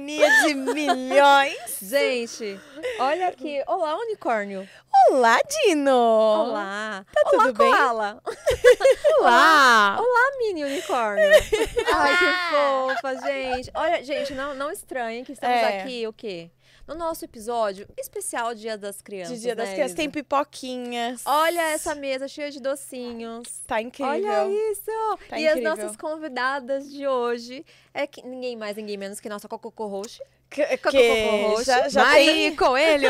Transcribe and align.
sincronia 0.00 0.28
de 0.46 0.54
milhões. 0.54 1.78
Gente, 1.82 2.58
olha 2.98 3.28
aqui. 3.28 3.62
Olá, 3.66 3.96
unicórnio. 3.98 4.68
Olá, 5.10 5.38
Dino! 5.48 5.90
Olá. 5.92 7.04
Tá 7.12 7.20
Olá, 7.32 7.44
tudo 7.44 7.58
bem? 7.58 7.70
koala. 7.70 8.22
Olá! 9.20 9.96
Olá, 9.98 10.38
mini 10.38 10.64
unicórnio. 10.64 11.24
Ai, 11.94 12.16
que 12.16 12.26
fofa, 12.50 13.16
gente. 13.26 13.70
Olha, 13.74 14.02
gente, 14.02 14.34
não, 14.34 14.54
não 14.54 14.70
estranhem 14.70 15.24
que 15.24 15.32
estamos 15.32 15.56
É. 15.56 15.80
aqui, 15.82 16.06
o 16.06 16.12
quê? 16.12 16.50
No 16.90 16.96
nosso 16.96 17.24
episódio 17.24 17.86
especial 17.96 18.52
Dia 18.52 18.76
das 18.76 19.00
Crianças. 19.00 19.36
De 19.36 19.42
Dia 19.42 19.54
das 19.54 19.68
né, 19.68 19.74
Crianças 19.74 19.96
tem 19.96 20.10
pipoquinhas. 20.10 21.22
Olha 21.24 21.62
essa 21.70 21.94
mesa 21.94 22.26
cheia 22.26 22.50
de 22.50 22.58
docinhos. 22.58 23.60
Tá 23.64 23.80
incrível. 23.80 24.12
Olha 24.12 24.72
isso! 24.72 24.90
Tá 25.28 25.38
e 25.38 25.46
incrível. 25.46 25.72
as 25.72 25.78
nossas 25.78 25.96
convidadas 25.96 26.90
de 26.90 27.06
hoje 27.06 27.64
é 27.94 28.08
que 28.08 28.26
ninguém 28.26 28.56
mais, 28.56 28.76
ninguém 28.76 28.96
menos 28.96 29.20
que 29.20 29.28
nossa 29.28 29.48
Coco 29.48 29.86
Roche. 29.86 30.20
Que, 30.50 31.64
já, 31.64 31.88
já 31.88 32.04
Mari 32.04 32.24
tem... 32.26 32.56
Coelho! 32.58 33.08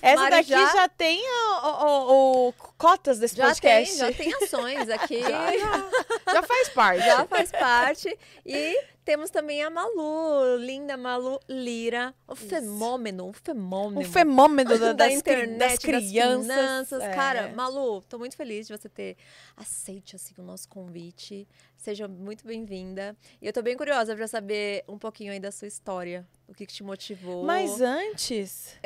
Essa 0.00 0.22
Mari 0.22 0.30
daqui 0.36 0.48
já, 0.50 0.72
já- 0.72 0.88
tem 0.88 1.20
o, 1.20 1.66
o- 1.66 2.48
o- 2.48 2.52
cotas 2.78 3.18
desse 3.18 3.34
Já 3.36 3.52
tem, 3.54 3.84
podcast. 3.86 3.96
já 3.98 4.12
tem 4.12 4.34
ações 4.34 4.88
aqui. 4.88 5.20
Já 6.32 6.42
faz 6.42 6.68
parte. 6.68 7.04
já 7.04 7.24
faz 7.26 7.50
parte. 7.52 8.18
E 8.44 8.80
temos 9.04 9.30
também 9.30 9.62
a 9.62 9.70
Malu, 9.70 10.56
linda 10.58 10.96
Malu 10.96 11.40
Lira, 11.48 12.12
o 12.26 12.34
fenômeno, 12.34 13.28
o 13.28 13.32
fenômeno. 13.32 14.00
Um 14.00 14.04
fenômeno 14.04 14.70
da, 14.78 14.86
da 14.92 14.92
das, 14.92 15.12
internet, 15.14 15.58
das 15.58 15.78
crianças. 15.78 16.42
finanças. 16.46 17.02
É. 17.02 17.10
Cara, 17.14 17.52
Malu, 17.54 18.02
tô 18.02 18.18
muito 18.18 18.36
feliz 18.36 18.66
de 18.66 18.76
você 18.76 18.88
ter 18.88 19.16
aceite 19.56 20.16
assim, 20.16 20.34
o 20.38 20.42
nosso 20.42 20.68
convite. 20.68 21.46
Seja 21.86 22.08
muito 22.08 22.44
bem-vinda. 22.44 23.16
E 23.40 23.46
eu 23.46 23.52
tô 23.52 23.62
bem 23.62 23.76
curiosa 23.76 24.16
pra 24.16 24.26
saber 24.26 24.82
um 24.88 24.98
pouquinho 24.98 25.30
aí 25.30 25.38
da 25.38 25.52
sua 25.52 25.68
história. 25.68 26.26
O 26.48 26.52
que, 26.52 26.66
que 26.66 26.74
te 26.74 26.82
motivou. 26.82 27.44
Mas 27.44 27.80
antes... 27.80 28.76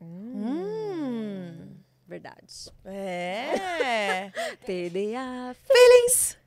Hum, 0.00 0.32
Hum... 0.46 1.76
Verdade. 2.08 2.72
É... 2.82 4.30
TDA. 4.64 5.54
Feelings! 5.66 6.38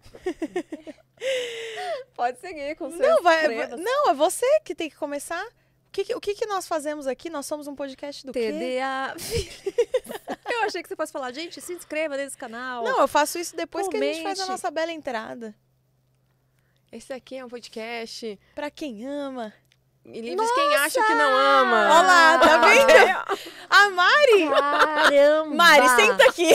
Pode 2.16 2.40
seguir 2.40 2.76
com 2.76 2.90
seus 2.90 3.00
Não, 3.00 3.22
vai, 3.22 3.44
cremas. 3.44 3.80
não, 3.80 4.10
é 4.10 4.14
você 4.16 4.48
que 4.66 4.73
tem 4.73 4.90
que 4.90 4.96
começar. 4.96 5.46
O 5.46 5.92
que, 5.92 6.16
o 6.16 6.20
que, 6.20 6.34
que 6.34 6.48
nós 6.48 6.68
fazemos 6.68 7.06
aqui? 7.06 7.30
Nós 7.30 7.46
somos 7.46 7.68
um 7.68 7.76
podcast 7.76 8.26
do 8.26 8.34
quê? 8.34 8.52
TDA. 8.52 9.14
eu 10.54 10.64
achei 10.64 10.82
que 10.82 10.90
você 10.90 10.96
fosse 10.96 11.12
falar, 11.12 11.32
gente, 11.34 11.62
se 11.62 11.72
inscreva 11.72 12.18
nesse 12.18 12.36
canal. 12.36 12.84
Não, 12.84 13.00
eu 13.00 13.08
faço 13.08 13.38
isso 13.38 13.56
depois 13.56 13.88
que 13.88 13.96
a 13.96 14.02
gente 14.02 14.23
faz 14.23 14.40
a 14.40 14.44
Comente. 14.44 14.50
nossa 14.50 14.72
bela 14.72 14.92
entrada. 14.92 15.56
Esse 16.92 17.14
aqui 17.14 17.36
é 17.36 17.45
um 17.45 17.50
podcast. 17.50 18.40
Pra 18.56 18.72
quem 18.72 19.06
ama. 19.06 19.54
E 20.05 20.22
livres 20.22 20.52
quem 20.53 20.75
acha 20.75 21.03
que 21.05 21.14
não 21.14 21.31
ama. 21.38 21.81
Olha 21.92 22.02
lá, 22.02 22.39
tá 22.39 22.58
vendo? 22.58 23.39
A 23.69 23.89
Mari! 23.92 24.50
Caramba! 24.50 25.55
Mari, 25.55 25.89
senta 25.89 26.23
aqui. 26.30 26.50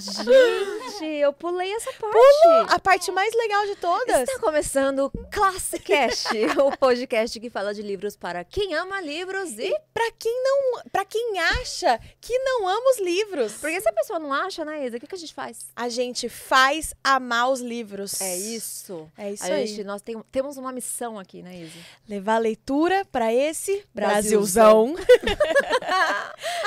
Gente, 0.00 1.04
eu 1.16 1.32
pulei 1.32 1.72
essa 1.74 1.92
parte. 1.92 2.72
A 2.72 2.78
parte 2.78 3.10
mais 3.10 3.34
legal 3.34 3.66
de 3.66 3.76
todas. 3.76 4.28
Está 4.28 4.38
começando 4.38 5.06
o 5.06 5.26
Classicast, 5.30 6.28
o 6.62 6.76
podcast 6.76 7.40
que 7.40 7.50
fala 7.50 7.74
de 7.74 7.82
livros 7.82 8.16
para 8.16 8.44
quem 8.44 8.74
ama 8.74 9.00
livros 9.00 9.58
e... 9.58 9.74
Pra 9.92 10.10
quem 10.18 10.42
não. 10.42 10.82
Pra 10.92 11.04
quem 11.04 11.40
acha 11.40 11.98
que 12.20 12.36
não 12.38 12.68
ama 12.68 12.90
os 12.90 13.00
livros. 13.00 13.54
Porque 13.54 13.80
se 13.80 13.88
a 13.88 13.92
pessoa 13.92 14.18
não 14.18 14.32
acha, 14.32 14.64
né, 14.64 14.86
Isa, 14.86 14.96
o 14.96 15.00
que, 15.00 15.06
que 15.06 15.14
a 15.14 15.18
gente 15.18 15.34
faz? 15.34 15.66
A 15.74 15.88
gente 15.88 16.28
faz 16.28 16.94
amar 17.02 17.50
os 17.50 17.60
livros. 17.60 18.20
É 18.20 18.36
isso. 18.36 19.10
É 19.16 19.32
isso 19.32 19.44
a 19.44 19.46
aí. 19.48 19.66
gente, 19.66 19.84
nós 19.84 20.02
tem- 20.02 20.22
temos 20.30 20.56
uma 20.56 20.70
missão 20.72 21.18
aqui, 21.18 21.42
né, 21.42 21.56
Isa? 21.56 21.78
Levar 22.06 22.36
leitura 22.38 23.04
pra 23.10 23.32
esse 23.32 23.82
Brasilzão. 23.94 24.92
Brasilzão. 24.92 25.14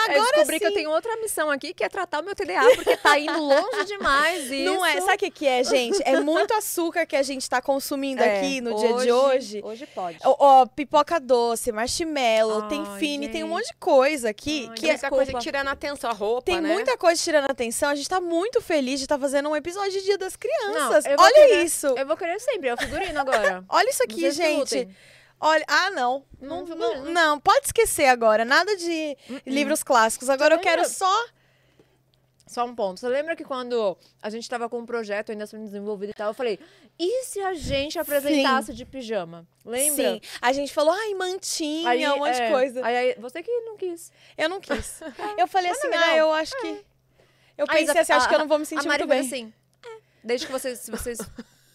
eu 0.09 0.13
Agora 0.15 0.31
descobri 0.31 0.55
sim. 0.55 0.59
que 0.59 0.65
eu 0.65 0.73
tenho 0.73 0.89
outra 0.89 1.15
missão 1.17 1.51
aqui, 1.51 1.73
que 1.73 1.83
é 1.83 1.89
tratar 1.89 2.21
o 2.21 2.25
meu 2.25 2.33
TDA, 2.33 2.61
porque 2.75 2.97
tá 2.97 3.19
indo 3.19 3.39
longe 3.39 3.85
demais 3.85 4.49
isso. 4.49 4.63
Não 4.65 4.83
é. 4.85 4.99
Sabe 5.01 5.13
o 5.13 5.17
que, 5.19 5.29
que 5.31 5.47
é, 5.47 5.63
gente? 5.63 6.01
É 6.03 6.19
muito 6.21 6.53
açúcar 6.55 7.05
que 7.05 7.15
a 7.15 7.21
gente 7.21 7.47
tá 7.49 7.61
consumindo 7.61 8.21
É, 8.27 8.39
aqui 8.39 8.61
no 8.61 8.75
dia 8.75 8.93
de 8.95 9.11
hoje. 9.11 9.61
Hoje 9.63 9.85
pode. 9.87 10.17
Ó, 10.23 10.65
pipoca 10.65 11.19
doce, 11.19 11.71
marshmallow, 11.71 12.63
tem 12.67 12.83
Ai, 12.87 12.99
fine, 12.99 13.29
tem 13.29 13.43
um 13.43 13.47
gente. 13.47 13.55
monte 13.55 13.67
de 13.67 13.73
coisa 13.75 14.29
aqui 14.29 14.65
Ai, 14.69 14.75
que 14.75 14.81
Tem 14.81 14.89
é, 14.89 14.93
muita 14.93 15.09
coisa 15.09 15.23
desculpa. 15.25 15.39
que 15.39 15.43
tirando 15.51 15.67
a 15.67 15.71
atenção, 15.71 16.09
a 16.09 16.13
roupa, 16.13 16.41
tem 16.45 16.61
né? 16.61 16.73
muita 16.73 16.97
coisa 16.97 17.21
tirando 17.21 17.49
atenção. 17.51 17.89
A 17.89 17.95
gente 17.95 18.09
tá 18.09 18.19
muito 18.19 18.59
feliz 18.61 18.99
de 18.99 19.05
estar 19.05 19.19
fazendo 19.19 19.49
um 19.49 19.55
episódio 19.55 19.91
de 19.91 20.01
Dia 20.03 20.17
das 20.17 20.35
Crianças. 20.35 21.05
eu 21.05 21.15
vou 21.15 21.25
Olha 21.25 21.33
querer- 21.33 21.63
isso. 21.63 21.87
Eu 21.87 22.07
vou 22.07 22.17
querer 22.17 22.39
sempre, 22.39 22.69
é 22.69 22.73
o 22.73 22.77
figurino 22.77 23.19
agora. 23.19 23.63
Olha 23.69 23.89
isso 23.89 24.01
aqui, 24.03 24.21
Vocês 24.21 24.35
gente. 24.35 24.57
lutem. 24.79 24.95
Olha, 25.39 25.63
ah, 25.67 25.89
não. 25.91 26.25
Não, 26.41 26.65
Não, 26.65 26.75
não, 26.75 27.05
não. 27.11 27.39
pode 27.39 27.65
esquecer 27.67 28.05
agora. 28.05 28.43
Nada 28.43 28.75
de 28.75 29.15
livros 29.45 29.83
clássicos. 29.83 30.29
Agora 30.29 30.55
eu 30.55 30.59
quero 30.59 30.87
só. 30.87 31.25
Só 32.47 32.65
um 32.65 32.73
ponto. 32.73 32.99
Você 32.99 33.07
lembra 33.09 33.35
que 33.35 33.43
quando 33.43 33.97
a 34.21 34.29
gente 34.29 34.49
tava 34.49 34.69
com 34.69 34.79
um 34.79 34.85
projeto 34.85 35.31
ainda 35.31 35.45
sendo 35.45 35.65
desenvolvido 35.65 36.11
e 36.11 36.13
tal, 36.13 36.29
eu 36.29 36.33
falei, 36.33 36.57
e 36.97 37.25
se 37.25 37.41
a 37.41 37.53
gente 37.53 37.99
apresentasse 37.99 38.73
de 38.73 38.85
pijama? 38.85 39.45
Lembra? 39.65 40.11
Sim. 40.13 40.21
A 40.41 40.53
gente 40.53 40.73
falou, 40.73 40.93
ai, 40.93 41.13
mantinha, 41.13 41.89
Aí, 41.89 42.07
um 42.07 42.17
monte 42.19 42.39
é, 42.39 42.45
de 42.45 42.51
coisa. 42.53 42.85
Aí, 42.85 42.95
aí, 42.97 43.15
você 43.19 43.43
que 43.43 43.51
não 43.61 43.75
quis. 43.75 44.11
Eu 44.37 44.47
não 44.47 44.61
quis. 44.61 45.01
Eu 45.37 45.45
falei 45.45 45.69
Mas 45.71 45.77
assim, 45.79 45.87
é 45.93 45.97
ah, 45.97 46.17
eu 46.17 46.31
acho 46.31 46.53
que. 46.61 46.85
Eu 47.57 47.67
pensei 47.67 47.99
assim, 47.99 48.13
a- 48.13 48.17
acho 48.17 48.29
que 48.29 48.35
eu 48.35 48.39
não 48.39 48.47
vou 48.47 48.57
me 48.59 48.63
A 48.63 48.65
sentir 48.65 48.87
muito 48.87 49.07
bem. 49.07 49.19
assim, 49.19 49.53
é, 49.85 49.89
desde 50.23 50.45
que 50.45 50.51
vocês, 50.53 50.79
se 50.79 50.89
vocês 50.89 51.17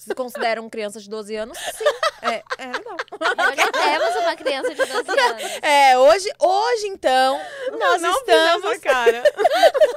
se 0.03 0.15
consideram 0.15 0.69
crianças 0.69 1.05
de 1.05 1.11
12 1.11 1.37
anos, 1.37 1.57
sim. 1.57 1.85
É, 2.23 2.43
é 2.59 2.67
legal. 2.67 2.97
Hoje 3.49 3.73
temos 3.73 4.17
uma 4.17 4.37
criança 4.37 4.75
de 4.75 4.85
12 4.85 5.21
anos. 5.21 5.43
É, 5.63 5.99
hoje, 5.99 6.29
hoje 6.39 6.87
então, 6.89 7.41
nós 7.79 8.03
não 8.03 8.13
estamos. 8.19 8.73
vi 8.73 8.81
cara. 8.81 9.23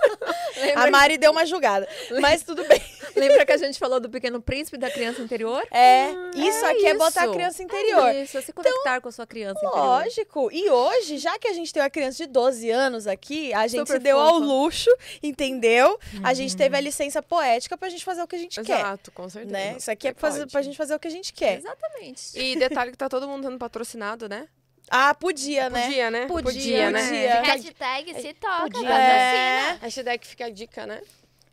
A 0.76 0.92
Mari 0.92 1.18
deu 1.18 1.32
uma 1.32 1.46
julgada. 1.46 1.88
Mas 2.22 2.44
tudo 2.44 2.64
bem. 2.66 2.82
Lembra 3.16 3.46
que 3.46 3.52
a 3.52 3.58
gente 3.58 3.78
falou 3.80 4.00
do 4.00 4.10
Pequeno 4.10 4.42
Príncipe 4.42 4.78
da 4.78 4.90
criança 4.92 5.22
interior? 5.22 5.66
É, 5.72 6.10
isso 6.36 6.66
É 6.66 6.72
aqui 6.72 6.86
é 6.88 6.94
botar 6.94 7.22
a 7.22 7.24
isso. 7.26 7.34
criança 7.34 7.64
interior. 7.64 8.08
É 8.10 8.24
isso, 8.24 8.38
é 8.38 8.42
se 8.42 8.54
conectar 8.54 9.02
com 9.02 9.10
a 9.10 9.12
sua 9.12 9.26
criança 9.28 9.60
interior. 9.60 9.78
Lógico. 9.86 10.50
E 10.52 10.70
hoje, 10.70 11.18
já 11.18 11.38
que 11.40 11.48
a 11.48 11.54
gente 11.54 11.74
tem 11.74 11.82
uma 11.82 11.90
criança 11.90 12.18
de 12.18 12.28
12 12.32 12.70
anos 12.70 13.08
aqui, 13.08 13.54
a 13.54 13.68
gente 13.68 13.80
Super 13.88 13.94
se 13.98 14.00
deu 14.00 14.20
ao 14.20 14.34
fofa. 14.36 14.46
luxo, 14.46 14.90
entendeu? 15.22 16.00
A 16.24 16.34
gente 16.34 16.56
teve 16.56 16.76
a 16.76 16.80
licença 16.80 17.22
poética 17.22 17.78
pra 17.78 17.90
gente 17.90 18.04
fazer 18.04 18.22
o 18.22 18.28
que 18.28 18.36
a 18.36 18.40
gente 18.40 18.62
quer. 18.62 18.80
Exato, 18.80 19.12
com 19.12 19.30
certeza. 19.30 19.54
Né? 19.54 19.76
Isso 19.78 19.90
aqui 19.92 20.08
é 20.08 20.14
pra, 20.14 20.22
fazer, 20.30 20.48
pra 20.48 20.62
gente 20.62 20.78
fazer 20.78 20.96
o 20.96 21.00
que 21.00 21.08
a 21.08 21.12
gente 21.12 21.34
quer. 21.34 21.58
Exatamente. 21.60 22.38
E 22.40 22.56
detalhe 22.58 22.92
que 22.92 22.98
tá 22.98 23.10
todo 23.10 23.28
mundo 23.28 23.44
dando 23.44 23.58
patrocinado, 23.58 24.28
né? 24.30 24.48
Ah, 24.90 25.16
podia, 25.16 25.68
né? 25.70 25.84
Podia, 25.86 26.12
né? 26.12 26.26
Podia, 26.28 26.92
né? 26.92 27.02
podia. 27.08 27.42
Hashtag 27.42 28.22
se 28.22 28.34
toca, 28.36 28.62
Podia. 28.70 28.82
patrocina. 28.88 29.00
É. 29.02 29.78
Hashtag 29.82 30.28
fica 30.28 30.46
a 30.46 30.50
dica, 30.50 30.86
né? 30.86 31.02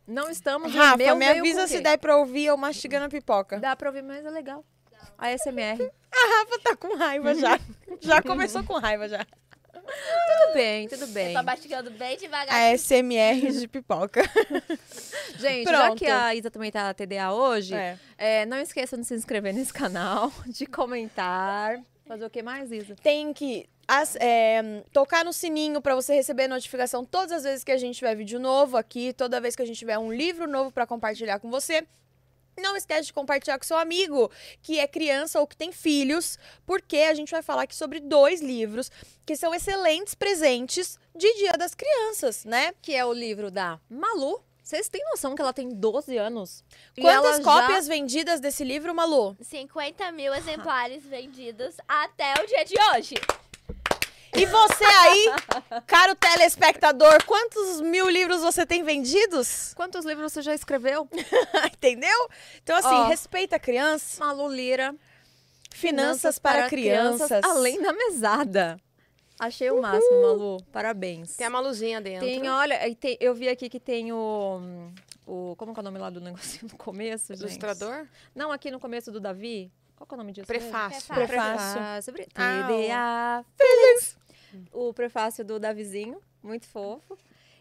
Não 0.07 0.29
estamos 0.29 0.71
no 0.73 0.77
Rafa, 0.77 0.97
meu 0.97 1.15
me 1.15 1.25
avisa 1.27 1.61
com 1.61 1.67
se 1.67 1.79
der 1.79 1.97
pra 1.97 2.17
ouvir 2.17 2.45
eu 2.45 2.57
mastigando 2.57 3.05
a 3.05 3.09
pipoca. 3.09 3.59
Dá 3.59 3.75
pra 3.75 3.89
ouvir, 3.89 4.03
mas 4.03 4.25
é 4.25 4.29
legal. 4.29 4.63
A 5.17 5.29
SMR. 5.37 5.81
A 6.13 6.39
Rafa 6.39 6.59
tá 6.63 6.75
com 6.75 6.95
raiva 6.95 7.33
já. 7.33 7.59
já 8.01 8.21
começou 8.21 8.63
com 8.63 8.73
raiva 8.77 9.07
já. 9.09 9.25
Tudo 9.73 10.53
bem, 10.53 10.87
tudo 10.87 11.03
Eu 11.05 11.07
bem. 11.07 11.33
tô 11.33 11.43
mastigando 11.43 11.89
bem 11.91 12.17
devagar. 12.17 12.53
A 12.55 12.77
SMR 12.77 13.51
de 13.51 13.67
pipoca. 13.67 14.21
Gente, 15.37 15.69
já 15.69 15.85
Pronto. 15.85 15.97
que 15.99 16.05
a 16.05 16.33
Isa 16.35 16.49
também 16.51 16.71
tá 16.71 16.93
TDA 16.93 17.31
hoje, 17.33 17.73
É. 17.73 17.97
é, 18.17 18.45
não 18.45 18.57
esqueçam 18.59 18.99
de 18.99 19.05
se 19.07 19.13
inscrever 19.15 19.53
nesse 19.53 19.73
canal, 19.73 20.31
de 20.47 20.65
comentar. 20.65 21.79
Fazer 22.05 22.25
o 22.25 22.29
que 22.29 22.43
mais, 22.43 22.71
Isa? 22.71 22.95
Tem 23.01 23.33
que 23.33 23.65
as- 23.87 24.15
é, 24.17 24.83
tocar 24.91 25.23
no 25.23 25.31
sininho 25.31 25.81
pra 25.81 25.95
você 25.95 26.13
receber 26.13 26.47
notificação 26.47 27.05
todas 27.05 27.31
as 27.31 27.43
vezes 27.43 27.63
que 27.63 27.71
a 27.71 27.77
gente 27.77 27.95
tiver 27.97 28.15
vídeo 28.15 28.39
novo 28.39 28.75
aqui, 28.77 29.13
toda 29.13 29.39
vez 29.41 29.55
que 29.55 29.61
a 29.61 29.65
gente 29.65 29.77
tiver 29.79 29.97
um 29.97 30.11
livro 30.11 30.47
novo 30.47 30.71
pra 30.71 30.85
compartilhar 30.85 31.39
com 31.39 31.49
você. 31.49 31.85
Não 32.59 32.77
esquece 32.77 33.07
de 33.07 33.13
compartilhar 33.13 33.57
com 33.57 33.63
seu 33.65 33.77
amigo 33.77 34.29
que 34.61 34.77
é 34.79 34.87
criança 34.87 35.39
ou 35.39 35.47
que 35.47 35.57
tem 35.57 35.71
filhos, 35.71 36.37
porque 36.67 36.97
a 36.97 37.13
gente 37.13 37.31
vai 37.31 37.41
falar 37.41 37.63
aqui 37.63 37.75
sobre 37.75 37.99
dois 37.99 38.41
livros 38.41 38.91
que 39.25 39.35
são 39.35 39.55
excelentes 39.55 40.13
presentes 40.13 40.99
de 41.15 41.33
Dia 41.35 41.53
das 41.53 41.73
Crianças, 41.73 42.45
né? 42.45 42.73
Que 42.81 42.93
é 42.95 43.03
o 43.03 43.11
livro 43.13 43.49
da 43.49 43.79
Malu. 43.89 44.43
Vocês 44.63 44.87
têm 44.87 45.03
noção 45.11 45.35
que 45.35 45.41
ela 45.41 45.51
tem 45.51 45.69
12 45.69 46.17
anos? 46.17 46.63
E 46.95 47.01
Quantas 47.01 47.25
ela 47.25 47.37
já- 47.37 47.43
cópias 47.43 47.85
vendidas 47.87 48.39
desse 48.39 48.63
livro, 48.63 48.95
Malu? 48.95 49.35
50 49.41 50.09
mil 50.13 50.33
exemplares 50.33 51.03
vendidos 51.05 51.75
até 51.87 52.33
o 52.41 52.47
dia 52.47 52.63
de 52.63 52.75
hoje. 52.91 53.15
E 54.35 54.45
você 54.45 54.83
aí, 54.85 55.25
caro 55.85 56.15
telespectador, 56.15 57.23
quantos 57.25 57.81
mil 57.81 58.09
livros 58.09 58.41
você 58.41 58.65
tem 58.65 58.83
vendidos? 58.83 59.73
Quantos 59.75 60.05
livros 60.05 60.31
você 60.31 60.41
já 60.41 60.55
escreveu? 60.55 61.07
Entendeu? 61.71 62.29
Então, 62.63 62.75
assim, 62.77 62.87
Ó. 62.87 63.03
respeita 63.07 63.57
a 63.57 63.59
criança. 63.59 64.23
Malu 64.25 64.47
Lira. 64.47 64.95
Finanças, 65.71 66.39
para, 66.39 66.69
crianças. 66.69 67.43
Além 67.43 67.81
da 67.81 67.91
mesada. 67.91 68.79
Achei 69.45 69.69
o 69.71 69.81
máximo, 69.81 70.21
Malu. 70.21 70.57
Parabéns. 70.71 71.35
Tem 71.35 71.47
a 71.47 71.49
Maluzinha 71.49 71.99
dentro. 72.01 72.25
Tem, 72.27 72.49
olha, 72.49 72.95
tem- 72.95 73.17
eu 73.19 73.33
vi 73.33 73.49
aqui 73.49 73.69
que 73.69 73.79
tem 73.79 74.11
o, 74.11 74.61
o. 75.25 75.55
Como 75.57 75.73
que 75.73 75.79
é 75.79 75.81
o 75.81 75.83
nome 75.83 75.99
lá 75.99 76.09
do 76.09 76.21
negocinho 76.21 76.69
no 76.71 76.77
começo, 76.77 77.33
gente? 77.33 77.41
Ilustrador? 77.43 78.07
Não, 78.35 78.51
aqui 78.51 78.69
no 78.71 78.79
começo 78.79 79.11
do 79.11 79.19
Davi. 79.19 79.71
Qual 79.95 80.07
que 80.07 80.13
é 80.13 80.15
o 80.15 80.17
nome 80.17 80.31
disso? 80.33 80.51
mesmo? 80.51 80.69
Prefácio. 80.69 81.13
Prefácio. 81.13 81.73
Prefácio. 81.73 82.13
Bri- 82.13 82.27
Ah, 82.35 82.67
o- 82.69 82.73
TDA 82.73 83.45
Feliz. 83.57 84.17
O 84.71 84.93
prefácio 84.93 85.43
do 85.45 85.59
Davizinho, 85.59 86.19
muito 86.43 86.67
fofo. 86.67 87.17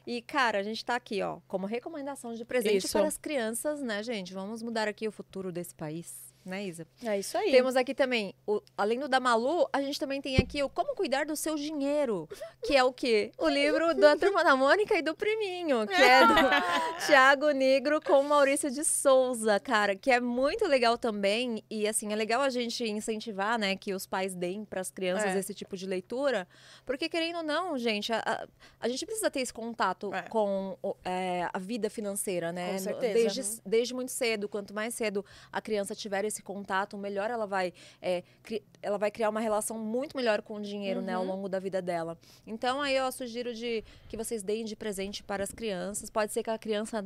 E, 0.07 0.21
cara, 0.21 0.59
a 0.59 0.63
gente 0.65 0.85
tá 0.85 0.97
aqui, 0.97 1.23
ó, 1.23 1.39
como 1.47 1.65
recomendação 1.67 2.35
de 2.35 2.45
presente 2.45 2.85
Isso. 2.87 2.99
para 2.99 3.07
as 3.07 3.17
crianças, 3.17 3.81
né, 3.81 4.03
gente? 4.03 4.35
Vamos 4.35 4.61
mudar 4.63 4.89
aqui 4.89 5.07
o 5.07 5.13
futuro 5.13 5.53
desse 5.53 5.73
país, 5.75 6.32
né, 6.45 6.65
Isa? 6.65 6.87
É 7.05 7.19
isso 7.19 7.37
aí. 7.39 7.51
Temos 7.51 7.77
aqui 7.77 7.95
também, 7.95 8.35
o- 8.47 8.61
além 8.77 8.99
do 9.01 9.09
da 9.09 9.21
Malu, 9.21 9.69
a 9.73 9.81
gente 9.83 9.99
também 9.99 10.21
tem 10.21 10.37
aqui 10.37 10.63
o 10.63 10.69
Como 10.69 10.95
Cuidar 10.95 11.25
do 11.27 11.37
Seu 11.37 11.55
Dinheiro, 11.57 12.29
que 12.65 12.77
é 12.77 12.83
o 12.85 12.93
quê? 12.93 13.33
O 13.39 13.49
livro 13.49 13.95
da 13.95 14.17
Turma 14.17 14.43
da 14.45 14.57
Mônica 14.57 14.97
e 14.97 15.03
do 15.03 15.15
Priminho, 15.15 15.87
que 15.87 15.95
é 15.95 16.27
do 16.27 16.35
Tiago 17.07 17.51
Negro 17.51 18.01
com 18.01 18.23
Maurício 18.23 18.71
de 18.71 18.85
Souza, 18.85 19.59
cara, 19.61 19.95
que 19.97 20.11
é 20.11 20.21
muito 20.21 20.67
legal 20.67 20.97
também. 20.97 21.63
E, 21.71 21.87
assim, 21.87 22.13
é 22.13 22.17
legal 22.17 22.41
a 22.41 22.51
gente 22.51 22.85
incentivar, 22.85 23.59
né, 23.59 23.77
que 23.77 23.93
os 23.95 24.07
pais 24.07 24.35
deem 24.35 24.65
para 24.65 24.81
as 24.81 24.91
crianças 24.91 25.35
É. 25.35 25.39
esse 25.39 25.55
tipo 25.55 25.77
de 25.77 25.87
leitura, 25.87 26.47
porque, 26.87 27.09
querendo 27.09 27.37
ou 27.39 27.43
não, 27.43 27.77
gente, 27.79 28.13
a, 28.13 28.19
a- 28.25 28.47
a 28.81 28.89
gente 28.89 29.05
precisa 29.05 29.31
ter 29.31 29.41
esse 29.41 29.53
contato 29.53 30.13
É. 30.15 30.23
com 30.23 30.77
é, 31.05 31.49
a 31.53 31.59
vida 31.59 31.89
financeira, 31.91 32.53
né? 32.53 32.73
Com 32.73 32.79
certeza. 32.79 33.13
Desde, 33.15 33.61
desde 33.65 33.95
muito 33.95 34.11
cedo. 34.13 34.49
Quanto 34.49 34.73
mais 34.75 34.95
cedo 34.95 35.25
a 35.53 35.61
criança 35.61 35.95
tiver 35.95 36.25
esse 36.25 36.32
contato, 36.41 36.97
melhor 36.97 37.29
ela 37.29 37.49
vai, 37.49 37.73
é, 38.01 38.23
ela 38.81 38.97
vai 38.97 39.11
criar 39.11 39.29
uma 39.29 39.41
relação 39.41 39.77
muito 39.77 40.17
melhor 40.17 40.41
com 40.41 40.55
o 40.55 40.61
dinheiro, 40.63 41.03
né, 41.03 41.15
ao 41.15 41.23
Uhum. 41.23 41.29
longo 41.29 41.49
da 41.49 41.59
vida 41.59 41.83
dela. 41.83 42.17
Então, 42.47 42.81
aí 42.81 42.95
eu 42.95 43.11
sugiro 43.11 43.53
de 43.53 43.83
que 44.09 44.17
vocês 44.17 44.41
deem 44.45 44.65
de 44.65 44.77
presente 44.77 45.25
para 45.25 45.43
as 45.43 45.51
crianças. 45.51 46.09
Pode 46.09 46.33
ser 46.33 46.45
que 46.45 46.51
a 46.51 46.57
criança, 46.59 47.05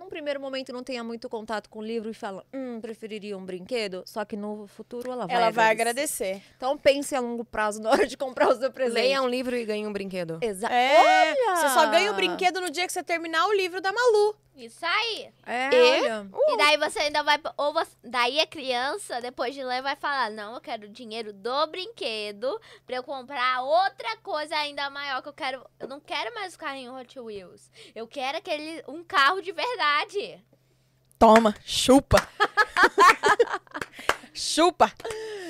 num 0.00 0.08
primeiro 0.08 0.40
momento, 0.40 0.72
não 0.72 0.82
tenha 0.82 1.04
muito 1.04 1.28
contato 1.28 1.68
com 1.68 1.78
o 1.78 1.82
livro 1.82 2.10
e 2.10 2.14
fala, 2.14 2.44
hum, 2.52 2.80
preferiria 2.80 3.36
um 3.36 3.44
brinquedo. 3.44 4.02
Só 4.06 4.24
que 4.24 4.36
no 4.36 4.66
futuro 4.66 5.12
ela 5.12 5.26
vai 5.26 5.36
Ela 5.36 5.50
vai 5.50 5.70
agradecer. 5.70 6.24
agradecer. 6.24 6.54
Então, 6.56 6.76
pense 6.78 7.14
a 7.14 7.20
longo 7.20 7.44
prazo 7.44 7.80
na 7.80 7.90
hora 7.90 8.06
de 8.06 8.16
comprar 8.16 8.48
o 8.48 8.56
seu 8.58 8.72
presente. 8.72 8.94
Leia 8.94 9.22
um 9.22 9.28
livro 9.28 9.54
e 9.54 9.64
ganhe 9.64 9.86
um 9.86 9.92
brinquedo. 9.92 10.38
Exato. 10.40 10.72
É, 10.72 11.34
você 11.56 11.68
só 11.68 11.86
ganha 11.90 12.10
o 12.10 12.14
Olha! 12.14 12.26
brinquedo 12.26 12.60
no 12.60 12.70
dia 12.70 12.86
que 12.86 12.92
você 12.92 13.02
terminar 13.02 13.46
o 13.46 13.52
livro 13.52 13.80
da 13.80 13.92
Malu. 13.92 14.34
Isso 14.56 14.84
aí. 14.84 15.30
É, 15.46 15.70
E- 15.72 16.02
olha. 16.02 16.28
E 16.48 16.56
daí 16.58 16.76
você 16.76 16.98
ainda 16.98 17.22
vai. 17.22 17.38
Ou 17.56 17.72
você- 17.72 17.96
daí 18.04 18.38
a 18.40 18.46
criança, 18.46 19.18
depois 19.20 19.54
de 19.54 19.62
ler, 19.64 19.80
vai 19.80 19.96
falar: 19.96 20.30
Não, 20.30 20.54
eu 20.54 20.60
quero 20.60 20.84
o 20.86 20.88
dinheiro 20.90 21.32
do 21.32 21.66
brinquedo 21.68 22.60
pra 22.84 22.96
eu 22.96 23.02
comprar 23.02 23.62
outra 23.62 24.16
coisa 24.18 24.54
ainda 24.56 24.90
maior 24.90 25.22
que 25.22 25.28
eu 25.28 25.32
quero. 25.32 25.64
Eu 25.78 25.88
não 25.88 25.98
quero 25.98 26.34
mais 26.34 26.54
o 26.54 26.58
carrinho 26.58 26.94
Hot 26.94 27.18
Wheels. 27.18 27.70
Eu 27.94 28.06
quero 28.06 28.36
aquele. 28.38 28.82
um 28.86 29.02
carro 29.02 29.40
de 29.40 29.50
verdade. 29.52 29.89
Toma, 31.18 31.54
chupa. 31.64 32.26
chupa. 34.32 34.90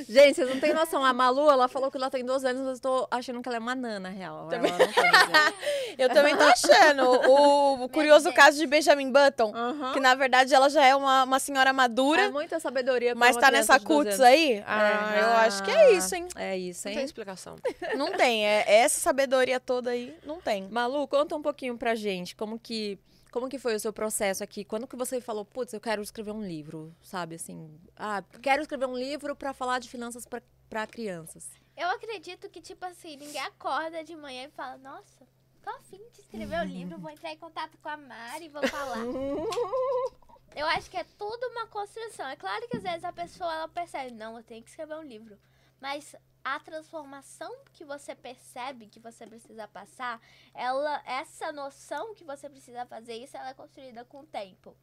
Gente, 0.09 0.35
vocês 0.37 0.49
não 0.49 0.59
têm 0.59 0.75
noção. 0.75 1.05
A 1.05 1.13
Malu, 1.13 1.49
ela 1.49 1.69
falou 1.69 1.91
que 1.91 1.97
ela 1.97 2.11
tem 2.11 2.25
12 2.25 2.45
anos, 2.49 2.63
mas 2.63 2.79
eu 2.79 2.83
tô 2.83 3.09
achando 3.11 3.41
que 3.41 3.49
ela 3.49 3.57
é 3.57 3.61
uma 3.61 3.75
nana, 3.77 4.09
real. 4.09 4.49
Ela 4.51 4.63
não 4.63 4.79
tem 4.79 4.87
12 4.89 4.97
anos. 4.97 5.55
Eu 5.99 6.09
também 6.09 6.35
tô 6.37 6.43
achando. 6.43 7.03
O, 7.31 7.85
o 7.85 7.89
curioso 7.89 8.33
caso 8.33 8.57
de 8.59 8.67
Benjamin 8.67 9.13
Button. 9.13 9.53
Aham. 9.55 9.93
Que 9.93 10.01
na 10.01 10.15
verdade 10.15 10.55
ela 10.55 10.69
já 10.71 10.85
é 10.85 10.97
uma, 10.97 11.25
uma 11.25 11.39
senhora 11.39 11.73
madura, 11.73 12.23
É 12.23 12.29
muita 12.31 12.59
sabedoria 12.59 13.11
pra 13.15 13.19
mas 13.21 13.37
tá 13.37 13.51
nessa 13.51 13.79
de 13.79 13.85
12 13.85 13.99
cuts 14.09 14.15
anos. 14.15 14.21
aí. 14.27 14.65
Ah, 14.67 15.15
É. 15.15 15.21
eu 15.23 15.29
acho 15.47 15.63
que 15.63 15.71
é 15.71 15.93
isso, 15.93 16.15
hein? 16.15 16.27
É 16.37 16.57
isso, 16.57 16.87
Não 16.89 16.93
tem 16.93 16.99
hein? 17.01 17.05
explicação. 17.05 17.57
Não 17.97 18.13
tem. 18.13 18.47
É, 18.47 18.65
essa 18.67 18.99
sabedoria 18.99 19.61
toda 19.61 19.91
aí, 19.91 20.17
não 20.25 20.41
tem. 20.41 20.67
Malu, 20.71 21.07
conta 21.07 21.37
um 21.37 21.43
pouquinho 21.43 21.77
pra 21.77 21.95
gente 21.95 22.35
como 22.35 22.59
que 22.59 22.99
como 23.31 23.49
que 23.49 23.59
foi 23.59 23.75
o 23.75 23.81
seu 23.81 23.93
processo 23.93 24.43
aqui? 24.45 24.65
Quando 24.65 24.87
que 24.87 24.97
você 24.97 25.21
falou, 25.21 25.45
putz, 25.45 25.73
eu 25.73 25.81
quero 25.81 26.03
escrever 26.03 26.33
um 26.33 26.43
livro, 26.43 26.95
sabe 27.03 27.37
assim? 27.37 27.79
Ah, 27.97 28.23
quero 28.43 28.63
escrever 28.63 28.87
um 28.87 28.97
livro 28.97 29.35
pra 29.37 29.53
falar 29.53 29.79
de 29.79 29.89
finanças 29.89 30.27
pra- 30.27 30.43
pra 30.69 30.87
crianças. 30.87 31.49
Eu 31.77 31.89
acredito 31.91 32.49
que, 32.51 32.61
tipo 32.61 32.85
assim, 32.85 33.17
ninguém 33.17 33.41
acorda 33.43 34.05
de 34.05 34.15
manhã 34.17 34.45
e 34.45 34.51
fala: 34.51 34.77
Nossa, 34.79 35.27
tô 35.63 35.71
afim 35.71 36.01
de 36.13 36.21
escrever 36.21 36.61
o 36.61 36.65
livro, 36.65 36.99
vou 36.99 37.11
entrar 37.11 37.33
em 37.33 37.39
contato 37.39 37.79
com 37.79 37.89
a 37.89 37.97
Mari 37.97 38.45
e 38.47 38.49
vou 38.49 38.67
falar. 38.69 38.99
Eu 40.55 40.67
acho 40.67 40.91
que 40.91 40.97
é 40.97 41.05
tudo 41.17 41.47
uma 41.49 41.67
construção. 41.69 42.27
É 42.29 42.35
claro 42.37 42.67
que 42.69 42.77
às 42.77 42.83
vezes 42.83 43.05
a 43.05 43.13
pessoa 43.13 43.53
ela 43.55 43.69
percebe, 43.69 44.13
não, 44.13 44.37
eu 44.37 44.43
tenho 44.43 44.63
que 44.65 44.69
escrever 44.71 44.97
um 44.97 45.03
livro. 45.03 45.39
Mas 45.81 46.15
a 46.45 46.59
transformação 46.61 47.55
que 47.73 47.85
você 47.85 48.15
percebe 48.15 48.89
que 48.89 49.01
você 49.01 49.27
precisa 49.27 49.69
passar, 49.69 50.21
ela, 50.55 51.03
essa 51.05 51.53
noção 51.53 52.15
que 52.15 52.25
você 52.25 52.49
precisa 52.49 52.87
fazer 52.87 53.15
isso, 53.15 53.37
ela 53.37 53.51
é 53.51 53.55
construída 53.55 54.05
com 54.05 54.21
o 54.21 54.27
tempo. 54.27 54.77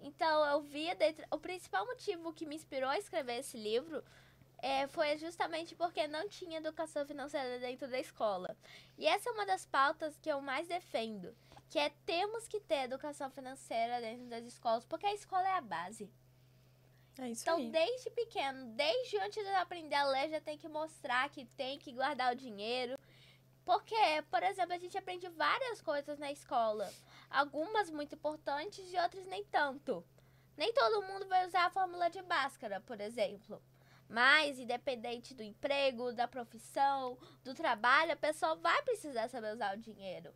Então 0.00 0.44
eu 0.46 0.60
via 0.60 0.94
dentro, 0.94 1.24
o 1.30 1.38
principal 1.38 1.84
motivo 1.86 2.32
que 2.32 2.46
me 2.46 2.54
inspirou 2.54 2.88
a 2.88 2.98
escrever 2.98 3.38
esse 3.38 3.56
livro 3.56 4.04
é, 4.60 4.86
foi 4.88 5.16
justamente 5.18 5.74
porque 5.74 6.06
não 6.06 6.28
tinha 6.28 6.58
educação 6.58 7.06
financeira 7.06 7.58
dentro 7.58 7.88
da 7.88 7.98
escola. 7.98 8.56
E 8.96 9.06
essa 9.06 9.30
é 9.30 9.32
uma 9.32 9.46
das 9.46 9.66
pautas 9.66 10.18
que 10.18 10.30
eu 10.30 10.40
mais 10.40 10.66
defendo, 10.66 11.34
que 11.68 11.78
é 11.78 11.90
temos 12.04 12.48
que 12.48 12.60
ter 12.60 12.84
educação 12.84 13.30
financeira 13.30 14.00
dentro 14.00 14.26
das 14.26 14.44
escolas, 14.44 14.84
porque 14.84 15.06
a 15.06 15.14
escola 15.14 15.48
é 15.48 15.52
a 15.52 15.60
base. 15.60 16.10
É 17.18 17.30
isso 17.30 17.42
Então, 17.42 17.56
aí. 17.56 17.70
desde 17.70 18.10
pequeno, 18.10 18.66
desde 18.74 19.18
antes 19.18 19.42
de 19.44 19.54
aprender 19.54 19.96
a 19.96 20.04
ler, 20.04 20.30
já 20.30 20.40
tem 20.40 20.56
que 20.56 20.68
mostrar 20.68 21.28
que 21.30 21.44
tem 21.44 21.78
que 21.78 21.92
guardar 21.92 22.32
o 22.32 22.36
dinheiro. 22.36 22.96
Porque, 23.64 23.96
por 24.30 24.42
exemplo, 24.42 24.72
a 24.72 24.78
gente 24.78 24.96
aprende 24.96 25.28
várias 25.28 25.82
coisas 25.82 26.18
na 26.18 26.30
escola. 26.32 26.90
Algumas 27.28 27.90
muito 27.90 28.14
importantes 28.14 28.90
e 28.92 28.96
outras 28.98 29.26
nem 29.26 29.44
tanto. 29.44 30.02
Nem 30.56 30.72
todo 30.72 31.02
mundo 31.06 31.26
vai 31.26 31.46
usar 31.46 31.66
a 31.66 31.70
fórmula 31.70 32.08
de 32.08 32.22
Bhaskara, 32.22 32.80
por 32.80 33.00
exemplo. 33.00 33.62
Mas, 34.08 34.58
independente 34.58 35.34
do 35.34 35.42
emprego, 35.42 36.12
da 36.12 36.26
profissão, 36.26 37.18
do 37.44 37.52
trabalho, 37.52 38.12
a 38.12 38.16
pessoa 38.16 38.54
vai 38.56 38.80
precisar 38.82 39.28
saber 39.28 39.52
usar 39.52 39.76
o 39.76 39.80
dinheiro. 39.80 40.32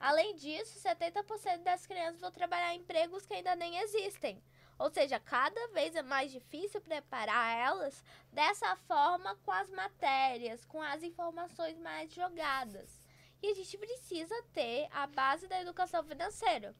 Além 0.00 0.34
disso, 0.34 0.78
70% 0.80 1.62
das 1.62 1.86
crianças 1.86 2.20
vão 2.20 2.30
trabalhar 2.30 2.74
em 2.74 2.78
empregos 2.80 3.26
que 3.26 3.34
ainda 3.34 3.54
nem 3.54 3.76
existem. 3.78 4.42
Ou 4.78 4.90
seja, 4.90 5.20
cada 5.20 5.68
vez 5.68 5.94
é 5.94 6.02
mais 6.02 6.32
difícil 6.32 6.80
preparar 6.80 7.56
elas 7.56 8.02
dessa 8.32 8.74
forma 8.88 9.36
com 9.44 9.52
as 9.52 9.70
matérias, 9.70 10.64
com 10.64 10.82
as 10.82 11.02
informações 11.02 11.78
mais 11.78 12.12
jogadas. 12.12 12.90
E 13.42 13.50
a 13.50 13.54
gente 13.54 13.76
precisa 13.78 14.34
ter 14.52 14.88
a 14.90 15.06
base 15.06 15.46
da 15.46 15.60
educação 15.60 16.02
financeira. 16.02 16.74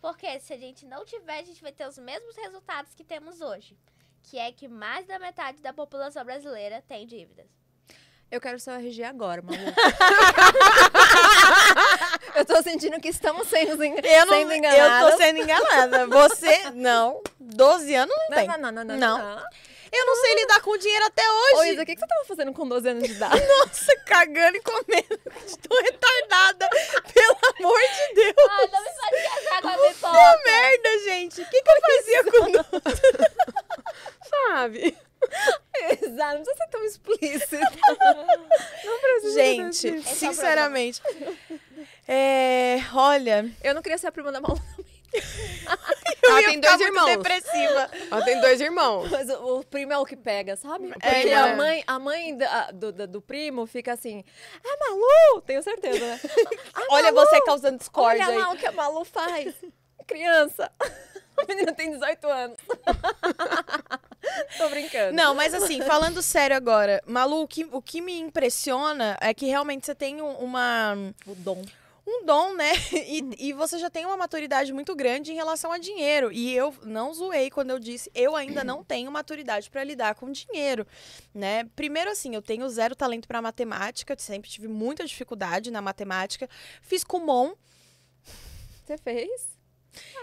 Porque 0.00 0.38
se 0.40 0.52
a 0.52 0.58
gente 0.58 0.86
não 0.86 1.04
tiver, 1.04 1.38
a 1.38 1.44
gente 1.44 1.62
vai 1.62 1.72
ter 1.72 1.86
os 1.86 1.98
mesmos 1.98 2.36
resultados 2.36 2.94
que 2.94 3.02
temos 3.02 3.40
hoje. 3.40 3.76
Que 4.22 4.38
é 4.38 4.52
que 4.52 4.68
mais 4.68 5.06
da 5.06 5.18
metade 5.18 5.60
da 5.60 5.72
população 5.72 6.24
brasileira 6.24 6.82
tem 6.86 7.06
dívidas. 7.06 7.46
Eu 8.30 8.40
quero 8.40 8.58
seu 8.58 8.74
RG 8.74 9.02
agora, 9.04 9.42
Malu. 9.42 9.58
eu 12.36 12.44
tô 12.44 12.62
sentindo 12.62 13.00
que 13.00 13.08
estamos 13.08 13.48
sendo, 13.48 13.82
en- 13.84 13.96
Eu, 14.02 14.26
não, 14.26 14.34
sendo 14.34 14.52
eu 14.64 15.10
tô 15.10 15.16
sendo 15.16 15.38
enganada. 15.38 16.06
Você, 16.06 16.70
não. 16.74 17.20
12 17.40 17.94
anos 17.94 18.14
não 18.30 18.36
tem. 18.36 18.46
Não, 18.48 18.58
não, 18.58 18.72
não, 18.72 18.84
não, 18.84 18.96
Não. 18.96 19.18
não. 19.18 19.42
Eu 19.96 20.06
não 20.06 20.16
sei 20.16 20.34
lidar 20.34 20.60
com 20.60 20.76
dinheiro 20.76 21.04
até 21.04 21.22
Ô, 21.22 21.58
hoje. 21.60 21.70
Isa, 21.74 21.82
o 21.82 21.86
que, 21.86 21.94
que 21.94 22.00
você 22.00 22.06
tava 22.08 22.24
fazendo 22.24 22.52
com 22.52 22.66
12 22.66 22.88
anos 22.88 23.04
de 23.04 23.12
idade? 23.12 23.38
Nossa, 23.46 23.96
cagando 24.04 24.56
e 24.56 24.60
comendo. 24.60 25.20
Estou 25.46 25.80
retardada. 25.82 26.68
Pelo 27.14 27.36
amor 27.60 27.78
de 27.80 28.14
Deus. 28.14 28.34
Ai, 28.50 28.68
não 28.72 28.82
me 28.82 28.90
faz 28.90 29.20
viajar 29.22 29.62
com 29.62 29.68
a 29.68 29.78
pipoca. 29.78 30.40
Merda, 30.44 30.98
gente. 31.04 31.40
O 31.42 31.48
que, 31.48 31.62
que 31.62 31.70
eu 31.70 31.80
fazia 31.80 32.24
com 32.24 33.63
Sabe? 34.28 34.96
Exato, 36.02 36.38
não 36.38 36.44
precisa 36.44 36.56
ser 36.56 36.68
tão 36.70 36.84
explícito. 36.84 37.56
Gente, 39.34 39.86
Esse 39.88 39.88
é 39.88 40.00
o 40.00 40.02
sinceramente. 40.32 41.00
É, 42.06 42.78
olha, 42.92 43.50
Eu 43.62 43.74
não 43.74 43.82
queria 43.82 43.96
ser 43.98 44.08
a 44.08 44.12
prima 44.12 44.30
da 44.30 44.40
Malu, 44.40 44.60
eu 46.22 46.30
Ela 46.30 46.42
tem 46.42 46.60
dois 46.60 46.80
irmãos. 46.80 47.06
depressiva. 47.06 47.90
Ela 48.10 48.24
tem 48.24 48.40
dois 48.40 48.60
irmãos. 48.60 49.10
mas 49.10 49.30
o, 49.30 49.60
o 49.60 49.64
primo 49.64 49.92
é 49.92 49.98
o 49.98 50.04
que 50.04 50.16
pega, 50.16 50.56
sabe? 50.56 50.88
Porque 50.88 51.06
É, 51.06 51.34
a 51.34 51.48
é. 51.48 51.54
mãe, 51.54 51.84
a 51.86 51.98
mãe 51.98 52.36
da- 52.36 52.70
do, 52.72 52.92
do, 52.92 53.06
do 53.06 53.22
primo 53.22 53.66
fica 53.66 53.92
assim, 53.94 54.22
a 54.62 54.76
Malu, 54.90 55.40
tenho 55.46 55.62
certeza, 55.62 56.04
né? 56.04 56.20
A 56.74 56.94
Olha 56.94 57.10
Malu, 57.12 57.26
você 57.26 57.40
causando 57.42 57.78
discórdia 57.78 58.26
Olha 58.26 58.34
aí. 58.36 58.38
lá 58.42 58.50
o 58.52 58.56
que 58.56 58.66
a 58.66 58.72
Malu 58.72 59.04
faz. 59.04 59.54
Criança. 60.06 60.70
A 61.42 61.44
menina 61.46 61.72
tem 61.72 61.90
18 61.90 62.26
anos. 62.26 62.56
Tô 64.56 64.68
brincando. 64.68 65.12
Não, 65.14 65.34
mas 65.34 65.52
assim, 65.54 65.82
falando 65.82 66.22
sério 66.22 66.56
agora, 66.56 67.02
Malu, 67.06 67.42
o 67.42 67.48
que, 67.48 67.64
o 67.70 67.82
que 67.82 68.00
me 68.00 68.18
impressiona 68.18 69.16
é 69.20 69.34
que 69.34 69.46
realmente 69.46 69.84
você 69.86 69.94
tem 69.94 70.22
um- 70.22 70.36
uma, 70.36 70.94
O 71.26 71.34
dom. 71.34 71.62
um 72.06 72.24
dom, 72.24 72.54
né? 72.54 72.72
E, 73.06 73.48
e 73.48 73.52
você 73.52 73.78
já 73.78 73.90
tem 73.90 74.06
uma 74.06 74.16
maturidade 74.16 74.72
muito 74.72 74.94
grande 74.94 75.32
em 75.32 75.34
relação 75.34 75.70
a 75.72 75.78
dinheiro. 75.78 76.32
E 76.32 76.54
eu 76.54 76.74
não 76.84 77.12
zoei 77.12 77.50
quando 77.50 77.70
eu 77.70 77.78
disse, 77.78 78.10
eu 78.14 78.34
ainda 78.34 78.64
não 78.64 78.82
tenho 78.84 79.10
maturidade 79.10 79.70
para 79.70 79.84
lidar 79.84 80.14
com 80.14 80.30
dinheiro, 80.32 80.86
né? 81.34 81.64
Primeiro 81.76 82.10
assim, 82.10 82.34
eu 82.34 82.42
tenho 82.42 82.68
zero 82.68 82.94
talento 82.96 83.28
para 83.28 83.42
matemática, 83.42 84.14
sempre 84.18 84.48
tive 84.50 84.68
muita 84.68 85.04
dificuldade 85.04 85.70
na 85.70 85.82
matemática. 85.82 86.48
Fiz 86.80 87.04
Kumon, 87.04 87.52
Você 88.84 88.96
fez? 88.98 89.53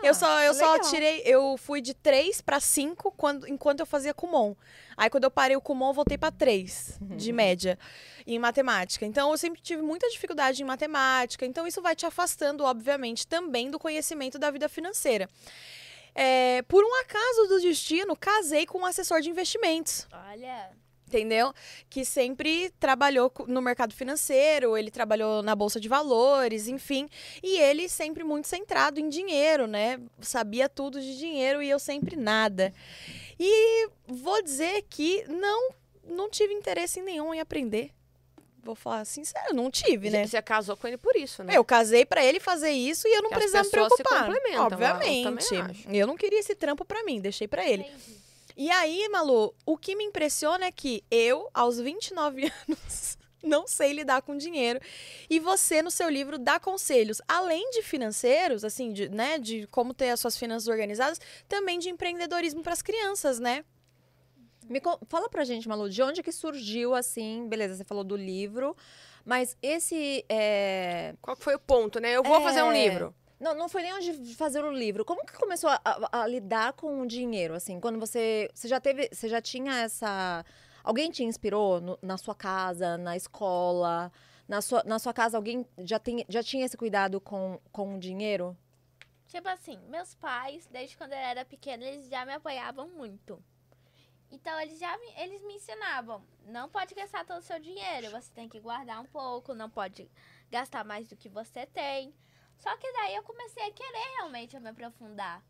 Eu 0.04 0.14
só, 0.14 0.42
eu 0.42 0.54
só 0.54 0.74
legal. 0.74 0.90
tirei, 0.90 1.22
eu 1.26 1.58
fui 1.58 1.82
de 1.82 1.94
3 1.94 2.42
pra 2.42 2.60
5 2.60 3.12
quando, 3.12 3.48
enquanto 3.48 3.80
eu 3.80 3.86
fazia 3.86 4.14
Kumon. 4.14 4.56
Aí 4.98 5.10
quando 5.10 5.24
eu 5.24 5.32
parei 5.32 5.56
o 5.56 5.62
Kumon, 5.62 5.90
eu 5.90 5.94
voltei 5.94 6.18
pra 6.18 6.32
3 6.32 7.00
de 7.02 7.32
média 7.32 7.78
em 8.26 8.38
matemática. 8.38 9.06
Então 9.06 9.32
eu 9.32 9.38
sempre 9.38 9.62
tive 9.62 9.82
muita 9.82 10.10
dificuldade 10.10 10.62
em 10.62 10.66
matemática. 10.66 11.46
Então 11.46 11.66
isso 11.66 11.82
vai 11.82 11.96
te 11.96 12.06
afastando, 12.06 12.64
obviamente, 12.64 13.26
também 13.26 13.72
do 13.72 13.80
conhecimento 13.80 14.38
da 14.38 14.52
vida 14.52 14.68
financeira. 14.70 15.30
É, 16.14 16.62
por 16.64 16.84
um 16.84 17.02
acaso 17.02 17.48
do 17.48 17.62
destino, 17.62 18.16
casei 18.16 18.66
com 18.66 18.80
um 18.80 18.86
assessor 18.86 19.22
de 19.22 19.30
investimentos. 19.30 20.08
Olha, 20.30 20.72
Entendeu? 21.12 21.54
Que 21.90 22.06
sempre 22.06 22.70
trabalhou 22.80 23.30
no 23.46 23.62
mercado 23.62 23.94
financeiro, 23.94 24.78
ele 24.78 24.90
trabalhou 24.90 25.44
na 25.44 25.54
bolsa 25.54 25.78
de 25.78 25.90
valores, 25.90 26.70
enfim. 26.70 27.10
E 27.44 27.58
ele 27.58 27.90
sempre 27.90 28.24
muito 28.24 28.48
centrado 28.48 28.98
em 28.98 29.10
dinheiro, 29.10 29.68
né? 29.68 30.00
Sabia 30.22 30.70
tudo 30.70 31.02
de 31.02 31.18
dinheiro 31.18 31.62
e 31.62 31.70
eu 31.70 31.80
sempre 31.80 32.16
nada. 32.16 32.74
E 33.38 33.90
vou 34.08 34.42
dizer 34.42 34.86
que 34.90 35.26
não, 35.28 35.72
não 36.06 36.30
tive 36.30 36.54
interesse 36.54 37.02
nenhum 37.02 37.34
em 37.34 37.42
aprender. 37.42 37.92
Vou 38.64 38.76
falar 38.76 39.04
sincero, 39.04 39.54
não 39.54 39.70
tive, 39.70 40.10
né? 40.10 40.26
Você 40.26 40.42
casou 40.42 40.78
com 40.78 40.88
ele 40.88 40.98
por 40.98 41.16
isso, 41.18 41.44
né? 41.44 41.58
Eu 41.58 41.66
casei 41.66 42.06
pra 42.06 42.24
ele 42.24 42.40
fazer 42.40 42.70
isso 42.70 43.06
e 43.08 43.12
eu 43.12 43.22
não 43.24 43.30
Que 43.32 43.36
precisava 43.36 43.66
me 43.66 43.72
pessoas 43.72 43.92
se 43.98 44.04
preocupar. 44.04 44.26
complementam, 44.28 44.62
eu 44.62 44.66
Obviamente. 44.68 45.56
acho. 45.56 45.90
Eu 45.90 46.08
não 46.08 46.16
queria 46.16 46.40
esse 46.40 46.56
trampo 46.56 46.86
pra 46.86 47.04
mim, 47.04 47.20
deixei 47.20 47.48
pra 47.50 47.68
ele. 47.68 47.82
entendi. 47.84 48.22
E 48.56 48.70
aí, 48.70 49.08
Malu, 49.10 49.54
o 49.66 49.78
que 49.78 49.96
me 49.96 50.04
impressiona 50.04 50.66
é 50.66 50.72
que 50.72 51.04
eu, 51.10 51.50
aos 51.54 51.80
29 51.80 52.52
anos, 52.68 53.18
não 53.44 53.68
sei 53.68 53.94
lidar 53.94 54.22
com 54.22 54.38
dinheiro. 54.38 54.80
E 55.30 55.40
você, 55.40 55.82
no 55.82 55.90
seu 55.92 56.10
livro, 56.10 56.38
dá 56.38 56.60
conselhos, 56.60 57.22
além 57.28 57.72
de 57.72 57.82
financeiros, 57.82 58.64
assim, 58.64 58.92
de, 58.94 59.10
né, 59.10 59.38
de 59.40 59.68
como 59.68 59.94
ter 59.94 60.10
as 60.10 60.20
suas 60.20 60.38
finanças 60.38 60.68
organizadas, 60.68 61.20
também 61.48 61.80
de 61.80 61.90
empreendedorismo 61.90 62.62
para 62.62 62.74
as 62.74 62.82
crianças, 62.82 63.40
né? 63.40 63.64
Me 64.70 64.82
fala 65.08 65.28
pra 65.28 65.44
gente, 65.44 65.68
Malu, 65.68 65.90
de 65.90 66.02
onde 66.02 66.24
que 66.24 66.32
surgiu, 66.32 66.94
assim, 66.96 67.48
beleza, 67.50 67.76
você 67.76 67.84
falou 67.84 68.04
do 68.04 68.16
livro, 68.16 68.76
mas 69.26 69.58
esse, 69.62 70.24
é, 70.30 71.14
Qual 71.22 71.36
foi 71.36 71.56
o 71.56 71.60
ponto, 71.60 72.00
né? 72.00 72.16
Eu 72.16 72.24
vou 72.24 72.42
fazer 72.42 72.64
um 72.64 72.72
É. 72.72 72.88
livro. 72.88 73.14
Não, 73.42 73.54
não 73.56 73.68
foi 73.68 73.82
nem 73.84 73.94
onde 73.94 74.36
fazer 74.36 74.64
o 74.64 74.72
livro, 74.72 75.04
como 75.04 75.26
que 75.26 75.34
começou 75.34 75.70
a, 75.70 75.82
a- 75.84 76.22
a 76.22 76.28
lidar 76.28 76.74
com 76.74 77.02
o 77.02 77.08
dinheiro, 77.08 77.54
assim, 77.56 77.80
quando 77.80 78.00
você, 78.00 78.50
você 78.54 78.68
já 78.68 78.80
teve, 78.80 79.10
você 79.12 79.28
já 79.28 79.42
tinha 79.42 79.80
essa, 79.80 80.46
alguém 80.84 81.10
te 81.12 81.24
inspirou 81.24 81.82
no- 81.82 82.00
na 82.02 82.18
sua 82.18 82.36
casa, 82.36 82.98
na 82.98 83.18
escola, 83.18 84.12
na 84.48 84.62
sua, 84.62 84.84
na 84.84 85.00
sua 85.00 85.14
casa 85.14 85.38
alguém 85.38 85.66
já, 85.80 85.98
tem, 86.00 86.26
já 86.30 86.42
tinha 86.44 86.66
esse 86.66 86.78
cuidado 86.78 87.20
com, 87.20 87.60
com 87.72 87.96
o 87.96 88.00
dinheiro? 88.00 88.56
Tipo 89.28 89.48
assim, 89.48 89.78
meus 89.88 90.14
pais, 90.16 90.68
desde 90.72 90.96
quando 90.98 91.14
eu 91.14 91.18
era 91.18 91.44
pequena, 91.46 91.84
eles 91.86 92.08
já 92.10 92.26
me 92.26 92.34
apoiavam 92.34 92.88
muito. 92.90 93.42
Então, 94.30 94.58
eles 94.62 94.80
já 94.80 94.98
eles 95.18 95.42
me 95.44 95.56
ensinavam, 95.56 96.24
não 96.46 96.70
pode 96.70 96.94
gastar 96.96 97.26
todo 97.26 97.40
o 97.40 97.44
seu 97.44 97.60
dinheiro, 97.60 98.10
você 98.12 98.32
tem 98.34 98.48
que 98.48 98.60
guardar 98.62 99.02
um 99.02 99.06
pouco, 99.06 99.54
não 99.54 99.70
pode 99.70 100.10
gastar 100.50 100.86
mais 100.86 101.08
do 101.08 101.18
que 101.18 101.28
você 101.28 101.66
tem. 101.66 102.14
Só 102.62 102.78
que 102.78 102.92
daí 102.94 103.16
eu 103.16 103.24
comecei 103.24 103.64
a 103.68 103.72
querer 103.72 104.08
realmente 104.18 104.60
me 104.60 104.70
aprofundar. 104.70 105.44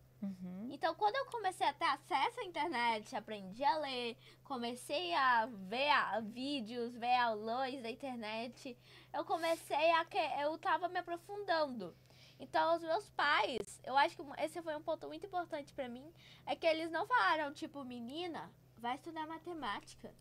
Então, 0.71 0.95
quando 0.95 1.15
eu 1.17 1.25
comecei 1.25 1.67
a 1.67 1.73
ter 1.73 1.83
acesso 1.85 2.39
à 2.39 2.43
internet, 2.45 3.13
aprendi 3.15 3.63
a 3.65 3.77
ler, 3.79 4.15
comecei 4.45 5.13
a 5.13 5.45
ver 5.47 5.89
a- 5.89 6.21
vídeos, 6.21 6.95
ver 6.95 7.15
aulões 7.17 7.81
da 7.83 7.89
internet, 7.91 8.77
eu 9.13 9.25
comecei 9.25 9.91
a 9.91 10.05
que 10.05 10.17
eu 10.41 10.57
tava 10.57 10.87
me 10.87 10.99
aprofundando. 10.99 11.93
Então, 12.39 12.75
os 12.75 12.81
meus 12.81 13.09
pais, 13.09 13.81
eu 13.83 13.97
acho 13.97 14.15
que 14.15 14.23
esse 14.41 14.61
foi 14.61 14.75
um 14.75 14.81
ponto 14.81 15.05
muito 15.07 15.25
importante 15.25 15.73
pra 15.73 15.89
mim, 15.89 16.09
é 16.45 16.55
que 16.55 16.65
eles 16.65 16.89
não 16.89 17.05
falaram 17.05 17.53
tipo, 17.53 17.83
menina, 17.83 18.49
vai 18.77 18.95
estudar 18.95 19.27
matemática. 19.27 20.13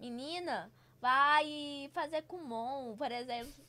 Menina, 0.00 0.72
vai 1.00 1.88
fazer 1.92 2.22
Kumon, 2.22 2.96
por 2.96 3.12
exemplo. 3.12 3.64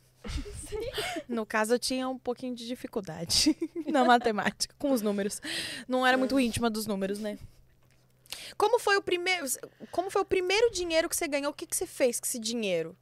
No 1.27 1.46
caso, 1.46 1.74
eu 1.74 1.79
tinha 1.79 2.08
um 2.08 2.17
pouquinho 2.17 2.55
de 2.55 2.65
dificuldade 2.67 3.55
na 3.88 4.03
matemática, 4.03 4.75
com 4.77 4.91
os 4.91 5.01
números. 5.01 5.41
Não 5.88 6.05
era 6.05 6.17
muito 6.17 6.39
íntima 6.39 6.70
dos 6.70 6.86
números, 6.86 7.20
né? 7.20 7.38
Como 8.58 8.79
foi 8.79 8.98
o 8.98 9.01
primeiro, 9.01 9.46
como 9.91 10.10
foi 10.10 10.22
o 10.22 10.25
primeiro 10.25 10.72
dinheiro 10.72 11.08
que 11.10 11.15
você 11.15 11.27
ganhou? 11.27 11.51
O 11.51 11.53
que, 11.53 11.65
que 11.65 11.75
você 11.75 11.86
fez 11.86 12.20
com 12.20 12.25
esse 12.25 12.39
dinheiro? 12.39 12.96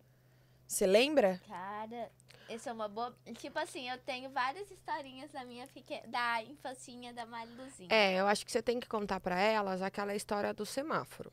Você 0.67 0.85
lembra? 0.85 1.41
Cara, 1.47 2.11
essa 2.49 2.69
é 2.69 2.73
uma 2.73 2.87
boa. 2.87 3.15
Tipo 3.37 3.59
assim, 3.59 3.89
eu 3.89 3.97
tenho 3.99 4.29
várias 4.29 4.69
historinhas 4.69 5.31
da 5.31 5.43
minha 5.45 5.67
peque... 5.67 6.01
da 6.07 6.41
infancinha 6.43 7.13
da 7.13 7.25
Mariluzinha. 7.25 7.89
É, 7.91 8.19
eu 8.19 8.27
acho 8.27 8.45
que 8.45 8.51
você 8.51 8.61
tem 8.61 8.79
que 8.79 8.87
contar 8.87 9.19
pra 9.19 9.39
elas 9.39 9.81
aquela 9.81 10.15
história 10.15 10.53
do 10.53 10.65
semáforo. 10.65 11.31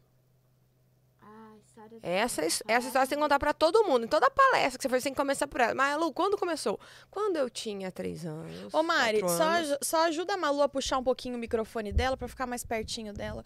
História 1.87 1.99
Essa, 2.03 2.43
essa 2.43 2.63
história 2.65 2.89
você 2.91 3.09
tem 3.11 3.19
que 3.19 3.23
contar 3.23 3.39
pra 3.39 3.53
todo 3.55 3.85
mundo. 3.85 4.05
Em 4.05 4.09
toda 4.09 4.31
palestra 4.31 4.79
que 4.79 4.83
você 4.83 4.89
for, 4.89 5.01
você 5.01 5.05
tem 5.05 5.13
que 5.13 5.21
começar 5.21 5.47
por 5.47 5.61
ela. 5.61 5.75
Mas, 5.75 5.97
Lu, 5.99 6.13
quando 6.13 6.37
começou? 6.39 6.79
Quando 7.11 7.37
eu 7.37 7.49
tinha 7.51 7.91
três 7.91 8.25
anos. 8.27 8.73
Ô, 8.73 8.83
Mari, 8.83 9.21
só, 9.21 9.43
anos. 9.45 9.79
só 9.83 10.05
ajuda 10.07 10.35
a 10.35 10.37
Malu 10.37 10.63
a 10.63 10.69
puxar 10.69 10.99
um 10.99 11.05
pouquinho 11.05 11.37
o 11.37 11.39
microfone 11.39 11.93
dela 11.93 12.17
pra 12.17 12.29
ficar 12.29 12.47
mais 12.47 12.65
pertinho 12.65 13.13
dela. 13.13 13.43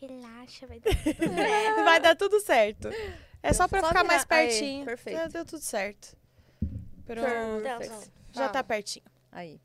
Relaxa, 0.00 0.66
vai 0.66 0.78
dar 0.80 0.94
tudo 1.04 1.34
certo. 1.34 1.84
Vai 1.84 2.00
dar 2.00 2.16
tudo 2.16 2.40
certo. 2.40 2.88
É 3.42 3.52
só 3.52 3.66
pra 3.68 3.80
Só 3.80 3.88
ficar 3.88 4.02
virar- 4.02 4.14
mais 4.14 4.22
Aí, 4.22 4.48
pertinho. 4.48 4.84
perfeito. 4.84 5.16
Já 5.18 5.26
deu 5.28 5.44
tudo 5.44 5.60
certo. 5.62 6.16
Pronto. 7.04 7.26
Então. 7.84 8.02
Já 8.32 8.48
tá 8.48 8.62
pertinho. 8.62 9.04
Aí. 9.32 9.60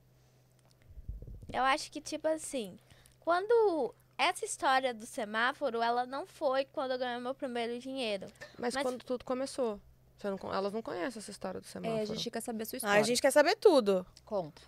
Eu 1.51 1.63
acho 1.63 1.91
que, 1.91 2.01
tipo 2.01 2.27
assim, 2.27 2.77
quando 3.19 3.93
essa 4.17 4.45
história 4.45 4.93
do 4.93 5.05
semáforo, 5.05 5.81
ela 5.81 6.05
não 6.05 6.25
foi 6.25 6.65
quando 6.65 6.91
eu 6.91 6.97
ganhei 6.99 7.19
meu 7.19 7.33
primeiro 7.35 7.77
dinheiro. 7.79 8.27
Mas, 8.57 8.73
Mas- 8.75 8.83
quando 8.83 9.03
tudo 9.03 9.25
começou. 9.25 9.79
Você 10.17 10.29
não 10.29 10.53
elas 10.53 10.71
não 10.71 10.81
conhecem 10.81 11.19
essa 11.19 11.31
história 11.31 11.59
do 11.59 11.67
semáforo. 11.67 11.99
É, 11.99 12.01
a 12.03 12.05
gente 12.05 12.31
quer 12.31 12.41
saber 12.41 12.63
a 12.63 12.65
sua 12.65 12.75
Ah, 12.75 12.77
história. 12.77 13.01
a 13.01 13.03
gente 13.03 13.21
quer 13.21 13.31
saber 13.31 13.55
tudo. 13.57 14.05
Conta. 14.23 14.61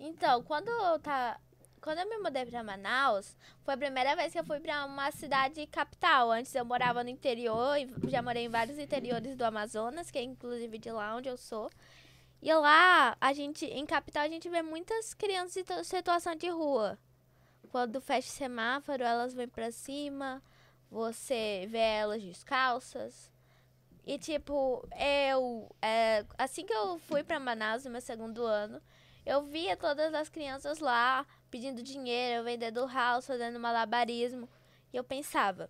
Então, 0.00 0.42
quando 0.42 0.68
eu 0.68 0.98
tá 0.98 1.38
quando 1.80 1.98
eu 1.98 2.08
me 2.08 2.16
mudei 2.16 2.46
pra 2.46 2.64
Manaus, 2.64 3.36
foi 3.62 3.74
a 3.74 3.76
primeira 3.76 4.16
vez 4.16 4.32
que 4.32 4.38
eu 4.40 4.44
fui 4.44 4.58
pra 4.58 4.86
uma 4.86 5.10
cidade 5.10 5.66
capital. 5.66 6.30
Antes 6.32 6.54
eu 6.54 6.64
morava 6.64 7.04
no 7.04 7.10
interior, 7.10 7.76
e 7.76 7.86
já 8.10 8.22
morei 8.22 8.46
em 8.46 8.48
vários 8.48 8.78
interiores 8.78 9.36
do 9.36 9.44
Amazonas, 9.44 10.10
que 10.10 10.16
é 10.18 10.22
inclusive 10.22 10.78
de 10.78 10.90
lá 10.90 11.14
onde 11.14 11.28
eu 11.28 11.36
sou. 11.36 11.70
E 12.40 12.52
lá, 12.54 13.14
a 13.20 13.32
gente, 13.34 13.66
em 13.66 13.84
capital, 13.84 14.22
a 14.24 14.28
gente 14.28 14.48
vê 14.48 14.62
muitas 14.62 15.12
crianças 15.12 15.58
em 15.58 15.84
situação 15.84 16.34
de 16.34 16.48
rua. 16.48 16.98
Quando 17.74 18.00
fecha 18.00 18.30
semáforo, 18.30 19.02
elas 19.02 19.34
vêm 19.34 19.48
pra 19.48 19.72
cima, 19.72 20.40
você 20.88 21.66
vê 21.68 21.80
elas 21.80 22.22
descalças. 22.22 23.32
E 24.06 24.16
tipo, 24.16 24.88
eu, 24.96 25.68
é, 25.82 26.24
assim 26.38 26.64
que 26.64 26.72
eu 26.72 27.00
fui 27.00 27.24
pra 27.24 27.40
Manaus 27.40 27.84
no 27.84 27.90
meu 27.90 28.00
segundo 28.00 28.44
ano, 28.44 28.80
eu 29.26 29.42
via 29.42 29.76
todas 29.76 30.14
as 30.14 30.28
crianças 30.28 30.78
lá 30.78 31.26
pedindo 31.50 31.82
dinheiro, 31.82 32.44
vendendo 32.44 32.86
house, 32.86 33.26
fazendo 33.26 33.58
malabarismo. 33.58 34.48
E 34.92 34.96
eu 34.96 35.02
pensava, 35.02 35.68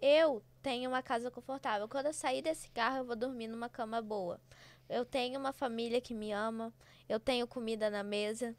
eu 0.00 0.40
tenho 0.62 0.88
uma 0.88 1.02
casa 1.02 1.32
confortável. 1.32 1.88
Quando 1.88 2.06
eu 2.06 2.14
sair 2.14 2.42
desse 2.42 2.70
carro, 2.70 2.98
eu 2.98 3.04
vou 3.04 3.16
dormir 3.16 3.48
numa 3.48 3.68
cama 3.68 4.00
boa. 4.00 4.40
Eu 4.88 5.04
tenho 5.04 5.40
uma 5.40 5.52
família 5.52 6.00
que 6.00 6.14
me 6.14 6.30
ama. 6.30 6.72
Eu 7.08 7.18
tenho 7.18 7.44
comida 7.48 7.90
na 7.90 8.04
mesa. 8.04 8.54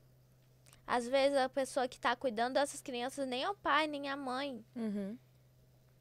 Às 0.90 1.08
vezes 1.08 1.38
a 1.38 1.48
pessoa 1.48 1.88
que 1.88 2.00
tá 2.00 2.16
cuidando 2.16 2.56
dessas 2.56 2.82
crianças 2.82 3.28
nem 3.28 3.44
é 3.44 3.50
o 3.50 3.54
pai, 3.54 3.86
nem 3.86 4.10
a 4.10 4.18
mãe. 4.18 4.66
Uhum. 4.76 5.16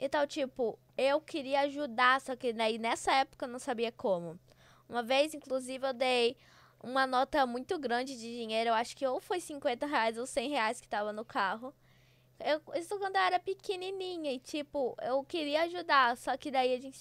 Então, 0.00 0.26
tipo, 0.26 0.78
eu 0.97 1.21
queria 1.21 1.61
ajudar, 1.61 2.18
só 2.23 2.35
que 2.35 2.54
daí 2.54 2.78
nessa 2.78 3.12
época 3.12 3.45
eu 3.45 3.50
não 3.50 3.59
sabia 3.59 3.92
como. 3.92 4.40
Uma 4.88 5.02
vez, 5.02 5.35
inclusive, 5.35 5.87
eu 5.87 5.92
dei 5.92 6.38
uma 6.83 7.07
nota 7.07 7.45
muito 7.45 7.78
grande 7.78 8.16
de 8.16 8.38
dinheiro. 8.38 8.71
Eu 8.71 8.75
acho 8.75 8.97
que 8.97 9.07
ou 9.07 9.21
foi 9.21 9.40
50 9.40 9.85
reais 9.85 10.16
ou 10.16 10.25
100 10.25 10.49
reais 10.49 10.80
que 10.80 10.88
tava 10.88 11.12
no 11.12 11.23
carro. 11.23 11.75
Eu, 12.40 12.62
isso 12.75 12.99
quando 12.99 13.16
eu 13.16 13.23
era 13.23 13.38
pequenininha 13.38 14.33
e, 14.33 14.38
tipo, 14.38 14.97
eu 15.02 15.23
queria 15.23 15.64
ajudar. 15.64 16.16
Só 16.16 16.35
que 16.38 16.50
daí 16.50 16.73
a 16.73 16.80
gente... 16.80 16.99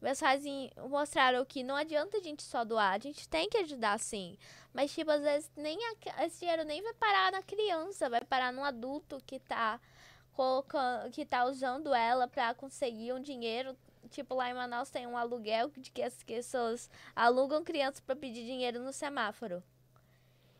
Meus 0.00 0.20
pais 0.20 0.46
em- 0.46 0.70
mostraram 0.88 1.44
que 1.44 1.62
não 1.64 1.74
adianta 1.74 2.18
a 2.18 2.20
gente 2.22 2.42
só 2.42 2.64
doar. 2.64 2.92
A 2.94 2.98
gente 2.98 3.28
tem 3.28 3.48
que 3.48 3.58
ajudar, 3.58 3.98
sim. 3.98 4.36
Mas, 4.72 4.92
tipo, 4.94 5.10
às 5.10 5.22
vezes 5.22 5.50
nem 5.56 5.76
a- 5.88 6.24
esse 6.24 6.38
dinheiro 6.40 6.64
nem 6.64 6.80
vai 6.82 6.94
parar 6.94 7.32
na 7.32 7.42
criança. 7.42 8.08
Vai 8.08 8.22
parar 8.24 8.52
num 8.52 8.62
adulto 8.64 9.20
que 9.26 9.40
tá 9.40 9.80
colocando, 10.34 11.10
que 11.10 11.26
tá 11.26 11.44
usando 11.46 11.92
ela 11.92 12.28
pra 12.28 12.54
conseguir 12.54 13.12
um 13.12 13.20
dinheiro. 13.20 13.76
Tipo, 14.10 14.36
lá 14.36 14.48
em 14.48 14.54
Manaus 14.54 14.88
tem 14.88 15.06
um 15.06 15.18
aluguel 15.18 15.70
de 15.76 15.90
que 15.90 16.02
as 16.02 16.22
pessoas 16.22 16.88
alugam 17.14 17.64
crianças 17.64 18.00
pra 18.00 18.14
pedir 18.14 18.44
dinheiro 18.46 18.80
no 18.80 18.92
semáforo. 18.92 19.62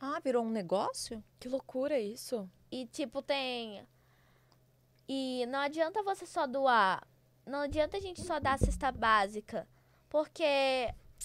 Ah, 0.01 0.21
virou 0.21 0.45
um 0.45 0.51
negócio? 0.51 1.23
Que 1.39 1.49
loucura 1.49 1.99
isso. 1.99 2.49
E, 2.71 2.87
tipo, 2.87 3.23
tem. 3.23 3.87
E 5.09 5.47
não 5.47 5.61
adianta 5.61 6.03
você 6.03 6.27
só 6.27 6.47
doar. 6.47 7.07
Não 7.49 7.61
adianta 7.61 7.97
a 7.97 8.01
gente 8.01 8.21
só 8.21 8.39
dar 8.39 8.55
a 8.55 8.59
cesta 8.59 8.93
básica. 8.93 9.67
Porque 10.11 10.45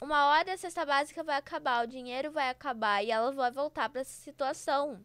uma 0.01 0.27
hora 0.27 0.53
a 0.53 0.57
cesta 0.57 0.85
básica 0.85 1.21
vai 1.21 1.37
acabar, 1.37 1.83
o 1.83 1.87
dinheiro 1.87 2.31
vai 2.31 2.49
acabar 2.49 3.03
e 3.03 3.11
ela 3.11 3.31
vai 3.31 3.51
voltar 3.51 3.89
para 3.89 4.01
essa 4.01 4.21
situação. 4.21 5.03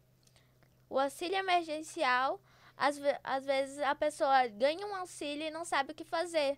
O 0.88 0.98
auxílio 0.98 1.36
emergencial, 1.36 2.40
às, 2.76 3.00
às 3.24 3.44
vezes 3.44 3.78
a 3.80 3.94
pessoa 3.96 4.46
ganha 4.46 4.86
um 4.86 4.94
auxílio 4.94 5.46
e 5.46 5.50
não 5.50 5.64
sabe 5.64 5.90
o 5.90 5.94
que 5.94 6.04
fazer. 6.04 6.56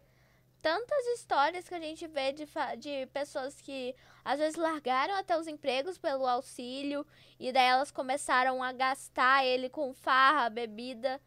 Tantas 0.60 1.06
histórias 1.18 1.66
que 1.66 1.74
a 1.74 1.80
gente 1.80 2.06
vê 2.06 2.32
de, 2.32 2.46
de 2.78 3.06
pessoas 3.06 3.60
que 3.62 3.96
às 4.22 4.38
vezes 4.38 4.56
largaram 4.56 5.14
até 5.14 5.38
os 5.38 5.46
empregos 5.46 5.96
pelo 5.96 6.26
auxílio 6.26 7.06
e 7.38 7.50
daí 7.50 7.66
elas 7.66 7.90
começaram 7.90 8.62
a 8.62 8.70
gastar 8.72 9.42
ele 9.42 9.70
com 9.70 9.94
farra, 9.94 10.50
bebida. 10.50 11.18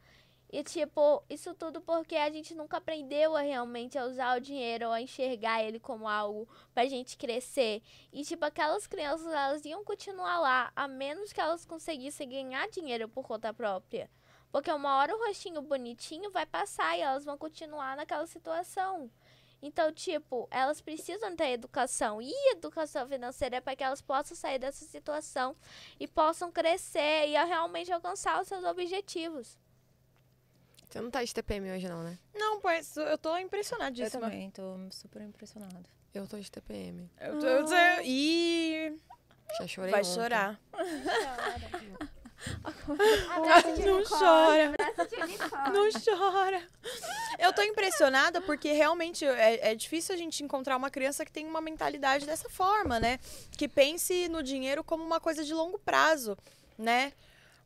E, 0.54 0.64
tipo, 0.64 1.24
isso 1.28 1.52
tudo 1.56 1.82
porque 1.82 2.16
a 2.16 2.30
gente 2.30 2.54
nunca 2.54 2.78
aprendeu 2.78 3.36
a 3.36 3.42
realmente 3.42 3.98
a 3.98 4.06
usar 4.06 4.38
o 4.38 4.40
dinheiro, 4.40 4.92
a 4.92 5.02
enxergar 5.02 5.64
ele 5.64 5.80
como 5.80 6.08
algo 6.08 6.48
pra 6.76 6.86
gente 6.86 7.18
crescer. 7.18 7.82
E, 8.12 8.24
tipo, 8.24 8.46
aquelas 8.46 8.86
crianças, 8.86 9.26
elas 9.34 9.66
iam 9.66 9.84
continuar 9.84 10.40
lá, 10.40 10.72
a 10.76 10.88
menos 10.88 11.34
que 11.34 11.42
elas 11.42 11.66
conseguissem 11.66 12.30
ganhar 12.30 12.70
dinheiro 12.70 13.10
por 13.10 13.26
conta 13.26 13.52
própria. 13.52 14.08
Porque 14.52 14.72
uma 14.72 14.98
hora 14.98 15.16
o 15.16 15.26
rostinho 15.26 15.60
bonitinho 15.60 16.30
vai 16.30 16.46
passar 16.46 16.96
e 17.00 17.02
elas 17.02 17.26
vão 17.26 17.36
continuar 17.36 17.98
naquela 17.98 18.28
situação. 18.28 19.10
Então, 19.60 19.92
tipo, 19.92 20.48
elas 20.52 20.82
precisam 20.82 21.36
ter 21.36 21.50
educação. 21.54 22.22
E 22.22 22.52
educação 22.52 23.08
financeira 23.08 23.56
é 23.56 23.62
para 23.62 23.76
que 23.76 23.84
elas 23.84 24.04
possam 24.04 24.38
sair 24.38 24.60
dessa 24.60 24.86
situação 24.86 25.56
e 26.00 26.08
possam 26.08 26.52
crescer 26.52 27.28
e 27.28 27.44
realmente 27.44 27.92
alcançar 27.92 28.40
os 28.40 28.48
seus 28.48 28.64
objetivos. 28.64 29.58
Você 30.94 31.02
não 31.02 31.10
tá 31.10 31.24
de 31.24 31.34
TPM 31.34 31.72
hoje, 31.72 31.90
não, 31.90 32.04
né? 32.04 32.20
Não, 32.36 32.62
pois 32.62 32.96
eu 32.96 33.18
tô 33.18 33.36
Eu 33.36 33.40
impressionadíssima. 33.40 34.22
também, 34.30 34.52
tô 34.52 34.78
super 34.92 35.24
impressionada. 35.24 35.82
Eu 36.14 36.28
tô 36.28 36.38
de 36.38 36.52
TPM. 36.52 37.10
Eu 37.20 37.40
tô, 37.40 37.48
eu 37.48 37.66
tô, 37.66 37.74
e 38.04 38.96
Já 39.58 39.66
chorei 39.68 39.90
vai 39.90 40.02
ontem. 40.02 40.14
chorar. 40.14 40.62
Não 43.84 44.04
chora. 44.04 44.72
Não 45.74 45.90
chora. 46.06 46.68
Eu 47.40 47.52
tô 47.54 47.64
impressionada 47.64 48.40
porque 48.40 48.72
realmente 48.72 49.26
é, 49.26 49.72
é 49.72 49.76
difícil 49.76 50.14
a 50.14 50.18
gente 50.18 50.44
encontrar 50.44 50.78
uma 50.78 50.92
criança 50.92 51.26
que 51.26 51.32
tem 51.32 51.48
uma 51.48 51.60
mentalidade 51.60 52.28
dessa 52.28 52.52
forma, 52.52 53.00
né? 53.00 53.20
Que 53.58 53.68
pense 53.68 54.30
no 54.30 54.44
dinheiro 54.44 54.84
como 54.84 55.04
uma 55.04 55.20
coisa 55.20 55.44
de 55.44 55.56
longo 55.56 55.80
prazo, 55.80 56.38
né? 56.78 57.14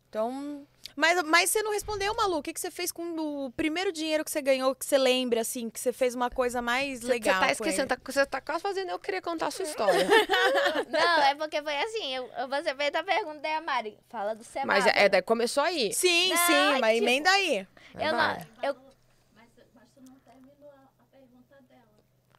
Então. 0.07 0.65
Mas, 0.97 1.21
mas 1.21 1.51
você 1.51 1.61
não 1.61 1.71
respondeu, 1.71 2.11
Malu. 2.15 2.37
O 2.37 2.41
que, 2.41 2.51
que 2.51 2.59
você 2.59 2.71
fez 2.71 2.91
com 2.91 3.03
o 3.45 3.51
primeiro 3.51 3.91
dinheiro 3.91 4.25
que 4.25 4.31
você 4.31 4.41
ganhou, 4.41 4.73
que 4.73 4.83
você 4.83 4.97
lembra, 4.97 5.41
assim, 5.41 5.69
que 5.69 5.79
você 5.79 5.93
fez 5.93 6.15
uma 6.15 6.27
coisa 6.31 6.59
mais 6.59 7.01
Você- 7.01 7.07
legal? 7.07 7.35
Você 7.35 7.39
tá 7.39 7.45
com 7.45 7.51
esquecendo, 7.51 7.87
tá- 7.87 7.97
você 8.03 8.25
tá 8.25 8.41
quase 8.41 8.61
fazendo 8.63 8.89
eu 8.89 8.97
querer 8.97 9.21
contar 9.21 9.45
a 9.47 9.51
sua 9.51 9.63
história. 9.63 9.93
Não, 10.89 11.21
é 11.21 11.35
porque 11.35 11.61
foi 11.61 11.77
assim. 11.77 12.15
Eu, 12.15 12.27
eu- 12.35 12.47
você 12.47 12.73
fez 12.73 12.95
a 12.95 13.03
pergunta 13.03 13.39
daí 13.41 13.53
a 13.53 13.61
Mari. 13.61 13.95
Fala 14.09 14.33
do. 14.33 14.43
Mas 14.65 14.87
é, 14.87 15.03
é, 15.05 15.09
daí 15.09 15.21
começou 15.21 15.61
aí. 15.63 15.93
Sim, 15.93 16.29
Não, 16.29 16.37
sim, 16.47 16.53
é 16.75 16.79
mas 16.79 16.95
tipo- 16.95 17.05
emenda 17.07 17.29
aí. 17.29 17.67
Eu 17.93 18.11
não. 18.11 18.17
Vai. 18.17 18.47
Eu, 18.63 18.73
Mas, 19.35 19.49
mas 19.75 19.87
tu 19.93 20.01
não 20.01 20.15
terminou 20.25 20.71
a, 20.71 21.03
a 21.03 21.05
pergunta 21.11 21.61
dela. 21.69 21.93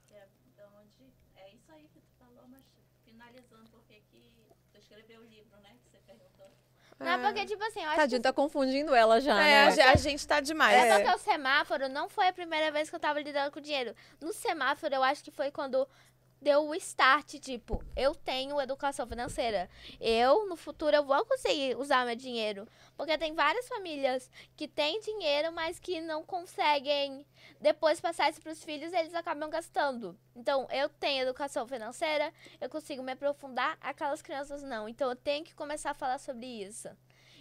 Que 0.09 0.15
é 0.17 0.27
de 0.27 0.63
onde. 0.63 1.13
É 1.37 1.49
isso 1.55 1.71
aí 1.73 1.89
que 1.95 2.01
tu 2.01 2.11
falou, 2.19 2.43
mas 2.49 2.63
finalizando, 3.05 3.71
porque 3.71 4.03
que 4.11 4.33
tu 4.73 4.79
escreveu 4.79 5.21
o 5.21 5.25
livro, 5.27 5.57
né? 5.63 5.77
Que 5.85 5.91
você 5.91 5.99
perguntou. 6.05 6.51
Não 6.99 7.13
é 7.13 7.19
porque, 7.19 7.47
tipo 7.47 7.63
assim, 7.65 7.81
eu 7.81 7.87
acho 7.89 7.97
Tadinho, 7.97 8.19
que 8.21 8.23
tá 8.23 8.33
confundindo 8.33 8.95
ela 8.95 9.21
já, 9.21 9.41
É, 9.41 9.69
a 9.69 9.75
né? 9.77 9.83
a 9.85 9.97
gente 9.97 10.27
tá 10.27 10.41
demais. 10.41 10.77
É 10.77 10.99
porque 10.99 11.15
o 11.15 11.19
semáforo 11.19 11.89
não 11.89 12.09
foi 12.09 12.29
a 12.29 12.33
primeira 12.33 12.71
vez 12.73 12.91
que 12.91 12.97
eu 12.97 13.01
tava 13.01 13.21
lidando 13.21 13.51
com 13.53 13.61
dinheiro. 13.61 13.95
No 14.21 14.33
semáforo, 14.33 14.95
eu 14.95 15.03
acho 15.03 15.23
que 15.23 15.31
foi 15.31 15.51
quando 15.51 15.87
deu 16.41 16.69
o 16.69 16.75
start, 16.75 17.35
tipo, 17.39 17.83
eu 17.97 18.15
tenho 18.15 18.61
educação 18.61 19.07
financeira. 19.07 19.69
Eu, 20.01 20.49
no 20.49 20.57
futuro, 20.57 20.97
eu 20.97 21.05
vou 21.05 21.25
conseguir 21.25 21.77
usar 21.77 22.07
meu 22.07 22.17
dinheiro. 22.17 22.67
Porque 22.97 23.19
tem 23.19 23.35
várias 23.35 23.69
famílias 23.69 24.31
que 24.57 24.69
têm 24.69 25.01
dinheiro, 25.01 25.53
mas 25.53 25.79
que 25.79 26.01
não 26.01 26.23
conseguem 26.25 27.27
depois 27.61 28.01
passar 28.01 28.31
isso 28.31 28.41
pros 28.41 28.63
filhos, 28.63 28.93
eles 28.93 29.15
acabam 29.15 29.51
gastando. 29.51 30.19
Então, 30.35 30.69
eu 30.71 30.89
tenho 30.89 31.23
educação 31.23 31.67
financeira, 31.67 32.33
eu 32.61 32.69
consigo 32.69 33.03
me 33.03 33.13
aprofundar, 33.13 33.77
aquelas 33.81 34.23
crianças 34.23 34.63
não. 34.63 34.89
Então, 34.89 35.11
eu 35.11 35.17
tenho 35.17 35.45
que 35.45 35.55
começar 35.55 35.91
a 35.91 35.95
falar 35.95 36.19
sobre 36.19 36.47
isso. 36.47 36.89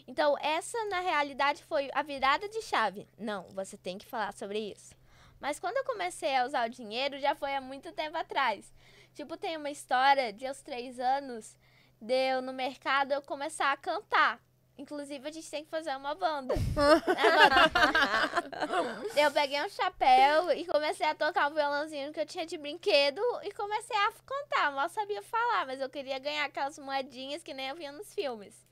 Então, 0.07 0.35
essa, 0.39 0.77
na 0.85 1.01
realidade, 1.01 1.63
foi 1.63 1.89
a 1.93 2.01
virada 2.01 2.47
de 2.47 2.61
chave. 2.61 3.07
Não, 3.17 3.43
você 3.49 3.77
tem 3.77 3.97
que 3.97 4.05
falar 4.05 4.33
sobre 4.33 4.71
isso. 4.71 4.95
Mas 5.39 5.59
quando 5.59 5.77
eu 5.77 5.83
comecei 5.83 6.35
a 6.35 6.45
usar 6.45 6.67
o 6.67 6.71
dinheiro, 6.71 7.19
já 7.19 7.35
foi 7.35 7.55
há 7.55 7.61
muito 7.61 7.91
tempo 7.91 8.17
atrás. 8.17 8.71
Tipo, 9.13 9.37
tem 9.37 9.57
uma 9.57 9.69
história 9.69 10.31
de 10.31 10.45
aos 10.45 10.61
três 10.61 10.99
anos, 10.99 11.55
de 11.99 12.13
eu 12.13 12.41
no 12.41 12.53
mercado 12.53 13.11
eu 13.11 13.21
começar 13.21 13.71
a 13.71 13.77
cantar. 13.77 14.39
Inclusive, 14.77 15.27
a 15.27 15.31
gente 15.31 15.49
tem 15.49 15.63
que 15.63 15.71
fazer 15.71 15.95
uma 15.95 16.13
banda. 16.13 16.53
eu 19.17 19.31
peguei 19.31 19.65
um 19.65 19.69
chapéu 19.69 20.51
e 20.51 20.65
comecei 20.65 21.07
a 21.07 21.15
tocar 21.15 21.49
um 21.49 21.55
violãozinho 21.55 22.13
que 22.13 22.19
eu 22.19 22.27
tinha 22.27 22.45
de 22.45 22.59
brinquedo 22.59 23.19
e 23.41 23.51
comecei 23.53 23.97
a 23.97 24.11
cantar. 24.23 24.71
Mal 24.73 24.87
sabia 24.89 25.23
falar, 25.23 25.65
mas 25.65 25.81
eu 25.81 25.89
queria 25.89 26.19
ganhar 26.19 26.45
aquelas 26.45 26.77
moedinhas 26.77 27.41
que 27.41 27.55
nem 27.55 27.69
eu 27.69 27.75
via 27.75 27.91
nos 27.91 28.13
filmes. 28.13 28.66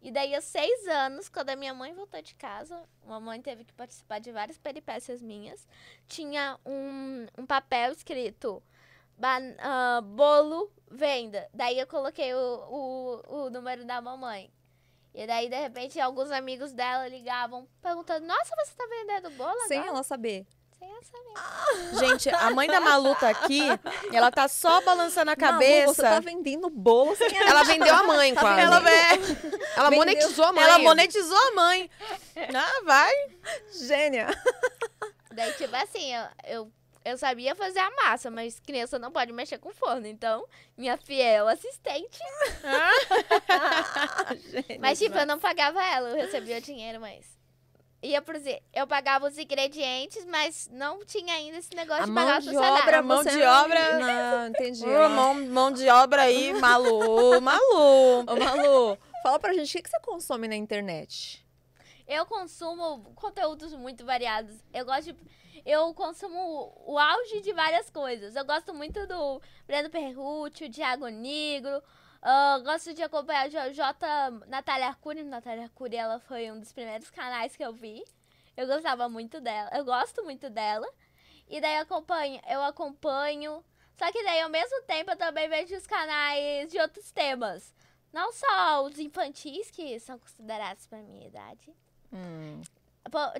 E 0.00 0.12
daí, 0.12 0.34
aos 0.34 0.44
seis 0.44 0.86
anos, 0.86 1.28
quando 1.28 1.50
a 1.50 1.56
minha 1.56 1.74
mãe 1.74 1.92
voltou 1.92 2.22
de 2.22 2.34
casa, 2.34 2.80
a 3.04 3.08
mamãe 3.08 3.42
teve 3.42 3.64
que 3.64 3.72
participar 3.74 4.20
de 4.20 4.30
várias 4.30 4.56
peripécias 4.56 5.20
minhas, 5.20 5.66
tinha 6.06 6.58
um, 6.64 7.26
um 7.36 7.44
papel 7.44 7.92
escrito 7.92 8.62
ban- 9.16 9.56
ah, 9.58 10.00
bolo 10.02 10.70
venda. 10.88 11.48
Daí 11.52 11.78
eu 11.80 11.86
coloquei 11.86 12.32
o, 12.32 12.38
o, 12.38 13.46
o 13.46 13.50
número 13.50 13.84
da 13.84 14.00
mamãe. 14.00 14.52
E 15.12 15.26
daí, 15.26 15.48
de 15.48 15.58
repente, 15.58 15.98
alguns 15.98 16.30
amigos 16.30 16.72
dela 16.72 17.08
ligavam 17.08 17.66
perguntando: 17.82 18.24
Nossa, 18.24 18.54
você 18.64 18.74
tá 18.76 18.86
vendendo 18.88 19.30
bolo 19.30 19.58
Sem 19.66 19.78
agora? 19.78 19.92
ela 19.94 20.02
saber. 20.04 20.46
Sem. 20.80 21.98
Gente, 21.98 22.28
a 22.30 22.50
mãe 22.50 22.68
da 22.68 22.80
Malu 22.80 23.14
tá 23.14 23.28
aqui 23.30 23.60
e 24.10 24.16
ela 24.16 24.30
tá 24.30 24.48
só 24.48 24.80
balançando 24.82 25.30
a 25.30 25.36
Malu, 25.36 25.52
cabeça. 25.52 25.94
você 25.94 26.02
tá 26.02 26.20
vendendo 26.20 26.68
bolo 26.70 27.14
sem 27.16 27.34
ela. 27.36 27.50
Ela 27.50 27.62
vendeu 27.64 27.94
a 27.94 28.02
mãe, 28.02 28.34
Tá 28.34 28.40
quase. 28.40 28.60
Ela, 28.60 28.82
Ela, 29.76 29.88
é, 29.88 29.96
monetizou 29.96 30.44
a 30.44 30.52
mãe. 30.52 30.64
ela 30.64 30.78
monetizou 30.78 31.36
a 31.36 31.50
mãe. 31.52 31.90
Ah, 32.54 32.82
vai. 32.84 33.12
Gênia. 33.86 34.28
Daí, 35.32 35.52
tipo 35.52 35.74
assim, 35.76 36.12
eu, 36.14 36.26
eu, 36.44 36.72
eu 37.04 37.18
sabia 37.18 37.54
fazer 37.54 37.78
a 37.80 37.90
massa, 37.90 38.30
mas 38.30 38.58
criança 38.60 38.98
não 38.98 39.10
pode 39.12 39.32
mexer 39.32 39.58
com 39.58 39.72
forno. 39.72 40.06
Então, 40.06 40.44
minha 40.76 40.96
fiel 40.96 41.48
assistente. 41.48 42.18
Gênia 44.50 44.78
Mas, 44.80 44.98
tipo, 44.98 45.16
eu 45.16 45.26
não 45.26 45.38
pagava 45.38 45.82
ela, 45.82 46.10
eu 46.10 46.16
recebia 46.16 46.58
o 46.58 46.60
dinheiro, 46.60 47.00
mas. 47.00 47.37
Ia 48.00 48.22
por 48.22 48.34
dizer, 48.34 48.62
eu 48.72 48.86
pagava 48.86 49.26
os 49.26 49.36
ingredientes, 49.36 50.24
mas 50.26 50.68
não 50.72 51.04
tinha 51.04 51.34
ainda 51.34 51.58
esse 51.58 51.74
negócio 51.74 52.04
a 52.04 52.06
de 52.06 52.12
mão 52.12 52.24
pagar 52.24 52.40
de 52.40 52.56
obra, 52.56 53.02
Mão 53.02 53.24
de 53.24 53.36
não- 53.36 53.64
obra- 53.64 53.98
Não, 53.98 54.48
entendi. 54.48 54.84
Ô, 54.86 55.08
mão, 55.08 55.34
mão 55.46 55.72
de 55.72 55.88
obra 55.88 56.22
aí, 56.22 56.52
Malu, 56.62 57.40
Malu. 57.40 58.20
Ô, 58.20 58.36
Malu, 58.36 58.98
fala 59.22 59.40
pra 59.40 59.52
gente, 59.52 59.68
o 59.70 59.72
que 59.72 59.82
que 59.82 59.90
você 59.90 59.98
consome 60.00 60.46
na 60.46 60.54
internet? 60.54 61.44
Eu 62.06 62.24
consumo 62.24 63.04
conteúdos 63.16 63.74
muito 63.74 64.04
variados. 64.04 64.54
Eu 64.72 64.84
gosto 64.86 65.12
de. 65.12 65.16
Eu 65.66 65.92
consumo 65.92 66.72
o 66.86 66.96
auge 66.98 67.40
de 67.42 67.52
várias 67.52 67.90
coisas. 67.90 68.34
Eu 68.36 68.44
gosto 68.44 68.72
muito 68.72 69.06
do 69.08 69.42
Breno 69.66 69.90
Perrucci, 69.90 70.64
o 70.64 70.70
Thiago 70.70 71.08
Negro. 71.08 71.82
Ah, 72.20 72.58
gosto 72.64 72.92
de 72.92 73.02
acompanhar 73.02 73.46
a 73.46 73.72
J. 73.72 74.30
Natália 74.46 74.88
Arcuri. 74.88 75.22
Natália 75.22 75.64
Arcuri, 75.64 75.96
ela 75.96 76.18
foi 76.18 76.50
um 76.50 76.58
dos 76.58 76.72
primeiros 76.72 77.10
canais 77.10 77.56
que 77.56 77.64
eu 77.64 77.72
vi. 77.72 78.04
Eu 78.56 78.66
gostava 78.66 79.08
muito 79.08 79.40
dela. 79.40 79.70
Eu 79.72 79.84
gosto 79.84 80.24
muito 80.24 80.50
dela. 80.50 80.88
E 81.48 81.60
daí 81.60 81.76
eu 81.76 81.82
acompanho. 81.82 82.40
Eu 82.48 82.62
acompanho. 82.62 83.64
Só 83.96 84.10
que 84.12 84.22
daí, 84.24 84.40
ao 84.40 84.48
mesmo 84.48 84.82
tempo, 84.82 85.10
eu 85.12 85.16
também 85.16 85.48
vejo 85.48 85.76
os 85.76 85.86
canais 85.86 86.70
de 86.70 86.78
outros 86.80 87.10
temas. 87.12 87.74
Não 88.12 88.32
só 88.32 88.84
os 88.84 88.98
infantis, 88.98 89.70
que 89.70 89.98
são 90.00 90.18
considerados 90.18 90.86
pra 90.86 90.98
minha 90.98 91.26
idade. 91.26 91.74
Hum, 92.12 92.62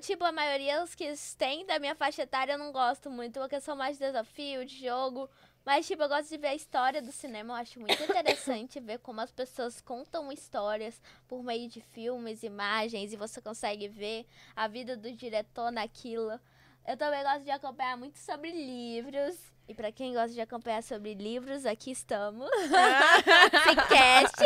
Tipo, 0.01 0.23
a 0.23 0.31
maioria 0.31 0.83
os 0.83 0.95
que 0.95 1.13
têm 1.37 1.65
da 1.65 1.77
minha 1.79 1.93
faixa 1.93 2.23
etária 2.23 2.53
eu 2.53 2.57
não 2.57 2.71
gosto 2.71 3.09
muito, 3.09 3.39
porque 3.39 3.61
são 3.61 3.75
mais 3.75 3.97
de 3.97 4.05
desafio, 4.05 4.65
de 4.65 4.83
jogo. 4.83 5.29
Mas, 5.69 5.85
tipo, 5.85 6.01
eu 6.01 6.09
gosto 6.09 6.29
de 6.29 6.37
ver 6.37 6.47
a 6.47 6.55
história 6.55 6.99
do 6.99 7.11
cinema. 7.11 7.53
Eu 7.53 7.57
acho 7.57 7.79
muito 7.79 8.01
interessante 8.01 8.79
ver 8.79 8.97
como 8.97 9.21
as 9.21 9.31
pessoas 9.31 9.79
contam 9.79 10.31
histórias 10.31 10.99
por 11.27 11.43
meio 11.43 11.69
de 11.69 11.79
filmes, 11.79 12.41
imagens, 12.41 13.13
e 13.13 13.15
você 13.15 13.39
consegue 13.39 13.87
ver 13.87 14.25
a 14.55 14.67
vida 14.67 14.97
do 14.97 15.11
diretor 15.11 15.71
naquilo. 15.71 16.39
Eu 16.87 16.97
também 16.97 17.21
gosto 17.21 17.43
de 17.43 17.51
acompanhar 17.51 17.95
muito 17.97 18.17
sobre 18.17 18.51
livros. 18.51 19.35
E 19.67 19.75
pra 19.75 19.91
quem 19.91 20.11
gosta 20.11 20.31
de 20.33 20.41
acompanhar 20.41 20.81
sobre 20.81 21.13
livros, 21.13 21.63
aqui 21.67 21.91
estamos. 21.91 22.49
Cicast. 23.69 24.43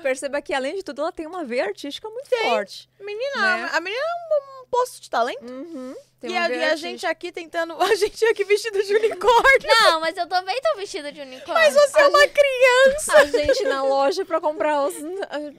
Perceba 0.00 0.40
que, 0.40 0.54
além 0.54 0.76
de 0.76 0.82
tudo, 0.82 1.02
ela 1.02 1.12
tem 1.12 1.26
uma 1.26 1.44
veia 1.44 1.66
artística 1.66 2.08
muito 2.08 2.30
forte. 2.42 2.88
Menina, 2.98 3.56
Né? 3.58 3.70
a 3.70 3.80
menina 3.82 4.00
é 4.02 4.14
um 4.14 4.28
poço 4.72 5.02
de 5.02 5.10
talento. 5.10 5.44
Uhum. 5.44 5.94
Tem 6.18 6.32
E 6.32 6.36
a, 6.36 6.48
e 6.48 6.64
a 6.64 6.76
gente 6.76 7.04
aqui 7.04 7.30
tentando. 7.30 7.74
A 7.74 7.94
gente 7.94 8.24
aqui 8.24 8.42
vestida 8.44 8.82
de 8.82 8.94
unicórnio. 8.96 9.68
Não, 9.68 10.00
mas 10.00 10.16
eu 10.16 10.26
também 10.26 10.58
tô 10.62 10.76
vestida 10.78 11.12
de 11.12 11.20
unicórnio. 11.20 11.52
Mas 11.52 11.74
você 11.74 12.00
é 12.00 12.08
uma 12.08 12.26
criança. 12.26 13.16
A 13.18 13.26
gente 13.26 13.64
na 13.64 13.82
loja 13.82 14.24
pra 14.24 14.40
comprar 14.40 14.82
os. 14.82 14.94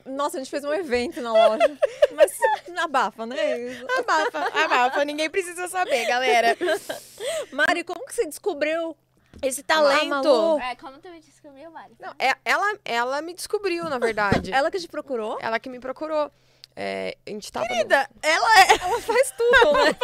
Nossa, 0.04 0.38
a 0.38 0.39
gente 0.39 0.49
fez 0.49 0.63
um 0.63 0.73
evento 0.73 1.21
na 1.21 1.32
loja. 1.32 1.78
Mas 2.15 2.32
abafa, 2.80 3.26
né? 3.28 3.86
Abafa, 3.99 4.39
abafa. 4.63 5.06
Ninguém 5.06 5.30
precisa 5.30 5.67
saber, 5.67 6.08
galera. 6.08 6.58
Mari, 7.52 7.84
como 7.84 8.06
que 8.08 8.15
você 8.15 8.26
descobriu 8.26 8.97
Esse 9.43 9.62
a 9.62 9.63
talento. 9.63 10.08
Malu? 10.08 10.60
É, 10.60 10.76
como 10.76 10.97
tu 10.97 11.10
me 11.10 11.19
descobriu, 11.19 11.69
Mari? 11.69 11.93
Não, 11.99 12.13
é- 12.17 12.36
ela, 12.43 12.80
ela 12.84 13.21
me 13.21 13.34
descobriu, 13.36 13.84
na 13.86 13.99
verdade. 13.99 14.52
Ela 14.52 14.71
que 14.71 14.80
te 14.80 14.88
procurou? 14.88 15.38
ela 15.39 15.60
que 15.60 15.69
me 15.69 15.80
procurou. 15.80 16.32
É, 16.75 17.15
a 17.25 17.29
gente 17.29 17.51
tava. 17.51 17.65
no- 17.67 17.71
Querida, 17.75 18.09
ela, 18.21 18.59
é- 18.62 18.67
Ela 18.83 19.01
faz 19.01 19.31
tudo, 19.38 19.73
né? 19.73 19.95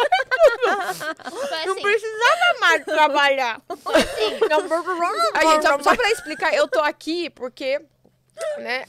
Não 1.66 1.72
assim, 1.72 1.82
precisava 1.82 2.60
mais 2.60 2.84
trabalhar. 2.84 3.60
foi 3.82 3.94
assim. 3.96 4.38
A 5.34 5.44
gente, 5.52 5.62
só, 5.62 5.82
só 5.82 5.96
pra 5.96 6.10
explicar, 6.10 6.54
eu 6.54 6.68
tô 6.68 6.78
aqui 6.80 7.28
porque, 7.30 7.80
né, 8.58 8.84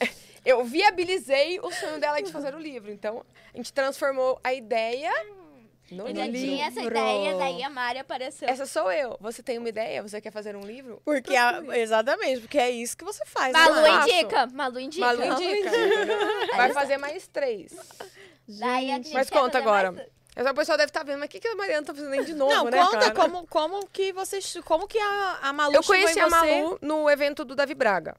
eu 0.46 0.64
viabilizei 0.64 1.60
o 1.60 1.72
sonho 1.72 2.00
dela 2.00 2.22
de 2.22 2.32
fazer 2.32 2.54
o 2.54 2.60
livro. 2.60 2.92
Então, 2.92 3.26
a 3.54 3.58
gente 3.58 3.74
transformou 3.74 4.40
a 4.44 4.54
ideia 4.54 5.12
no 5.92 6.08
Eu 6.08 6.16
já 6.16 6.26
livro. 6.26 6.40
tinha 6.40 6.66
essa 6.68 6.82
ideia, 6.82 7.38
daí 7.38 7.64
a 7.64 7.70
Mari 7.70 8.00
apareceu. 8.00 8.48
Essa 8.48 8.66
sou 8.66 8.92
eu. 8.92 9.18
Você 9.20 9.44
tem 9.44 9.58
uma 9.58 9.70
ideia? 9.70 10.02
Você 10.02 10.22
quer 10.22 10.32
fazer 10.32 10.56
um 10.56 10.62
livro? 10.66 11.02
Porque 11.04 11.36
a- 11.36 11.62
exatamente, 11.78 12.42
porque 12.42 12.58
é 12.58 12.72
isso 12.72 12.96
que 12.98 13.04
você 13.04 13.26
faz. 13.26 13.54
Malu 13.54 13.76
né? 13.82 13.90
faço. 13.90 14.10
indica, 14.10 14.48
Malu 14.48 14.80
indica. 14.80 15.06
Malu 15.06 15.24
indica. 15.24 15.72
Vai 16.56 16.74
fazer 16.74 16.98
mais 16.98 17.28
três. 17.28 17.74
Daí 18.48 18.92
a 18.92 18.96
gente 18.96 19.14
Mas 19.14 19.30
conta 19.30 19.58
agora. 19.58 19.92
mais- 19.92 20.08
Essa 20.36 20.54
pessoa 20.54 20.78
deve 20.78 20.90
estar 20.90 21.04
vendo, 21.04 21.20
mas 21.20 21.28
o 21.28 21.30
que, 21.30 21.40
que 21.42 21.48
a 21.50 21.56
Mariana 21.56 21.86
tá 21.86 21.94
fazendo 21.94 22.14
aí 22.14 22.24
de 22.24 22.34
novo, 22.34 22.54
Não, 22.54 22.64
né, 22.66 22.80
conta 22.86 23.00
cara? 23.00 23.12
como, 23.14 23.46
como 23.48 23.86
que 23.88 24.14
vocês. 24.14 24.58
Como 24.64 24.88
que 24.88 24.98
a, 24.98 25.40
a 25.42 25.54
Malu 25.54 25.76
Eu 25.76 25.84
conheci 25.84 26.20
a 26.20 26.30
você? 26.30 26.30
Malu 26.30 26.80
no 26.82 27.10
evento 27.10 27.44
do 27.44 27.54
Davi 27.54 27.74
Braga. 27.76 28.16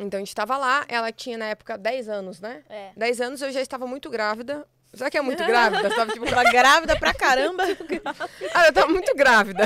Então 0.00 0.16
a 0.18 0.20
gente 0.22 0.34
tava 0.34 0.56
lá, 0.56 0.84
ela 0.88 1.12
tinha 1.12 1.36
na 1.38 1.44
época 1.46 1.76
10 1.78 2.08
anos, 2.08 2.40
né? 2.40 2.64
É. 2.70 2.90
10 2.96 3.20
anos 3.20 3.42
eu 3.42 3.52
já 3.52 3.60
estava 3.60 3.86
muito 3.86 4.08
grávida. 4.08 4.66
Será 4.94 5.10
que 5.10 5.18
é 5.18 5.22
muito 5.22 5.42
grávida? 5.46 5.88
Você 5.88 5.94
tava, 5.96 6.12
tipo, 6.12 6.26
Tava 6.26 6.44
grávida 6.50 6.98
pra 6.98 7.14
caramba. 7.14 7.64
ah, 8.54 8.66
eu 8.66 8.72
tava 8.72 8.88
muito 8.88 9.14
grávida. 9.14 9.64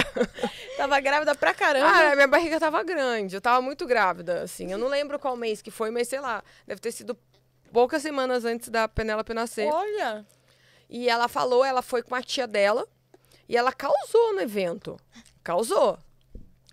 Tava 0.77 1.01
grávida 1.01 1.35
pra 1.35 1.55
caramba. 1.55 1.87
Ah, 1.87 2.15
minha 2.15 2.29
barriga 2.29 2.59
tava 2.59 2.83
grande, 2.83 3.37
eu 3.37 3.41
tava 3.41 3.61
muito 3.61 3.87
grávida, 3.87 4.43
assim. 4.43 4.71
Eu 4.73 4.79
não 4.79 4.89
lembro 4.89 5.19
qual 5.19 5.37
mês 5.37 5.63
que 5.63 5.71
foi, 5.71 5.91
mas 5.91 6.09
sei 6.09 6.21
lá, 6.21 6.43
deve 6.67 6.81
ter 6.81 6.93
sido 6.93 7.17
poucas 7.73 8.03
semanas 8.03 8.45
antes 8.45 8.69
da 8.69 8.89
Penélope 8.89 9.35
nascer. 9.35 9.67
Olha. 9.67 10.25
E 10.89 11.09
ela 11.09 11.29
falou, 11.29 11.65
ela 11.65 11.83
foi 11.83 12.03
com 12.03 12.15
a 12.15 12.23
tia 12.23 12.47
dela 12.47 12.87
e 13.49 13.57
ela 13.57 13.73
causou 13.73 14.35
no 14.35 14.41
evento. 14.41 14.97
Causou. 15.43 15.99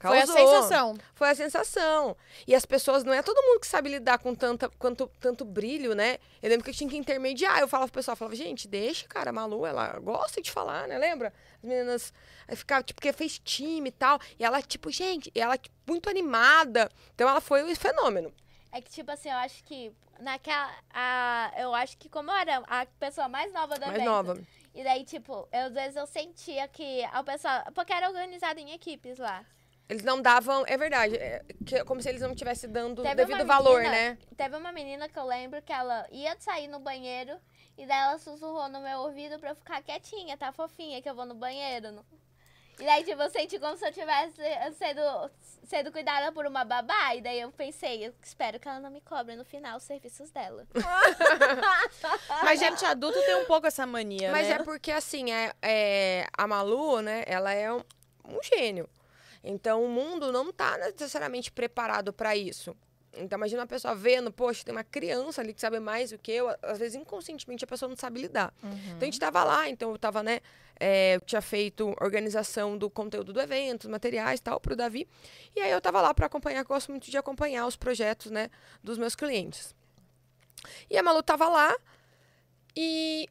Foi 0.10 0.20
a 0.22 0.28
Causou. 0.28 0.63
sensação. 0.63 0.98
Foi 1.13 1.30
a 1.30 1.36
sensação. 1.36 2.18
E 2.48 2.56
as 2.56 2.65
pessoas, 2.65 3.04
não 3.04 3.13
é 3.13 3.22
todo 3.22 3.41
mundo 3.41 3.60
que 3.60 3.68
sabe 3.68 3.89
lidar 3.89 4.18
com 4.20 4.34
tanta, 4.36 4.70
quanto, 4.70 5.10
tanto 5.20 5.46
brilho, 5.46 5.94
né? 5.94 6.18
Eu 6.41 6.50
lembro 6.50 6.63
que 6.63 6.70
eu 6.70 6.74
tinha 6.74 6.89
que 6.89 6.98
intermediar. 6.98 7.60
Eu 7.60 7.68
falava 7.68 7.89
pro 7.89 8.00
pessoal, 8.00 8.13
eu 8.13 8.18
falava, 8.18 8.36
gente, 8.36 8.68
deixa, 8.68 9.08
cara, 9.08 9.30
a 9.30 9.34
Malu, 9.34 9.65
ela 9.65 10.00
gosta 10.00 10.41
de 10.41 10.52
falar, 10.52 10.88
né? 10.88 10.98
Lembra? 10.98 11.34
As 11.58 11.63
meninas 11.63 12.13
aí 12.48 12.56
ficava, 12.56 12.84
tipo, 12.84 13.02
porque 13.02 13.13
fez 13.13 13.39
time 13.39 13.89
e 13.89 13.91
tal. 13.91 14.20
E 14.39 14.44
ela, 14.44 14.62
tipo, 14.62 14.89
gente, 14.91 15.32
e 15.34 15.41
ela 15.41 15.58
tipo, 15.58 15.76
muito 15.88 16.10
animada. 16.10 16.91
Então 17.13 17.28
ela 17.30 17.41
foi 17.41 17.63
um 17.63 17.76
fenômeno. 17.76 18.34
É 18.72 18.82
que, 18.82 18.89
tipo 18.89 19.10
assim, 19.10 19.30
eu 19.30 19.38
acho 19.38 19.63
que 19.63 19.94
naquela. 20.20 20.70
A, 20.94 21.52
eu 21.58 21.74
acho 21.74 21.98
que 21.98 22.10
como 22.10 22.30
eu 22.30 22.36
era 22.36 22.58
a 22.68 22.86
pessoa 23.00 23.30
mais 23.30 23.52
nova 23.54 23.76
do 23.76 23.82
Mais 23.82 23.96
evento, 23.96 24.10
nova. 24.10 24.38
E 24.74 24.84
daí, 24.84 25.06
tipo, 25.06 25.48
eu, 25.52 25.68
às 25.68 25.74
vezes 25.74 25.96
eu 25.96 26.06
sentia 26.06 26.68
que 26.68 27.02
o 27.18 27.24
pessoal. 27.24 27.63
Porque 27.74 27.94
era 27.94 28.10
organizado 28.10 28.60
em 28.60 28.74
equipes 28.74 29.18
lá. 29.18 29.46
Eles 29.88 30.04
não 30.04 30.19
davam, 30.21 30.63
é 30.67 30.76
verdade, 30.78 31.15
é 31.15 31.43
que- 31.65 31.84
como 31.86 32.02
se 32.02 32.10
eles 32.10 32.21
não 32.21 32.32
estivessem 32.32 32.69
dando 32.71 33.04
Teve 33.04 33.15
devido 33.15 33.36
uma 33.36 33.45
valor, 33.45 33.78
menina- 33.82 33.91
né? 33.95 34.17
Teve 34.36 34.56
uma 34.58 34.71
menina 34.71 35.08
que 35.08 35.17
eu 35.19 35.26
lembro 35.26 35.62
que 35.62 35.71
ela 35.71 36.08
ia 36.12 36.36
sair 36.39 36.67
no 36.67 36.80
banheiro 36.80 37.38
e 37.78 37.86
daí 37.86 38.00
ela 38.00 38.17
sussurrou 38.17 38.67
no 38.67 38.80
meu 38.82 39.00
ouvido 39.02 39.38
pra 39.39 39.52
eu 39.52 39.56
ficar 39.56 39.84
quietinha, 39.84 40.36
tá 40.38 40.52
fofinha, 40.52 41.02
que 41.02 41.10
eu 41.10 41.13
vou 41.15 41.26
no 41.26 41.36
banheiro. 41.36 41.91
não- 41.91 42.06
E 42.80 42.84
daí, 42.84 43.04
tipo, 43.06 43.21
eu 43.21 43.30
senti 43.30 43.58
como 43.58 43.78
se 43.78 43.88
eu 43.88 43.93
tivesse 43.93 44.36
sendo, 44.78 45.32
sendo 45.63 45.91
cuidada 45.93 46.30
por 46.34 46.45
uma 46.45 46.65
babá. 46.65 47.15
E 47.15 47.21
daí 47.21 47.39
eu 47.39 47.50
pensei, 47.52 48.06
eu 48.08 48.13
espero 48.21 48.60
que 48.60 48.67
ela 48.67 48.82
não 48.82 48.89
me 48.91 49.00
cobre 49.00 49.34
no 49.38 49.45
final 49.45 49.78
os 49.78 49.84
serviços 49.84 50.30
dela. 50.32 50.67
Mas 52.43 52.60
gente 52.60 52.84
adulto 52.86 53.17
tem 53.21 53.36
um 53.36 53.45
pouco 53.45 53.67
essa 53.67 53.86
mania, 53.86 54.32
Mas 54.32 54.48
né? 54.48 54.56
é 54.56 54.63
porque, 54.63 54.91
assim, 54.91 55.32
é, 55.32 55.54
é- 55.62 56.28
a 56.38 56.45
Malu, 56.48 57.02
né, 57.02 57.24
ela 57.28 57.54
é 57.54 57.71
um, 57.71 57.82
um 58.28 58.41
gênio. 58.43 58.89
Então, 59.47 59.84
o 59.84 59.88
mundo 59.88 60.31
não 60.31 60.51
tá 60.51 60.75
necessariamente 60.77 61.51
preparado 61.51 62.12
para 62.12 62.36
isso. 62.36 62.75
Então, 63.17 63.38
imagina 63.38 63.62
uma 63.62 63.67
pessoa 63.67 63.95
vendo, 63.95 64.31
poxa, 64.31 64.65
tem 64.65 64.73
uma 64.73 64.84
criança 64.84 65.39
ali 65.39 65.53
que 65.53 65.62
sabe 65.62 65.79
mais 65.79 66.10
do 66.10 66.17
que 66.17 66.31
eu. 66.31 66.49
Às 66.63 66.79
vezes, 66.79 66.95
inconscientemente, 66.95 67.63
a 67.63 67.67
pessoa 67.67 67.88
não 67.88 67.95
sabe 67.95 68.19
lidar. 68.19 68.51
Então, 68.88 69.01
a 69.01 69.05
gente 69.05 69.19
tava 69.19 69.43
lá, 69.43 69.69
então 69.69 69.91
eu 69.91 69.99
tava, 69.99 70.23
né, 70.23 70.41
é, 70.79 71.15
eu 71.15 71.21
tinha 71.21 71.41
feito 71.41 71.95
organização 72.01 72.75
do 72.75 72.89
conteúdo 72.89 73.31
do 73.31 73.39
evento, 73.39 73.88
materiais 73.88 74.39
e 74.39 74.43
tal, 74.43 74.60
pro 74.60 74.75
Davi. 74.75 75.08
E 75.55 75.62
aí, 75.62 75.71
eu 75.71 75.79
tava 75.79 76.01
lá 76.01 76.13
para 76.13 76.25
acompanhar, 76.25 76.60
eu 76.60 76.65
gosto 76.65 76.89
muito 76.89 77.10
de 77.10 77.17
acompanhar 77.17 77.67
os 77.67 77.75
projetos, 77.75 78.31
né, 78.31 78.49
dos 78.84 78.97
meus 78.97 79.15
clientes. 79.15 79.75
E 80.89 80.97
a 80.97 81.03
Malu 81.03 81.21
tava 81.21 81.47
lá 81.47 81.73
e 82.75 83.29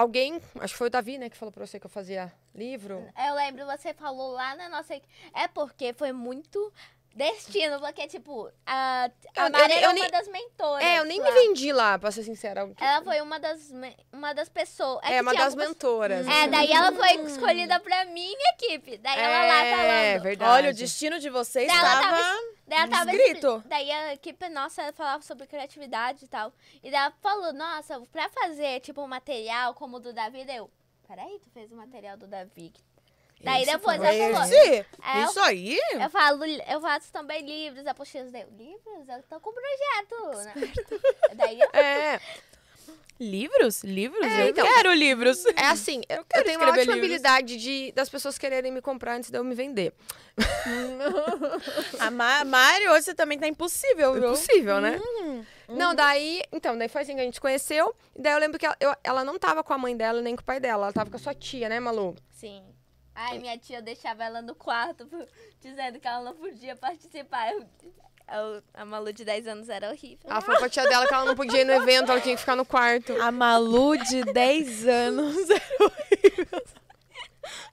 alguém, 0.00 0.40
acho 0.60 0.74
que 0.74 0.78
foi 0.78 0.86
o 0.86 0.90
Davi, 0.90 1.18
né, 1.18 1.28
que 1.28 1.36
falou 1.36 1.52
pra 1.52 1.66
você 1.66 1.78
que 1.78 1.86
eu 1.86 1.90
fazia 1.90 2.32
livro. 2.54 3.06
Eu 3.26 3.34
lembro, 3.34 3.66
você 3.66 3.92
falou 3.94 4.32
lá 4.32 4.54
na 4.56 4.68
nossa. 4.68 4.94
É 5.34 5.46
porque 5.48 5.92
foi 5.92 6.12
muito 6.12 6.72
destino, 7.14 7.78
porque, 7.80 8.06
tipo, 8.06 8.50
a, 8.66 9.10
Eu- 9.36 9.42
a 9.42 9.46
eu 9.46 9.50
Mari 9.52 9.72
era 9.72 9.82
eu 9.82 9.88
uma 9.90 9.94
nem- 9.94 10.10
das 10.10 10.28
mentoras. 10.28 10.84
É, 10.84 10.98
eu 10.98 11.04
nem 11.04 11.20
lá. 11.20 11.26
me 11.26 11.32
vendi 11.32 11.72
lá, 11.72 11.98
pra 11.98 12.10
ser 12.10 12.22
sincera. 12.22 12.70
Ela 12.80 13.02
foi 13.02 13.20
uma 13.20 13.38
das, 13.38 13.70
uma 14.12 14.32
das 14.32 14.48
pessoas. 14.48 15.00
É, 15.04 15.14
que 15.16 15.20
uma 15.20 15.32
das 15.34 15.44
algumas- 15.46 15.68
mentoras. 15.68 16.26
É, 16.26 16.48
daí 16.48 16.70
ela 16.72 16.92
foi 16.92 17.12
escolhida 17.26 17.78
pra 17.80 18.04
minha 18.06 18.50
equipe. 18.54 18.98
Daí 18.98 19.18
ela 19.18 19.44
lá 19.46 19.64
É, 19.64 19.76
falando. 20.12 20.22
verdade. 20.22 20.50
Olha, 20.50 20.70
o 20.70 20.74
destino 20.74 21.18
de 21.18 21.28
vocês 21.30 21.66
Daí 21.66 21.76
ela 21.76 21.94
estava... 21.94 22.16
tava, 22.16 22.38
daí 22.66 22.78
ela 22.78 22.88
tava 22.88 23.12
escrito. 23.14 23.62
Daí 23.66 23.90
a 23.90 24.14
equipe 24.14 24.48
nossa 24.48 24.82
ela 24.82 24.92
falava 24.92 25.22
sobre 25.22 25.46
criatividade 25.46 26.24
e 26.24 26.28
tal. 26.28 26.52
E 26.82 26.90
daí 26.90 27.00
ela 27.00 27.12
falou, 27.20 27.52
nossa, 27.52 28.00
pra 28.12 28.28
fazer 28.28 28.80
tipo 28.80 29.02
um 29.02 29.08
material 29.08 29.74
como 29.74 29.96
o 29.96 30.00
do 30.00 30.12
Davi, 30.12 30.44
daí 30.44 30.56
eu. 30.56 30.70
Peraí, 31.08 31.40
tu 31.40 31.50
fez 31.50 31.72
o 31.72 31.74
material 31.74 32.16
do 32.16 32.28
Davi. 32.28 32.72
Daí 33.42 33.62
Esse 33.62 33.72
depois 33.72 34.02
ela 34.02 34.32
falou. 34.34 34.42
Esse? 34.44 34.86
É, 35.02 35.22
Isso 35.24 35.40
aí? 35.40 35.78
Eu 35.92 36.10
falo, 36.10 36.44
eu 36.44 36.80
faço 36.80 37.10
também 37.12 37.44
livros, 37.44 37.86
apostilas 37.86 38.30
deu. 38.30 38.46
Livros? 38.58 39.08
Eu 39.08 39.22
tô 39.28 39.40
com 39.40 39.50
projeto, 39.52 40.44
né? 40.44 40.72
Daí 41.34 41.58
eu 41.60 41.68
É, 41.72 42.20
Livros? 43.18 43.82
Livros? 43.84 44.26
É, 44.26 44.44
eu 44.44 44.48
então. 44.48 44.66
quero 44.66 44.92
livros. 44.94 45.44
é 45.46 45.66
assim, 45.66 46.00
eu, 46.08 46.18
eu 46.18 46.24
quero 46.24 46.44
tenho 46.44 46.58
uma 46.58 46.68
ótima 46.68 46.80
livros. 46.94 46.98
habilidade 46.98 47.56
de 47.58 47.92
das 47.92 48.08
pessoas 48.08 48.38
quererem 48.38 48.72
me 48.72 48.80
comprar 48.80 49.14
antes 49.16 49.30
de 49.30 49.36
eu 49.38 49.44
me 49.44 49.54
vender. 49.54 49.92
A 51.98 52.10
Ma 52.10 52.44
Mari, 52.44 52.88
hoje 52.88 53.04
você 53.04 53.14
também 53.14 53.38
tá 53.38 53.46
impossível, 53.46 54.14
viu? 54.14 54.24
Impossível, 54.28 54.80
né? 54.80 54.98
Hum. 55.22 55.44
Não, 55.68 55.94
daí, 55.94 56.42
então, 56.52 56.76
daí 56.76 56.88
foi 56.88 57.02
assim 57.02 57.14
que 57.14 57.20
a 57.20 57.24
gente 57.24 57.34
se 57.34 57.40
conheceu. 57.40 57.94
E 58.16 58.22
daí 58.22 58.32
eu 58.32 58.38
lembro 58.38 58.58
que 58.58 58.66
ela, 58.66 58.76
eu- 58.80 58.96
ela 59.04 59.24
não 59.24 59.38
tava 59.38 59.62
com 59.62 59.72
a 59.72 59.78
mãe 59.78 59.96
dela 59.96 60.20
nem 60.22 60.34
com 60.34 60.42
o 60.42 60.44
pai 60.44 60.58
dela, 60.58 60.86
ela 60.86 60.92
tava 60.92 61.10
com 61.10 61.16
a 61.16 61.20
sua 61.20 61.34
tia, 61.34 61.68
né, 61.68 61.78
Malu? 61.78 62.16
Sim. 62.32 62.62
Ai, 63.22 63.38
minha 63.38 63.58
tia 63.58 63.82
deixava 63.82 64.24
ela 64.24 64.40
no 64.42 64.54
quarto, 64.54 65.08
dizendo 65.60 66.00
que 66.00 66.06
ela 66.08 66.22
não 66.22 66.34
podia 66.34 66.74
participar. 66.76 67.52
Eu- 67.52 67.64
eu- 68.32 68.62
a 68.74 68.84
Malu 68.84 69.12
de 69.12 69.24
10 69.24 69.46
anos 69.46 69.68
era 69.68 69.90
horrível. 69.90 70.30
Ela 70.30 70.40
falou 70.40 70.58
pra 70.60 70.68
tia 70.68 70.88
dela 70.88 71.06
que 71.06 71.12
ela 71.14 71.24
não 71.26 71.34
podia 71.34 71.60
ir 71.60 71.64
no 71.64 71.72
evento, 71.72 72.10
ela 72.10 72.20
tinha 72.20 72.34
que 72.34 72.40
ficar 72.40 72.56
no 72.56 72.64
quarto. 72.64 73.20
A 73.20 73.30
Malu 73.30 73.96
de 73.98 74.22
10 74.24 74.86
anos. 74.86 75.36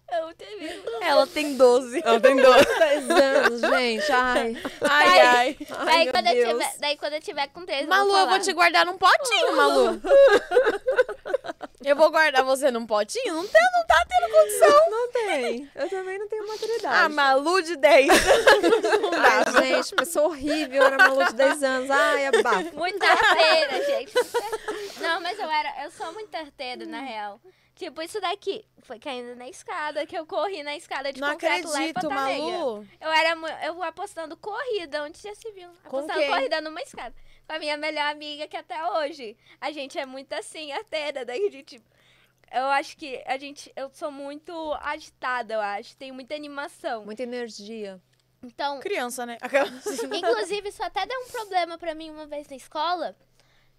Eu 0.10 0.34
teve. 0.36 0.84
Ela 1.02 1.28
tem 1.28 1.58
12. 1.58 2.02
Ela 2.04 2.20
tem 2.20 2.36
dois. 2.38 2.66
10 2.80 3.10
anos, 3.10 3.62
gente. 3.62 4.12
Ai. 4.12 4.58
Ai, 4.82 5.20
ai. 5.20 5.58
Daí 5.86 6.04
meu 6.06 6.14
quando, 6.14 6.28
eu 6.28 6.48
tiver, 6.48 6.78
daí 6.80 6.98
quando 6.98 7.14
eu 7.14 7.22
tiver 7.22 7.48
com 7.48 7.66
13 7.66 7.88
Malu, 7.88 8.18
eu 8.18 8.28
vou 8.30 8.40
te 8.40 8.54
guardar 8.54 8.86
num 8.86 8.98
potinho, 8.98 9.54
Malu. 9.56 10.02
Eu 11.84 11.96
vou 11.96 12.12
guardar 12.12 12.44
você 12.44 12.70
num 12.72 12.86
potinho? 12.86 13.34
Não, 13.34 13.48
tem, 13.48 13.62
não 13.74 13.86
tá 13.86 14.06
tendo 14.08 14.32
condição. 14.32 14.92
Não 14.92 15.12
tem. 15.12 15.72
Eu 15.76 15.90
também 15.90 16.20
não 16.20 16.28
tenho 16.28 16.44
A 16.44 16.48
maturidade. 16.48 17.14
Malu 17.14 17.62
de 17.62 17.76
10 17.76 18.10
anos. 18.10 18.84
Ai, 19.14 19.64
gente, 19.64 19.96
pessoa 19.96 20.28
horrível. 20.28 20.84
Era 20.84 20.98
Malu 20.98 21.26
de 21.26 21.34
10 21.34 21.64
anos. 21.64 21.92
Ai, 21.92 22.28
abafo. 22.28 22.76
Muito 22.76 23.04
arteira, 23.04 23.86
gente. 23.86 24.14
Não, 25.00 25.22
mas 25.22 25.40
eu 25.40 25.50
era. 25.50 25.84
Eu 25.84 25.92
sou 25.92 26.12
muito 26.14 26.34
arteira, 26.36 26.86
na 26.86 27.02
real. 27.02 27.40
Tipo, 27.76 28.02
isso 28.02 28.20
daqui 28.20 28.66
foi 28.82 28.98
caindo 28.98 29.36
na 29.36 29.48
escada, 29.48 30.04
que 30.06 30.18
eu 30.18 30.26
corri 30.26 30.64
na 30.64 30.76
escada 30.76 31.14
de 31.14 31.22
Não 31.22 31.32
concreto 31.32 31.68
lá 31.68 31.84
em 31.84 31.90
acredito, 31.90 32.10
Ponta 32.10 32.26
Negra. 32.26 32.58
Malu. 32.58 32.88
Eu 33.00 33.12
era 33.12 33.66
eu 33.66 33.84
apostando 33.84 34.36
corrida, 34.36 35.04
onde 35.04 35.22
já 35.22 35.36
se 35.36 35.52
viu? 35.52 35.70
Apostando 35.86 36.26
corrida 36.26 36.60
numa 36.60 36.82
escada. 36.82 37.14
Com 37.48 37.54
a 37.54 37.60
minha 37.60 37.78
melhor 37.78 38.12
amiga, 38.12 38.48
que 38.48 38.58
até 38.58 38.86
hoje 38.92 39.38
a 39.62 39.72
gente 39.72 39.98
é 39.98 40.06
muito 40.06 40.34
assim, 40.34 40.72
arteira. 40.72 41.24
Daí 41.24 41.48
a 41.48 41.52
gente. 41.52 41.82
eu 42.52 42.66
acho 42.66 42.98
que 42.98 43.24
a 43.26 43.38
gente. 43.38 43.72
Eu 43.76 43.90
sou 43.94 44.12
muito 44.12 44.52
agitada, 44.82 45.54
eu 45.54 45.62
acho. 45.62 45.96
Tenho 45.96 46.14
muita 46.14 46.36
animação. 46.36 47.06
Muita 47.06 47.24
energia. 47.24 48.02
Então, 48.44 48.80
Criança, 48.80 49.26
né? 49.26 49.38
Inclusive, 50.14 50.70
isso 50.70 50.84
até 50.84 51.06
deu 51.06 51.20
um 51.22 51.28
problema 51.28 51.78
pra 51.78 51.96
mim 51.96 52.12
uma 52.12 52.28
vez 52.28 52.48
na 52.50 52.56
escola, 52.56 53.16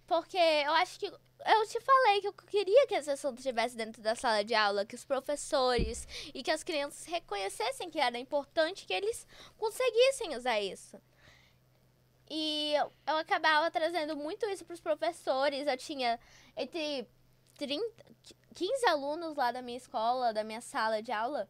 porque 0.07 0.37
eu 0.37 0.72
acho 0.72 0.98
que 0.98 1.07
eu 1.07 1.66
te 1.66 1.81
falei 1.81 2.20
que 2.20 2.28
eu 2.28 2.33
queria 2.33 2.87
que 2.87 2.94
esse 2.94 3.11
assunto 3.11 3.38
estivesse 3.38 3.76
dentro 3.76 4.02
da 4.02 4.14
sala 4.14 4.44
de 4.44 4.54
aula, 4.54 4.85
que 4.85 4.94
os 4.94 5.04
professores 5.04 6.07
e 6.35 6.42
que 6.42 6.50
as 6.50 6.62
crianças 6.62 7.07
reconhecessem 7.07 7.90
que 7.90 8.00
era 8.00 8.18
importante 8.18 8.87
que 8.87 8.92
eles 8.92 9.26
conseguissem 9.57 10.37
usar 10.37 10.61
isso. 10.61 11.00
E 12.31 12.75
eu, 13.07 13.17
acabava 13.17 13.71
trazendo 13.71 14.17
muito 14.17 14.47
isso 14.47 14.64
para 14.64 14.75
os 14.75 14.81
professores. 14.81 15.67
Eu 15.67 15.77
tinha 15.77 16.19
entre 16.57 17.09
30, 17.57 17.85
15 18.55 18.87
alunos 18.87 19.37
lá 19.37 19.51
da 19.53 19.62
minha 19.62 19.79
escola, 19.79 20.33
da 20.33 20.45
minha 20.45 20.61
sala 20.61 21.03
de 21.03 21.12
aula. 21.12 21.49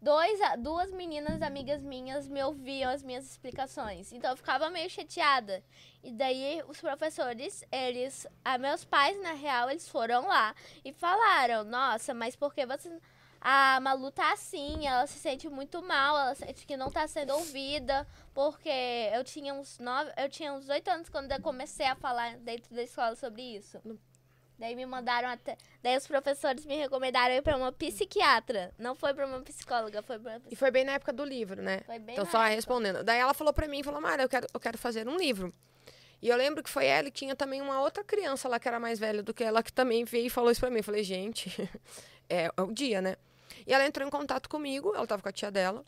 Dois, 0.00 0.38
duas 0.58 0.92
meninas 0.92 1.40
amigas 1.40 1.82
minhas 1.82 2.28
me 2.28 2.42
ouviam 2.42 2.90
as 2.90 3.02
minhas 3.02 3.24
explicações. 3.24 4.12
Então 4.12 4.30
eu 4.30 4.36
ficava 4.36 4.68
meio 4.68 4.90
chateada. 4.90 5.64
E 6.02 6.12
daí 6.12 6.62
os 6.68 6.80
professores, 6.80 7.64
eles, 7.72 8.26
a 8.44 8.58
meus 8.58 8.84
pais 8.84 9.20
na 9.22 9.32
real, 9.32 9.70
eles 9.70 9.88
foram 9.88 10.26
lá 10.26 10.54
e 10.84 10.92
falaram: 10.92 11.64
"Nossa, 11.64 12.12
mas 12.12 12.36
por 12.36 12.54
que 12.54 12.66
você 12.66 13.00
a 13.40 13.78
Malu 13.80 14.10
tá 14.10 14.32
assim, 14.32 14.86
ela 14.86 15.06
se 15.06 15.18
sente 15.18 15.48
muito 15.48 15.82
mal, 15.82 16.16
ela 16.18 16.34
sente 16.34 16.66
que 16.66 16.76
não 16.76 16.90
tá 16.90 17.06
sendo 17.06 17.34
ouvida, 17.34 18.06
porque 18.34 18.68
eu 19.14 19.22
tinha 19.24 19.54
uns 19.54 19.78
nove, 19.78 20.10
eu 20.16 20.28
tinha 20.28 20.52
uns 20.52 20.68
oito 20.68 20.88
anos 20.88 21.08
quando 21.08 21.30
eu 21.32 21.40
comecei 21.40 21.86
a 21.86 21.94
falar 21.96 22.36
dentro 22.38 22.74
da 22.74 22.82
escola 22.82 23.14
sobre 23.16 23.42
isso. 23.42 23.80
Daí 24.58 24.74
me 24.74 24.86
mandaram 24.86 25.28
até. 25.28 25.54
Daí 25.82 25.96
os 25.98 26.06
professores 26.06 26.64
me 26.64 26.76
recomendaram 26.76 27.34
ir 27.34 27.42
pra 27.42 27.58
uma 27.58 27.70
psiquiatra. 27.70 28.72
Não 28.78 28.94
foi 28.94 29.12
pra 29.12 29.26
uma 29.26 29.40
psicóloga, 29.42 30.02
foi 30.02 30.18
pra 30.18 30.32
uma 30.38 30.42
E 30.50 30.56
foi 30.56 30.70
bem 30.70 30.82
na 30.82 30.92
época 30.92 31.12
do 31.12 31.24
livro, 31.24 31.60
né? 31.60 31.80
Foi 31.84 31.98
bem 31.98 32.14
Então, 32.14 32.24
só 32.24 32.38
época. 32.40 32.54
respondendo. 32.54 33.04
Daí 33.04 33.18
ela 33.18 33.34
falou 33.34 33.52
pra 33.52 33.68
mim, 33.68 33.82
falou, 33.82 34.00
Mara, 34.00 34.22
eu 34.22 34.28
quero, 34.30 34.46
eu 34.54 34.58
quero 34.58 34.78
fazer 34.78 35.06
um 35.06 35.16
livro. 35.18 35.52
E 36.22 36.28
eu 36.30 36.36
lembro 36.38 36.62
que 36.62 36.70
foi 36.70 36.86
ela 36.86 37.06
e 37.08 37.10
tinha 37.10 37.36
também 37.36 37.60
uma 37.60 37.82
outra 37.82 38.02
criança 38.02 38.48
lá 38.48 38.58
que 38.58 38.66
era 38.66 38.80
mais 38.80 38.98
velha 38.98 39.22
do 39.22 39.34
que 39.34 39.44
ela, 39.44 39.62
que 39.62 39.70
também 39.70 40.06
veio 40.06 40.26
e 40.28 40.30
falou 40.30 40.50
isso 40.50 40.60
pra 40.60 40.70
mim. 40.70 40.78
Eu 40.78 40.84
falei, 40.84 41.04
gente, 41.04 41.50
é, 42.28 42.50
é 42.56 42.62
o 42.62 42.72
dia, 42.72 43.00
né? 43.00 43.16
E 43.66 43.72
ela 43.72 43.86
entrou 43.86 44.06
em 44.06 44.10
contato 44.10 44.48
comigo, 44.48 44.94
ela 44.94 45.06
tava 45.06 45.22
com 45.22 45.28
a 45.28 45.32
tia 45.32 45.50
dela. 45.50 45.84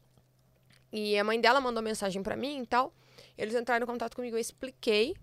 E 0.93 1.19
a 1.19 1.25
mãe 1.25 1.41
dela 1.41 1.61
mandou 1.61 1.83
mensagem 1.83 2.23
pra 2.23 2.37
mim 2.37 2.63
e 2.63 2.67
tal. 2.67 2.93
Eles 3.37 3.55
entraram 3.55 3.85
em 3.85 3.87
contato 3.87 4.17
comigo, 4.17 4.37
eu 4.37 4.41
expliquei. 4.41 5.17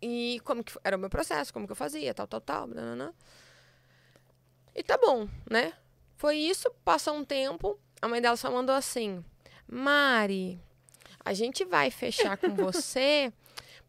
E 0.00 0.40
como 0.44 0.62
que 0.64 0.72
era 0.82 0.96
o 0.96 1.00
meu 1.00 1.10
processo, 1.10 1.52
como 1.52 1.66
que 1.66 1.72
eu 1.72 1.76
fazia, 1.76 2.12
tal, 2.14 2.26
tal, 2.26 2.40
tal. 2.40 2.66
nananã. 2.66 3.12
E 4.74 4.82
tá 4.82 4.98
bom, 4.98 5.28
né? 5.50 5.72
Foi 6.16 6.36
isso, 6.36 6.70
passou 6.84 7.14
um 7.14 7.24
tempo, 7.24 7.78
a 8.00 8.08
mãe 8.08 8.20
dela 8.20 8.36
só 8.36 8.50
mandou 8.50 8.74
assim: 8.74 9.24
Mari, 9.66 10.60
a 11.24 11.32
gente 11.32 11.64
vai 11.64 11.90
fechar 11.90 12.36
com 12.36 12.54
você 12.54 13.32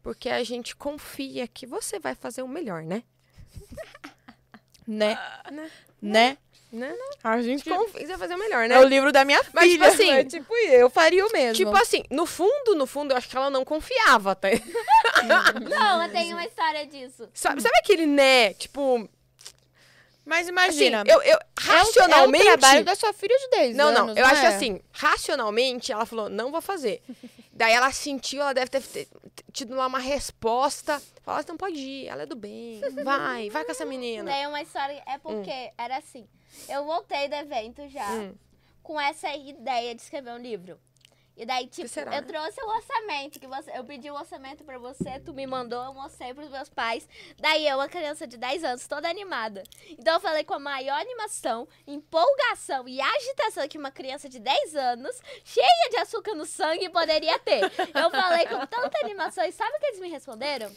porque 0.02 0.28
a 0.28 0.42
gente 0.42 0.74
confia 0.74 1.46
que 1.46 1.66
você 1.66 1.98
vai 1.98 2.14
fazer 2.14 2.42
o 2.42 2.48
melhor, 2.48 2.82
né? 2.82 3.02
né? 4.88 5.18
Né? 5.50 5.70
Né? 6.00 6.38
Né? 6.70 6.94
A 7.24 7.40
gente 7.40 7.64
você 7.64 8.06
vai 8.06 8.18
fazer 8.18 8.34
o 8.34 8.38
melhor, 8.38 8.68
né? 8.68 8.74
É 8.74 8.78
o 8.78 8.84
livro 8.84 9.10
da 9.10 9.24
minha 9.24 9.40
Mas, 9.54 9.64
filha. 9.70 9.72
tipo 9.72 9.84
assim- 9.84 10.10
é 10.10 10.24
tipo, 10.24 10.54
eu 10.54 10.90
faria 10.90 11.26
o 11.26 11.32
mesmo. 11.32 11.54
Tipo 11.54 11.74
assim, 11.76 12.02
no 12.10 12.26
fundo, 12.26 12.74
no 12.74 12.86
fundo, 12.86 13.12
eu 13.12 13.16
acho 13.16 13.26
que 13.26 13.36
ela 13.36 13.48
não 13.48 13.64
confiava, 13.64 14.34
tá? 14.34 14.48
Não, 15.68 16.02
eu 16.02 16.12
tenho 16.12 16.36
uma 16.36 16.44
história 16.44 16.86
disso. 16.86 17.28
Sabe, 17.32 17.62
sabe 17.62 17.74
aquele 17.78 18.04
né? 18.06 18.52
Tipo, 18.54 19.08
Mas 20.26 20.40
assim, 20.42 20.50
imagina. 20.50 21.04
eu, 21.06 21.22
eu 21.22 21.38
racionalmente. 21.58 22.46
É 22.46 22.54
um 22.54 22.58
trabalho 22.58 22.84
da 22.84 22.94
sua 22.94 23.12
filha 23.14 23.36
de 23.38 23.48
10 23.48 23.76
Não, 23.76 23.88
anos, 23.88 24.14
não. 24.14 24.14
Eu 24.14 24.26
acho 24.26 24.44
é? 24.44 24.48
assim, 24.48 24.80
racionalmente, 24.92 25.90
ela 25.90 26.04
falou, 26.04 26.28
não 26.28 26.50
vou 26.52 26.60
fazer. 26.60 27.02
Daí 27.58 27.72
ela 27.72 27.90
sentiu, 27.90 28.40
ela 28.40 28.54
deve 28.54 28.70
ter 28.70 29.08
tido 29.52 29.74
lá 29.74 29.88
uma 29.88 29.98
resposta. 29.98 31.02
Falou, 31.22 31.42
você 31.42 31.48
não 31.50 31.56
pode 31.58 31.76
ir, 31.76 32.06
ela 32.06 32.22
é 32.22 32.26
do 32.26 32.36
bem. 32.36 32.80
Vai, 33.02 33.50
vai 33.50 33.64
com 33.64 33.72
essa 33.72 33.84
menina. 33.84 34.30
Daí 34.30 34.46
uma 34.46 34.62
história. 34.62 35.02
É 35.04 35.18
porque 35.18 35.72
era 35.76 35.96
assim. 35.96 36.24
Eu 36.68 36.84
voltei 36.84 37.26
do 37.28 37.34
evento 37.34 37.88
já 37.88 38.08
Hum. 38.12 38.32
com 38.80 39.00
essa 39.00 39.34
ideia 39.34 39.92
de 39.92 40.00
escrever 40.02 40.30
um 40.34 40.38
livro. 40.38 40.78
E 41.38 41.46
daí, 41.46 41.68
tipo, 41.68 41.86
será, 41.86 42.16
eu 42.16 42.20
né? 42.20 42.26
trouxe 42.26 42.60
o 42.60 42.66
orçamento 42.68 43.38
que 43.38 43.46
você. 43.46 43.70
Eu 43.72 43.84
pedi 43.84 44.10
o 44.10 44.14
orçamento 44.14 44.64
pra 44.64 44.76
você, 44.76 45.20
tu 45.20 45.32
me 45.32 45.46
mandou, 45.46 45.84
eu 45.84 45.94
mostrei 45.94 46.34
pros 46.34 46.50
meus 46.50 46.68
pais. 46.68 47.08
Daí 47.38 47.64
eu, 47.64 47.76
uma 47.76 47.88
criança 47.88 48.26
de 48.26 48.36
10 48.36 48.64
anos, 48.64 48.88
toda 48.88 49.08
animada. 49.08 49.62
Então 49.90 50.14
eu 50.14 50.20
falei 50.20 50.42
com 50.42 50.54
a 50.54 50.58
maior 50.58 51.00
animação, 51.00 51.68
empolgação 51.86 52.88
e 52.88 53.00
agitação 53.00 53.68
que 53.68 53.78
uma 53.78 53.92
criança 53.92 54.28
de 54.28 54.40
10 54.40 54.74
anos, 54.74 55.16
cheia 55.44 55.90
de 55.90 55.98
açúcar 55.98 56.34
no 56.34 56.44
sangue, 56.44 56.88
poderia 56.88 57.38
ter. 57.38 57.60
Eu 57.94 58.10
falei 58.10 58.44
com 58.46 58.66
tanta 58.66 58.98
animação 59.04 59.44
e 59.44 59.52
sabe 59.52 59.76
o 59.76 59.78
que 59.78 59.86
eles 59.86 60.00
me 60.00 60.10
responderam? 60.10 60.74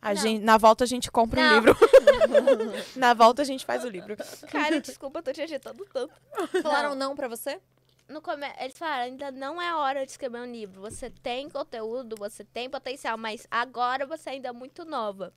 A 0.00 0.14
Não. 0.14 0.22
gente, 0.22 0.42
na 0.42 0.56
volta 0.56 0.84
a 0.84 0.86
gente 0.86 1.10
compra 1.10 1.38
um 1.38 1.44
Não. 1.44 1.54
livro. 1.56 1.76
na 2.96 3.12
volta 3.12 3.42
a 3.42 3.44
gente 3.44 3.66
faz 3.66 3.84
o 3.84 3.88
livro. 3.90 4.16
Cara, 4.50 4.80
desculpa, 4.80 5.18
eu 5.18 5.22
tô 5.22 5.32
te 5.34 5.42
agitando 5.42 5.84
tanto. 5.92 6.14
Falaram 6.62 6.94
não 6.94 7.14
pra 7.14 7.28
você? 7.28 7.60
No 8.08 8.22
come... 8.22 8.46
eles 8.58 8.76
falaram, 8.76 9.04
ainda 9.04 9.30
não 9.30 9.60
é 9.60 9.74
hora 9.74 10.04
de 10.04 10.10
escrever 10.10 10.40
um 10.40 10.50
livro. 10.50 10.80
Você 10.80 11.10
tem 11.10 11.48
conteúdo, 11.48 12.16
você 12.16 12.42
tem 12.44 12.68
potencial, 12.70 13.18
mas 13.18 13.46
agora 13.50 14.06
você 14.06 14.30
ainda 14.30 14.48
é 14.48 14.52
muito 14.52 14.84
nova. 14.84 15.32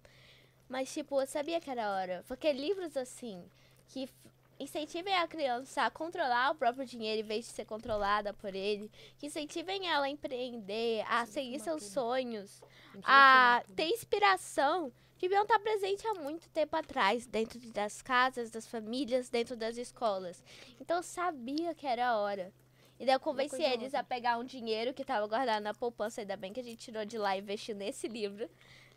Mas, 0.69 0.93
tipo, 0.93 1.19
eu 1.19 1.27
sabia 1.27 1.59
que 1.59 1.69
era 1.69 1.91
hora. 1.91 2.23
Porque 2.27 2.51
livros 2.53 2.95
assim, 2.95 3.43
que 3.89 4.09
incentivem 4.57 5.13
a 5.15 5.27
criança 5.27 5.83
a 5.83 5.91
controlar 5.91 6.51
o 6.51 6.55
próprio 6.55 6.85
dinheiro 6.85 7.21
em 7.21 7.27
vez 7.27 7.45
de 7.45 7.51
ser 7.51 7.65
controlada 7.65 8.33
por 8.33 8.53
ele, 8.53 8.89
que 9.17 9.25
incentivem 9.25 9.89
ela 9.89 10.05
a 10.05 10.09
empreender, 10.09 11.03
a 11.09 11.25
seguir 11.25 11.59
seus 11.59 11.83
sonhos, 11.83 12.61
a 13.03 13.63
ter 13.75 13.87
inspiração, 13.87 14.93
deviam 15.21 15.43
estar 15.43 15.59
presentes 15.59 16.05
há 16.05 16.15
muito 16.15 16.49
tempo 16.49 16.75
atrás, 16.75 17.27
dentro 17.27 17.59
das 17.71 18.01
casas, 18.01 18.49
das 18.49 18.65
famílias, 18.65 19.29
dentro 19.29 19.55
das 19.55 19.77
escolas. 19.77 20.43
Então 20.79 20.97
eu 20.97 21.03
sabia 21.03 21.75
que 21.75 21.85
era 21.85 22.07
a 22.07 22.17
hora. 22.17 22.51
E 22.99 23.05
daí 23.05 23.15
eu 23.15 23.19
convenci 23.19 23.61
eles 23.61 23.93
a 23.93 24.03
pegar 24.03 24.37
um 24.37 24.43
dinheiro 24.43 24.93
que 24.93 25.03
estava 25.03 25.25
guardado 25.27 25.63
na 25.63 25.73
poupança, 25.73 26.21
ainda 26.21 26.35
bem 26.35 26.51
que 26.51 26.59
a 26.59 26.63
gente 26.63 26.77
tirou 26.77 27.05
de 27.05 27.17
lá 27.17 27.35
e 27.35 27.39
investiu 27.39 27.75
nesse 27.75 28.07
livro, 28.07 28.49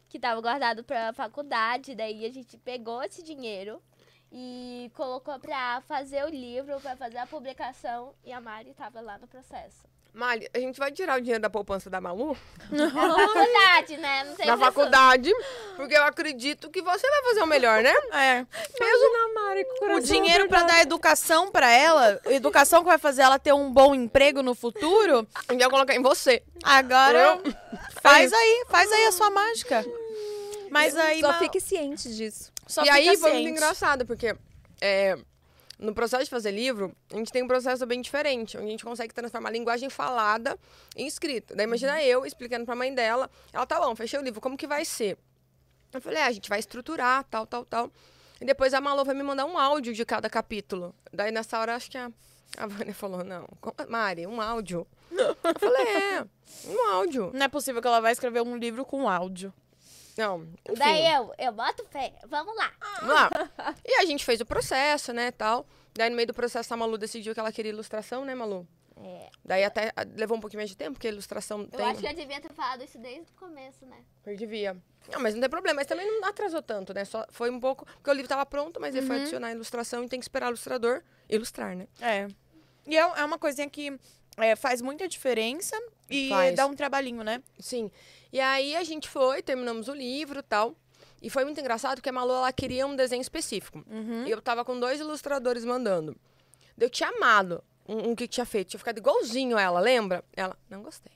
que 0.08 0.18
estava 0.18 0.40
guardado 0.40 0.82
para 0.82 1.10
a 1.10 1.12
faculdade. 1.12 1.94
Daí 1.94 2.24
a 2.24 2.32
gente 2.32 2.56
pegou 2.58 3.02
esse 3.02 3.22
dinheiro 3.22 3.82
e 4.30 4.90
colocou 4.94 5.38
para 5.38 5.80
fazer 5.82 6.24
o 6.24 6.28
livro, 6.28 6.80
para 6.80 6.96
fazer 6.96 7.18
a 7.18 7.26
publicação, 7.26 8.14
e 8.24 8.32
a 8.32 8.40
Mari 8.40 8.70
estava 8.70 9.00
lá 9.00 9.16
no 9.16 9.28
processo. 9.28 9.93
Mali, 10.14 10.48
a 10.55 10.59
gente 10.61 10.79
vai 10.79 10.92
tirar 10.92 11.18
o 11.18 11.20
dinheiro 11.20 11.42
da 11.42 11.50
poupança 11.50 11.90
da 11.90 12.00
Malu 12.00 12.37
Na 12.70 12.88
faculdade, 12.88 13.96
né? 13.96 14.22
Não 14.24 14.35
tem 14.37 14.46
na 14.46 14.57
faculdade, 14.57 15.33
porque 15.74 15.92
eu 15.94 16.05
acredito 16.05 16.70
que 16.70 16.81
você 16.81 17.11
vai 17.11 17.22
fazer 17.24 17.42
o 17.42 17.46
melhor, 17.46 17.83
né? 17.83 17.92
É. 18.12 18.46
Mesmo 18.79 19.12
na 19.35 19.42
Mari, 19.42 19.64
com 19.64 19.94
O 19.96 20.00
dinheiro 20.00 20.46
pra 20.48 20.62
dar 20.62 20.81
educação 20.83 21.50
pra 21.50 21.68
ela, 21.68 22.20
educação 22.27 22.83
que 22.83 22.88
vai 22.88 22.98
fazer 22.98 23.22
ela 23.22 23.40
ter 23.40 23.53
um 23.53 23.72
bom 23.72 23.92
emprego 23.92 24.40
no 24.40 24.55
futuro, 24.55 25.27
A 25.48 25.53
gente 25.53 25.62
vai 25.62 25.70
colocar 25.70 25.94
em 25.96 26.03
você. 26.03 26.44
agora 26.62 27.40
faz 28.00 28.33
aí, 28.33 28.64
faz 28.68 28.92
aí 28.92 29.07
a 29.07 29.12
sua 29.12 29.31
mágica. 29.31 29.85
Mas 30.70 30.96
aí 30.96 31.20
Só 31.20 31.33
fique 31.35 31.61
ciente 31.61 32.14
disso. 32.14 32.53
só 32.68 32.83
e 32.83 32.85
fica 32.85 32.96
aí 32.96 33.05
foi 33.16 33.31
muito 33.33 33.42
ciente. 33.44 33.50
engraçado, 33.50 34.07
porque 34.07 34.37
é, 34.81 35.18
no 35.78 35.94
processo 35.94 36.24
de 36.24 36.30
fazer 36.30 36.50
livro, 36.50 36.94
a 37.12 37.16
gente 37.16 37.32
tem 37.32 37.42
um 37.42 37.48
processo 37.48 37.84
bem 37.87 38.00
diferente, 38.00 38.56
onde 38.56 38.66
a 38.66 38.70
gente 38.70 38.84
consegue 38.84 39.12
transformar 39.12 39.48
a 39.48 39.52
linguagem 39.52 39.90
falada 39.90 40.58
em 40.96 41.06
escrita. 41.06 41.54
Daí 41.54 41.64
imagina 41.64 42.02
eu 42.02 42.24
explicando 42.24 42.64
pra 42.64 42.74
mãe 42.74 42.94
dela, 42.94 43.30
ela, 43.52 43.66
tá 43.66 43.80
bom, 43.80 43.94
fechei 43.96 44.18
o 44.18 44.22
livro, 44.22 44.40
como 44.40 44.56
que 44.56 44.66
vai 44.66 44.84
ser? 44.84 45.18
Eu 45.92 46.00
falei, 46.00 46.18
é, 46.18 46.26
a 46.26 46.32
gente 46.32 46.48
vai 46.48 46.58
estruturar, 46.58 47.24
tal, 47.24 47.46
tal, 47.46 47.64
tal. 47.64 47.90
E 48.40 48.44
depois 48.44 48.74
a 48.74 48.80
Malu 48.80 49.04
vai 49.04 49.14
me 49.14 49.22
mandar 49.22 49.44
um 49.44 49.56
áudio 49.56 49.92
de 49.92 50.04
cada 50.04 50.28
capítulo. 50.28 50.94
Daí 51.12 51.30
nessa 51.30 51.58
hora, 51.58 51.74
acho 51.74 51.90
que 51.90 51.98
a, 51.98 52.10
a 52.56 52.66
Vânia 52.66 52.94
falou, 52.94 53.22
não, 53.22 53.46
Mari, 53.88 54.26
um 54.26 54.40
áudio. 54.40 54.87
Eu 55.10 55.37
falei, 55.58 55.87
é, 55.87 56.26
um 56.66 56.90
áudio. 56.92 57.30
Não 57.32 57.46
é 57.46 57.48
possível 57.48 57.80
que 57.80 57.87
ela 57.87 58.00
vai 58.00 58.12
escrever 58.12 58.42
um 58.42 58.56
livro 58.56 58.84
com 58.84 59.08
áudio. 59.08 59.52
Não, 60.16 60.42
enfim. 60.68 60.79
Daí 60.79 61.14
eu, 61.14 61.33
eu 61.38 61.53
boto 61.53 61.85
fé. 61.87 62.14
Vamos 62.27 62.55
lá. 62.57 62.72
Vamos 63.00 63.14
lá. 63.14 63.31
E 63.85 63.94
a 64.00 64.05
gente 64.05 64.24
fez 64.24 64.40
o 64.40 64.46
processo, 64.46 65.12
né, 65.12 65.31
tal. 65.31 65.66
Daí 65.94 66.11
no 66.11 66.16
meio 66.16 66.29
do 66.29 66.35
processo 66.35 66.72
a 66.72 66.77
Malu 66.77 66.98
decidiu 66.98 67.35
que 67.35 67.40
ela 67.40 67.53
queria 67.53 67.70
ilustração, 67.70 68.24
né, 68.24 68.35
Malu? 68.35 68.66
É, 68.96 69.29
Daí 69.44 69.64
até 69.64 69.92
levou 70.16 70.37
um 70.37 70.40
pouquinho 70.40 70.61
mais 70.61 70.70
de 70.70 70.77
tempo, 70.77 70.92
porque 70.92 71.09
a 71.09 71.11
ilustração 71.11 71.62
eu 71.62 71.66
tem... 71.66 71.87
acho 71.87 72.00
que 72.00 72.07
eu 72.07 72.14
devia 72.14 72.40
ter 72.40 72.53
falado 72.53 72.85
isso 72.85 72.96
desde 72.98 73.31
o 73.33 73.35
começo, 73.35 73.85
né? 73.85 73.98
Eu 74.24 74.37
devia. 74.37 74.77
Não, 75.12 75.20
mas 75.20 75.35
não 75.35 75.40
tem 75.40 75.50
problema. 75.50 75.77
Mas 75.77 75.87
também 75.87 76.07
não 76.07 76.29
atrasou 76.29 76.62
tanto, 76.62 76.94
né? 76.94 77.05
Só 77.05 77.27
foi 77.31 77.50
um 77.50 77.59
pouco... 77.59 77.85
Porque 77.85 78.11
o 78.11 78.12
livro 78.12 78.29
tava 78.29 78.46
pronto, 78.46 78.81
mas 78.81 78.94
ele 78.94 79.07
foi 79.07 79.16
adicionar 79.20 79.48
a 79.48 79.53
ilustração 79.53 80.05
e 80.05 80.09
tem 80.09 80.20
que 80.20 80.24
esperar 80.24 80.46
o 80.46 80.50
ilustrador 80.50 81.03
ilustrar, 81.29 81.77
né? 81.77 81.88
É. 82.00 82.29
E 82.87 82.96
é, 82.96 83.00
é 83.00 83.24
uma 83.24 83.38
coisinha 83.38 83.68
que 83.68 83.98
é, 84.37 84.57
faz 84.57 84.81
muita 84.81 85.09
diferença 85.09 85.77
e 86.09 86.29
Faz. 86.29 86.57
dá 86.57 86.66
um 86.66 86.74
trabalhinho, 86.74 87.22
né? 87.22 87.42
Sim. 87.59 87.90
E 88.35 88.40
aí 88.40 88.75
a 88.75 88.83
gente 88.83 89.09
foi, 89.09 89.40
terminamos 89.44 89.87
o 89.87 89.94
livro 89.94 90.40
e 90.40 90.42
tal. 90.42 90.75
E 91.23 91.31
foi 91.31 91.44
muito 91.44 91.61
engraçado 91.61 91.99
porque 91.99 92.09
a 92.09 92.12
Malu, 92.12 92.33
ela 92.33 92.53
queria 92.53 92.85
um 92.85 92.97
desenho 92.97 93.23
específico. 93.23 93.85
Uhum. 93.88 94.27
E 94.27 94.31
eu 94.33 94.42
tava 94.42 94.64
com 94.64 94.81
dois 94.81 94.99
ilustradores 94.99 95.64
mandando. 95.64 96.16
Eu 96.77 96.90
tinha 96.90 97.11
amado 97.11 97.62
um, 97.88 98.11
um 98.11 98.16
que 98.16 98.27
tinha 98.27 98.44
feito. 98.44 98.70
Tinha 98.70 98.79
ficado 98.81 98.99
igualzinho 98.99 99.57
ela, 99.57 99.79
lembra? 99.79 100.25
Ela, 100.33 100.59
não 100.68 100.83
gostei. 100.83 101.12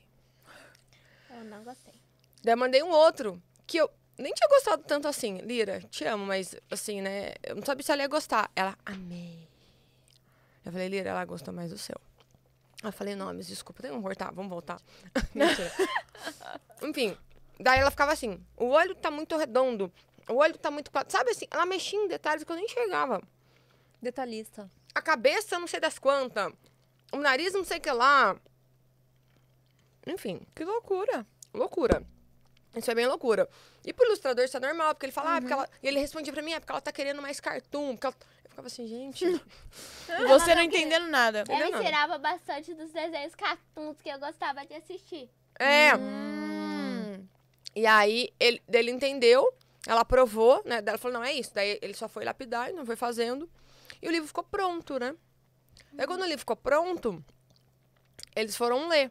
Eu 1.28 1.42
não 1.46 1.64
gostei. 1.64 1.94
Daí 2.44 2.52
eu 2.52 2.56
mandei 2.56 2.84
um 2.84 2.90
outro 2.90 3.42
que 3.66 3.78
eu 3.78 3.90
nem 4.16 4.32
tinha 4.32 4.48
gostado 4.48 4.84
tanto 4.84 5.08
assim. 5.08 5.38
Lira, 5.38 5.80
te 5.90 6.04
amo, 6.04 6.24
mas 6.24 6.54
assim, 6.70 7.02
né? 7.02 7.34
Eu 7.42 7.56
não 7.56 7.64
sabia 7.64 7.82
se 7.82 7.90
ela 7.90 8.02
ia 8.02 8.08
gostar. 8.08 8.48
Ela, 8.54 8.78
amei. 8.86 9.48
Eu 10.64 10.70
falei, 10.70 10.86
Lira, 10.86 11.10
ela 11.10 11.24
gostou 11.24 11.52
mais 11.52 11.72
do 11.72 11.78
seu. 11.78 12.00
Eu 12.82 12.92
falei, 12.92 13.14
não, 13.16 13.26
mas 13.34 13.46
desculpa, 13.48 13.82
tem 13.82 13.92
que 13.92 14.00
cortar, 14.00 14.32
vamos 14.32 14.50
voltar. 14.50 14.80
Mentira. 15.34 15.72
Enfim, 16.82 17.16
daí 17.58 17.80
ela 17.80 17.90
ficava 17.90 18.12
assim, 18.12 18.40
o 18.56 18.66
olho 18.66 18.94
tá 18.94 19.10
muito 19.10 19.36
redondo, 19.36 19.92
o 20.28 20.34
olho 20.34 20.56
tá 20.56 20.70
muito... 20.70 20.90
quadra- 20.90 21.10
Sabe 21.10 21.30
assim, 21.32 21.46
ela 21.50 21.66
mexia 21.66 21.98
em 21.98 22.06
detalhes 22.06 22.44
que 22.44 22.52
eu 22.52 22.56
nem 22.56 22.64
enxergava. 22.66 23.20
Detalhista. 24.00 24.70
A 24.94 25.02
cabeça, 25.02 25.58
não 25.58 25.66
sei 25.66 25.80
das 25.80 25.98
quantas. 25.98 26.52
O 27.12 27.16
nariz, 27.16 27.52
não 27.52 27.64
sei 27.64 27.78
o 27.78 27.80
que 27.80 27.90
lá. 27.90 28.36
Enfim, 30.06 30.40
Que 30.54 30.64
loucura. 30.64 31.26
loucura. 31.52 32.02
Isso 32.76 32.90
é 32.90 32.94
bem 32.94 33.06
loucura. 33.06 33.48
E 33.88 33.92
pro 33.94 34.04
ilustrador 34.04 34.44
isso 34.44 34.54
é 34.54 34.60
normal, 34.60 34.94
porque 34.94 35.06
ele 35.06 35.12
fala, 35.14 35.36
ah, 35.36 35.40
porque 35.40 35.52
ela... 35.54 35.66
E 35.82 35.88
ele 35.88 35.98
respondia 35.98 36.30
pra 36.30 36.42
mim, 36.42 36.52
é 36.52 36.60
porque 36.60 36.70
ela 36.70 36.80
tá 36.82 36.92
querendo 36.92 37.22
mais 37.22 37.40
cartoon. 37.40 37.96
Porque 37.96 38.06
ela... 38.06 38.16
Eu 38.44 38.50
ficava 38.50 38.66
assim, 38.66 38.86
gente... 38.86 39.24
E 40.20 40.26
você 40.26 40.54
não 40.54 40.60
entendendo 40.60 41.06
nada. 41.06 41.42
Eu 41.48 41.54
Entendeu? 41.54 41.78
me 41.78 41.84
tirava 41.86 42.18
bastante 42.18 42.74
dos 42.74 42.92
desenhos 42.92 43.34
cartoons 43.34 43.98
que 44.02 44.10
eu 44.10 44.18
gostava 44.18 44.66
de 44.66 44.74
assistir. 44.74 45.30
é. 45.58 45.96
Hum. 45.96 47.26
E 47.74 47.86
aí, 47.86 48.28
ele, 48.38 48.60
ele 48.70 48.90
entendeu, 48.90 49.50
ela 49.86 50.02
aprovou, 50.02 50.60
né? 50.66 50.82
Daí 50.82 50.92
ela 50.92 50.98
falou, 50.98 51.18
não, 51.18 51.24
é 51.24 51.32
isso. 51.32 51.54
Daí 51.54 51.78
ele 51.80 51.94
só 51.94 52.10
foi 52.10 52.26
lapidar, 52.26 52.68
e 52.68 52.74
não 52.74 52.84
foi 52.84 52.96
fazendo. 52.96 53.48
E 54.02 54.08
o 54.08 54.10
livro 54.10 54.28
ficou 54.28 54.44
pronto, 54.44 54.98
né? 54.98 55.14
Daí 55.94 56.06
quando 56.06 56.20
o 56.22 56.26
livro 56.26 56.40
ficou 56.40 56.56
pronto, 56.56 57.24
eles 58.36 58.54
foram 58.54 58.86
ler. 58.86 59.10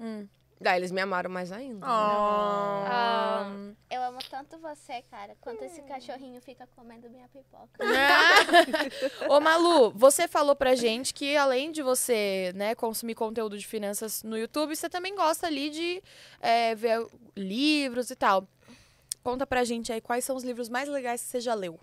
Hum. 0.00 0.26
Daí 0.62 0.78
eles 0.78 0.92
me 0.92 1.00
amaram 1.00 1.28
mais 1.30 1.50
ainda. 1.50 1.84
Ah. 1.86 3.50
Eu 3.90 4.02
amo 4.02 4.18
tanto 4.30 4.56
você, 4.58 5.02
cara, 5.10 5.36
quanto 5.40 5.62
esse 5.64 5.82
cachorrinho 5.82 6.40
fica 6.40 6.66
comendo 6.76 7.10
minha 7.10 7.28
pipoca. 7.28 7.78
Ô, 9.28 9.40
Malu, 9.40 9.90
você 9.90 10.28
falou 10.28 10.54
pra 10.54 10.74
gente 10.74 11.12
que 11.12 11.36
além 11.36 11.72
de 11.72 11.82
você, 11.82 12.52
né, 12.54 12.74
consumir 12.74 13.14
conteúdo 13.14 13.58
de 13.58 13.66
finanças 13.66 14.22
no 14.22 14.38
YouTube, 14.38 14.74
você 14.74 14.88
também 14.88 15.14
gosta 15.14 15.46
ali 15.46 15.68
de 15.68 16.02
é, 16.40 16.74
ver 16.74 17.06
livros 17.36 18.10
e 18.10 18.16
tal. 18.16 18.46
Conta 19.22 19.46
pra 19.46 19.64
gente 19.64 19.92
aí 19.92 20.00
quais 20.00 20.24
são 20.24 20.36
os 20.36 20.44
livros 20.44 20.68
mais 20.68 20.88
legais 20.88 21.22
que 21.22 21.28
você 21.28 21.40
já 21.40 21.54
leu. 21.54 21.78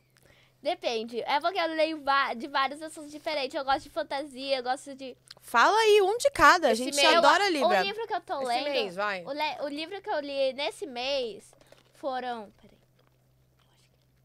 Depende. 0.62 1.22
É 1.22 1.40
porque 1.40 1.58
eu 1.58 1.68
leio 1.68 2.04
de 2.36 2.48
vários 2.48 2.82
assuntos 2.82 3.12
diferentes. 3.12 3.56
Eu 3.56 3.64
gosto 3.64 3.84
de 3.84 3.90
fantasia, 3.90 4.58
eu 4.58 4.64
gosto 4.64 4.94
de. 4.94 5.16
Fala 5.42 5.78
aí, 5.78 6.02
um 6.02 6.18
de 6.18 6.30
cada. 6.32 6.68
A 6.68 6.72
Esse 6.74 6.84
gente 6.84 6.96
mês- 6.98 7.16
adora 7.16 7.46
O 7.46 7.50
livro. 7.50 7.82
livro 7.82 8.06
que 8.08 8.14
eu 8.14 8.22
tô 8.22 8.42
Esse 8.42 8.48
lendo. 8.48 8.70
mês, 8.70 8.96
vai. 8.96 9.24
O, 9.24 9.32
le- 9.32 9.58
o 9.62 9.68
livro 9.70 10.02
que 10.02 10.10
eu 10.10 10.20
li 10.20 10.52
nesse 10.54 10.86
mês 10.86 11.54
foram. 11.96 12.52
Peraí. 12.62 12.78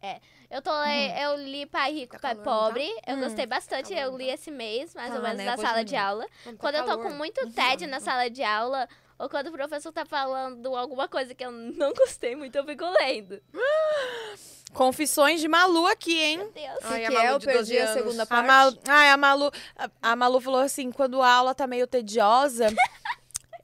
É. 0.03 0.21
Eu, 0.51 0.61
tô 0.61 0.71
le- 0.83 1.23
eu 1.23 1.37
li 1.37 1.67
Pai 1.67 1.93
Rico, 1.93 2.13
Tá 2.15 2.19
Pai 2.19 2.35
calor, 2.35 2.45
tá? 2.45 2.51
Pobre. 2.67 2.97
Eu 3.07 3.17
gostei 3.19 3.47
bastante. 3.47 3.95
Calor, 3.95 4.13
eu 4.13 4.19
li 4.19 4.27
tá? 4.27 4.33
esse 4.35 4.51
mês, 4.51 4.93
mais 4.95 5.11
Tá 5.11 5.17
ou 5.17 5.23
na 5.23 5.29
menos, 5.29 5.45
na 5.45 5.51
névoa 5.53 5.67
sala 5.67 5.85
de 5.85 5.97
aula. 5.97 6.27
Tá 6.45 6.53
Quando 6.59 6.75
eu 6.75 6.83
tô 6.83 6.89
calor. 6.91 7.03
com 7.05 7.11
muito 7.11 7.53
tédio 7.53 7.89
na 7.89 8.01
sala 8.01 8.29
de 8.29 8.43
aula, 8.43 8.89
ou 9.19 9.29
quando 9.29 9.47
o 9.49 9.53
professor 9.53 9.93
tá 9.93 10.05
falando 10.05 10.75
alguma 10.77 11.07
coisa 11.09 11.33
que 11.35 11.45
eu 11.45 11.51
não 11.53 11.93
gostei 11.95 12.35
muito, 12.37 12.57
eu 12.57 12.65
fico 12.67 12.85
lendo. 13.01 13.41
Confissões 14.75 15.41
de 15.41 15.49
Malu 15.49 15.87
aqui, 15.87 16.21
hein? 16.21 16.39
Meu 16.39 16.51
Deus. 16.53 16.79
Ai, 16.83 17.01
que 17.01 17.07
a 17.07 17.11
Malu 17.11 17.27
é, 17.27 17.31
eu 17.33 17.39
de 17.39 17.47
12 17.47 17.57
perdi 17.57 17.79
a 17.79 17.93
segunda 17.95 18.23
A, 18.25 18.27
parte. 18.27 18.47
Malu, 18.47 18.79
ai, 18.89 19.09
a, 19.11 19.17
Malu, 19.17 19.51
a, 19.77 19.91
a 20.03 20.17
Malu 20.17 20.41
falou 20.41 20.61
assim: 20.61 20.91
quando 20.93 21.23
a 21.23 21.31
aula 21.33 21.55
tá 21.55 21.67
meio 21.67 21.87
tediosa, 21.87 22.67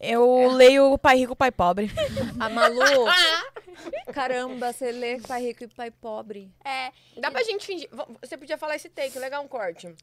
eu 0.01 0.51
leio 0.53 0.97
Pai 0.99 1.17
Rico, 1.19 1.37
Pai 1.37 1.51
Pobre. 1.51 1.91
A 2.39 2.49
Malu. 2.49 3.07
Caramba, 4.13 4.73
você 4.73 4.93
lê 4.93 5.19
pai 5.21 5.43
rico 5.43 5.65
e 5.65 5.69
pai 5.69 5.91
pobre. 5.91 6.51
É, 6.65 6.91
Dá 7.19 7.31
pra 7.31 7.43
gente 7.43 7.65
fingir. 7.65 7.89
Você 8.21 8.37
podia 8.37 8.59
falar 8.59 8.77
esse 8.77 8.89
take, 8.91 9.19
legal 9.19 9.43
um 9.43 9.49
corte. 9.49 9.95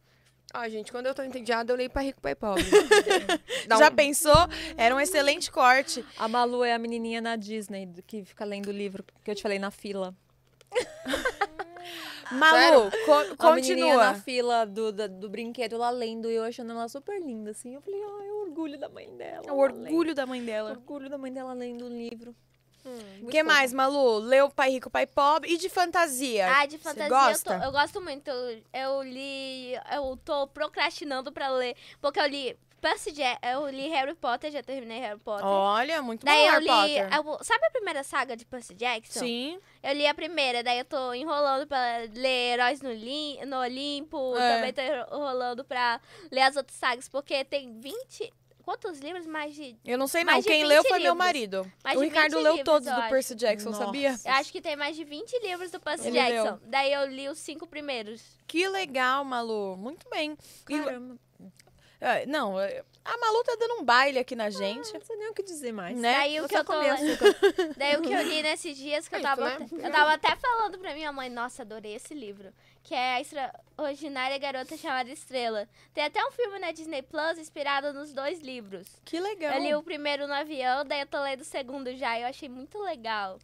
Ah, 0.53 0.67
gente, 0.69 0.91
quando 0.91 1.05
eu 1.07 1.13
tô 1.13 1.21
entediada, 1.21 1.71
eu 1.73 1.77
leio 1.77 1.89
pra 1.89 2.01
rico, 2.01 2.19
pai 2.21 2.33
pobre. 2.33 2.63
Dá 3.67 3.75
Já 3.77 3.89
um- 3.89 3.95
pensou? 3.95 4.35
Era 4.77 4.95
um 4.95 4.99
excelente 4.99 5.51
corte. 5.51 6.03
A 6.17 6.27
Malu 6.27 6.63
é 6.63 6.73
a 6.73 6.79
menininha 6.79 7.21
na 7.21 7.35
Disney 7.35 7.87
que 8.07 8.23
fica 8.23 8.45
lendo 8.45 8.67
o 8.67 8.71
livro 8.71 9.03
que 9.23 9.29
eu 9.29 9.35
te 9.35 9.43
falei 9.43 9.59
na 9.59 9.69
fila. 9.69 10.15
Malu, 12.31 12.91
co- 13.05 13.47
A 13.47 13.55
menininha 13.55 13.95
na 13.95 14.07
continua. 14.07 14.13
fila 14.15 14.65
do, 14.65 14.91
da- 14.91 15.07
do, 15.07 15.29
brinquedo, 15.29 15.75
ela 15.75 15.89
lendo 15.89 16.29
e 16.29 16.35
eu 16.35 16.43
achando 16.43 16.71
ela 16.71 16.89
super 16.89 17.21
linda, 17.21 17.51
assim. 17.51 17.73
Eu 17.75 17.81
falei, 17.81 18.01
ai, 18.01 18.29
o 18.31 18.41
orgulho 18.41 18.77
da 18.77 18.89
mãe 18.89 19.09
dela. 19.15 19.43
O 19.45 19.49
ela 19.49 19.57
orgulho 19.57 20.13
da 20.13 20.25
mãe 20.25 20.39
lendo. 20.41 20.49
O 20.49 20.51
dela. 20.51 20.69
orgulho 20.71 21.09
da 21.09 21.17
mãe 21.17 21.31
dela 21.31 21.53
lendo 21.53 21.85
um 21.85 21.89
livro. 21.89 22.35
O 22.83 22.89
Muito 22.89 23.29
que 23.31 23.43
mais, 23.43 23.73
Malu? 23.73 24.17
Leu 24.19 24.49
Pai 24.49 24.71
Rico, 24.71 24.89
Pai 24.89 25.05
Pobre 25.05 25.51
e 25.53 25.57
de 25.57 25.67
fantasia? 25.69 26.47
Ah, 26.53 26.65
de 26.65 26.77
Você 26.77 26.83
fantasia 26.83 27.05
eu, 27.05 27.09
gosta? 27.09 27.59
tô- 27.59 27.65
eu 27.65 27.71
gosto 27.71 28.01
muito. 28.01 28.29
Eu, 28.29 28.61
eu 28.73 29.03
li. 29.03 29.73
Eu 29.93 30.17
tô 30.23 30.47
procrastinando 30.47 31.29
pra 31.31 31.49
ler. 31.49 31.75
Porque 32.01 32.17
eu 32.19 32.25
li. 32.27 32.57
Percy 32.81 33.11
Jackson, 33.11 33.47
eu 33.47 33.67
li 33.69 33.87
Harry 33.89 34.13
Potter, 34.15 34.51
já 34.51 34.61
terminei 34.61 34.99
Harry 34.99 35.19
Potter. 35.19 35.45
Olha, 35.45 36.01
muito 36.01 36.25
daí 36.25 36.35
bom 36.37 36.45
eu 36.45 36.51
Harry 36.51 36.63
li. 36.63 36.69
Potter. 36.99 37.17
eu- 37.17 37.43
sabe 37.43 37.65
a 37.65 37.71
primeira 37.71 38.03
saga 38.03 38.37
de 38.37 38.45
Percy 38.45 38.73
Jackson? 38.75 39.19
Sim. 39.19 39.59
Eu 39.81 39.93
li 39.93 40.05
a 40.05 40.13
primeira, 40.13 40.61
daí 40.63 40.79
eu 40.79 40.85
tô 40.85 41.13
enrolando 41.13 41.65
pra 41.67 41.99
ler 42.13 42.53
Heróis 42.53 42.81
no, 42.81 42.91
Lim, 42.91 43.43
no 43.45 43.57
Olimpo. 43.59 44.35
É. 44.37 44.55
Também 44.55 44.73
tô 44.73 44.81
enrolando 45.15 45.63
pra 45.65 45.99
ler 46.31 46.41
as 46.41 46.55
outras 46.55 46.77
sagas, 46.77 47.09
porque 47.09 47.43
tem 47.43 47.79
20. 47.79 48.31
Quantos 48.63 48.99
livros? 48.99 49.25
Mais 49.25 49.55
de. 49.55 49.77
Eu 49.85 49.97
não 49.97 50.07
sei 50.07 50.25
não. 50.25 50.33
Quem 50.43 50.59
20 50.63 50.67
leu 50.67 50.83
foi 50.83 50.99
meu 50.99 51.15
marido. 51.15 51.65
Mais 51.85 51.97
o 51.97 52.01
Ricardo 52.01 52.33
20 52.35 52.43
leu 52.43 52.51
livros, 52.57 52.65
todos 52.65 52.89
do. 52.93 53.09
Percy 53.09 53.33
Jackson, 53.33 53.69
Nossa. 53.69 53.85
sabia? 53.85 54.13
Eu 54.25 54.31
acho 54.33 54.51
que 54.51 54.59
tem 54.61 54.75
mais 54.75 54.93
de 54.97 55.05
20 55.05 55.39
livros 55.41 55.71
do 55.71 55.79
Percy 55.79 56.09
Ele 56.09 56.21
leu. 56.21 56.43
Jackson. 56.43 56.59
Daí 56.65 56.91
eu 56.91 57.05
li 57.07 57.29
os 57.29 57.37
cinco 57.39 57.65
primeiros. 57.65 58.21
Que 58.45 58.67
legal, 58.67 59.23
Malu. 59.23 59.77
Muito 59.77 60.09
bem. 60.09 60.37
E- 60.69 60.79
Caramba. 60.83 61.17
É, 61.99 62.25
não, 62.25 62.59
é, 62.59 62.83
a 63.03 63.17
Malu 63.17 63.43
tá 63.43 63.55
dando 63.59 63.75
um 63.81 63.83
baile 63.83 64.19
aqui 64.19 64.35
na 64.35 64.49
gente. 64.49 64.93
Não 64.93 65.01
sei 65.01 65.15
nem 65.17 65.29
o 65.29 65.33
que 65.33 65.41
dizer 65.43 65.71
mais. 65.71 65.97
Né? 65.97 66.13
Daí 66.13 66.41
o 66.41 66.47
que 66.47 66.55
eu 66.57 66.63
tô. 66.65 66.73
Daí 67.77 67.95
o 67.97 68.01
que 68.01 68.11
eu 68.11 68.21
li 68.23 68.41
nesses 68.43 68.77
dias 68.77 69.07
que 69.07 69.15
eu 69.15 69.19
É 69.19 69.21
tava, 69.21 69.63
isso, 69.63 69.75
né? 69.75 69.87
eu 69.87 69.91
tava 69.91 70.13
até 70.13 70.35
falando 70.35 70.77
pra 70.77 70.93
minha 70.93 71.11
mãe, 71.11 71.29
nossa, 71.29 71.61
adorei 71.63 71.95
esse 71.95 72.13
livro. 72.13 72.53
Que 72.83 72.93
é 72.95 73.15
a 73.15 73.21
extraordinária 73.21 74.37
garota 74.37 74.77
chamada 74.77 75.09
Estrela. 75.09 75.67
Tem 75.93 76.03
até 76.05 76.25
um 76.25 76.31
filme 76.31 76.59
na 76.59 76.71
Disney 76.71 77.01
Plus 77.01 77.37
inspirado 77.37 77.91
nos 77.93 78.13
dois 78.13 78.39
livros. 78.41 78.87
Que 79.03 79.19
legal. 79.19 79.53
Eu 79.55 79.61
li 79.61 79.75
o 79.75 79.83
primeiro 79.83 80.27
no 80.27 80.33
avião, 80.33 80.85
daí 80.85 81.01
eu 81.01 81.07
tô 81.07 81.21
lendo 81.21 81.41
o 81.41 81.45
segundo 81.45 81.93
já. 81.95 82.17
e 82.17 82.21
Eu 82.23 82.27
achei 82.27 82.47
muito 82.47 82.77
legal. 82.79 83.39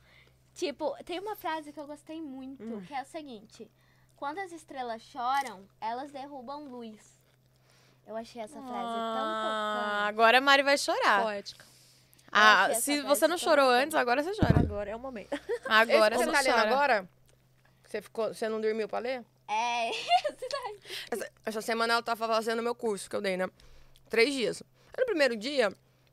Tipo, 0.56 0.96
tem 1.04 1.20
uma 1.20 1.36
frase 1.36 1.74
que 1.74 1.80
eu 1.80 1.88
gostei 1.88 2.22
muito, 2.22 2.64
Hum. 2.64 2.84
que 2.86 2.94
é 2.94 3.02
o 3.02 3.06
seguinte: 3.06 3.70
Quando 4.16 4.38
as 4.40 4.52
estrelas 4.52 5.02
choram, 5.02 5.68
elas 5.82 6.12
derrubam 6.12 6.66
luz. 6.70 7.22
Eu 8.06 8.16
achei 8.18 8.42
essa 8.42 8.54
frase 8.62 8.68
Ah, 8.74 9.16
tão 9.16 9.82
tocante. 9.96 10.10
agora 10.10 10.38
a 10.38 10.42
Mari 10.42 10.64
vai 10.64 10.78
chorar. 10.78 11.24
Poética. 11.24 11.66
Ah, 12.32 12.74
se 12.76 13.02
você 13.02 13.28
não 13.28 13.38
chorou 13.38 13.66
tocante. 13.66 13.84
antes, 13.84 13.96
agora 13.96 14.24
você 14.24 14.32
chora. 14.36 14.60
Agora 14.60 14.90
é 14.90 14.96
o 14.96 15.00
momento. 15.00 15.40
Agora 15.68 16.16
Esse 16.16 16.24
você 16.26 16.30
você 16.32 16.36
tá 16.38 16.42
lendo 16.42 16.56
chora. 16.56 16.68
agora? 16.76 17.10
Você, 17.86 18.02
ficou, 18.02 18.34
você 18.34 18.50
não 18.50 18.60
dormiu 18.60 18.88
pra 18.88 19.00
ler? 19.00 19.24
É, 19.48 19.92
Essa, 21.12 21.32
essa 21.46 21.62
semana 21.62 21.94
ela 21.94 22.02
tava 22.04 22.28
fazendo 22.28 22.64
meu 22.64 22.74
curso 22.74 23.10
que 23.10 23.16
eu 23.16 23.22
dei, 23.22 23.38
né? 23.38 23.48
Três 24.10 24.34
dias. 24.34 24.64
Aí 24.98 25.02
no 25.02 25.06
primeiro 25.06 25.36
dia, 25.36 25.66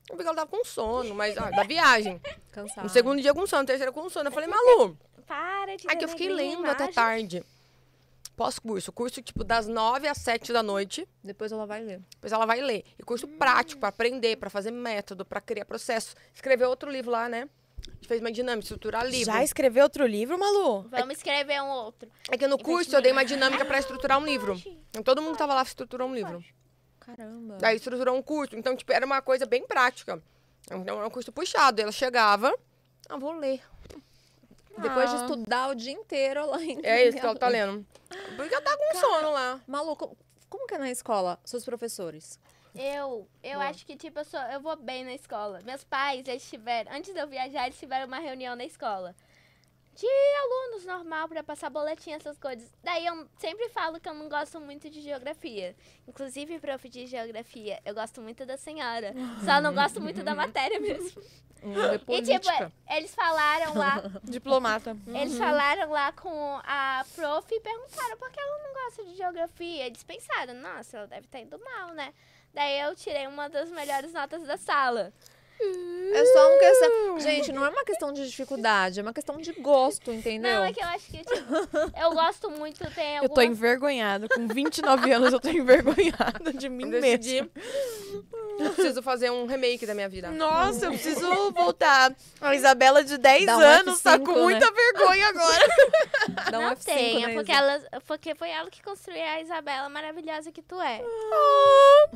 eu 0.09 0.17
vi 0.17 0.23
que 0.23 0.29
ela 0.29 0.35
tava 0.37 0.51
com 0.51 0.65
sono, 0.65 1.15
mas 1.15 1.37
ah, 1.39 1.51
da 1.51 1.63
viagem. 1.63 2.21
Cansada. 2.53 2.83
No 2.83 2.89
segundo 2.89 3.21
dia 3.23 3.33
com 3.33 3.47
sono, 3.47 3.63
no 3.63 3.67
terceiro 3.67 3.93
com 3.93 4.09
sono. 4.11 4.29
Eu 4.29 4.33
falei, 4.33 4.49
Malu, 4.49 4.97
para 5.27 5.77
de 5.77 5.89
aí 5.89 5.97
que 5.97 6.05
eu 6.05 6.09
fiquei 6.09 6.29
lendo 6.29 6.69
até 6.69 6.89
tarde. 6.89 7.43
Pós-curso. 8.41 8.91
Curso, 8.91 9.21
tipo, 9.21 9.45
das 9.45 9.67
nove 9.67 10.09
às 10.09 10.17
sete 10.17 10.51
da 10.51 10.63
noite. 10.63 11.07
Depois 11.23 11.53
ela 11.53 11.67
vai 11.67 11.83
ler. 11.83 12.01
Depois 12.13 12.33
ela 12.33 12.47
vai 12.47 12.59
ler. 12.63 12.87
E 12.99 13.03
curso 13.03 13.29
prático, 13.29 13.79
pra 13.79 13.91
aprender, 13.91 14.37
pra 14.37 14.49
fazer 14.49 14.71
método, 14.71 15.27
pra 15.27 15.43
criar 15.43 15.67
processo. 15.67 16.15
Escreveu 16.33 16.71
outro 16.71 16.91
livro 16.91 17.11
lá, 17.11 17.29
né? 17.29 17.51
A 17.87 17.91
gente 17.97 18.09
fez 18.09 18.19
uma 18.19 18.33
dinâmica, 18.33 18.65
estruturar 18.65 19.05
livro. 19.05 19.31
Já 19.31 19.45
escreveu 19.45 19.83
outro 19.83 20.07
livro, 20.07 20.39
Malu? 20.39 20.89
Vamos 20.89 21.19
escrever 21.19 21.61
um 21.61 21.69
outro. 21.69 22.09
É 22.31 22.39
que 22.39 22.47
no 22.47 22.57
curso 22.57 22.97
eu 22.97 23.03
dei 23.03 23.13
uma 23.13 23.27
dinâmica 23.27 23.63
pra 23.63 23.79
estruturar 23.79 24.19
um 24.19 24.25
livro. 24.25 24.59
Então 24.89 25.03
todo 25.03 25.21
mundo 25.21 25.33
que 25.33 25.39
tava 25.39 25.53
lá 25.53 25.63
estruturou 25.63 26.09
um 26.09 26.15
livro. 26.15 26.43
Caramba. 26.99 27.59
Daí 27.61 27.77
estruturou 27.77 28.17
um 28.17 28.23
curso. 28.23 28.57
Então, 28.57 28.75
tipo, 28.75 28.91
era 28.91 29.05
uma 29.05 29.21
coisa 29.21 29.45
bem 29.45 29.67
prática. 29.67 30.19
Então 30.65 30.97
era 30.97 31.07
um 31.07 31.11
curso 31.11 31.31
puxado. 31.31 31.83
Ela 31.83 31.93
chegava, 31.93 32.51
ah, 33.07 33.19
vou 33.19 33.33
ler. 33.33 33.61
Depois 34.79 35.11
de 35.11 35.17
Ah. 35.17 35.21
estudar 35.27 35.69
o 35.69 35.75
dia 35.75 35.93
inteiro 35.93 36.47
lá 36.47 36.63
em 36.63 36.79
É 36.85 37.07
isso 37.09 37.19
que 37.19 37.25
ela 37.27 37.37
tá 37.37 37.49
lendo. 37.49 37.87
Porque 38.37 38.55
ela 38.55 38.63
tá 38.65 38.77
com 38.77 38.99
sono 38.99 39.31
lá. 39.31 39.61
Malu, 39.67 39.97
como, 39.97 40.17
como 40.49 40.67
que 40.67 40.75
é 40.75 40.79
na 40.79 40.91
escola? 40.91 41.39
Seus 41.45 41.65
professores? 41.65 42.39
Eu, 42.75 43.27
eu 43.43 43.59
Boa. 43.59 43.69
acho 43.69 43.85
que, 43.85 43.97
tipo, 43.97 44.21
eu, 44.21 44.25
sou, 44.25 44.39
eu 44.41 44.61
vou 44.61 44.77
bem 44.77 45.05
na 45.05 45.13
escola. 45.13 45.59
Meus 45.65 45.83
pais, 45.83 46.27
eles 46.29 46.49
tiveram, 46.49 46.93
antes 46.93 47.13
de 47.13 47.19
eu 47.21 47.27
viajar, 47.27 47.67
eles 47.67 47.79
tiveram 47.79 48.07
uma 48.07 48.21
reunião 48.21 48.55
na 48.55 48.65
escola. 48.65 49.15
De 50.01 50.07
alunos 50.43 50.85
normal 50.87 51.29
pra 51.29 51.43
passar 51.43 51.69
boletim, 51.69 52.13
essas 52.13 52.39
coisas. 52.39 52.71
Daí 52.83 53.05
eu 53.05 53.29
sempre 53.39 53.69
falo 53.69 54.01
que 54.01 54.09
eu 54.09 54.15
não 54.15 54.29
gosto 54.29 54.59
muito 54.61 54.89
de 54.89 55.01
geografia. 55.03 55.77
Inclusive, 56.09 56.59
prof 56.59 56.89
de 56.89 57.07
geografia, 57.07 57.79
eu 57.85 57.95
gosto 57.95 58.23
muito 58.23 58.47
da 58.47 58.57
senhora. 58.57 59.13
Só 59.45 59.61
não 59.61 59.75
gosto 59.75 60.01
muito 60.01 60.23
da 60.23 60.35
matéria 60.35 60.81
mesmo. 60.81 61.21
Hum, 61.63 61.75
é 61.79 62.17
E 62.17 62.23
tipo, 62.23 62.49
eles 62.89 63.15
falaram 63.15 63.75
lá, 63.75 64.03
Diplomata. 64.25 64.97
eles 65.09 65.37
falaram 65.37 65.91
lá 65.91 66.11
com 66.13 66.59
a 66.65 67.05
prof 67.15 67.55
e 67.55 67.61
perguntaram 67.61 68.17
por 68.17 68.31
que 68.31 68.41
ela 68.41 68.59
não 68.63 68.73
gosta 68.85 69.05
de 69.05 69.15
geografia. 69.15 69.87
Eles 69.87 70.03
pensaram, 70.03 70.55
nossa, 70.55 70.97
ela 70.97 71.07
deve 71.07 71.27
estar 71.27 71.39
indo 71.41 71.59
mal, 71.63 71.91
né? 71.91 72.15
Daí 72.55 72.81
eu 72.81 72.97
tirei 72.97 73.27
uma 73.27 73.49
das 73.51 73.71
melhores 73.71 74.13
notas 74.15 74.43
da 74.45 74.57
sala. 74.57 75.13
É 76.13 76.25
só 76.25 76.49
uma 76.49 76.59
questão. 76.59 77.21
Gente, 77.21 77.53
não 77.53 77.65
é 77.65 77.69
uma 77.69 77.85
questão 77.85 78.13
de 78.13 78.29
dificuldade, 78.29 78.99
é 78.99 79.03
uma 79.03 79.13
questão 79.13 79.37
de 79.37 79.53
gosto, 79.53 80.11
entendeu? 80.13 80.57
Não, 80.57 80.65
é 80.65 80.73
que 80.73 80.83
eu 80.83 80.89
acho 80.89 81.07
que, 81.07 81.19
tipo, 81.19 81.55
eu 82.03 82.13
gosto 82.13 82.51
muito, 82.51 82.79
tem 82.93 83.19
Eu 83.19 83.29
tô 83.29 83.41
envergonhada. 83.41 84.29
Com 84.29 84.49
29 84.49 85.11
anos 85.13 85.33
eu 85.33 85.39
tô 85.39 85.49
envergonhada 85.51 86.53
de 86.53 86.69
mim 86.69 86.93
Eu 86.93 87.01
decidi. 87.01 87.43
mesma. 87.43 87.51
Eu 88.59 88.73
preciso 88.73 89.03
fazer 89.03 89.31
um 89.31 89.47
remake 89.47 89.87
da 89.87 89.95
minha 89.95 90.09
vida. 90.09 90.31
Nossa, 90.31 90.87
eu 90.87 90.91
preciso 90.91 91.53
voltar. 91.53 92.13
A 92.41 92.55
Isabela 92.55 93.05
de 93.05 93.17
10 93.17 93.47
Dá 93.47 93.57
um 93.57 93.61
anos 93.61 94.01
tá 94.03 94.19
F5, 94.19 94.25
com 94.27 94.33
né? 94.35 94.43
muita 94.43 94.73
vergonha 94.73 95.29
agora. 95.29 95.69
Dá 96.51 96.59
um 96.59 96.63
Não 96.63 96.75
F5, 96.77 96.85
tenha, 96.85 97.27
né, 97.29 97.35
porque, 97.35 97.53
ela, 97.53 97.81
porque 98.07 98.35
foi 98.35 98.51
ela 98.51 98.69
que 98.69 98.83
construiu 98.83 99.23
a 99.23 99.41
Isabela 99.41 99.89
maravilhosa 99.89 100.51
que 100.53 100.61
tu 100.61 100.79
é. 100.81 101.01
Ah, 101.33 102.09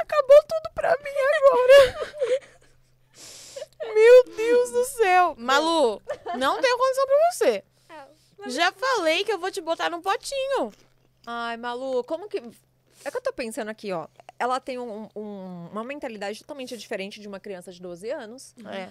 acabou 0.00 0.42
tudo 0.48 0.72
pra 0.74 0.90
mim 0.90 1.10
agora. 1.36 2.52
Meu 3.94 4.24
Deus 4.36 4.70
do 4.70 4.84
céu. 4.84 5.34
Malu, 5.38 6.00
não 6.38 6.60
tenho 6.60 6.78
condição 6.78 7.06
pra 7.06 7.16
você. 7.32 7.64
Já 8.46 8.72
falei 8.72 9.24
que 9.24 9.32
eu 9.32 9.38
vou 9.38 9.50
te 9.50 9.60
botar 9.60 9.88
num 9.90 10.00
potinho. 10.02 10.72
Ai, 11.26 11.56
Malu, 11.56 12.02
como 12.04 12.28
que. 12.28 12.38
É 13.04 13.10
que 13.10 13.16
eu 13.16 13.20
tô 13.22 13.32
pensando 13.32 13.68
aqui, 13.68 13.92
ó. 13.92 14.06
Ela 14.38 14.58
tem 14.58 14.78
um- 14.78 15.08
um- 15.14 15.68
uma 15.70 15.84
mentalidade 15.84 16.40
totalmente 16.40 16.76
diferente 16.76 17.20
de 17.20 17.28
uma 17.28 17.38
criança 17.38 17.70
de 17.72 17.80
12 17.80 18.10
anos. 18.10 18.54
É. 18.66 18.88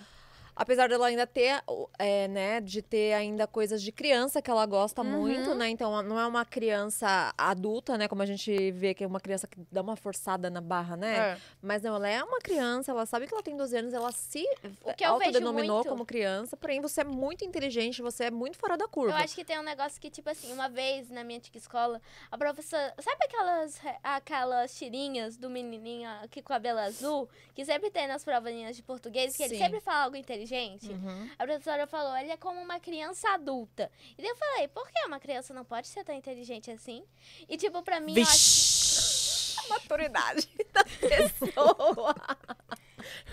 Apesar 0.62 0.88
dela 0.88 1.08
ainda 1.08 1.26
ter, 1.26 1.60
é, 1.98 2.28
né, 2.28 2.62
de 2.62 2.84
ter 2.84 3.14
ainda 3.14 3.48
coisas 3.48 3.82
de 3.82 3.92
criança 3.92 4.44
que 4.44 4.52
ela 4.52 4.64
gosta 4.68 5.04
muito, 5.04 5.56
né? 5.56 5.70
Então, 5.70 6.04
não 6.04 6.20
é 6.20 6.28
uma 6.28 6.46
criança 6.46 7.34
adulta, 7.36 7.98
né? 7.98 8.08
Como 8.08 8.22
a 8.22 8.28
gente 8.28 8.70
vê 8.70 8.94
que 8.94 9.04
é 9.04 9.08
uma 9.08 9.20
criança 9.20 9.48
que 9.48 9.58
dá 9.72 9.82
uma 9.82 9.96
forçada 9.96 10.52
na 10.52 10.62
barra, 10.62 10.96
né? 10.96 11.18
É. 11.18 11.38
Mas 11.64 11.82
não, 11.82 11.96
ela 11.96 12.08
é 12.08 12.24
uma 12.24 12.38
criança, 12.38 12.92
ela 12.92 13.08
sabe 13.08 13.26
que 13.26 13.34
ela 13.34 13.42
tem 13.42 13.58
12 13.58 13.76
anos, 13.76 13.92
ela 13.92 14.12
se 14.12 14.46
O 14.84 14.94
que 14.94 15.04
autodenominou 15.04 15.78
muito- 15.78 15.90
como 15.90 16.06
criança, 16.06 16.56
porém 16.56 16.80
você 16.80 17.02
é 17.02 17.06
muito 17.06 17.44
inteligente, 17.44 18.00
você 18.00 18.26
é 18.26 18.32
muito 18.32 18.56
fora 18.60 18.78
da 18.78 18.88
curva. 18.88 19.18
Eu 19.18 19.24
acho 19.24 19.34
que 19.34 19.44
tem 19.44 19.58
um 19.60 19.64
negócio 19.64 20.00
que, 20.00 20.12
tipo 20.12 20.30
assim, 20.30 20.54
uma 20.54 20.70
vez 20.70 21.10
na 21.10 21.24
minha 21.24 21.40
antiga 21.40 21.58
escola, 21.58 22.00
a 22.32 22.38
professora. 22.38 22.94
Sabe 23.00 23.26
aquelas, 23.26 23.82
aquelas 24.04 24.76
tirinhas 24.76 25.38
do 25.38 25.50
menininho 25.50 26.08
aqui 26.22 26.40
com 26.40 26.50
cabelo 26.54 26.78
azul? 26.78 27.28
Que 27.56 27.66
sempre 27.66 27.90
tem 27.90 28.06
nas 28.08 28.24
provinhas 28.24 28.76
de 28.76 28.84
português, 28.84 29.36
que 29.36 29.42
ele 29.42 29.56
Sim. 29.56 29.64
sempre 29.64 29.80
fala 29.82 30.04
algo 30.04 30.16
inteligente? 30.16 30.51
Uhum. 30.56 31.30
A 31.40 31.44
professora 31.46 31.88
falou, 31.88 32.16
ele 32.18 32.32
é 32.32 32.38
como 32.38 32.60
uma 32.62 32.80
criança 32.80 33.30
adulta. 33.30 33.92
E 34.18 34.22
daí 34.22 34.30
eu 34.30 34.36
falei, 34.36 34.68
por 34.68 34.88
que 34.90 35.06
uma 35.06 35.20
criança 35.20 35.54
não 35.54 35.64
pode 35.66 35.88
ser 35.88 36.04
tão 36.04 36.14
inteligente 36.16 36.70
assim? 36.72 37.04
E, 37.48 37.58
tipo, 37.58 37.82
pra 37.82 38.00
mim, 38.00 38.16
eu 38.18 38.24
acho. 38.24 38.32
Vixe. 38.32 39.32
Maturidade 39.70 40.50
da 40.74 40.84
pessoa. 40.84 42.16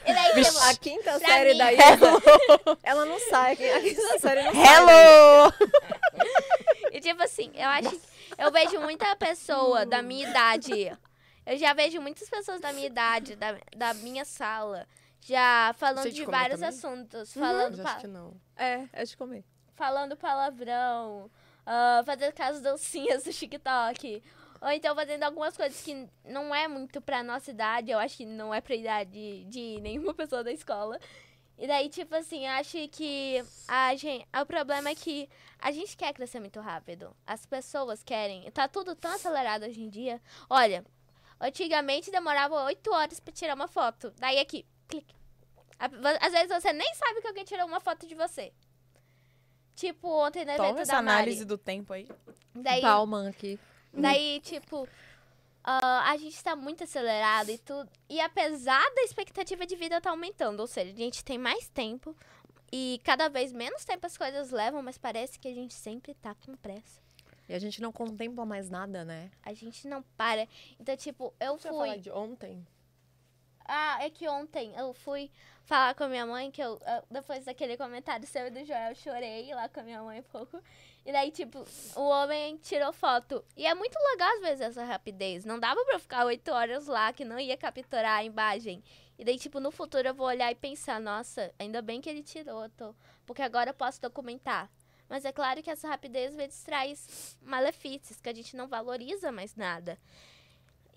E 0.06 0.12
daí, 0.14 0.44
tipo, 0.44 0.58
A 0.58 0.74
quinta 0.76 1.18
Pra 1.18 1.28
série 1.28 1.52
mim- 1.52 1.58
da 1.58 1.72
Isa, 1.72 2.10
ela 2.82 3.04
não 3.04 3.18
sai. 3.18 3.52
A 3.52 3.80
quinta 3.80 4.18
série 4.18 4.42
não 4.42 4.52
sai. 4.54 4.74
Hello! 4.74 5.52
E 6.92 7.00
tipo 7.00 7.22
assim, 7.22 7.50
eu 7.54 7.68
acho 7.68 7.90
que 7.90 8.00
eu 8.38 8.50
vejo 8.50 8.80
muita 8.80 9.14
pessoa 9.16 9.84
da 9.84 10.00
minha 10.02 10.28
idade. 10.28 10.96
Eu 11.46 11.56
já 11.56 11.72
vejo 11.72 12.00
muitas 12.00 12.28
pessoas 12.28 12.60
da 12.60 12.72
minha 12.72 12.86
idade, 12.86 13.34
da, 13.36 13.56
da 13.76 13.94
minha 13.94 14.24
sala, 14.24 14.86
já 15.20 15.74
falando 15.76 16.10
de 16.10 16.24
vários 16.24 16.60
também? 16.60 16.68
assuntos. 16.76 17.32
Falando, 17.34 17.76
Mas 17.76 17.82
pa- 17.84 17.90
acho 17.92 18.00
que 18.00 18.06
não. 18.06 18.34
É, 18.56 18.86
é 18.92 19.04
de 19.04 19.16
comer. 19.16 19.44
falando 19.74 20.16
palavrão, 20.16 21.30
ah, 21.66 22.02
fazendo 22.04 22.28
aquelas 22.30 22.60
dancinhas 22.60 23.24
do 23.24 23.32
TikTok. 23.32 24.22
Ou 24.60 24.70
então 24.70 24.92
fazendo 24.94 25.22
algumas 25.22 25.56
coisas 25.56 25.80
que 25.82 26.08
não 26.24 26.52
é 26.52 26.66
muito 26.66 27.00
pra 27.00 27.22
nossa 27.22 27.50
idade. 27.50 27.90
Eu 27.92 27.98
acho 27.98 28.16
que 28.16 28.26
não 28.26 28.52
é 28.52 28.60
pra 28.60 28.74
idade 28.74 29.44
de 29.44 29.80
nenhuma 29.80 30.12
pessoa 30.14 30.42
da 30.42 30.50
escola. 30.50 30.98
E 31.56 31.66
daí, 31.66 31.88
tipo 31.88 32.14
assim, 32.14 32.44
eu 32.46 32.52
acho 32.52 32.76
que 32.88 33.44
a 33.68 33.94
gente, 33.96 34.26
o 34.40 34.46
problema 34.46 34.90
é 34.90 34.94
que 34.94 35.28
a 35.60 35.70
gente 35.72 35.96
quer 35.96 36.12
crescer 36.12 36.40
muito 36.40 36.60
rápido. 36.60 37.14
As 37.26 37.44
pessoas 37.46 38.02
querem. 38.02 38.50
Tá 38.50 38.66
tudo 38.68 38.94
tão 38.96 39.12
acelerado 39.12 39.64
hoje 39.64 39.80
em 39.80 39.88
dia. 39.88 40.20
Olha, 40.50 40.84
antigamente 41.40 42.10
demorava 42.10 42.62
oito 42.64 42.92
horas 42.92 43.20
pra 43.20 43.32
tirar 43.32 43.54
uma 43.54 43.68
foto. 43.68 44.12
Daí 44.18 44.38
aqui, 44.38 44.64
clique. 44.88 45.14
Às 45.78 46.32
vezes 46.32 46.48
você 46.48 46.72
nem 46.72 46.92
sabe 46.94 47.20
que 47.20 47.28
alguém 47.28 47.44
tirou 47.44 47.66
uma 47.66 47.78
foto 47.80 48.06
de 48.06 48.14
você. 48.14 48.52
Tipo, 49.74 50.08
ontem 50.08 50.44
no 50.44 50.56
Toma 50.56 50.68
evento 50.70 50.80
essa 50.80 50.92
da 50.92 51.02
Mari. 51.02 51.16
análise 51.18 51.44
do 51.44 51.56
tempo 51.56 51.92
aí. 51.92 52.08
Daí, 52.52 52.80
Palma 52.80 53.28
aqui. 53.28 53.60
daí 53.92 54.40
tipo, 54.40 54.88
ah, 55.62 56.10
a 56.10 56.16
gente 56.16 56.42
tá 56.42 56.56
muito 56.56 56.82
acelerado 56.82 57.50
e 57.50 57.58
tudo. 57.58 57.88
E 58.08 58.20
apesar 58.20 58.82
da 58.96 59.02
expectativa 59.02 59.64
de 59.64 59.76
vida 59.76 60.00
tá 60.00 60.10
aumentando, 60.10 60.58
ou 60.58 60.66
seja, 60.66 60.92
a 60.92 60.96
gente 60.96 61.24
tem 61.24 61.38
mais 61.38 61.68
tempo 61.68 62.16
e 62.72 63.00
cada 63.04 63.28
vez 63.28 63.52
menos 63.52 63.84
tempo 63.84 64.04
as 64.04 64.18
coisas 64.18 64.50
levam, 64.50 64.82
mas 64.82 64.98
parece 64.98 65.38
que 65.38 65.46
a 65.46 65.54
gente 65.54 65.74
sempre 65.74 66.12
tá 66.14 66.34
com 66.34 66.56
pressa. 66.56 67.00
E 67.48 67.54
a 67.54 67.58
gente 67.58 67.80
não 67.80 67.92
contempla 67.92 68.44
mais 68.44 68.68
nada, 68.68 69.04
né? 69.04 69.30
A 69.42 69.54
gente 69.54 69.86
não 69.86 70.02
para. 70.16 70.46
Então, 70.78 70.96
tipo, 70.96 71.32
eu 71.40 71.56
Você 71.56 71.68
vai 71.68 71.78
falar 71.78 71.92
fui. 71.94 72.00
de 72.02 72.10
ontem? 72.10 72.66
Ah, 73.68 73.98
é 74.00 74.08
que 74.08 74.26
ontem 74.26 74.74
eu 74.74 74.94
fui 74.94 75.30
falar 75.66 75.94
com 75.94 76.04
a 76.04 76.08
minha 76.08 76.24
mãe, 76.24 76.50
que 76.50 76.62
eu, 76.62 76.80
depois 77.10 77.44
daquele 77.44 77.76
comentário 77.76 78.26
seu 78.26 78.46
e 78.46 78.50
do 78.50 78.64
Joel, 78.64 78.94
chorei 78.94 79.54
lá 79.54 79.68
com 79.68 79.80
a 79.80 79.82
minha 79.82 80.02
mãe 80.02 80.20
um 80.20 80.22
pouco. 80.22 80.58
E 81.04 81.12
daí, 81.12 81.30
tipo, 81.30 81.64
o 81.94 82.02
homem 82.08 82.56
tirou 82.56 82.92
foto. 82.92 83.44
E 83.56 83.66
é 83.66 83.74
muito 83.74 83.98
legal, 84.12 84.30
às 84.36 84.40
vezes, 84.40 84.60
essa 84.60 84.84
rapidez. 84.84 85.44
Não 85.44 85.58
dava 85.58 85.84
pra 85.84 85.94
eu 85.94 86.00
ficar 86.00 86.24
oito 86.24 86.50
horas 86.50 86.86
lá, 86.86 87.12
que 87.12 87.24
não 87.24 87.38
ia 87.38 87.56
capturar 87.56 88.18
a 88.18 88.24
imagem. 88.24 88.82
E 89.18 89.24
daí, 89.24 89.38
tipo, 89.38 89.60
no 89.60 89.70
futuro 89.70 90.08
eu 90.08 90.14
vou 90.14 90.26
olhar 90.26 90.50
e 90.50 90.54
pensar, 90.54 91.00
nossa, 91.00 91.52
ainda 91.58 91.82
bem 91.82 92.00
que 92.00 92.08
ele 92.08 92.22
tirou, 92.22 92.68
tô... 92.70 92.94
porque 93.26 93.42
agora 93.42 93.70
eu 93.70 93.74
posso 93.74 94.00
documentar. 94.00 94.70
Mas 95.08 95.24
é 95.24 95.32
claro 95.32 95.62
que 95.62 95.70
essa 95.70 95.88
rapidez 95.88 96.30
às 96.30 96.36
vezes 96.36 96.62
traz 96.62 97.36
malefícios, 97.42 98.20
que 98.20 98.28
a 98.28 98.34
gente 98.34 98.56
não 98.56 98.68
valoriza 98.68 99.32
mais 99.32 99.56
nada. 99.56 99.98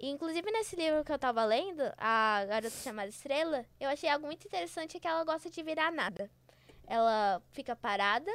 Inclusive, 0.04 0.49
nesse 0.49 0.76
livro 0.76 1.04
que 1.06 1.12
eu 1.12 1.20
tava 1.20 1.45
lendo, 1.45 1.84
A 1.95 2.43
Garota 2.45 2.72
Chamada 2.72 3.10
Estrela, 3.10 3.64
eu 3.80 3.88
achei 3.88 4.10
algo 4.10 4.26
muito 4.26 4.47
interessante 4.47 4.99
que 4.99 5.08
ela 5.08 5.24
gosta 5.24 5.47
de 5.47 5.62
virar 5.62 5.91
nada. 5.91 6.28
Ela 6.88 7.39
fica 7.52 7.76
parada 7.76 8.32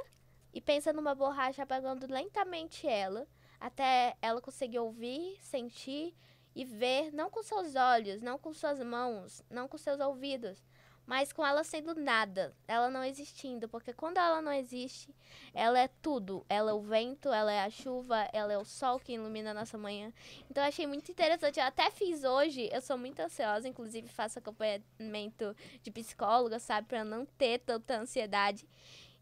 e 0.55 0.61
pensa 0.61 0.93
numa 0.93 1.13
borracha 1.13 1.65
apagando 1.65 2.07
lentamente 2.07 2.87
ela, 2.87 3.27
até 3.59 4.17
ela 4.23 4.41
conseguir 4.41 4.79
ouvir, 4.79 5.37
sentir 5.41 6.15
e 6.55 6.65
ver, 6.65 7.13
não 7.13 7.29
com 7.29 7.43
seus 7.43 7.75
olhos, 7.75 8.23
não 8.23 8.39
com 8.39 8.55
suas 8.55 8.79
mãos, 8.79 9.43
não 9.51 9.67
com 9.67 9.77
seus 9.77 9.99
ouvidos, 9.99 10.63
mas 11.07 11.33
com 11.33 11.47
ela 11.47 11.63
sendo 11.63 11.95
nada, 11.95 12.53
ela 12.67 12.91
não 12.91 13.05
existindo, 13.05 13.69
porque 13.69 13.93
quando 13.93 14.19
ela 14.19 14.43
não 14.43 14.53
existe, 14.53 15.15
ela 15.55 15.79
é 15.79 15.89
tudo. 16.03 16.45
Ela 16.49 16.73
é 16.73 16.75
o 16.75 16.81
vento, 16.81 17.33
ela 17.33 17.53
é 17.53 17.63
a 17.63 17.71
chuva, 17.71 18.29
ela 18.33 18.53
é 18.53 18.59
o 18.59 18.65
sol 18.65 18.99
que 18.99 19.13
ilumina 19.13 19.53
a 19.53 19.55
nossa 19.55 19.79
manhã. 19.79 20.13
Então 20.51 20.65
eu 20.65 20.69
achei 20.69 20.87
muito 20.87 21.11
interessante. 21.11 21.61
Eu 21.61 21.67
até 21.67 21.91
fiz 21.93 22.25
hoje, 22.25 22.69
eu 22.73 22.81
sou 22.81 22.99
muito 22.99 23.21
ansiosa, 23.21 23.69
inclusive 23.69 24.09
faço 24.09 24.41
acompanhamento 24.41 25.55
de 25.81 25.91
psicóloga, 25.93 26.59
sabe, 26.59 26.89
para 26.89 27.05
não 27.05 27.25
ter 27.25 27.61
tanta 27.61 27.99
ansiedade. 27.99 28.69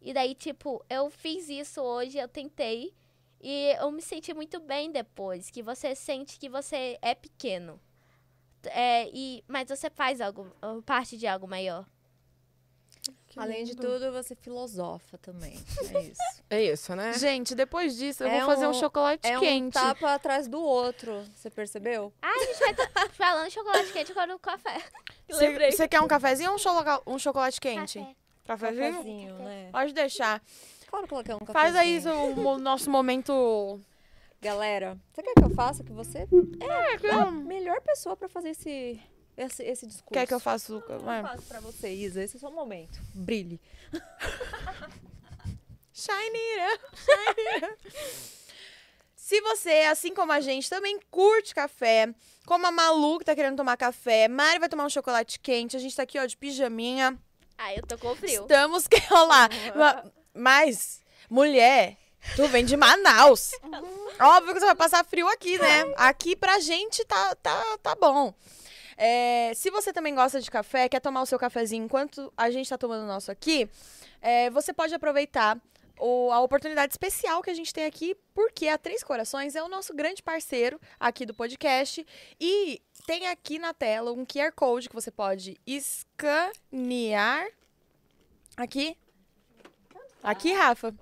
E 0.00 0.12
daí, 0.14 0.34
tipo, 0.34 0.84
eu 0.88 1.10
fiz 1.10 1.48
isso 1.48 1.82
hoje, 1.82 2.18
eu 2.18 2.28
tentei 2.28 2.94
e 3.40 3.76
eu 3.78 3.90
me 3.90 4.00
senti 4.00 4.32
muito 4.32 4.58
bem 4.58 4.90
depois, 4.90 5.50
que 5.50 5.62
você 5.62 5.94
sente 5.94 6.38
que 6.38 6.48
você 6.48 6.98
é 7.02 7.14
pequeno. 7.14 7.78
É, 8.70 9.08
e, 9.12 9.44
mas 9.48 9.68
você 9.68 9.88
faz 9.90 10.20
algo, 10.20 10.46
parte 10.84 11.16
de 11.16 11.26
algo 11.26 11.46
maior. 11.48 11.86
Além 13.36 13.64
de 13.64 13.74
tudo, 13.74 14.12
você 14.12 14.34
filosofa 14.36 15.18
também. 15.18 15.58
É 15.92 16.00
isso. 16.02 16.20
É 16.50 16.62
isso, 16.62 16.94
né? 16.96 17.12
Gente, 17.14 17.54
depois 17.54 17.96
disso 17.96 18.22
eu 18.22 18.28
É 18.28 18.38
vou 18.38 18.46
fazer 18.46 18.66
um, 18.66 18.70
um- 18.70 18.74
chocolate 18.74 19.26
é 19.28 19.36
um 19.36 19.40
quente. 19.40 19.74
tapa 19.74 20.14
atrás 20.14 20.46
do 20.46 20.62
outro. 20.62 21.24
Você 21.34 21.50
percebeu? 21.50 22.12
Ah, 22.22 22.28
a 22.30 22.38
gente 22.44 22.58
vai 22.60 22.74
tá 22.74 23.08
falando 23.10 23.46
de 23.48 23.54
chocolate 23.54 23.92
quente 23.92 24.12
agora 24.12 24.28
no 24.28 24.38
café. 24.38 24.80
Lembrei. 25.28 25.72
Você 25.72 25.88
quer 25.88 26.00
um 26.00 26.06
cafezinho 26.06 26.50
ou 26.50 26.54
um, 26.54 26.58
choloca- 26.58 27.02
um 27.06 27.18
chocolate 27.18 27.60
quente? 27.60 27.98
Café. 27.98 28.14
Cafezinho? 28.46 28.92
Cafezinho, 28.92 29.34
né? 29.38 29.68
Pode 29.72 29.92
deixar. 29.92 30.40
Claro 30.86 31.08
que 31.08 31.22
quer 31.24 31.34
um 31.34 31.38
cafezinho. 31.40 31.52
Faz 31.52 31.76
aí 31.76 32.00
o 32.06 32.56
nosso 32.58 32.88
momento. 32.88 33.80
Galera, 34.44 35.00
você 35.10 35.22
quer 35.22 35.32
que 35.32 35.42
eu 35.42 35.48
faça? 35.48 35.82
Que 35.82 35.90
você 35.90 36.28
É, 36.60 37.06
é 37.06 37.10
a 37.12 37.30
melhor 37.30 37.80
pessoa 37.80 38.14
pra 38.14 38.28
fazer 38.28 38.50
esse, 38.50 39.00
esse, 39.38 39.62
esse 39.62 39.86
discurso. 39.86 40.12
Quer 40.12 40.26
que 40.26 40.34
eu 40.34 40.38
faça 40.38 40.70
o. 40.74 40.84
Eu 40.86 41.10
é. 41.10 41.22
faço 41.22 41.42
pra 41.44 41.60
você, 41.60 41.88
Isa. 41.90 42.22
Esse 42.22 42.34
é 42.34 42.36
o 42.36 42.40
seu 42.40 42.50
momento. 42.50 43.00
Brilhe. 43.14 43.58
Shine 45.96 46.36
it 46.36 46.74
up, 46.74 46.96
shine 46.96 47.48
it 47.54 47.64
up. 47.64 47.92
Se 49.14 49.40
você, 49.40 49.86
assim 49.90 50.12
como 50.12 50.32
a 50.32 50.40
gente, 50.40 50.68
também 50.68 51.00
curte 51.10 51.54
café, 51.54 52.12
como 52.44 52.66
a 52.66 52.70
Malu 52.70 53.18
que 53.20 53.24
tá 53.24 53.34
querendo 53.34 53.56
tomar 53.56 53.78
café, 53.78 54.28
Mari 54.28 54.58
vai 54.58 54.68
tomar 54.68 54.84
um 54.84 54.90
chocolate 54.90 55.40
quente, 55.40 55.76
a 55.76 55.80
gente 55.80 55.96
tá 55.96 56.02
aqui, 56.02 56.18
ó, 56.18 56.26
de 56.26 56.36
pijaminha. 56.36 57.18
Ai, 57.56 57.78
eu 57.78 57.86
tô 57.86 57.96
com 57.96 58.14
frio. 58.14 58.42
Estamos 58.42 58.86
que 58.88 58.98
rolar. 59.06 59.48
Ma- 59.74 60.04
Mas, 60.34 61.00
mulher, 61.30 61.96
tu 62.36 62.48
vem 62.48 62.64
de 62.64 62.76
Manaus. 62.76 63.52
Óbvio 64.20 64.54
que 64.54 64.60
você 64.60 64.66
vai 64.66 64.74
passar 64.74 65.04
frio 65.04 65.28
aqui, 65.28 65.58
né? 65.58 65.82
Aqui 65.96 66.34
pra 66.36 66.58
gente 66.60 67.04
tá, 67.04 67.34
tá, 67.36 67.78
tá 67.82 67.94
bom. 67.94 68.32
É, 68.96 69.52
se 69.54 69.70
você 69.70 69.92
também 69.92 70.14
gosta 70.14 70.40
de 70.40 70.50
café, 70.50 70.88
quer 70.88 71.00
tomar 71.00 71.22
o 71.22 71.26
seu 71.26 71.38
cafezinho 71.38 71.84
enquanto 71.84 72.32
a 72.36 72.50
gente 72.50 72.68
tá 72.68 72.78
tomando 72.78 73.02
o 73.02 73.06
nosso 73.08 73.30
aqui, 73.30 73.68
é, 74.22 74.48
você 74.50 74.72
pode 74.72 74.94
aproveitar 74.94 75.58
o- 75.98 76.30
a 76.32 76.40
oportunidade 76.40 76.92
especial 76.92 77.42
que 77.42 77.50
a 77.50 77.54
gente 77.54 77.72
tem 77.74 77.84
aqui, 77.86 78.16
porque 78.34 78.68
a 78.68 78.78
Três 78.78 79.02
Corações 79.02 79.54
é 79.56 79.62
o 79.62 79.68
nosso 79.68 79.92
grande 79.94 80.22
parceiro 80.22 80.80
aqui 80.98 81.26
do 81.26 81.34
podcast. 81.34 82.06
E 82.40 82.80
tem 83.06 83.26
aqui 83.26 83.58
na 83.58 83.74
tela 83.74 84.12
um 84.12 84.24
QR 84.24 84.52
Code 84.52 84.88
que 84.88 84.94
você 84.94 85.10
pode 85.10 85.56
escanear. 85.66 87.46
Aqui. 88.56 88.96
Aqui, 90.22 90.52
Rafa. 90.52 90.94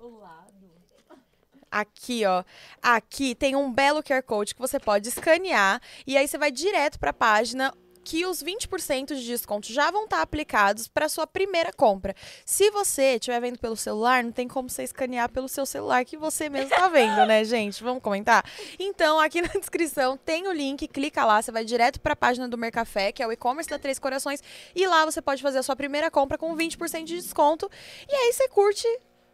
Aqui, 1.73 2.23
ó. 2.23 2.43
Aqui 2.83 3.33
tem 3.33 3.55
um 3.55 3.73
belo 3.73 4.03
QR 4.03 4.21
Code 4.21 4.53
que 4.53 4.61
você 4.61 4.79
pode 4.79 5.09
escanear 5.09 5.81
e 6.05 6.15
aí 6.15 6.27
você 6.27 6.37
vai 6.37 6.51
direto 6.51 6.99
para 6.99 7.09
a 7.09 7.13
página 7.13 7.73
que 8.03 8.27
os 8.27 8.43
20% 8.43 9.15
de 9.15 9.25
desconto 9.25 9.73
já 9.73 9.89
vão 9.89 10.03
estar 10.03 10.21
aplicados 10.21 10.87
para 10.87 11.09
sua 11.09 11.25
primeira 11.25 11.73
compra. 11.73 12.13
Se 12.45 12.69
você 12.69 13.15
estiver 13.15 13.39
vendo 13.39 13.57
pelo 13.57 13.75
celular, 13.75 14.23
não 14.23 14.31
tem 14.31 14.47
como 14.47 14.69
você 14.69 14.83
escanear 14.83 15.31
pelo 15.31 15.47
seu 15.47 15.65
celular 15.65 16.05
que 16.05 16.15
você 16.15 16.47
mesmo 16.47 16.69
tá 16.69 16.87
vendo, 16.89 17.25
né, 17.25 17.43
gente? 17.45 17.83
Vamos 17.83 18.03
comentar? 18.03 18.45
Então, 18.77 19.19
aqui 19.19 19.41
na 19.41 19.47
descrição 19.47 20.15
tem 20.15 20.47
o 20.47 20.51
link, 20.51 20.87
clica 20.87 21.25
lá, 21.25 21.41
você 21.41 21.51
vai 21.51 21.65
direto 21.65 21.99
para 21.99 22.13
a 22.13 22.15
página 22.15 22.47
do 22.47 22.57
Mercafé, 22.57 23.11
que 23.11 23.23
é 23.23 23.27
o 23.27 23.31
e-commerce 23.31 23.69
da 23.69 23.79
Três 23.79 23.97
Corações, 23.97 24.43
e 24.75 24.85
lá 24.85 25.05
você 25.05 25.23
pode 25.23 25.41
fazer 25.41 25.57
a 25.57 25.63
sua 25.63 25.75
primeira 25.75 26.11
compra 26.11 26.37
com 26.37 26.55
20% 26.55 27.05
de 27.05 27.15
desconto. 27.15 27.67
E 28.07 28.13
aí 28.13 28.31
você 28.31 28.47
curte 28.49 28.87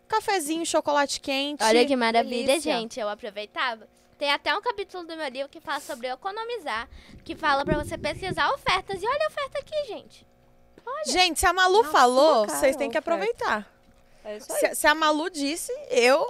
cafezinho, 0.10 0.66
chocolate 0.66 1.22
quente. 1.22 1.64
Olha 1.64 1.86
que 1.86 1.96
maravilha, 1.96 2.48
delícia. 2.48 2.74
gente. 2.74 3.00
Eu 3.00 3.08
aproveitava. 3.08 3.88
Tem 4.18 4.32
até 4.32 4.54
um 4.54 4.62
capítulo 4.62 5.06
do 5.06 5.16
meu 5.16 5.30
livro 5.30 5.48
que 5.48 5.62
fala 5.62 5.80
sobre 5.80 6.08
economizar, 6.08 6.90
que 7.24 7.36
fala 7.36 7.64
pra 7.64 7.82
você 7.82 7.98
pesquisar 7.98 8.52
ofertas. 8.52 9.02
E 9.02 9.08
olha 9.08 9.26
a 9.26 9.28
oferta 9.30 9.60
aqui, 9.60 9.88
gente. 9.88 10.28
Gente, 11.06 11.40
se 11.40 11.46
a 11.46 11.54
Malu 11.54 11.84
falou, 11.86 12.46
cara, 12.48 12.60
vocês 12.60 12.76
têm 12.76 12.90
que 12.90 12.98
aproveitar. 12.98 13.72
É 14.26 14.38
isso 14.38 14.52
aí. 14.52 14.60
Se, 14.60 14.76
se 14.76 14.88
a 14.88 14.96
Malu 14.96 15.30
disse, 15.30 15.72
eu. 15.90 16.30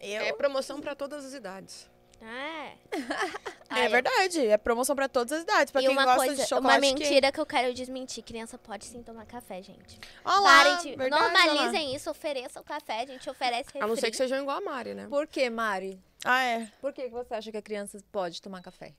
Eu. 0.00 0.22
É 0.22 0.32
promoção 0.32 0.80
pra 0.80 0.94
todas 0.94 1.24
as 1.24 1.34
idades. 1.34 1.89
É. 2.22 2.72
É, 3.72 3.88
verdade. 3.88 4.44
É 4.48 4.58
promoção 4.58 4.96
pra 4.96 5.08
todas 5.08 5.30
as 5.32 5.42
idades. 5.44 5.70
Pra 5.70 5.80
e 5.80 5.84
quem 5.86 5.94
uma 5.94 6.04
gosta 6.04 6.18
coisa, 6.26 6.42
de 6.42 6.48
chocolate 6.48 6.74
uma 6.76 6.80
mentira 6.80 7.30
que 7.30 7.38
eu 7.38 7.46
quero 7.46 7.72
desmentir. 7.72 8.24
Criança 8.24 8.58
pode 8.58 8.84
sim 8.84 9.00
tomar 9.00 9.24
café, 9.26 9.62
gente. 9.62 9.96
Olha 10.24 10.40
lá, 10.40 10.64
Parem 10.64 10.76
de... 10.78 10.96
verdade. 10.96 11.22
Normalizem 11.22 11.94
isso, 11.94 12.10
ofereçam 12.10 12.64
café, 12.64 13.02
a 13.02 13.06
gente 13.06 13.30
oferece 13.30 13.66
refri. 13.66 13.80
A 13.80 13.86
não 13.86 13.94
ser 13.94 14.10
que 14.10 14.16
sejam 14.16 14.40
igual 14.40 14.58
a 14.58 14.60
Mari, 14.60 14.92
né? 14.94 15.06
Por 15.08 15.24
que, 15.28 15.48
Mari? 15.48 16.02
Ah, 16.24 16.42
é. 16.42 16.68
Por 16.80 16.92
que 16.92 17.04
que 17.04 17.10
você 17.10 17.32
acha 17.32 17.52
que 17.52 17.56
a 17.58 17.62
criança 17.62 17.96
pode 18.10 18.42
tomar 18.42 18.60
café? 18.60 18.92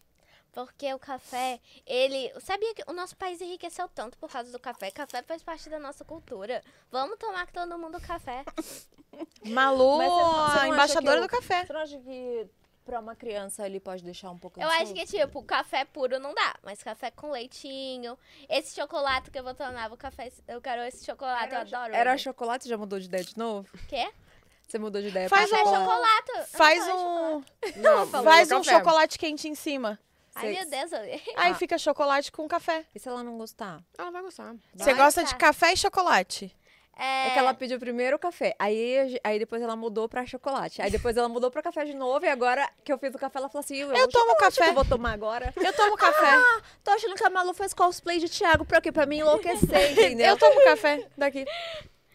Porque 0.53 0.93
o 0.93 0.99
café, 0.99 1.59
ele. 1.85 2.31
Sabia 2.39 2.73
que 2.73 2.83
o 2.87 2.93
nosso 2.93 3.15
país 3.17 3.41
enriqueceu 3.41 3.89
tanto 3.89 4.17
por 4.17 4.29
causa 4.31 4.53
do 4.53 4.59
café? 4.59 4.89
Café 4.89 5.21
faz 5.21 5.43
parte 5.43 5.69
da 5.69 5.79
nossa 5.79 6.05
cultura. 6.05 6.63
Vamos 6.89 7.17
tomar 7.17 7.45
com 7.45 7.51
todo 7.51 7.77
mundo 7.77 7.99
café. 7.99 8.45
Malu, 9.45 9.97
Mas 9.97 10.09
você 10.09 10.21
não- 10.21 10.33
você 10.33 10.55
não 10.55 10.61
a 10.61 10.67
embaixadora 10.69 11.17
que 11.17 11.23
eu- 11.23 11.27
do 11.27 11.29
café. 11.41 11.65
Você 11.65 11.73
não 11.73 11.79
acha 11.81 11.97
que 11.99 12.47
pra 12.85 12.99
uma 12.99 13.15
criança 13.15 13.65
ele 13.65 13.79
pode 13.79 14.03
deixar 14.03 14.29
um 14.31 14.37
pouco 14.37 14.59
Eu 14.61 14.67
acho 14.69 14.93
que, 14.93 15.05
tipo, 15.05 15.43
café 15.43 15.85
puro 15.85 16.19
não 16.19 16.33
dá, 16.33 16.55
mas 16.63 16.81
café 16.83 17.11
com 17.11 17.31
leitinho. 17.31 18.17
Esse 18.49 18.75
chocolate 18.75 19.29
que 19.31 19.37
eu 19.39 19.43
vou 19.43 19.53
tomar, 19.53 19.91
o 19.91 19.97
café. 19.97 20.31
Eu 20.47 20.61
quero 20.61 20.81
esse 20.83 21.05
chocolate, 21.05 21.53
eu 21.53 21.61
adoro. 21.61 21.93
Era 21.93 22.11
ele. 22.11 22.17
chocolate? 22.19 22.67
Já 22.67 22.77
mudou 22.77 22.99
de 22.99 23.05
ideia 23.05 23.23
de 23.23 23.37
novo? 23.37 23.67
Quê? 23.87 24.11
Você 24.67 24.79
mudou 24.79 25.01
de 25.01 25.09
ideia 25.09 25.27
Faz 25.29 25.49
pra 25.49 25.63
um- 25.63 25.65
chocolate? 25.65 26.31
Faz 26.51 26.87
um. 26.87 27.43
Não, 27.77 28.07
Faz 28.23 28.51
um 28.51 28.57
café. 28.63 28.77
chocolate 28.77 29.19
quente 29.19 29.47
em 29.47 29.55
cima. 29.55 29.99
Ai, 30.33 30.53
meu 30.53 30.69
Deus. 30.69 30.91
eu- 30.93 30.99
Aí 31.35 31.51
Ah. 31.51 31.55
fica 31.55 31.77
chocolate 31.77 32.31
com 32.31 32.47
café. 32.47 32.85
E 32.95 32.99
se 32.99 33.09
ela 33.09 33.21
não 33.21 33.37
gostar? 33.37 33.81
Ela 33.97 34.11
vai 34.11 34.21
gostar. 34.21 34.55
Você 34.73 34.93
gosta 34.93 35.23
de 35.25 35.35
café 35.35 35.73
e 35.73 35.77
chocolate? 35.77 36.55
É, 36.97 37.27
É 37.27 37.29
que 37.31 37.39
ela 37.39 37.53
pediu 37.53 37.79
primeiro 37.79 38.15
o 38.17 38.19
café, 38.19 38.55
aí, 38.59 39.19
aí 39.23 39.39
depois 39.39 39.61
ela 39.61 39.75
mudou 39.75 40.07
pra 40.09 40.25
chocolate. 40.25 40.81
Aí 40.81 40.91
depois 40.91 41.15
ela 41.17 41.29
mudou 41.29 41.49
pra 41.49 41.61
café 41.63 41.85
de 41.85 41.93
novo, 41.95 42.25
e 42.25 42.29
agora 42.29 42.69
que 42.83 42.91
eu 42.91 42.97
fiz 42.99 43.13
o 43.15 43.17
café, 43.17 43.39
ela 43.39 43.49
falou 43.49 43.63
assim: 43.63 43.77
Eu, 43.77 43.93
Eu 43.93 44.07
tomo 44.07 44.35
café. 44.35 44.69
eu 44.69 44.73
vou 44.73 44.85
tomar 44.85 45.13
agora. 45.13 45.53
Eu 45.55 45.73
tomo 45.73 45.95
café. 45.97 46.37
Tô 46.83 46.91
achando 46.91 47.15
que 47.15 47.23
a 47.23 47.29
Malu 47.29 47.53
fez 47.53 47.73
cosplay 47.73 48.19
de 48.19 48.29
Thiago 48.29 48.65
pra 48.65 48.81
quê? 48.81 48.91
Pra 48.91 49.05
me 49.05 49.17
enlouquecer, 49.17 49.91
entendeu? 49.93 50.27
Eu 50.27 50.37
tomo 50.37 50.63
café 50.63 51.07
daqui. 51.17 51.45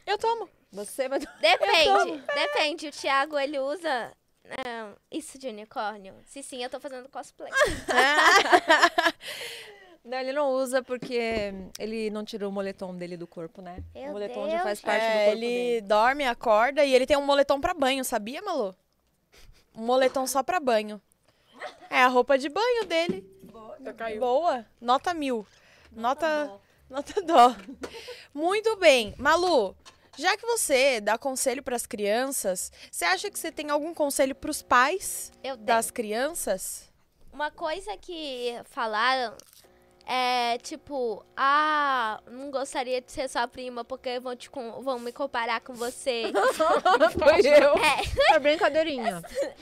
Eu 0.06 0.18
tomo. 0.18 0.48
Você 0.72 1.08
vai. 1.08 1.18
Depende, 1.18 2.22
depende. 2.34 2.88
O 2.88 2.92
Thiago, 2.92 3.38
ele 3.38 3.58
usa 3.58 4.12
é, 4.44 4.86
isso 5.10 5.38
de 5.38 5.48
unicórnio. 5.48 6.14
Se 6.26 6.42
sim, 6.42 6.62
eu 6.62 6.68
tô 6.70 6.78
fazendo 6.78 7.08
cosplay. 7.08 7.50
Não, 10.06 10.18
ele 10.18 10.32
não 10.32 10.50
usa 10.50 10.82
porque 10.84 11.52
ele 11.78 12.10
não 12.10 12.24
tirou 12.24 12.48
o 12.48 12.52
moletom 12.52 12.94
dele 12.94 13.16
do 13.16 13.26
corpo, 13.26 13.60
né? 13.60 13.82
Meu 13.92 14.10
o 14.10 14.12
moletom 14.12 14.42
Deus. 14.42 14.52
já 14.52 14.60
faz 14.62 14.80
parte 14.80 15.02
do 15.02 15.06
É, 15.06 15.24
corpo 15.26 15.30
ele 15.38 15.46
dele. 15.48 15.80
dorme, 15.80 16.24
acorda 16.24 16.84
e 16.84 16.94
ele 16.94 17.06
tem 17.06 17.16
um 17.16 17.26
moletom 17.26 17.60
pra 17.60 17.74
banho, 17.74 18.04
sabia, 18.04 18.40
Malu? 18.40 18.74
Um 19.74 19.84
moletom 19.84 20.24
só 20.26 20.42
pra 20.44 20.60
banho. 20.60 21.00
É 21.90 22.02
a 22.02 22.06
roupa 22.06 22.38
de 22.38 22.48
banho 22.48 22.84
dele. 22.86 23.28
Já 23.82 23.92
caiu. 23.92 24.20
Boa. 24.20 24.64
Nota 24.80 25.12
mil. 25.12 25.44
Nota, 25.90 26.52
nota 26.88 27.20
dó. 27.22 27.54
Muito 28.32 28.76
bem. 28.76 29.14
Malu, 29.18 29.76
já 30.16 30.36
que 30.36 30.46
você 30.46 31.00
dá 31.00 31.18
conselho 31.18 31.62
pras 31.62 31.84
crianças, 31.84 32.70
você 32.92 33.04
acha 33.04 33.30
que 33.30 33.38
você 33.38 33.50
tem 33.50 33.70
algum 33.70 33.92
conselho 33.92 34.34
pros 34.36 34.62
pais 34.62 35.32
Eu 35.42 35.54
tenho. 35.56 35.66
das 35.66 35.90
crianças? 35.90 36.88
Uma 37.32 37.50
coisa 37.50 37.96
que 37.98 38.54
falaram 38.64 39.34
é 40.08 40.56
tipo, 40.58 41.24
ah, 41.36 42.20
não 42.30 42.48
gostaria 42.50 43.00
de 43.00 43.10
ser 43.10 43.28
sua 43.28 43.48
prima 43.48 43.84
porque 43.84 44.20
vão, 44.20 44.36
te 44.36 44.48
com- 44.48 44.80
vão 44.82 45.00
me 45.00 45.10
comparar 45.12 45.60
com 45.60 45.74
você. 45.74 46.32
Foi 47.18 47.40
eu. 47.40 47.74
É. 47.76 48.34
É 48.36 48.38
brincadeirinha. 48.38 49.20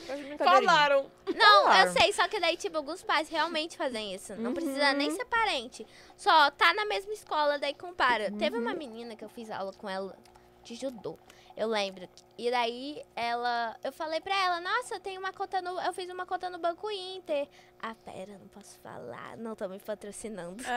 É 0.09 0.17
brincadeirinha. 0.17 0.39
Falaram. 0.71 1.11
Não, 1.35 1.63
Falaram. 1.65 1.87
eu 1.87 1.93
sei, 1.99 2.13
só 2.13 2.29
que 2.29 2.39
daí, 2.39 2.57
tipo, 2.59 2.77
alguns 2.77 3.03
pais 3.03 3.29
realmente 3.31 3.77
fazem 3.77 4.15
isso. 4.15 4.35
Não 4.37 4.53
precisa 4.53 4.91
Uhum. 4.91 4.97
nem 4.99 5.11
ser 5.11 5.25
parente. 5.25 5.87
Só 6.17 6.51
tá 6.51 6.75
na 6.75 6.85
mesma 6.85 7.13
escola, 7.15 7.59
daí 7.59 7.73
compara. 7.75 8.31
Teve 8.33 8.57
Uhum. 8.57 8.63
uma 8.63 8.75
menina 8.75 9.17
que 9.17 9.25
eu 9.25 9.29
fiz 9.31 9.51
aula 9.51 9.73
com 9.73 9.89
ela 9.89 10.15
de 10.63 10.75
judô. 10.75 11.19
Eu 11.57 11.69
lembro. 11.69 12.09
E 12.37 12.51
daí 12.51 13.01
ela. 13.15 13.77
Eu 13.85 13.93
falei 13.93 14.21
pra 14.21 14.35
ela, 14.37 14.61
nossa, 14.61 14.97
eu 14.97 15.01
tenho 15.01 15.21
uma 15.21 15.33
conta 15.33 15.63
no. 15.63 15.81
Eu 15.81 15.93
fiz 15.93 16.11
uma 16.11 16.27
conta 16.27 16.51
no 16.51 16.59
Banco 16.59 16.91
Inter. 16.91 17.47
Ah, 17.81 17.95
pera, 18.05 18.37
não 18.39 18.49
posso 18.49 18.77
falar. 18.81 19.37
Não 19.37 19.55
tô 19.55 19.69
me 19.69 19.79
patrocinando. 19.79 20.63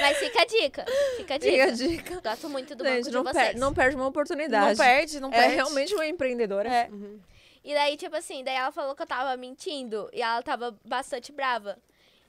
Mas 0.00 0.18
fica 0.18 0.42
a 0.42 0.44
dica. 0.44 0.84
Fica 1.16 1.34
a 1.34 1.38
dica. 1.38 1.50
Fica 1.50 1.64
a 1.64 1.70
dica. 1.70 2.20
Gosto 2.20 2.48
muito 2.48 2.74
do 2.74 2.84
Gente, 2.84 3.04
banco 3.10 3.16
não, 3.16 3.24
de 3.24 3.32
per- 3.32 3.44
vocês. 3.46 3.60
não 3.60 3.74
perde 3.74 3.96
uma 3.96 4.06
oportunidade. 4.06 4.78
Não 4.78 4.84
perde, 4.84 5.20
não 5.20 5.28
É 5.30 5.38
perde. 5.38 5.54
realmente 5.54 5.94
uma 5.94 6.06
empreendedora. 6.06 6.68
É. 6.68 6.90
E 7.64 7.74
daí, 7.74 7.96
tipo 7.96 8.16
assim, 8.16 8.44
daí 8.44 8.56
ela 8.56 8.72
falou 8.72 8.94
que 8.94 9.02
eu 9.02 9.06
tava 9.06 9.36
mentindo. 9.36 10.08
E 10.12 10.22
ela 10.22 10.42
tava 10.42 10.76
bastante 10.84 11.32
brava. 11.32 11.78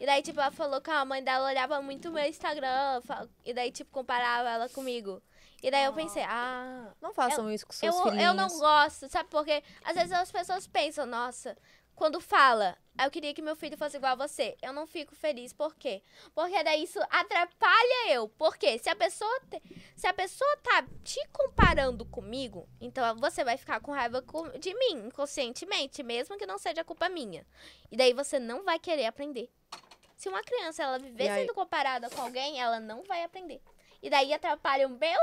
E 0.01 0.05
daí, 0.07 0.23
tipo, 0.23 0.39
ela 0.39 0.49
falou 0.49 0.81
que 0.81 0.89
a 0.89 1.05
mãe 1.05 1.23
dela 1.23 1.47
olhava 1.47 1.79
muito 1.79 2.09
o 2.09 2.11
meu 2.11 2.25
Instagram. 2.25 3.01
E 3.45 3.53
daí, 3.53 3.71
tipo, 3.71 3.91
comparava 3.91 4.49
ela 4.49 4.67
comigo. 4.67 5.21
E 5.61 5.69
daí 5.69 5.85
eu 5.85 5.93
pensei, 5.93 6.23
ah. 6.23 6.91
Não 6.99 7.13
façam 7.13 7.51
isso 7.51 7.67
com 7.67 7.71
seus 7.71 7.95
Eu, 7.95 8.03
filhinhos. 8.05 8.25
eu 8.25 8.33
não 8.33 8.47
gosto, 8.57 9.07
sabe? 9.09 9.29
Porque 9.29 9.63
às 9.83 9.93
vezes 9.93 10.11
as 10.11 10.31
pessoas 10.31 10.65
pensam, 10.65 11.05
nossa, 11.05 11.55
quando 11.93 12.19
fala, 12.19 12.75
"Ah, 12.97 13.05
eu 13.05 13.11
queria 13.11 13.31
que 13.31 13.43
meu 13.43 13.55
filho 13.55 13.77
fosse 13.77 13.97
igual 13.97 14.13
a 14.13 14.27
você. 14.27 14.57
Eu 14.59 14.73
não 14.73 14.87
fico 14.87 15.13
feliz. 15.15 15.53
Por 15.53 15.75
quê? 15.75 16.01
Porque 16.33 16.63
daí 16.63 16.81
isso 16.81 16.99
atrapalha 17.11 18.09
eu. 18.11 18.27
Por 18.27 18.57
quê? 18.57 18.79
Se 18.79 18.89
a 18.89 18.95
pessoa, 18.95 19.39
te- 19.51 19.61
se 19.95 20.07
a 20.07 20.13
pessoa 20.15 20.57
tá 20.63 20.83
te 21.03 21.19
comparando 21.31 22.03
comigo, 22.05 22.67
então 22.79 23.15
você 23.17 23.43
vai 23.43 23.55
ficar 23.55 23.79
com 23.81 23.91
raiva 23.91 24.19
com- 24.23 24.49
de 24.57 24.73
mim, 24.73 25.05
inconscientemente, 25.09 26.01
mesmo 26.01 26.39
que 26.39 26.47
não 26.47 26.57
seja 26.57 26.83
culpa 26.83 27.07
minha. 27.07 27.45
E 27.91 27.95
daí 27.95 28.13
você 28.13 28.39
não 28.39 28.63
vai 28.63 28.79
querer 28.79 29.05
aprender. 29.05 29.47
Se 30.21 30.29
uma 30.29 30.43
criança 30.43 30.83
ela 30.83 30.99
viver 30.99 31.29
aí- 31.29 31.41
sendo 31.41 31.55
comparada 31.55 32.07
com 32.07 32.21
alguém, 32.21 32.61
ela 32.61 32.79
não 32.79 33.01
vai 33.01 33.23
aprender. 33.23 33.59
E 34.03 34.07
daí 34.07 34.31
atrapalha 34.31 34.85
o 34.85 34.91
meu 34.91 35.19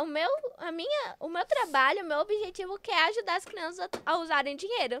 o 0.00 0.04
meu, 0.04 0.28
a 0.58 0.72
minha, 0.72 1.16
o 1.20 1.28
meu 1.28 1.46
trabalho, 1.46 2.02
o 2.02 2.04
meu 2.04 2.18
objetivo 2.18 2.80
que 2.80 2.90
é 2.90 3.04
ajudar 3.04 3.36
as 3.36 3.44
crianças 3.44 3.78
a, 3.78 3.88
a 4.04 4.18
usarem 4.18 4.56
dinheiro. 4.56 5.00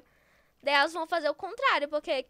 Daí 0.62 0.74
elas 0.74 0.92
vão 0.92 1.04
fazer 1.04 1.28
o 1.28 1.34
contrário, 1.34 1.88
porque 1.88 2.26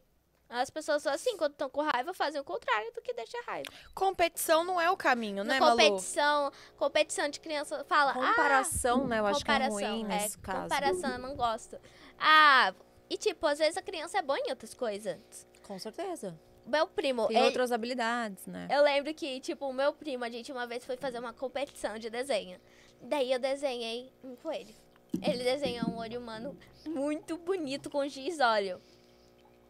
As 0.48 0.70
pessoas 0.70 1.02
são 1.02 1.12
assim, 1.12 1.36
quando 1.36 1.52
estão 1.52 1.68
com 1.68 1.82
raiva, 1.82 2.14
fazem 2.14 2.40
o 2.40 2.44
contrário 2.44 2.90
do 2.94 3.02
que 3.02 3.12
deixa 3.12 3.38
raiva. 3.46 3.70
Competição 3.94 4.64
não 4.64 4.80
é 4.80 4.90
o 4.90 4.96
caminho, 4.96 5.44
né, 5.44 5.60
Malu? 5.60 5.76
competição, 5.76 6.50
competição, 6.78 7.28
de 7.28 7.38
criança 7.38 7.84
fala. 7.84 8.14
Comparação, 8.14 9.06
né? 9.06 9.18
Eu 9.18 9.26
ah, 9.26 9.30
acho 9.30 9.44
que 9.44 9.50
é 9.50 9.68
ruim 9.68 10.04
nesse 10.04 10.38
é, 10.38 10.40
caso. 10.40 10.62
Comparação, 10.62 11.10
eu 11.10 11.18
não 11.18 11.36
gosto. 11.36 11.78
Ah, 12.18 12.74
e 13.10 13.18
tipo, 13.18 13.46
às 13.46 13.58
vezes 13.58 13.76
a 13.76 13.82
criança 13.82 14.18
é 14.18 14.22
boa 14.22 14.38
em 14.38 14.48
outras 14.48 14.72
coisas. 14.72 15.46
Com 15.62 15.78
certeza. 15.78 16.38
Meu 16.66 16.86
primo, 16.86 17.26
Tem 17.28 17.36
ele- 17.36 17.46
outras 17.46 17.72
habilidades, 17.72 18.46
né? 18.46 18.68
eu 18.70 18.82
lembro 18.82 19.12
que, 19.14 19.40
tipo, 19.40 19.66
o 19.66 19.72
meu 19.72 19.92
primo, 19.92 20.24
a 20.24 20.30
gente 20.30 20.52
uma 20.52 20.66
vez 20.66 20.84
foi 20.84 20.96
fazer 20.96 21.18
uma 21.18 21.32
competição 21.32 21.98
de 21.98 22.08
desenho. 22.08 22.60
Daí 23.00 23.32
eu 23.32 23.38
desenhei 23.38 24.12
um 24.22 24.36
coelho. 24.36 24.74
Ele 25.20 25.42
desenhou 25.42 25.88
um 25.90 25.98
olho 25.98 26.20
humano 26.20 26.56
muito 26.86 27.36
bonito 27.36 27.90
com 27.90 28.06
giz 28.08 28.38
óleo. 28.40 28.80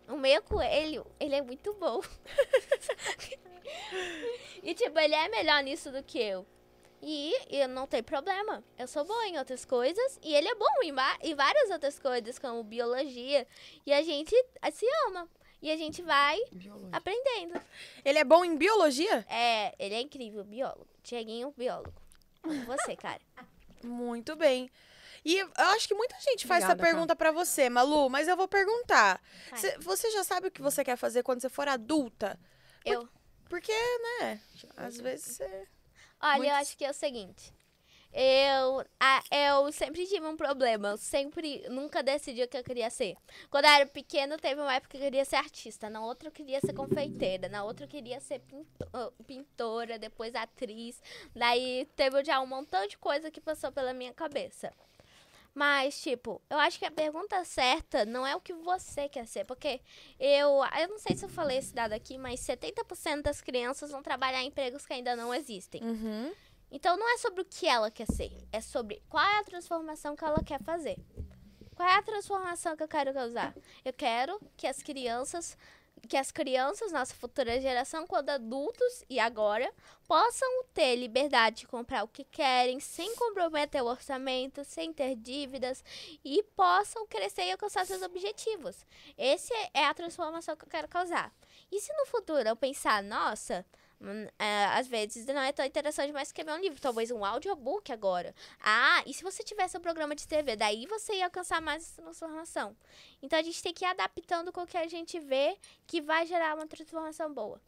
O 0.09 0.17
meu 0.17 0.43
coelho, 0.43 1.07
ele 1.19 1.35
é 1.35 1.43
muito 1.43 1.73
bom. 1.75 2.01
e, 4.63 4.75
tipo, 4.75 4.99
ele 4.99 5.15
é 5.15 5.29
melhor 5.29 5.63
nisso 5.63 5.91
do 5.91 6.03
que 6.03 6.19
eu. 6.19 6.47
E 7.01 7.35
eu 7.51 7.69
não 7.69 7.87
tem 7.87 8.03
problema. 8.03 8.63
Eu 8.79 8.87
sou 8.87 9.05
boa 9.05 9.27
em 9.27 9.39
outras 9.39 9.65
coisas 9.65 10.19
e 10.23 10.35
ele 10.35 10.49
é 10.49 10.55
bom 10.55 10.83
em, 10.83 10.93
em 11.23 11.35
várias 11.35 11.71
outras 11.71 11.99
coisas, 11.99 12.39
como 12.39 12.63
biologia. 12.63 13.47
E 13.85 13.93
a 13.93 14.03
gente 14.03 14.35
se 14.73 14.87
ama. 15.09 15.29
E 15.63 15.71
a 15.71 15.77
gente 15.77 16.03
vai 16.03 16.39
Biologia. 16.51 16.89
aprendendo. 16.91 17.61
Ele 18.05 18.19
é 18.19 18.25
bom 18.25 18.45
em 18.45 18.57
biologia? 18.57 19.25
É, 19.29 19.73
ele 19.79 19.95
é 19.95 20.01
incrível, 20.01 20.43
biólogo. 20.43 20.89
Tiaguinho, 21.05 21.55
biólogo. 21.57 21.95
Como 22.43 22.65
Você, 22.65 22.97
cara. 22.97 23.21
Muito 23.85 24.35
bem. 24.35 24.69
E 25.25 25.39
eu 25.39 25.49
acho 25.57 25.87
que 25.87 25.95
muita 25.95 26.17
gente 26.21 26.47
faz 26.49 26.65
Obrigada, 26.65 26.83
essa 26.83 26.93
pergunta 26.93 27.15
pra 27.15 27.31
você, 27.31 27.71
Malu, 27.71 28.11
mas 28.11 28.27
eu 28.27 28.37
vou 28.37 28.49
perguntar. 28.49 29.23
Cê- 29.57 29.79
você 29.79 30.11
já 30.11 30.25
sabe 30.25 30.49
o 30.49 30.51
que 30.51 30.61
você 30.61 30.83
quer 30.85 30.97
fazer 30.97 31.23
quando 31.23 31.41
você 31.41 31.49
for 31.49 31.69
adulta? 31.69 32.39
Eu. 32.85 33.09
Porque, 33.49 33.73
né, 34.21 34.41
às 34.77 34.99
vezes 34.99 35.37
você... 35.37 35.69
Olha, 36.21 36.49
eu 36.49 36.55
acho 36.57 36.77
que 36.77 36.85
é 36.85 36.91
o 36.91 36.95
seguinte. 36.95 37.55
Eu, 38.13 38.85
a- 39.01 39.23
eu 39.31 39.73
sempre 39.73 40.07
tive 40.07 40.27
um 40.27 40.37
problema. 40.37 40.89
Eu 40.91 40.97
sempre, 40.99 41.67
nunca 41.71 42.03
decidi 42.03 42.43
o 42.43 42.49
que 42.49 42.57
eu 42.59 42.63
queria 42.65 42.91
ser. 42.91 43.17
Quando 43.51 43.65
eu 43.65 43.71
era 43.71 43.87
pequena, 43.87 44.37
teve 44.37 44.61
uma 44.61 44.75
época 44.75 44.91
que 44.91 44.97
eu 44.99 45.01
queria 45.03 45.25
ser 45.25 45.37
artista. 45.37 45.89
Na 45.89 46.05
outra, 46.05 46.29
eu 46.29 46.33
queria 46.33 46.61
ser 46.61 46.75
confeiteira. 46.75 47.49
Na 47.49 47.65
outra, 47.65 47.85
eu 47.87 47.89
queria 47.89 48.21
ser 48.21 48.41
pinto- 48.41 48.87
ah, 48.93 49.11
pintora, 49.27 49.99
depois 49.99 50.35
atriz. 50.35 51.01
Daí, 51.35 51.89
teve 51.97 52.23
já 52.25 52.39
um 52.41 52.47
montão 52.47 52.87
de 52.87 52.99
coisa 52.99 53.31
que 53.31 53.41
passou 53.41 53.73
pela 53.73 53.95
minha 53.95 54.13
cabeça. 54.13 54.71
Mas, 55.55 56.01
tipo, 56.01 56.41
eu 56.49 56.59
acho 56.59 56.79
que 56.79 56.87
a 56.87 56.91
pergunta 56.91 57.45
certa 57.45 58.07
não 58.07 58.27
é 58.27 58.35
o 58.35 58.41
que 58.41 58.55
você 58.55 59.07
quer 59.09 59.27
ser. 59.27 59.45
Porque 59.45 59.81
eu, 60.19 60.61
eu 60.81 60.89
não 60.89 60.99
sei 60.99 61.15
se 61.15 61.25
eu 61.25 61.29
falei 61.29 61.59
esse 61.59 61.75
dado 61.75 61.93
aqui, 61.93 62.17
mas 62.17 62.41
70% 62.41 63.23
das 63.23 63.41
crianças 63.43 63.91
vão 63.91 64.03
trabalhar 64.03 64.43
em 64.43 64.47
empregos 64.49 64.87
que 64.87 64.95
ainda 64.95 65.15
não 65.15 65.35
existem. 65.35 65.83
Uhum. 65.83 66.33
Então 66.73 66.97
não 66.97 67.09
é 67.15 67.19
sobre 67.19 67.43
o 67.43 67.45
que 67.45 67.69
ela 67.69 67.91
quer 67.91 68.07
ser, 68.07 68.33
é 68.51 68.63
sobre 68.63 69.03
qual 69.11 69.23
é 69.23 69.39
a 69.41 69.45
transformação 69.45 70.17
que 70.17 70.25
ela 70.25 70.43
quer 70.43 70.61
fazer. 70.63 70.97
Qual 71.77 71.87
é 71.87 71.97
a 71.97 72.03
transformação 72.03 72.75
que 72.75 72.83
eu 72.83 72.89
quero 72.89 73.13
causar? 73.13 73.55
Eu 73.85 73.93
quero 73.93 74.41
que 74.57 74.67
as 74.67 74.83
crianças, 74.83 75.57
que 76.09 76.17
as 76.17 76.31
crianças, 76.31 76.91
nossa 76.91 77.15
futura 77.15 77.61
geração, 77.61 78.07
quando 78.07 78.31
adultos 78.31 79.05
e 79.09 79.21
agora, 79.21 79.71
possam 80.09 80.49
ter 80.73 80.97
liberdade 80.97 81.61
de 81.61 81.67
comprar 81.67 82.05
o 82.05 82.09
que 82.09 82.25
querem, 82.25 82.81
sem 82.81 83.15
comprometer 83.17 83.83
o 83.83 83.87
orçamento, 83.87 84.65
sem 84.65 84.95
ter 84.95 85.15
dívidas 85.15 85.85
e 86.25 86.43
possam 86.57 87.07
crescer 87.07 87.45
e 87.45 87.53
alcançar 87.53 87.87
seus 87.87 88.01
objetivos. 88.01 88.87
Esse 89.19 89.53
é 89.75 89.85
a 89.85 89.95
transformação 89.95 90.57
que 90.57 90.65
eu 90.65 90.71
quero 90.71 90.89
causar. 90.89 91.31
E 91.71 91.81
se 91.81 91.93
no 91.95 92.07
futuro 92.07 92.49
eu 92.49 92.57
pensar, 92.57 93.03
nossa, 93.03 93.65
às 94.75 94.87
vezes 94.87 95.27
não 95.27 95.41
é 95.41 95.53
tão 95.53 95.65
interessante 95.65 96.13
mais 96.13 96.29
escrever 96.29 96.53
um 96.53 96.61
livro, 96.61 96.81
talvez 96.81 97.11
um 97.11 97.25
audiobook 97.25 97.93
agora. 97.93 98.35
Ah, 98.61 99.03
e 99.07 99.15
se 99.15 99.23
você 99.23 99.43
tivesse 99.43 99.77
um 99.77 99.81
programa 99.81 100.15
de 100.15 100.27
TV, 100.27 100.57
daí 100.57 100.87
você 100.87 101.15
ia 101.15 101.27
alcançar 101.27 101.61
mais 101.61 101.83
essa 101.83 102.03
transformação. 102.03 102.77
Então 103.23 103.39
a 103.39 103.43
gente 103.43 103.63
tem 103.63 103.73
que 103.73 103.85
ir 103.85 103.89
adaptando 103.89 104.53
com 104.53 104.63
o 104.63 104.67
que 104.67 104.77
a 104.77 104.89
gente 104.89 105.21
vê 105.21 105.57
que 105.87 106.01
vai 106.01 106.27
gerar 106.27 106.57
uma 106.57 106.67
transformação 106.67 107.33
boa. 107.33 107.61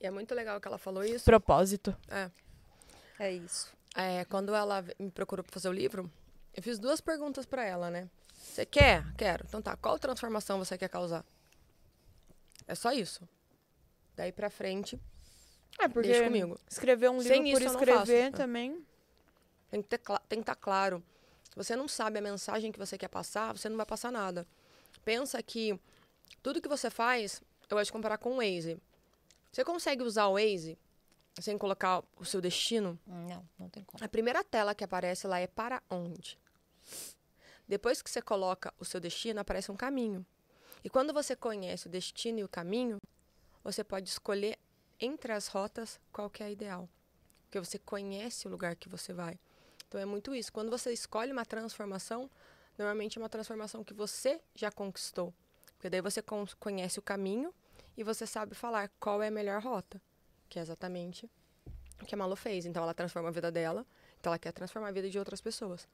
E 0.00 0.06
é 0.06 0.10
muito 0.10 0.34
legal 0.34 0.60
que 0.60 0.66
ela 0.66 0.78
falou 0.78 1.04
isso. 1.04 1.24
Propósito. 1.24 1.96
É 3.18 3.32
isso. 3.32 3.70
É, 3.94 4.24
quando 4.24 4.54
ela 4.54 4.84
me 4.98 5.10
procurou 5.10 5.44
pra 5.44 5.52
fazer 5.52 5.68
o 5.68 5.72
livro, 5.72 6.10
eu 6.54 6.62
fiz 6.62 6.78
duas 6.78 7.00
perguntas 7.00 7.44
pra 7.44 7.64
ela, 7.64 7.90
né? 7.90 8.08
Você 8.32 8.64
quer? 8.64 9.04
Quero. 9.14 9.44
Então 9.46 9.60
tá, 9.60 9.76
qual 9.76 9.98
transformação 9.98 10.58
você 10.58 10.78
quer 10.78 10.88
causar? 10.88 11.24
É 12.66 12.74
só 12.74 12.92
isso. 12.92 13.28
Daí 14.16 14.32
pra 14.32 14.48
frente, 14.48 14.98
É, 15.80 15.88
porque 15.88 16.08
deixa 16.08 16.24
comigo. 16.24 16.58
escrever 16.68 17.08
um 17.10 17.18
livro 17.18 17.28
Sem 17.28 17.52
por 17.52 17.62
isso 17.62 17.74
escrever 17.74 18.24
faço. 18.24 18.36
também... 18.36 18.84
Tem 19.70 19.80
que 19.82 19.88
ter 19.88 20.00
tem 20.28 20.40
que 20.40 20.42
estar 20.42 20.56
claro. 20.56 21.02
Se 21.48 21.56
você 21.56 21.76
não 21.76 21.86
sabe 21.86 22.18
a 22.18 22.22
mensagem 22.22 22.72
que 22.72 22.78
você 22.78 22.98
quer 22.98 23.08
passar, 23.08 23.56
você 23.56 23.68
não 23.68 23.76
vai 23.76 23.86
passar 23.86 24.10
nada. 24.10 24.46
Pensa 25.04 25.40
que 25.42 25.78
tudo 26.42 26.60
que 26.60 26.68
você 26.68 26.90
faz, 26.90 27.40
eu 27.68 27.76
gosto 27.76 27.86
de 27.86 27.92
comparar 27.92 28.18
com 28.18 28.32
o 28.32 28.36
Waze. 28.36 28.78
Você 29.52 29.64
consegue 29.64 30.02
usar 30.02 30.26
o 30.26 30.34
Waze 30.34 30.76
sem 31.40 31.56
colocar 31.56 32.02
o 32.16 32.24
seu 32.24 32.40
destino? 32.40 32.98
Não, 33.06 33.48
não 33.58 33.68
tem 33.68 33.84
como. 33.84 34.04
A 34.04 34.08
primeira 34.08 34.42
tela 34.44 34.74
que 34.74 34.84
aparece 34.84 35.26
lá 35.26 35.38
é 35.38 35.46
para 35.46 35.82
onde. 35.88 36.38
Depois 37.66 38.02
que 38.02 38.10
você 38.10 38.20
coloca 38.20 38.74
o 38.78 38.84
seu 38.84 38.98
destino, 39.00 39.40
aparece 39.40 39.70
um 39.70 39.76
caminho. 39.76 40.26
E 40.82 40.90
quando 40.90 41.12
você 41.12 41.36
conhece 41.36 41.86
o 41.86 41.90
destino 41.90 42.40
e 42.40 42.44
o 42.44 42.48
caminho, 42.48 42.98
você 43.62 43.84
pode 43.84 44.08
escolher 44.08 44.58
entre 45.00 45.32
as 45.32 45.48
rotas 45.48 45.98
qual 46.12 46.28
que 46.28 46.42
é 46.42 46.46
a 46.46 46.50
ideal. 46.50 46.88
Porque 47.44 47.58
você 47.58 47.78
conhece 47.78 48.46
o 48.46 48.50
lugar 48.50 48.76
que 48.76 48.88
você 48.88 49.12
vai. 49.12 49.38
Então 49.88 50.00
é 50.00 50.04
muito 50.04 50.34
isso. 50.34 50.52
Quando 50.52 50.70
você 50.70 50.92
escolhe 50.92 51.32
uma 51.32 51.44
transformação, 51.44 52.30
normalmente 52.78 53.18
é 53.18 53.22
uma 53.22 53.28
transformação 53.28 53.82
que 53.82 53.94
você 53.94 54.40
já 54.54 54.70
conquistou. 54.70 55.34
Porque 55.74 55.90
daí 55.90 56.00
você 56.00 56.22
con- 56.22 56.46
conhece 56.60 56.98
o 56.98 57.02
caminho 57.02 57.52
e 57.96 58.04
você 58.04 58.26
sabe 58.26 58.54
falar 58.54 58.88
qual 59.00 59.22
é 59.22 59.28
a 59.28 59.30
melhor 59.32 59.62
rota. 59.62 60.00
Que 60.48 60.58
é 60.58 60.62
exatamente 60.62 61.28
o 62.00 62.04
que 62.06 62.14
a 62.14 62.18
Malu 62.18 62.36
fez. 62.36 62.66
Então 62.66 62.82
ela 62.82 62.94
transforma 62.94 63.28
a 63.28 63.32
vida 63.32 63.50
dela, 63.50 63.86
então 64.18 64.30
ela 64.30 64.38
quer 64.38 64.52
transformar 64.52 64.88
a 64.88 64.92
vida 64.92 65.10
de 65.10 65.18
outras 65.18 65.40
pessoas. 65.40 65.88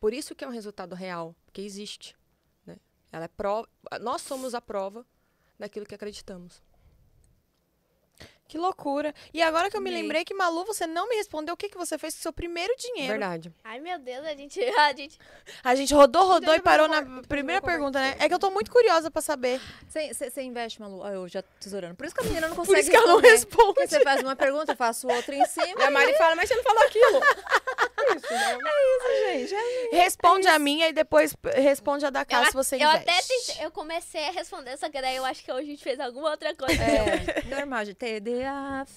Por 0.00 0.12
isso 0.12 0.34
que 0.34 0.44
é 0.44 0.48
um 0.48 0.52
resultado 0.52 0.94
real, 0.94 1.34
porque 1.44 1.60
existe. 1.60 2.16
Né? 2.66 2.76
Ela 3.12 3.26
é 3.26 3.28
prova, 3.28 3.68
nós 4.00 4.22
somos 4.22 4.54
a 4.54 4.60
prova 4.60 5.06
daquilo 5.58 5.86
que 5.86 5.94
acreditamos. 5.94 6.62
Que 8.48 8.56
loucura. 8.56 9.14
E 9.34 9.42
agora 9.42 9.68
que 9.68 9.76
eu 9.76 9.80
me 9.80 9.90
lembrei 9.90 10.24
que, 10.24 10.32
Malu, 10.32 10.64
você 10.64 10.86
não 10.86 11.08
me 11.08 11.16
respondeu 11.16 11.54
o 11.54 11.56
que, 11.56 11.68
que 11.68 11.76
você 11.76 11.98
fez 11.98 12.14
com 12.14 12.20
o 12.20 12.22
seu 12.22 12.32
primeiro 12.32 12.72
dinheiro. 12.78 13.12
Verdade. 13.12 13.52
Ai, 13.64 13.80
meu 13.80 13.98
Deus, 13.98 14.24
a 14.24 14.34
gente. 14.34 14.60
A 14.60 14.94
gente 14.94 15.18
A 15.64 15.74
gente 15.74 15.92
rodou, 15.92 16.22
rodou 16.22 16.40
Depois 16.40 16.58
e 16.58 16.62
parou 16.62 16.86
na 16.86 17.22
primeira 17.22 17.60
pergunta, 17.60 17.98
né? 17.98 18.16
É 18.20 18.28
que 18.28 18.34
eu 18.34 18.38
tô 18.38 18.50
muito 18.50 18.70
curiosa 18.70 19.10
pra 19.10 19.20
saber. 19.20 19.60
Você 19.88 20.42
investe, 20.42 20.80
Malu? 20.80 21.02
Ah, 21.02 21.12
eu 21.12 21.26
já 21.26 21.42
tesourando. 21.60 21.96
Por 21.96 22.06
isso 22.06 22.14
que 22.14 22.20
a 22.22 22.24
menina 22.24 22.48
não 22.48 22.56
consegue 22.56 22.74
Por 22.74 22.80
isso 22.80 22.90
que 22.90 22.96
ela 22.96 23.06
não 23.06 23.20
responde. 23.20 23.74
Porque 23.74 23.88
você 23.88 24.00
faz 24.00 24.22
uma 24.22 24.36
pergunta, 24.36 24.72
eu 24.72 24.76
faço 24.76 25.08
outra 25.08 25.34
em 25.34 25.44
cima. 25.46 25.80
E 25.80 25.82
a 25.82 25.90
Mari 25.90 26.14
fala, 26.14 26.36
mas 26.36 26.48
você 26.48 26.54
não 26.54 26.62
falou 26.62 26.82
aquilo. 26.84 27.20
isso, 28.14 28.32
né? 28.32 29.46
gente, 29.46 29.54
é 29.94 30.02
Responde 30.02 30.48
a 30.48 30.58
minha 30.58 30.88
e 30.88 30.92
depois 30.92 31.34
responde 31.54 32.04
a 32.06 32.10
da 32.10 32.20
eu, 32.22 32.26
casa 32.26 32.48
a- 32.48 32.50
se 32.50 32.54
você 32.56 32.76
eu 32.76 32.88
investe. 32.88 33.10
até 33.10 33.22
tentei, 33.22 33.64
eu 33.66 33.70
comecei 33.70 34.28
a 34.28 34.30
responder, 34.30 34.76
só 34.76 34.88
que 34.90 35.00
daí 35.00 35.16
eu 35.16 35.24
acho 35.24 35.42
que 35.44 35.52
hoje 35.52 35.62
a 35.66 35.70
gente 35.70 35.82
fez 35.84 35.98
alguma 36.00 36.30
outra 36.30 36.54
coisa. 36.54 36.82
É, 36.82 37.44
normal, 37.48 37.84
de 37.84 37.94
TDA. 37.94 38.86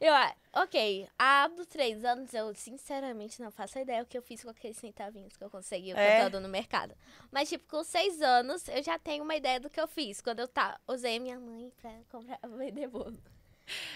Eu, 0.00 0.14
ah, 0.14 0.34
ok, 0.54 1.06
há 1.18 1.46
dos 1.48 1.66
três 1.66 2.02
anos 2.06 2.32
eu 2.32 2.54
sinceramente 2.54 3.38
não 3.42 3.50
faço 3.50 3.78
ideia 3.78 4.02
o 4.02 4.06
que 4.06 4.16
eu 4.16 4.22
fiz 4.22 4.42
com 4.42 4.48
aqueles 4.48 4.78
centavinhos 4.78 5.36
que 5.36 5.44
eu 5.44 5.50
consegui 5.50 5.90
É? 5.90 5.94
cantando 6.20 6.40
no 6.40 6.48
mercado. 6.48 6.94
Mas, 7.30 7.50
tipo, 7.50 7.68
com 7.68 7.84
seis 7.84 8.22
anos 8.22 8.66
eu 8.68 8.82
já 8.82 8.98
tenho 8.98 9.22
uma 9.22 9.36
ideia 9.36 9.60
do 9.60 9.68
que 9.68 9.78
eu 9.78 9.86
fiz. 9.86 10.22
Quando 10.22 10.40
eu 10.40 10.48
tá, 10.48 10.80
usei 10.88 11.18
a 11.18 11.20
minha 11.20 11.38
mãe 11.38 11.70
pra 11.82 11.90
comprar, 12.10 12.38
vender 12.56 12.88
bolo. 12.88 13.14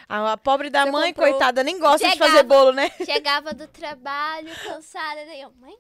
A, 0.08 0.32
a 0.32 0.36
pobre 0.36 0.70
da 0.70 0.84
Você 0.84 0.90
mãe, 0.90 1.12
comprou- 1.12 1.30
coitada, 1.32 1.62
nem 1.64 1.78
gosta 1.78 2.06
de 2.06 2.12
Chegava. 2.12 2.30
fazer 2.32 2.42
bolo, 2.44 2.72
né? 2.72 2.90
Chegava 3.04 3.52
do 3.54 3.66
trabalho, 3.68 4.50
cansada, 4.62 5.24
daí 5.26 5.40
eu, 5.40 5.50
mãe, 5.52 5.76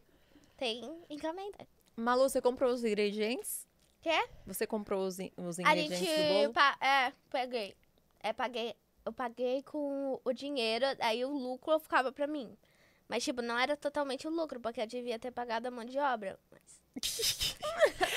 tem 0.56 0.82
encomenda. 1.10 1.66
Malu, 1.96 2.28
você 2.28 2.40
comprou 2.40 2.72
os 2.72 2.84
ingredientes? 2.84 3.66
Quê? 4.02 4.26
Você 4.46 4.66
comprou 4.66 5.06
os, 5.06 5.18
in- 5.18 5.30
os 5.36 5.58
A 5.58 5.62
ingredientes 5.62 5.98
gente, 5.98 6.22
do 6.28 6.34
bolo? 6.42 6.52
pa- 6.52 6.76
é, 6.80 7.12
peguei. 7.30 7.74
É, 8.20 8.32
paguei. 8.32 8.74
Eu 9.04 9.12
paguei 9.12 9.62
com 9.62 10.18
o 10.24 10.32
dinheiro, 10.32 10.86
aí 11.00 11.24
o 11.24 11.30
lucro 11.30 11.78
ficava 11.78 12.10
pra 12.10 12.26
mim. 12.26 12.56
Mas, 13.06 13.22
tipo, 13.22 13.42
não 13.42 13.58
era 13.58 13.76
totalmente 13.76 14.26
o 14.26 14.30
lucro, 14.30 14.58
porque 14.60 14.80
eu 14.80 14.86
devia 14.86 15.18
ter 15.18 15.30
pagado 15.30 15.68
a 15.68 15.70
mão 15.70 15.84
de 15.84 15.98
obra. 15.98 16.38
Mas 16.50 16.62
A 16.62 16.83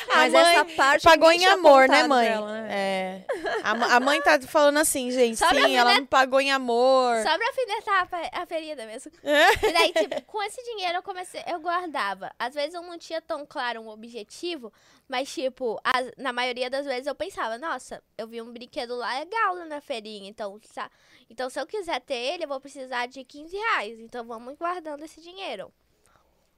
Mas 0.07 0.32
mãe 0.34 0.41
essa 0.55 0.65
parte 0.65 1.03
pagou 1.03 1.32
em 1.32 1.45
amor, 1.45 1.88
né, 1.88 2.03
mãe? 2.07 2.30
né? 2.30 2.67
É. 2.69 3.25
A, 3.63 3.95
a 3.97 3.99
mãe 3.99 4.21
tá 4.21 4.39
falando 4.41 4.78
assim, 4.78 5.11
gente. 5.11 5.38
Pra 5.39 5.49
sim, 5.53 5.75
ela 5.75 5.95
me 5.99 6.05
pagou 6.05 6.39
em 6.39 6.51
amor. 6.51 7.17
Só 7.23 7.38
pra 7.38 7.47
alfinetar 7.47 8.01
a 8.01 8.05
fe- 8.05 8.32
a 8.34 8.45
ferida 8.45 8.86
mesmo. 8.86 9.11
É. 9.23 9.51
E 9.53 9.73
daí, 9.73 9.93
tipo, 9.93 10.21
com 10.23 10.41
esse 10.43 10.63
dinheiro 10.63 10.97
eu 10.97 11.03
comecei, 11.03 11.43
eu 11.47 11.59
guardava. 11.59 12.32
Às 12.39 12.55
vezes 12.55 12.73
eu 12.73 12.82
não 12.82 12.97
tinha 12.97 13.21
tão 13.21 13.45
claro 13.45 13.82
um 13.82 13.89
objetivo, 13.89 14.71
mas, 15.07 15.32
tipo, 15.34 15.80
as- 15.84 16.11
na 16.17 16.32
maioria 16.34 16.69
das 16.69 16.86
vezes 16.86 17.07
eu 17.07 17.15
pensava, 17.15 17.57
nossa, 17.57 18.01
eu 18.17 18.28
vi 18.28 18.41
um 18.41 18.51
brinquedo 18.51 18.95
lá 18.95 19.19
legal 19.19 19.55
lá 19.55 19.65
na 19.65 19.82
feirinha, 19.82 20.30
então, 20.30 20.59
sa- 20.63 20.89
então 21.30 21.49
se 21.49 21.59
eu 21.59 21.67
quiser 21.67 21.99
ter 22.01 22.15
ele, 22.15 22.43
eu 22.45 22.47
vou 22.47 22.59
precisar 22.61 23.07
de 23.07 23.23
15 23.23 23.55
reais. 23.55 23.99
Então 23.99 24.25
vamos 24.25 24.55
guardando 24.57 25.03
esse 25.03 25.21
dinheiro. 25.21 25.71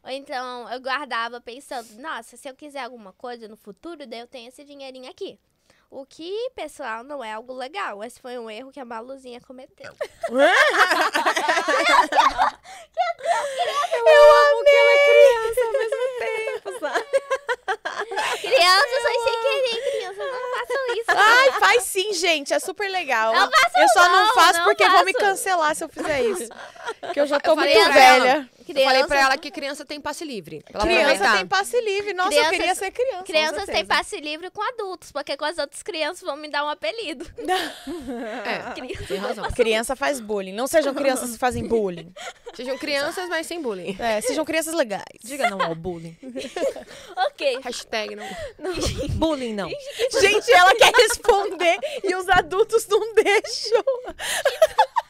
Ou 0.03 0.09
então 0.09 0.69
eu 0.71 0.79
guardava 0.79 1.41
pensando, 1.41 2.01
nossa, 2.01 2.37
se 2.37 2.49
eu 2.49 2.55
quiser 2.55 2.83
alguma 2.83 3.11
coisa 3.13 3.47
no 3.47 3.57
futuro, 3.57 4.05
daí 4.07 4.19
eu 4.19 4.27
tenho 4.27 4.47
esse 4.47 4.63
dinheirinho 4.63 5.09
aqui. 5.09 5.39
O 5.91 6.05
que, 6.05 6.51
pessoal, 6.55 7.03
não 7.03 7.23
é 7.23 7.33
algo 7.33 7.51
legal. 7.51 8.03
Esse 8.03 8.21
foi 8.21 8.37
um 8.37 8.47
erro 8.49 8.71
que 8.71 8.79
a 8.79 8.85
Maluzinha 8.85 9.41
cometeu. 9.41 9.91
Eu 14.05 14.23
amo 14.23 14.63
que 14.63 14.69
ela 14.69 14.91
é 14.91 15.05
criança 15.05 15.61
ao 15.65 15.71
mesmo 15.73 15.97
tempo, 16.19 16.79
sabe? 16.79 17.05
Crianças, 18.41 19.01
foi 19.01 19.13
sem 19.23 19.41
querer, 19.41 19.91
crianças, 19.91 20.17
não 20.17 20.59
façam 20.59 20.93
isso. 20.95 21.05
Ai, 21.09 21.51
faz 21.59 21.83
sim, 21.83 22.13
gente. 22.13 22.53
É 22.53 22.59
super 22.59 22.89
legal. 22.89 23.33
Não 23.33 23.49
façam 23.51 23.81
eu 23.81 23.87
só 23.89 24.09
não, 24.09 24.25
não, 24.27 24.33
faço 24.33 24.59
não 24.59 24.65
porque 24.65 24.87
vão 24.87 25.05
me 25.05 25.13
cancelar 25.13 25.75
se 25.75 25.83
eu 25.83 25.89
fizer 25.89 26.21
isso. 26.23 26.49
Porque 27.01 27.19
eu 27.19 27.27
já 27.27 27.39
tô 27.39 27.51
Eu 27.51 27.55
muito 27.55 27.77
ela. 27.77 27.89
velha. 27.93 28.49
Eu 28.69 28.83
falei 28.83 29.03
pra 29.05 29.19
ela 29.21 29.37
que 29.37 29.49
criança 29.49 29.83
tem 29.83 29.99
passe 29.99 30.23
livre. 30.23 30.63
Criança 30.79 31.31
tem 31.37 31.47
passe 31.47 31.81
livre. 31.81 32.13
Nossa, 32.13 32.29
eu 32.29 32.33
Crianças- 32.35 32.57
queria 32.57 32.75
ser 32.75 32.91
criança. 32.91 33.23
Crianças 33.23 33.65
têm 33.65 33.85
passe 33.85 34.19
livre 34.19 34.51
com 34.51 34.61
adultos, 34.61 35.11
porque 35.11 35.35
com 35.35 35.45
as 35.45 35.57
outras 35.57 35.81
crianças 35.81 36.21
vão 36.21 36.35
me 36.37 36.47
dar 36.49 36.63
um 36.65 36.69
apelido. 36.69 37.25
É, 38.45 38.73
Criança. 38.73 39.05
tem 39.07 39.17
razão. 39.17 39.51
Criança 39.51 39.95
faz 39.95 40.19
bullying. 40.19 40.53
Não 40.53 40.67
sejam 40.67 40.93
crianças 40.93 41.31
que 41.31 41.37
fazem 41.37 41.67
bullying. 41.67 42.11
Sejam 42.53 42.77
crianças, 42.77 43.27
mas 43.29 43.45
sem 43.47 43.61
bullying. 43.61 43.95
É, 43.99 44.21
sejam 44.21 44.45
crianças 44.45 44.73
legais. 44.73 45.03
Diga 45.23 45.49
não 45.49 45.61
ao 45.61 45.75
bullying. 45.75 46.15
Ok. 47.31 47.59
Hashtag 47.63 47.98
não. 48.07 48.73
bullying 49.15 49.53
não. 49.53 49.69
Gente, 50.19 50.51
ela 50.51 50.75
quer 50.75 50.93
responder 50.93 51.77
e 52.03 52.15
os 52.15 52.27
adultos 52.29 52.87
não 52.87 53.13
deixam. 53.13 53.83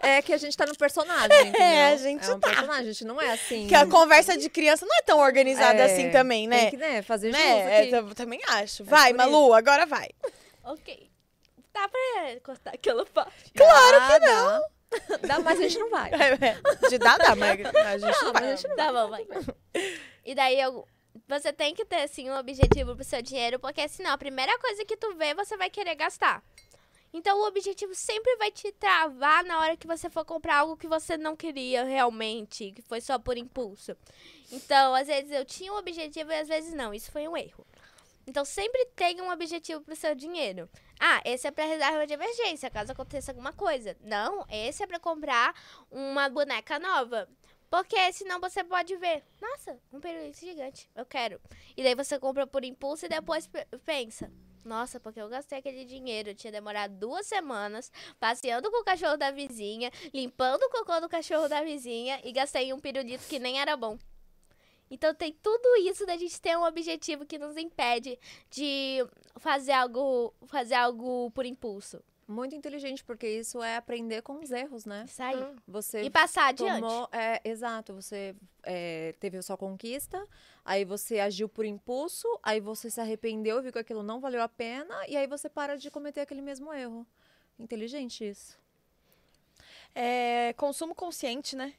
É 0.00 0.20
que 0.20 0.34
a 0.34 0.36
gente 0.36 0.54
tá 0.54 0.66
no 0.66 0.76
personagem, 0.76 1.48
entendeu? 1.48 1.62
É, 1.62 1.92
a 1.92 1.96
gente 1.96 2.28
é 2.28 2.34
um 2.34 2.38
tá. 2.38 2.48
personagem, 2.48 2.82
a 2.82 2.92
gente 2.92 3.04
não 3.06 3.22
é 3.22 3.32
assim. 3.32 3.66
Que 3.66 3.74
a 3.74 3.86
conversa 3.86 4.36
de 4.36 4.50
criança 4.50 4.84
não 4.84 4.94
é 4.94 5.02
tão 5.02 5.18
organizada 5.18 5.78
É, 5.78 5.84
assim 5.84 6.10
também, 6.10 6.46
né? 6.46 6.62
Tem 6.62 6.70
que, 6.72 6.76
né, 6.76 7.00
fazer 7.00 7.32
né? 7.32 7.78
aqui. 7.78 7.94
É, 7.94 7.98
eu 7.98 8.14
também 8.14 8.38
acho. 8.48 8.84
Vai, 8.84 9.14
por 9.14 9.16
Malu, 9.16 9.54
agora 9.54 9.86
vai. 9.86 10.10
Ok. 10.62 11.08
Dá 11.72 11.88
pra 11.88 12.40
cortar 12.42 12.74
aquela 12.74 13.06
parte. 13.06 13.50
Claro 13.56 14.06
que 14.12 14.26
não. 14.26 14.62
Dá, 15.26 15.38
mas 15.40 15.58
a 15.58 15.62
gente 15.62 15.78
não 15.78 15.90
vai. 15.90 16.10
É, 16.12 16.88
De 16.88 16.98
dar, 16.98 17.16
dá, 17.18 17.34
mas 17.34 17.60
a 17.64 17.98
gente 17.98 18.12
não 18.12 18.24
Não, 18.24 18.32
vai. 18.32 18.42
mas 18.42 18.44
a 18.44 18.56
gente 18.56 18.68
não 18.68 18.76
Tá 18.76 18.92
bom, 18.92 19.08
vai. 19.08 19.26
E 20.24 20.34
daí 20.34 20.60
eu. 20.60 20.86
Você 21.28 21.52
tem 21.52 21.74
que 21.74 21.84
ter, 21.84 22.02
assim, 22.02 22.28
um 22.30 22.38
objetivo 22.38 22.94
pro 22.94 23.04
seu 23.04 23.22
dinheiro, 23.22 23.58
porque 23.58 23.88
senão 23.88 24.12
a 24.12 24.18
primeira 24.18 24.58
coisa 24.58 24.84
que 24.84 24.96
tu 24.96 25.14
vê, 25.14 25.34
você 25.34 25.56
vai 25.56 25.70
querer 25.70 25.94
gastar. 25.94 26.42
Então 27.12 27.38
o 27.38 27.46
objetivo 27.46 27.94
sempre 27.94 28.34
vai 28.36 28.50
te 28.50 28.72
travar 28.72 29.44
na 29.44 29.60
hora 29.60 29.76
que 29.76 29.86
você 29.86 30.10
for 30.10 30.24
comprar 30.24 30.58
algo 30.58 30.76
que 30.76 30.88
você 30.88 31.16
não 31.16 31.36
queria 31.36 31.84
realmente, 31.84 32.72
que 32.72 32.82
foi 32.82 33.00
só 33.00 33.20
por 33.20 33.36
impulso. 33.36 33.96
Então, 34.50 34.92
às 34.96 35.06
vezes 35.06 35.30
eu 35.30 35.44
tinha 35.44 35.72
um 35.72 35.76
objetivo 35.76 36.32
e 36.32 36.40
às 36.40 36.48
vezes 36.48 36.74
não. 36.74 36.92
Isso 36.92 37.12
foi 37.12 37.28
um 37.28 37.36
erro. 37.36 37.64
Então 38.26 38.44
sempre 38.44 38.84
tenha 38.96 39.22
um 39.22 39.30
objetivo 39.30 39.80
pro 39.82 39.94
seu 39.94 40.14
dinheiro. 40.14 40.68
Ah, 40.98 41.20
esse 41.24 41.46
é 41.46 41.50
pra 41.50 41.64
reserva 41.64 42.06
de 42.06 42.14
emergência, 42.14 42.70
caso 42.70 42.90
aconteça 42.90 43.30
alguma 43.30 43.52
coisa. 43.52 43.96
Não, 44.00 44.44
esse 44.50 44.82
é 44.82 44.86
pra 44.86 44.98
comprar 44.98 45.54
uma 45.90 46.28
boneca 46.28 46.78
nova. 46.78 47.28
Porque 47.74 48.12
senão 48.12 48.38
você 48.38 48.62
pode 48.62 48.94
ver, 48.94 49.24
nossa, 49.42 49.76
um 49.92 49.98
pirulito 49.98 50.38
gigante, 50.38 50.88
eu 50.94 51.04
quero. 51.04 51.40
E 51.76 51.82
daí 51.82 51.96
você 51.96 52.20
compra 52.20 52.46
por 52.46 52.64
impulso 52.64 53.04
e 53.04 53.08
depois 53.08 53.48
pe- 53.48 53.66
pensa, 53.84 54.30
nossa, 54.64 55.00
porque 55.00 55.20
eu 55.20 55.28
gastei 55.28 55.58
aquele 55.58 55.84
dinheiro, 55.84 56.28
eu 56.28 56.36
tinha 56.36 56.52
demorado 56.52 56.94
duas 56.96 57.26
semanas 57.26 57.90
passeando 58.20 58.70
com 58.70 58.80
o 58.80 58.84
cachorro 58.84 59.16
da 59.16 59.32
vizinha, 59.32 59.90
limpando 60.12 60.62
o 60.62 60.70
cocô 60.70 61.00
do 61.00 61.08
cachorro 61.08 61.48
da 61.48 61.62
vizinha 61.62 62.20
e 62.22 62.30
gastei 62.30 62.72
um 62.72 62.78
pirulito 62.78 63.26
que 63.26 63.40
nem 63.40 63.60
era 63.60 63.76
bom. 63.76 63.98
Então 64.88 65.12
tem 65.12 65.32
tudo 65.42 65.76
isso 65.78 66.06
da 66.06 66.16
gente 66.16 66.40
ter 66.40 66.56
um 66.56 66.62
objetivo 66.62 67.26
que 67.26 67.38
nos 67.40 67.56
impede 67.56 68.16
de 68.50 69.04
fazer 69.40 69.72
algo, 69.72 70.32
fazer 70.46 70.76
algo 70.76 71.28
por 71.32 71.44
impulso. 71.44 72.00
Muito 72.26 72.54
inteligente, 72.54 73.04
porque 73.04 73.28
isso 73.28 73.62
é 73.62 73.76
aprender 73.76 74.22
com 74.22 74.40
os 74.40 74.50
erros, 74.50 74.86
né? 74.86 75.04
Isso 75.06 75.22
aí. 75.22 75.36
Você 75.68 76.02
E 76.02 76.10
passar 76.10 76.48
adiante. 76.48 76.80
tomou, 76.80 77.08
é, 77.12 77.40
exato, 77.44 77.94
você 77.94 78.34
é, 78.62 79.14
teve 79.20 79.36
a 79.36 79.42
sua 79.42 79.56
conquista, 79.56 80.26
aí 80.64 80.84
você 80.84 81.20
agiu 81.20 81.48
por 81.48 81.64
impulso, 81.64 82.26
aí 82.42 82.60
você 82.60 82.90
se 82.90 83.00
arrependeu, 83.00 83.60
viu 83.62 83.72
que 83.72 83.78
aquilo 83.78 84.02
não 84.02 84.20
valeu 84.20 84.42
a 84.42 84.48
pena, 84.48 84.94
e 85.06 85.16
aí 85.16 85.26
você 85.26 85.48
para 85.48 85.76
de 85.76 85.90
cometer 85.90 86.22
aquele 86.22 86.40
mesmo 86.40 86.72
erro. 86.72 87.06
Inteligente 87.58 88.26
isso. 88.26 88.58
É, 89.94 90.54
consumo 90.54 90.94
consciente, 90.94 91.54
né? 91.54 91.74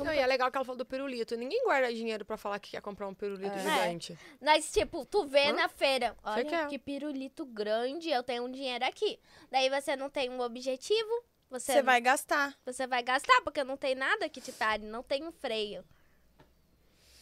Não, 0.00 0.12
e 0.12 0.18
é 0.18 0.26
legal 0.26 0.50
que 0.50 0.56
ela 0.56 0.64
falou 0.64 0.76
do 0.78 0.84
pirulito. 0.84 1.36
Ninguém 1.36 1.62
guarda 1.64 1.92
dinheiro 1.92 2.24
pra 2.24 2.36
falar 2.36 2.58
que 2.58 2.70
quer 2.72 2.80
comprar 2.82 3.06
um 3.08 3.14
pirulito 3.14 3.56
É. 3.56 3.58
gigante. 3.60 4.18
Mas, 4.40 4.70
tipo, 4.72 5.04
tu 5.04 5.26
vê 5.26 5.48
Hã? 5.48 5.52
na 5.52 5.68
feira, 5.68 6.16
olha 6.24 6.66
que 6.68 6.78
pirulito 6.78 7.44
grande, 7.46 8.10
eu 8.10 8.22
tenho 8.22 8.44
um 8.44 8.50
dinheiro 8.50 8.84
aqui. 8.84 9.18
Daí 9.50 9.68
você 9.70 9.94
não 9.96 10.10
tem 10.10 10.28
um 10.30 10.40
objetivo, 10.40 11.24
você, 11.48 11.72
Você 11.74 11.82
vai 11.82 12.00
gastar. 12.00 12.56
você 12.64 12.86
vai 12.86 13.02
gastar, 13.02 13.40
porque 13.42 13.62
não 13.64 13.76
tem 13.76 13.94
nada 13.94 14.28
que 14.28 14.40
te 14.40 14.52
pare, 14.52 14.84
não 14.84 15.02
tem 15.02 15.24
um 15.24 15.32
freio. 15.32 15.84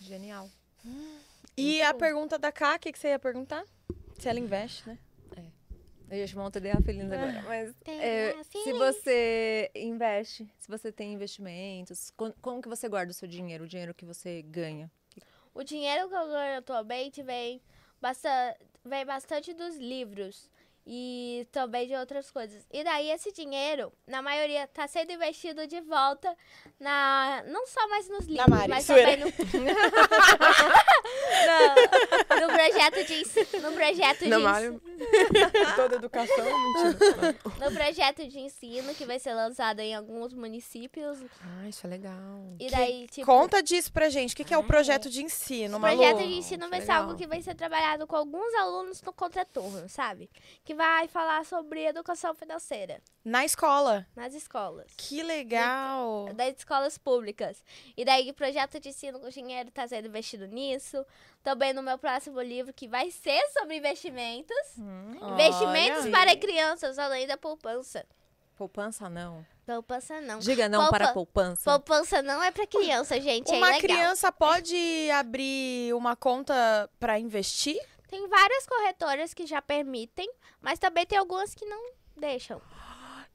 Genial. 0.00 0.48
E 1.56 1.82
a 1.82 1.92
pergunta 1.92 2.38
da 2.38 2.52
Ká, 2.52 2.76
o 2.76 2.78
que, 2.78 2.92
que 2.92 2.98
você 2.98 3.08
ia 3.08 3.18
perguntar? 3.18 3.64
Se 4.18 4.28
ela 4.28 4.38
investe, 4.38 4.88
né? 4.88 4.98
Eu 6.10 6.16
ia 6.16 6.26
chamar 6.26 6.46
um 6.46 6.50
TDA 6.50 6.80
feliz 6.82 7.04
agora, 7.12 7.42
mas 7.42 7.74
é, 7.86 8.34
se 8.42 8.72
você 8.72 9.70
investe, 9.74 10.48
se 10.58 10.66
você 10.68 10.90
tem 10.90 11.12
investimentos, 11.12 12.10
co- 12.16 12.32
como 12.40 12.62
que 12.62 12.68
você 12.68 12.88
guarda 12.88 13.10
o 13.10 13.14
seu 13.14 13.28
dinheiro, 13.28 13.64
o 13.64 13.68
dinheiro 13.68 13.92
que 13.94 14.06
você 14.06 14.40
ganha? 14.42 14.90
O 15.54 15.62
dinheiro 15.62 16.08
que 16.08 16.14
eu 16.14 16.26
ganho 16.28 16.58
atualmente 16.58 17.22
vem, 17.22 17.60
basta, 18.00 18.56
vem 18.84 19.04
bastante 19.04 19.52
dos 19.52 19.76
livros 19.76 20.48
e 20.86 21.46
também 21.52 21.86
de 21.86 21.94
outras 21.94 22.30
coisas. 22.30 22.66
E 22.72 22.82
daí 22.82 23.10
esse 23.10 23.30
dinheiro, 23.30 23.92
na 24.06 24.22
maioria, 24.22 24.66
tá 24.68 24.88
sendo 24.88 25.12
investido 25.12 25.66
de 25.66 25.82
volta 25.82 26.34
na 26.80 27.42
não 27.48 27.66
só 27.66 27.86
mais 27.88 28.08
nos 28.08 28.24
livros, 28.26 28.46
Mari, 28.48 28.68
mas 28.70 28.86
também 28.86 29.18
no, 29.18 29.26
no, 31.48 32.40
no 32.40 32.46
projeto 32.52 33.04
de 33.04 33.14
ensino, 33.20 33.62
no 33.70 33.72
projeto 33.72 34.20
de 34.20 34.28
Não, 34.30 34.38
ensino, 34.38 34.50
Mário. 34.50 34.82
Toda 35.76 35.96
educação, 35.96 36.36
mentira. 36.74 37.36
no 37.60 37.72
projeto 37.74 38.26
de 38.26 38.38
ensino 38.40 38.94
que 38.94 39.04
vai 39.04 39.18
ser 39.18 39.34
lançado 39.34 39.80
em 39.80 39.94
alguns 39.94 40.32
municípios. 40.34 41.18
Ah, 41.42 41.68
isso 41.68 41.86
é 41.86 41.90
legal. 41.90 42.54
E 42.58 42.70
daí, 42.70 43.06
tipo, 43.08 43.26
Conta 43.26 43.62
disso 43.62 43.92
pra 43.92 44.08
gente. 44.08 44.34
O 44.34 44.36
que, 44.36 44.44
que 44.44 44.54
é 44.54 44.58
o 44.58 44.64
projeto 44.64 45.08
de 45.10 45.22
ensino, 45.22 45.76
O 45.76 45.80
Malu? 45.80 45.96
projeto 45.98 46.18
de 46.26 46.34
ensino 46.34 46.68
vai 46.68 46.80
ser 46.80 46.86
legal. 46.88 47.02
algo 47.02 47.16
que 47.16 47.26
vai 47.26 47.42
ser 47.42 47.54
trabalhado 47.54 48.06
com 48.06 48.16
alguns 48.16 48.52
alunos 48.54 49.00
no 49.02 49.12
contraturno, 49.12 49.88
sabe? 49.88 50.30
Que 50.64 50.74
vai 50.74 51.08
falar 51.08 51.44
sobre 51.44 51.84
educação 51.84 52.34
financeira 52.34 53.00
Na 53.24 53.44
escola. 53.44 54.06
nas 54.16 54.34
escolas. 54.34 54.92
Que 54.96 55.22
legal. 55.22 56.28
Das 56.34 56.56
escolas 56.56 56.98
públicas. 56.98 57.62
E 57.96 58.04
daí 58.04 58.30
o 58.30 58.34
projeto 58.34 58.78
de 58.80 58.88
ensino 58.90 59.18
com 59.20 59.28
dinheiro 59.28 59.68
está 59.68 59.86
sendo 59.86 60.08
investido 60.08 60.46
nisso. 60.46 61.04
Também 61.42 61.72
no 61.72 61.82
meu 61.82 61.96
próximo 61.96 62.40
livro, 62.42 62.72
que 62.74 62.88
vai 62.88 63.10
ser 63.10 63.40
sobre 63.52 63.76
investimentos. 63.76 64.56
Investimentos 65.32 66.02
Olha. 66.04 66.10
para 66.12 66.36
crianças, 66.36 66.98
além 66.98 67.26
da 67.26 67.36
poupança. 67.36 68.04
Poupança 68.56 69.08
não. 69.08 69.46
Poupança 69.64 70.20
não. 70.20 70.38
Diga 70.40 70.68
não 70.68 70.80
Poupa- 70.80 70.98
para 70.98 71.12
poupança. 71.12 71.62
Poupança 71.70 72.22
não 72.22 72.42
é 72.42 72.50
para 72.50 72.66
criança, 72.66 73.20
gente. 73.20 73.52
é 73.52 73.56
Uma 73.56 73.70
ilegal. 73.70 73.80
criança 73.80 74.32
pode 74.32 75.10
abrir 75.12 75.92
uma 75.94 76.16
conta 76.16 76.88
pra 76.98 77.18
investir? 77.18 77.78
Tem 78.08 78.26
várias 78.28 78.66
corretoras 78.66 79.34
que 79.34 79.46
já 79.46 79.60
permitem, 79.60 80.28
mas 80.60 80.78
também 80.78 81.04
tem 81.06 81.18
algumas 81.18 81.54
que 81.54 81.66
não 81.66 81.92
deixam. 82.16 82.60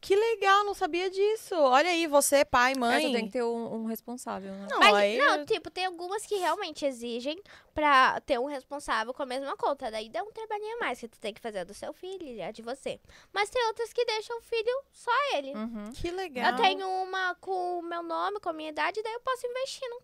Que 0.04 0.18
legal, 0.18 0.66
não 0.66 0.74
sabia 0.74 1.10
disso. 1.10 1.56
Olha 1.56 1.90
aí, 1.90 2.08
você, 2.08 2.44
pai, 2.44 2.74
É, 2.74 2.78
mãe. 2.78 3.08
tu 3.08 3.14
tem 3.14 3.26
que 3.26 3.32
ter 3.32 3.44
um, 3.44 3.74
um 3.74 3.86
responsável, 3.86 4.52
né? 4.52 4.68
Não, 4.70 4.78
Mas, 4.78 4.94
aí... 4.96 5.18
não, 5.18 5.46
tipo, 5.46 5.72
tem 5.72 5.86
algumas 5.86 6.26
que 6.26 6.36
realmente 6.36 6.86
exigem 6.86 7.42
pra 7.74 8.20
ter 8.20 8.38
um 8.38 8.44
responsável 8.44 9.14
com 9.14 9.24
a 9.24 9.26
mesma 9.26 9.56
conta. 9.56 9.90
Daí 9.90 10.10
dá 10.10 10.22
um 10.22 10.30
trabalhinho 10.30 10.76
a 10.76 10.80
mais 10.82 11.00
que 11.00 11.08
tu 11.08 11.18
tem 11.22 11.34
que 11.34 11.40
fazer 11.40 11.64
do 11.64 11.74
seu 11.74 11.94
filho 11.94 12.28
e 12.28 12.42
a 12.42 12.52
de 12.52 12.62
você. 12.62 13.00
Mas 13.32 13.50
tem 13.50 13.66
outras 13.68 13.94
que 13.94 14.04
deixam 14.04 14.38
o 14.40 14.42
filho 14.42 14.84
só 14.92 15.12
ele. 15.36 15.54
Uhum. 15.54 15.94
Que 15.94 16.12
legal. 16.12 16.52
Eu 16.52 16.58
tenho 16.58 16.86
uma 16.86 17.34
com 17.36 17.80
o 17.80 17.82
meu 17.82 18.04
nome, 18.04 18.42
com 18.42 18.50
a 18.50 18.54
minha 18.54 18.72
idade, 18.72 19.02
daí 19.02 19.14
eu 19.14 19.22
posso 19.22 19.48
investir. 19.48 19.88
Não? 19.90 20.02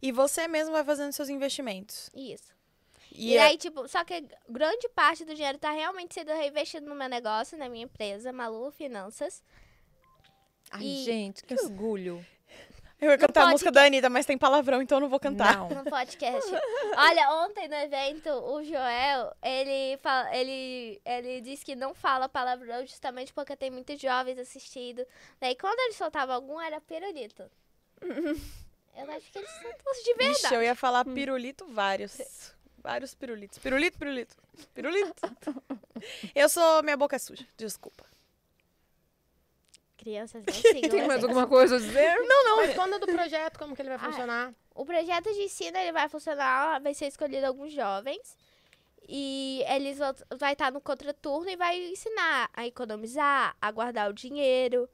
E 0.00 0.10
você 0.12 0.48
mesmo 0.48 0.72
vai 0.72 0.82
fazendo 0.82 1.12
seus 1.12 1.28
investimentos. 1.28 2.08
Isso. 2.14 2.58
E, 3.12 3.32
E, 3.32 3.36
é- 3.36 3.42
aí, 3.42 3.58
tipo, 3.58 3.86
só 3.88 4.04
que 4.04 4.24
grande 4.48 4.88
parte 4.90 5.24
do 5.24 5.34
dinheiro 5.34 5.58
tá 5.58 5.70
realmente 5.70 6.14
sendo 6.14 6.32
reinvestido 6.32 6.86
no 6.88 6.94
meu 6.94 7.08
negócio, 7.08 7.58
na 7.58 7.68
minha 7.68 7.84
empresa, 7.84 8.32
Malu 8.32 8.70
Finanças. 8.70 9.42
Ai, 10.70 10.82
E- 10.84 11.04
gente, 11.04 11.42
que 11.44 11.54
orgulho. 11.60 12.24
eu 13.00 13.10
ia 13.10 13.18
cantar 13.18 13.44
a 13.48 13.50
música 13.50 13.72
da 13.72 13.84
Anitta, 13.84 14.08
mas 14.08 14.26
tem 14.26 14.38
palavrão, 14.38 14.80
então 14.80 14.98
eu 14.98 15.00
não 15.00 15.08
vou 15.08 15.18
cantar. 15.18 15.56
Não. 15.56 15.68
no 15.82 15.84
podcast. 15.90 16.48
Olha, 16.96 17.30
ontem 17.44 17.66
no 17.66 17.74
evento, 17.74 18.28
o 18.30 18.62
Joel, 18.62 19.34
ele, 19.42 19.96
fala, 19.98 20.36
ele, 20.36 21.00
ele 21.04 21.40
disse 21.40 21.64
que 21.64 21.74
não 21.74 21.92
fala 21.94 22.28
palavrão 22.28 22.86
justamente 22.86 23.32
porque 23.32 23.56
tem 23.56 23.70
muitos 23.70 23.98
jovens 24.00 24.38
assistindo. 24.38 25.04
Daí 25.40 25.56
quando 25.56 25.78
ele 25.80 25.94
soltava 25.94 26.34
algum, 26.34 26.60
era 26.60 26.80
pirulito. 26.80 27.50
Eu 28.96 29.10
acho 29.12 29.30
que 29.32 29.38
eles 29.38 29.50
são 29.50 29.72
todos 29.84 30.02
de 30.04 30.14
verdade. 30.14 30.44
Ixi, 30.44 30.54
eu 30.54 30.62
ia 30.62 30.74
falar 30.74 31.04
pirulito 31.04 31.64
vários. 31.66 32.18
Vários 32.82 33.14
pirulitos. 33.14 33.58
Pirulito, 33.58 33.98
pirulito. 33.98 34.36
Pirulito. 34.74 35.14
eu 36.34 36.48
sou... 36.48 36.82
Minha 36.82 36.96
boca 36.96 37.16
é 37.16 37.18
suja, 37.18 37.46
desculpa. 37.56 38.04
Crianças 39.98 40.42
não 40.46 40.54
sigam 40.54 40.90
Tem 40.90 41.06
mais 41.06 41.22
alguma 41.22 41.46
coisa 41.46 41.76
a 41.76 41.78
dizer? 41.78 42.16
Não, 42.20 42.44
não. 42.44 42.56
Mas 42.56 42.74
quando 42.74 42.98
do 42.98 43.06
projeto, 43.06 43.58
como 43.58 43.76
que 43.76 43.82
ele 43.82 43.90
vai 43.90 43.98
Ah, 43.98 44.10
funcionar? 44.10 44.54
O 44.74 44.86
projeto 44.86 45.30
de 45.32 45.42
ensino 45.42 45.76
ele 45.76 45.92
vai 45.92 46.08
funcionar, 46.08 46.80
vai 46.80 46.94
ser 46.94 47.06
escolhido 47.06 47.46
alguns 47.46 47.72
jovens 47.72 48.36
e 49.06 49.62
eles 49.68 49.98
vão 49.98 50.14
vai 50.38 50.54
estar 50.54 50.72
no 50.72 50.80
contraturno 50.80 51.50
e 51.50 51.56
vai 51.56 51.76
ensinar 51.90 52.48
a 52.54 52.66
economizar, 52.66 53.54
a 53.60 53.70
guardar 53.70 54.08
o 54.08 54.14
dinheiro. 54.14 54.88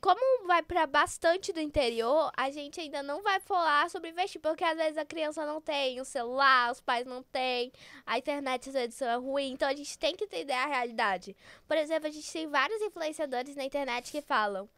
Como 0.00 0.46
vai 0.46 0.62
para 0.62 0.86
bastante 0.86 1.52
do 1.52 1.60
interior, 1.60 2.30
a 2.36 2.50
gente 2.50 2.80
ainda 2.80 3.02
não 3.02 3.22
vai 3.22 3.40
falar 3.40 3.88
sobre 3.90 4.10
investir, 4.10 4.40
porque 4.40 4.64
às 4.64 4.76
vezes 4.76 4.98
a 4.98 5.04
criança 5.04 5.46
não 5.46 5.60
tem 5.60 6.00
o 6.00 6.04
celular, 6.04 6.72
os 6.72 6.80
pais 6.80 7.06
não 7.06 7.22
têm, 7.22 7.72
a 8.04 8.18
internet 8.18 8.68
às 8.68 8.74
vezes 8.74 9.00
é 9.02 9.14
ruim, 9.16 9.52
então 9.52 9.68
a 9.68 9.74
gente 9.74 9.98
tem 9.98 10.14
que 10.14 10.24
entender 10.24 10.52
a 10.52 10.66
realidade. 10.66 11.36
Por 11.66 11.76
exemplo, 11.76 12.08
a 12.08 12.12
gente 12.12 12.30
tem 12.32 12.46
vários 12.46 12.80
influenciadores 12.82 13.56
na 13.56 13.64
internet 13.64 14.10
que 14.10 14.22
falam 14.22 14.68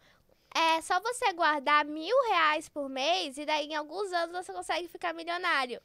é 0.54 0.80
só 0.80 1.00
você 1.00 1.32
guardar 1.32 1.84
mil 1.84 2.16
reais 2.30 2.68
por 2.68 2.88
mês 2.88 3.36
e 3.36 3.44
daí 3.44 3.66
em 3.66 3.74
alguns 3.74 4.12
anos 4.12 4.46
você 4.46 4.52
consegue 4.52 4.88
ficar 4.88 5.12
milionário. 5.12 5.80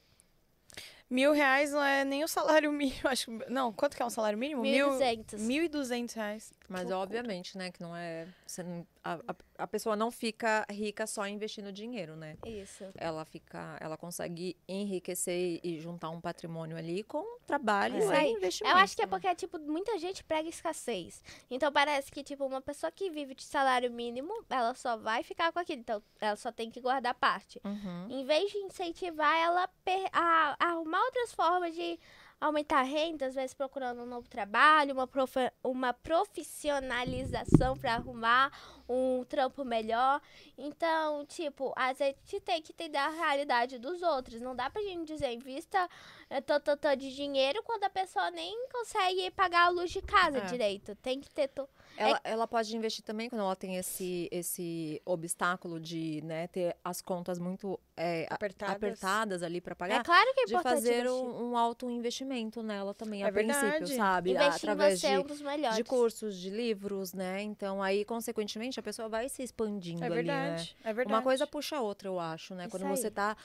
Mil 1.10 1.32
reais 1.32 1.70
não 1.70 1.84
é 1.84 2.04
nem 2.04 2.24
o 2.24 2.28
salário 2.28 2.72
mínimo, 2.72 3.08
acho 3.08 3.26
que... 3.26 3.50
Não, 3.50 3.72
quanto 3.72 3.96
que 3.96 4.02
é 4.02 4.06
um 4.06 4.10
salário 4.10 4.38
mínimo? 4.38 4.62
Mil 4.62 4.88
e 4.88 4.90
duzentos. 4.90 5.40
Mil 5.42 5.64
e 5.64 5.68
duzentos 5.68 6.14
reais. 6.14 6.52
Mas 6.68 6.90
obviamente, 6.90 7.58
né, 7.58 7.70
que 7.70 7.82
não 7.82 7.94
é. 7.94 8.26
Não- 8.62 8.86
a, 9.02 9.18
a, 9.58 9.66
pessoa 9.66 9.96
não 9.96 10.10
fica 10.10 10.66
rica 10.70 11.06
só 11.06 11.26
investindo 11.26 11.72
dinheiro, 11.72 12.14
né? 12.16 12.36
Isso. 12.44 12.84
Ela 12.94 13.24
fica. 13.24 13.76
Ela 13.80 13.96
consegue 13.96 14.56
enriquecer 14.68 15.60
e 15.62 15.78
juntar 15.80 16.10
um 16.10 16.20
patrimônio 16.20 16.76
ali 16.76 17.02
com 17.02 17.38
trabalho 17.46 17.98
Isso 17.98 18.12
e 18.12 18.30
investimento. 18.30 18.74
Eu 18.74 18.82
acho 18.82 18.96
que 18.96 19.02
é 19.02 19.06
né? 19.06 19.10
porque, 19.10 19.34
tipo, 19.34 19.58
muita 19.58 19.98
gente 19.98 20.22
prega 20.24 20.48
escassez. 20.48 21.22
Então 21.50 21.72
parece 21.72 22.10
que, 22.10 22.22
tipo, 22.22 22.44
uma 22.44 22.60
pessoa 22.60 22.90
que 22.90 23.10
vive 23.10 23.34
de 23.34 23.42
salário 23.42 23.90
mínimo, 23.90 24.32
ela 24.48 24.74
só 24.74 24.96
vai 24.96 25.22
ficar 25.22 25.52
com 25.52 25.58
aquilo. 25.58 25.80
Então, 25.80 26.02
ela 26.20 26.36
só 26.36 26.52
tem 26.52 26.70
que 26.70 26.80
guardar 26.80 27.14
parte. 27.14 27.60
Uhum. 27.64 28.08
Em 28.10 28.24
vez 28.24 28.50
de 28.52 28.58
incentivar 28.58 29.36
ela 29.36 29.68
a, 30.12 30.56
a 30.58 30.70
arrumar 30.70 31.02
outras 31.04 31.32
formas 31.32 31.74
de 31.74 31.98
aumentar 32.40 32.80
a 32.80 32.82
renda, 32.82 33.26
às 33.26 33.34
vezes 33.34 33.54
procurando 33.54 34.02
um 34.02 34.06
novo 34.06 34.28
trabalho, 34.28 34.92
uma, 34.92 35.06
profe- 35.06 35.52
uma 35.62 35.92
profissionalização 35.94 37.76
para 37.76 37.94
arrumar 37.94 38.50
um 38.88 39.24
trampo 39.24 39.64
melhor. 39.64 40.20
Então, 40.58 41.24
tipo, 41.26 41.72
a 41.76 41.92
gente 41.92 42.40
tem 42.40 42.60
que 42.60 42.72
entender 42.72 42.98
a 42.98 43.08
realidade 43.08 43.78
dos 43.78 44.02
outros. 44.02 44.40
Não 44.40 44.54
dá 44.54 44.68
pra 44.68 44.82
gente 44.82 45.06
dizer, 45.06 45.32
invista 45.32 45.88
eh, 46.28 46.40
tanto 46.40 46.70
de 46.96 47.14
dinheiro 47.14 47.62
quando 47.62 47.84
a 47.84 47.90
pessoa 47.90 48.30
nem 48.30 48.68
consegue 48.68 49.30
pagar 49.30 49.66
a 49.66 49.68
luz 49.70 49.90
de 49.90 50.02
casa 50.02 50.38
É. 50.38 50.44
direito. 50.46 50.94
Tem 50.96 51.20
que 51.20 51.30
ter. 51.30 51.48
To... 51.48 51.68
Ela, 51.96 52.20
ela 52.24 52.46
pode 52.46 52.76
investir 52.76 53.04
também 53.04 53.28
quando 53.28 53.42
ela 53.42 53.54
tem 53.56 53.76
esse, 53.76 54.28
esse 54.32 55.00
obstáculo 55.04 55.78
de 55.78 56.20
né, 56.24 56.46
ter 56.48 56.76
as 56.84 57.00
contas 57.00 57.38
muito 57.38 57.78
é, 57.96 58.26
Apertadas. 58.28 58.74
apertadas 58.76 59.42
ali 59.42 59.60
para 59.60 59.72
É 59.72 59.74
pagar. 59.76 60.04
claro 60.04 60.34
que 60.34 60.40
é 60.40 60.44
de 60.46 60.62
fazer 60.62 61.08
um, 61.08 61.50
um 61.50 61.56
alto 61.56 61.88
investimento 61.88 62.62
nela 62.62 62.92
também, 62.94 63.22
É 63.22 63.28
a 63.28 63.32
princípio, 63.32 63.70
verdade. 63.70 63.94
sabe? 63.96 64.30
Investir 64.32 64.50
em 64.52 64.56
Através 64.72 65.00
você 65.00 65.06
de, 65.08 65.12
é 65.14 65.18
um 65.20 65.22
dos 65.24 65.40
melhores. 65.40 65.76
de 65.76 65.84
cursos, 65.84 66.36
de 66.36 66.50
livros, 66.50 67.12
né? 67.12 67.42
Então, 67.42 67.82
aí, 67.82 68.04
consequentemente, 68.04 68.80
a 68.80 68.82
pessoa 68.82 69.08
vai 69.08 69.28
se 69.28 69.42
expandindo 69.42 70.02
É 70.02 70.06
ali, 70.06 70.14
né? 70.16 70.22
verdade, 70.22 70.76
é 70.82 70.92
verdade. 70.92 71.14
Uma 71.16 71.22
coisa 71.22 71.46
puxa 71.46 71.76
a 71.76 71.80
outra, 71.80 72.08
eu 72.08 72.18
acho, 72.18 72.54
né? 72.54 72.64
Isso 72.66 72.70
Quando 72.76 72.88
você 72.88 73.06
aí. 73.06 73.12
tá 73.12 73.36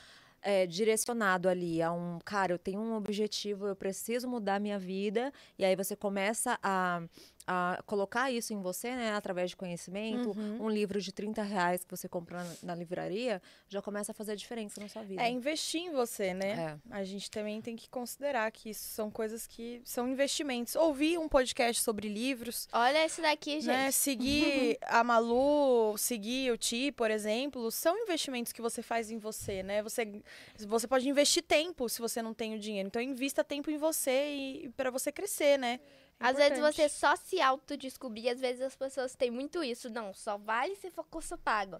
é, 0.41 0.66
direcionado 0.66 1.50
ali 1.50 1.82
a 1.82 1.91
um, 1.91 2.18
cara, 2.24 2.54
eu 2.54 2.58
tenho 2.58 2.80
um 2.80 2.95
objetivo, 2.95 3.68
eu 3.68 3.76
preciso 3.76 4.28
mudar 4.28 4.60
minha 4.60 4.80
vida, 4.80 5.34
e 5.58 5.66
aí 5.66 5.76
você 5.76 5.95
começa 5.97 6.58
a, 6.64 7.02
a 7.52 7.82
colocar 7.88 8.30
isso 8.32 8.54
em 8.54 8.62
você, 8.62 8.95
né? 8.95 9.14
Através 9.16 9.50
de 9.50 9.56
conhecimento, 9.56 10.30
Uhum. 10.38 10.66
um 10.66 10.70
livro 10.70 11.02
de 11.02 11.12
30 11.12 11.41
reais 11.41 11.84
que 11.84 11.89
você 11.89 12.08
compra 12.08 12.43
na, 12.43 12.56
na 12.62 12.76
livraria, 12.76 13.41
já 13.68 13.82
começa 13.82 14.12
a 14.12 14.16
fazer 14.16 14.34
a 14.34 14.36
diferença 14.36 14.80
na 14.80 14.88
sua 14.88 15.02
vida. 15.02 15.24
É 15.24 15.30
investir 15.32 15.82
em 15.82 15.89
você, 15.91 16.32
né? 16.36 16.78
É. 16.91 16.95
A 16.95 17.04
gente 17.04 17.32
também 17.32 17.60
tem 17.60 17.76
que 17.76 17.89
considerar 17.89 18.52
que 18.52 18.70
isso 18.70 18.84
são 18.89 19.10
coisas 19.10 19.47
que 19.47 19.82
são 19.84 20.08
investimentos. 20.08 20.76
Ouvir 20.76 21.18
um 21.18 21.28
podcast 21.28 21.82
sobre 21.82 22.08
livros, 22.08 22.68
Olha 22.72 23.04
esse 23.04 23.20
daqui, 23.20 23.54
gente. 23.62 23.66
né? 23.68 23.89
Seguir 23.91 24.78
a 24.86 25.04
Malu, 25.04 25.97
seguir 25.97 26.52
o 26.52 26.58
Ti, 26.58 26.91
por 26.91 27.10
exemplo, 27.10 27.72
são 27.72 27.97
investimentos 27.97 28.54
que 28.54 28.62
você 28.62 28.84
faz 28.84 29.10
em 29.10 29.18
você, 29.18 29.64
né? 29.64 29.82
Você, 29.82 30.22
você 30.68 30.88
pode 30.88 31.10
investir 31.10 31.41
tempo 31.41 31.89
se 31.89 32.00
você 32.00 32.22
não 32.22 32.34
tem 32.36 32.54
o 32.54 32.60
dinheiro. 32.60 32.86
Então, 32.88 33.02
invista 33.02 33.43
tempo 33.43 33.72
em 33.72 33.78
você 33.78 34.12
e, 34.36 34.70
para 34.78 34.91
você 34.91 35.12
crescer, 35.12 35.58
né? 35.58 35.80
É 36.20 36.28
Às 36.28 36.38
vezes 36.38 36.59
você 36.59 36.89
só 36.89 37.15
se 37.15 37.39
autodescobrir, 37.41 38.30
às 38.32 38.39
vezes 38.39 38.61
as 38.61 38.76
pessoas 38.76 39.15
têm 39.15 39.32
muito 39.32 39.63
isso. 39.63 39.89
Não, 39.89 40.13
só 40.13 40.38
vale 40.38 40.76
se 40.76 40.89
for 40.89 41.05
curso 41.05 41.38
pago. 41.38 41.80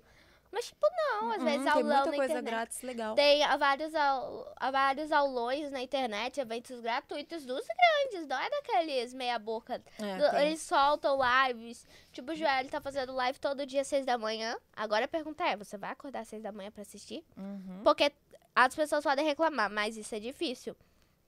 Mas, 0.52 0.66
tipo, 0.66 0.88
não, 0.98 1.32
às 1.32 1.42
Hum, 1.42 1.46
vezes 1.46 1.62
tem 1.62 1.72
aulão 1.74 1.84
muita 1.98 2.10
na 2.10 2.18
coisa 2.18 2.34
internet. 2.34 2.46
grátis 2.52 2.82
legal. 2.82 3.14
Tem 3.16 3.58
vários, 3.60 3.94
au- 3.94 4.52
há 4.56 4.72
vários 4.72 5.12
aulões 5.12 5.70
na 5.70 5.80
internet, 5.80 6.40
eventos 6.40 6.80
gratuitos 6.80 7.46
dos 7.46 7.64
grandes, 7.68 8.28
não 8.28 8.40
é 8.40 8.50
daqueles 8.50 9.14
meia 9.14 9.38
boca. 9.38 9.80
É, 10.00 10.18
Do- 10.18 10.32
tem. 10.32 10.48
Eles 10.48 10.62
soltam 10.62 11.20
lives. 11.48 11.86
Tipo, 12.12 12.32
o 12.32 12.36
Joel 12.36 12.68
tá 12.68 12.82
fazendo 12.82 13.14
live 13.14 13.38
todo 13.40 13.64
dia 13.64 13.82
às 13.82 13.88
seis 13.88 14.08
da 14.08 14.18
manhã. 14.18 14.58
Agora 14.76 15.06
a 15.06 15.08
pergunta 15.08 15.44
é, 15.44 15.56
você 15.56 15.78
vai 15.78 15.92
acordar 15.92 16.22
às 16.22 16.28
seis 16.28 16.42
da 16.42 16.52
manhã 16.52 16.72
pra 16.72 16.82
assistir? 16.82 17.24
Uhum. 17.38 17.82
Porque 17.84 18.12
as 18.56 18.74
pessoas 18.74 19.04
podem 19.04 19.24
reclamar, 19.26 19.70
mas 19.70 19.98
isso 19.98 20.16
é 20.16 20.20
difícil. 20.20 20.76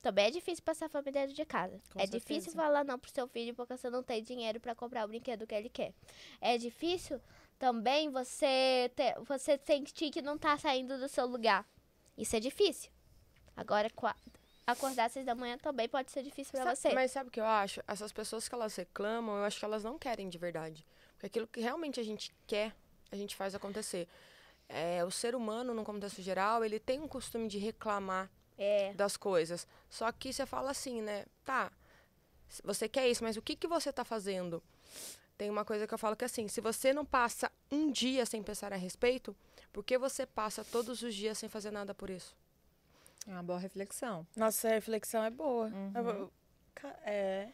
Também 0.02 0.26
é 0.26 0.30
difícil 0.32 0.64
passar 0.64 0.88
fome 0.90 1.12
dentro 1.12 1.32
de 1.32 1.44
casa. 1.44 1.80
Com 1.92 2.00
é 2.00 2.02
certeza. 2.02 2.18
difícil 2.26 2.52
falar 2.52 2.84
não 2.84 2.98
pro 2.98 3.10
seu 3.10 3.28
filho 3.28 3.54
porque 3.54 3.76
você 3.76 3.88
não 3.88 4.02
tem 4.02 4.20
dinheiro 4.22 4.58
pra 4.58 4.74
comprar 4.74 5.04
o 5.04 5.08
brinquedo 5.08 5.46
que 5.46 5.54
ele 5.54 5.68
quer. 5.68 5.94
É 6.40 6.58
difícil 6.58 7.20
também 7.56 8.10
você 8.10 8.90
ter, 8.96 9.14
você 9.20 9.56
sentir 9.64 10.10
que 10.10 10.20
não 10.20 10.36
tá 10.36 10.58
saindo 10.58 10.98
do 10.98 11.08
seu 11.08 11.24
lugar. 11.24 11.64
Isso 12.18 12.34
é 12.34 12.40
difícil. 12.40 12.90
Agora, 13.56 13.88
acordar 14.66 15.04
às 15.04 15.12
seis 15.12 15.24
da 15.24 15.36
manhã 15.36 15.56
também 15.56 15.88
pode 15.88 16.10
ser 16.10 16.24
difícil 16.24 16.58
Sabe- 16.58 16.74
você. 16.74 16.92
Mas 16.92 17.12
sabe 17.12 17.28
o 17.28 17.32
que 17.32 17.40
eu 17.40 17.46
acho? 17.46 17.80
Essas 17.86 18.10
pessoas 18.12 18.48
que 18.48 18.54
elas 18.56 18.74
reclamam, 18.74 19.36
eu 19.36 19.44
acho 19.44 19.60
que 19.60 19.64
elas 19.64 19.84
não 19.84 19.98
querem 20.00 20.28
de 20.28 20.36
verdade. 20.36 20.84
Porque 21.12 21.26
aquilo 21.26 21.46
que 21.46 21.60
realmente 21.60 22.00
a 22.00 22.02
gente 22.02 22.34
quer, 22.44 22.74
a 23.12 23.16
gente 23.16 23.36
faz 23.36 23.54
acontecer. 23.54 24.08
É, 24.68 25.04
o 25.04 25.10
ser 25.12 25.36
humano, 25.36 25.72
no 25.72 25.84
contexto 25.84 26.20
geral, 26.22 26.64
ele 26.64 26.80
tem 26.80 27.00
um 27.00 27.06
costume 27.06 27.46
de 27.46 27.58
reclamar 27.58 28.28
É. 28.62 28.92
das 28.94 29.16
coisas. 29.16 29.66
Só 29.90 30.10
que 30.12 30.32
você 30.32 30.46
fala 30.46 30.70
assim, 30.70 31.02
né? 31.02 31.26
Tá, 31.44 31.70
você 32.62 32.88
quer 32.88 33.08
isso, 33.08 33.24
mas 33.24 33.36
o 33.36 33.42
que, 33.42 33.56
que 33.56 33.66
você 33.66 33.92
tá 33.92 34.04
fazendo? 34.04 34.62
Tem 35.36 35.50
uma 35.50 35.64
coisa 35.64 35.86
que 35.86 35.94
eu 35.94 35.98
falo 35.98 36.14
que 36.14 36.24
é 36.24 36.26
assim, 36.26 36.46
se 36.46 36.60
você 36.60 36.92
não 36.92 37.04
passa 37.04 37.50
um 37.70 37.90
dia 37.90 38.24
sem 38.24 38.42
pensar 38.42 38.72
a 38.72 38.76
respeito, 38.76 39.34
por 39.72 39.82
que 39.82 39.98
você 39.98 40.24
passa 40.26 40.62
todos 40.64 41.02
os 41.02 41.14
dias 41.14 41.38
sem 41.38 41.48
fazer 41.48 41.70
nada 41.70 41.92
por 41.94 42.10
isso? 42.10 42.36
É 43.26 43.30
uma 43.30 43.42
boa 43.42 43.58
reflexão. 43.58 44.26
Nossa, 44.36 44.68
a 44.68 44.72
reflexão 44.72 45.24
é 45.24 45.30
boa. 45.30 45.66
Uhum. 45.68 46.30
Ca- 46.74 46.96
É. 47.04 47.48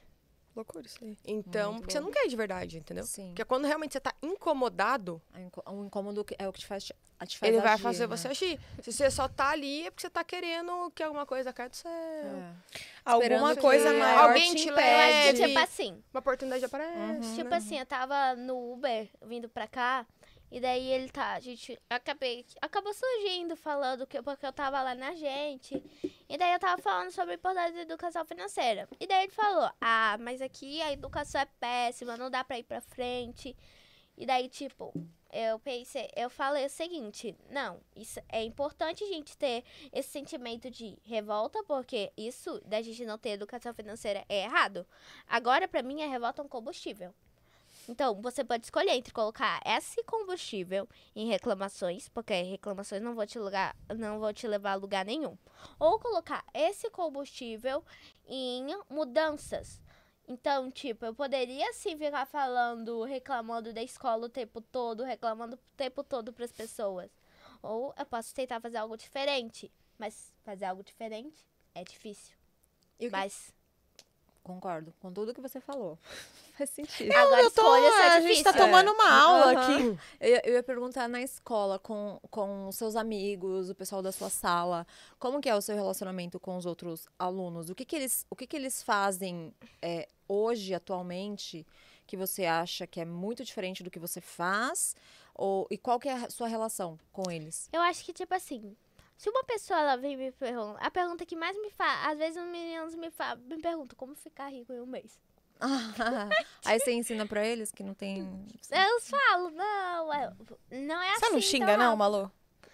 Loucura 0.59 0.85
isso 0.85 0.99
aí. 1.01 1.17
Então, 1.25 1.71
Muito 1.71 1.83
porque 1.83 1.93
você 1.93 2.01
não 2.01 2.11
quer 2.11 2.27
de 2.27 2.35
verdade, 2.35 2.79
entendeu? 2.79 3.05
Sim. 3.05 3.29
Porque 3.29 3.45
quando 3.45 3.65
realmente 3.65 3.93
você 3.93 4.01
tá 4.01 4.13
incomodado, 4.21 5.23
É 5.33 5.71
O 5.71 5.85
incômodo 5.85 6.27
é 6.37 6.49
o 6.49 6.53
que 6.53 6.59
te 6.59 6.67
faz, 6.67 6.83
te 6.85 6.93
faz 7.39 7.43
ele 7.43 7.61
vai 7.63 7.75
agir, 7.75 7.83
fazer 7.85 8.09
né? 8.09 8.17
você 8.17 8.27
agir. 8.27 8.61
Se 8.83 8.93
você 8.93 9.09
só 9.09 9.29
tá 9.29 9.51
ali, 9.51 9.87
é 9.87 9.91
porque 9.93 10.01
você 10.01 10.11
tá 10.11 10.25
querendo 10.25 10.91
que 10.97 11.03
alguma 11.05 11.25
coisa 11.25 11.53
caia 11.53 11.69
do 11.69 11.77
céu. 11.77 11.93
É. 11.93 12.53
Alguma 13.05 13.55
que 13.55 13.61
coisa 13.61 13.93
maior 13.93 14.31
alguém 14.31 14.53
te 14.53 14.65
te 14.65 14.71
leve. 14.73 15.47
tipo 15.47 15.59
assim, 15.61 16.03
Uma 16.13 16.19
oportunidade 16.19 16.65
aparece. 16.65 17.29
Uhum. 17.29 17.37
Tipo 17.37 17.55
assim, 17.55 17.79
eu 17.79 17.87
tava 17.87 18.35
no 18.35 18.73
Uber 18.73 19.09
vindo 19.23 19.49
pra 19.49 19.69
cá. 19.69 20.05
E 20.51 20.61
daí 20.61 20.91
ele 20.91 21.11
tá, 21.11 21.35
a 21.35 21.41
gente 21.41 21.79
acabei, 21.91 22.45
acabou 22.61 22.93
surgindo 22.95 23.55
falando 23.55 24.07
que 24.07 24.21
porque 24.23 24.47
eu 24.47 24.53
tava 24.53 24.83
lá 24.83 24.95
na 24.95 25.15
gente. 25.15 25.81
E 26.29 26.37
daí 26.37 26.53
eu 26.53 26.59
tava 26.59 26.81
falando 26.83 27.11
sobre 27.11 27.33
a 27.33 27.35
importância 27.37 27.73
da 27.73 27.81
educação 27.81 28.25
financeira. 28.25 28.89
E 29.01 29.07
daí 29.07 29.25
ele 29.25 29.33
falou: 29.33 29.71
"Ah, 29.81 30.17
mas 30.21 30.43
aqui 30.43 30.83
a 30.83 30.93
educação 30.93 31.41
é 31.41 31.47
péssima, 31.59 32.17
não 32.17 32.31
dá 32.31 32.45
pra 32.45 32.59
ir 32.59 32.65
pra 32.65 32.81
frente". 32.81 33.57
E 34.17 34.27
daí 34.27 34.49
tipo, 34.49 34.93
eu 35.33 35.59
pensei, 35.61 36.11
eu 36.17 36.29
falei 36.31 36.67
o 36.67 36.71
seguinte, 36.71 37.37
não, 37.51 37.81
isso 37.95 38.19
é 38.29 38.43
importante 38.43 39.05
a 39.05 39.07
gente 39.07 39.37
ter 39.37 39.63
esse 39.93 40.09
sentimento 40.11 40.71
de 40.71 40.99
revolta, 41.05 41.63
porque 41.65 42.13
isso 42.17 42.61
da 42.67 42.81
gente 42.83 43.05
não 43.05 43.19
ter 43.19 43.31
educação 43.31 43.73
financeira 43.75 44.25
é 44.29 44.45
errado. 44.45 44.87
Agora, 45.27 45.69
pra 45.69 45.83
mim, 45.83 46.03
a 46.03 46.09
revolta 46.09 46.43
é 46.43 46.45
um 46.45 46.49
combustível. 46.49 47.15
Então, 47.89 48.21
você 48.21 48.45
pode 48.45 48.67
escolher 48.67 48.91
entre 48.91 49.13
colocar 49.15 49.61
esse 49.65 50.03
combustível 50.05 50.87
em 51.17 51.27
reclamações, 51.27 52.09
porque 52.11 52.35
reclamações 52.43 53.01
não 53.01 53.15
vão 53.15 53.27
te, 53.27 53.39
lugar, 53.39 53.75
não 53.97 54.21
vão 54.21 54.33
te 54.33 54.47
levar 54.47 54.73
a 54.73 54.75
lugar 54.75 55.07
nenhum. 55.07 55.39
Ou 55.79 55.99
colocar 55.99 56.45
esse 56.53 56.91
combustível 56.91 57.83
em 58.27 58.67
mudanças. 58.91 59.81
Então, 60.29 60.71
tipo, 60.71 61.07
eu 61.07 61.15
poderia 61.15 61.73
sim 61.73 61.97
ficar 61.97 62.27
falando, 62.27 63.03
reclamando 63.05 63.73
da 63.73 63.83
escola 63.83 64.27
o 64.27 64.29
tempo 64.29 64.61
todo, 64.61 65.03
reclamando 65.03 65.57
o 65.57 65.61
tempo 65.75 66.05
todo 66.05 66.31
para 66.31 66.45
as 66.45 66.53
pessoas. 66.53 67.11
Ou 67.63 67.95
eu 67.99 68.05
posso 68.05 68.35
tentar 68.35 68.61
fazer 68.61 68.77
algo 68.77 68.99
diferente. 68.99 69.73
Mas 69.97 70.33
fazer 70.45 70.67
algo 70.67 70.85
diferente 70.85 71.43
é 71.75 71.83
difícil. 71.83 72.37
Mas 73.11 73.55
Concordo 74.49 74.95
com 74.99 75.13
tudo 75.13 75.35
que 75.35 75.41
você 75.43 75.61
falou. 75.61 75.99
Faz 76.57 76.71
sentido. 76.71 77.13
agora 77.15 77.43
Eu 77.43 77.51
tô, 77.51 77.75
é 77.77 78.17
a 78.17 78.21
gente 78.21 78.43
tá 78.43 78.53
tomando 78.53 78.91
uma 78.93 79.11
aula 79.23 79.53
Aham. 79.53 79.61
aqui. 79.77 79.99
Eu, 80.19 80.29
ia- 80.31 80.43
eu 80.47 80.53
ia 80.55 80.63
perguntar 80.63 81.07
na 81.07 81.21
escola, 81.21 81.79
com, 81.79 82.19
com 82.31 82.67
os 82.67 82.75
seus 82.77 82.97
amigos, 82.97 83.69
o 83.69 83.75
pessoal 83.75 84.01
da 84.01 84.11
sua 84.11 84.31
sala, 84.31 84.87
como 85.19 85.39
que 85.41 85.49
é 85.51 85.55
o 85.55 85.61
seu 85.61 85.77
relacionamento 85.77 86.41
com 86.41 86.57
os 86.57 86.65
outros 86.65 87.07
alunos? 87.19 87.69
O 87.69 87.75
que 87.75 87.85
que 87.85 87.95
eles, 87.95 88.27
o 88.31 88.35
que 88.35 88.47
que 88.47 88.57
eles 88.57 88.83
fazem 88.83 89.55
é, 89.83 90.09
hoje, 90.27 90.73
atualmente, 90.75 91.67
que 92.07 92.17
você 92.17 92.47
acha 92.47 92.87
que 92.87 93.01
é 93.01 93.05
muito 93.05 93.45
diferente 93.45 93.83
do 93.85 93.91
que 93.91 93.99
você 93.99 94.21
faz? 94.21 94.97
Ou, 95.35 95.67
e 95.71 95.77
qual 95.77 96.01
que 96.01 96.09
é 96.09 96.15
a 96.15 96.31
sua 96.31 96.49
relação 96.49 96.99
com 97.13 97.31
eles? 97.31 97.69
Eu 97.73 97.83
acho 97.83 98.03
que, 98.05 98.13
tipo 98.15 98.35
assim, 98.35 98.75
se 99.19 99.29
uma 99.29 99.45
pessoa 99.45 99.79
ela 99.81 99.97
vem 99.97 100.17
me 100.17 100.33
perguntar. 100.33 100.79
A 100.81 100.91
pergunta 100.91 101.27
que 101.27 101.37
mais 101.37 101.55
me 101.61 101.71
faz. 101.71 102.07
Às 102.13 102.19
vezes 102.19 102.41
os 102.43 102.49
meninos 102.49 102.95
me, 102.95 103.11
fa, 103.11 103.35
me 103.37 103.61
perguntam 103.61 103.95
como 103.99 104.15
ficar 104.15 104.49
rico 104.49 104.73
em 104.73 104.81
um 104.81 104.87
mês. 104.87 105.21
Aí 106.65 106.79
você 106.79 106.93
ensina 106.93 107.27
pra 107.27 107.45
eles 107.45 107.73
que 107.73 107.83
não 107.83 107.93
tem... 107.93 108.21
Eu 108.71 109.01
falo, 109.01 109.51
não, 109.51 110.13
é- 110.15 110.33
não 110.71 111.03
é 111.03 111.11
assim. 111.15 111.21
Você 111.27 111.31
não 111.33 111.41
xinga, 111.41 111.73
então, 111.73 111.77
não, 111.79 111.97
Malu? 111.97 112.31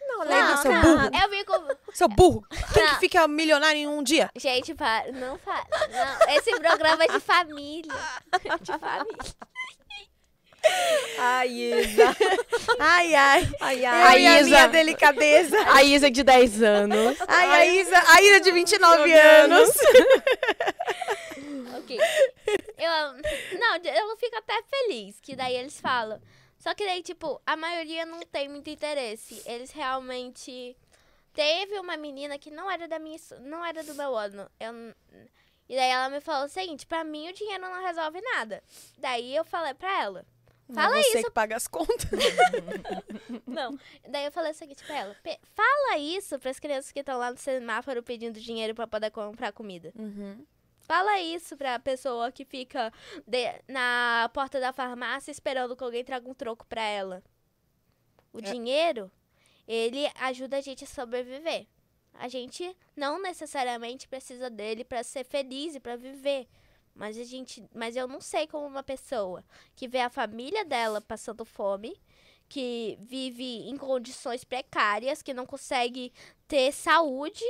Não, 0.07 0.21
Lembra, 0.21 0.57
seu 0.59 0.71
não. 0.71 0.83
burro? 0.83 1.11
Eu 1.23 1.29
fico. 1.31 1.93
Seu 1.95 2.09
burro. 2.09 2.47
Quem 2.75 2.85
que 2.85 2.93
Não. 2.93 3.01
fica 3.01 3.27
milionário 3.27 3.79
em 3.81 3.87
um 3.89 4.03
dia? 4.03 4.31
Gente, 4.37 4.75
para, 4.75 5.11
não 5.13 5.39
fala. 5.39 5.65
Não, 5.91 6.37
esse 6.37 6.55
programa 6.61 7.05
é 7.05 7.09
de 7.09 7.21
família. 7.21 7.93
De 8.61 8.79
família. 8.79 9.35
Ai, 11.19 11.49
Isa. 11.49 12.17
Ai, 12.79 13.15
ai. 13.15 13.49
Ai, 13.61 13.85
Eu 13.85 13.91
ai. 13.91 14.23
e 14.23 14.27
a 14.27 14.41
Isa. 14.41 14.49
minha 14.49 14.67
delicadeza. 14.69 15.57
A 15.73 15.83
Isa 15.83 16.11
de 16.11 16.23
10 16.23 16.63
anos. 16.63 17.19
Ai, 17.29 17.49
a 17.53 17.67
Isa, 17.67 18.03
a 18.09 18.23
Isa 18.23 18.41
de 18.41 18.53
29 18.53 19.13
anos. 19.13 19.71
Ok. 21.79 21.99
Eu, 22.79 23.59
não, 23.59 23.77
eu 23.77 24.17
fico 24.17 24.37
até 24.37 24.63
feliz 24.63 25.21
que 25.21 25.37
daí 25.37 25.55
eles 25.57 25.79
falam. 25.81 26.21
Só 26.59 26.75
que 26.75 26.85
daí, 26.85 27.03
tipo, 27.03 27.41
a 27.47 27.57
maioria 27.57 28.07
não 28.07 28.21
tem 28.21 28.49
muito 28.49 28.71
interesse. 28.71 29.43
Eles 29.47 29.71
realmente. 29.71 30.77
Teve 31.35 31.79
uma 31.81 31.97
menina 31.97 32.39
que 32.39 32.51
não 32.51 32.71
era 32.71 32.87
da 32.89 32.99
minha. 32.99 33.19
não 33.41 33.65
era 33.65 33.83
do 33.83 33.95
meu 33.95 34.17
ano. 34.17 34.49
Eu, 34.59 34.73
e 35.69 35.75
daí 35.77 35.91
ela 35.91 36.09
me 36.09 36.21
falou 36.21 36.47
o 36.47 36.49
seguinte: 36.49 36.87
pra 36.87 37.03
mim 37.05 37.29
o 37.29 37.33
dinheiro 37.35 37.63
não 37.63 37.83
resolve 37.85 38.21
nada. 38.21 38.63
Daí 38.99 39.35
eu 39.35 39.45
falei 39.45 39.75
pra 39.75 40.01
ela. 40.03 40.25
Fala 40.73 40.91
Não 40.91 40.97
é 40.97 41.03
você 41.03 41.19
isso. 41.19 41.27
que 41.29 41.31
paga 41.31 41.57
as 41.57 41.67
contas. 41.69 42.09
Não. 43.47 43.79
Daí 44.09 44.25
eu 44.25 44.33
falei 44.33 44.53
o 44.53 44.55
seguinte 44.55 44.83
pra 44.85 44.97
ela: 44.97 45.17
"Pe- 45.23 45.39
fala 45.55 45.99
isso 45.99 46.39
pras 46.39 46.59
crianças 46.59 46.91
que 46.91 47.01
estão 47.01 47.19
lá 47.19 47.31
no 47.31 47.37
semáforo 47.39 48.03
pedindo 48.03 48.41
dinheiro 48.41 48.75
pra 48.75 48.87
poder 48.87 49.11
comprar 49.11 49.53
comida. 49.53 49.93
Uhum. 49.99 50.45
Fala 50.81 51.19
isso 51.21 51.57
pra 51.57 51.79
pessoa 51.79 52.31
que 52.33 52.45
fica 52.45 52.93
de- 53.27 53.63
na 53.69 54.31
porta 54.35 54.61
da 54.61 54.73
farmácia 54.73 55.31
esperando 55.31 55.77
que 55.77 55.85
alguém 55.85 56.05
traga 56.05 56.29
um 56.29 56.35
troco 56.35 56.67
pra 56.67 56.83
ela. 56.83 57.23
O 58.33 58.41
dinheiro, 58.41 59.11
ele 59.69 60.11
ajuda 60.21 60.57
a 60.59 60.61
gente 60.61 60.85
a 60.85 60.87
sobreviver. 60.87 61.67
A 62.15 62.29
gente 62.29 62.77
não 62.97 63.21
necessariamente 63.21 64.07
precisa 64.09 64.49
dele 64.51 64.85
pra 64.85 65.03
ser 65.03 65.25
feliz 65.25 65.75
e 65.75 65.81
pra 65.81 65.97
viver. 65.97 66.47
Mas 66.95 67.19
a 67.19 67.25
gente, 67.25 67.65
mas 67.75 67.97
eu 67.97 68.07
não 68.07 68.21
sei 68.21 68.47
como 68.47 68.67
uma 68.67 68.83
pessoa 68.83 69.45
que 69.75 69.89
vê 69.89 70.01
a 70.01 70.11
família 70.11 70.65
dela 70.65 71.01
passando 71.01 71.45
fome, 71.45 72.01
que 72.49 72.97
vive 73.01 73.69
em 73.69 73.77
condições 73.77 74.45
precárias, 74.45 75.23
que 75.23 75.35
não 75.35 75.45
consegue 75.45 76.13
ter 76.47 76.73
saúde, 76.73 77.45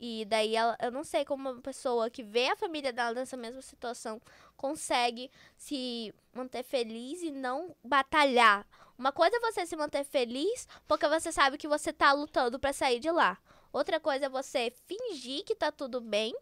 e 0.00 0.24
daí 0.24 0.56
ela, 0.56 0.76
eu 0.80 0.90
não 0.90 1.04
sei 1.04 1.26
como 1.26 1.50
uma 1.50 1.60
pessoa 1.60 2.08
que 2.08 2.22
vê 2.22 2.48
a 2.48 2.56
família 2.56 2.90
dela 2.90 3.12
nessa 3.12 3.36
mesma 3.36 3.60
situação 3.60 4.20
consegue 4.56 5.30
se 5.58 6.14
manter 6.32 6.62
feliz 6.62 7.22
e 7.22 7.30
não 7.30 7.76
batalhar. 7.84 8.66
Uma 8.96 9.12
coisa 9.12 9.36
é 9.36 9.40
você 9.40 9.66
se 9.66 9.76
manter 9.76 10.04
feliz 10.04 10.66
porque 10.88 11.06
você 11.06 11.30
sabe 11.30 11.58
que 11.58 11.68
você 11.68 11.92
tá 11.92 12.12
lutando 12.12 12.58
pra 12.58 12.72
sair 12.72 12.98
de 12.98 13.10
lá. 13.10 13.38
Outra 13.70 14.00
coisa 14.00 14.26
é 14.26 14.28
você 14.28 14.72
fingir 14.86 15.44
que 15.44 15.54
tá 15.54 15.70
tudo 15.70 16.00
bem 16.00 16.34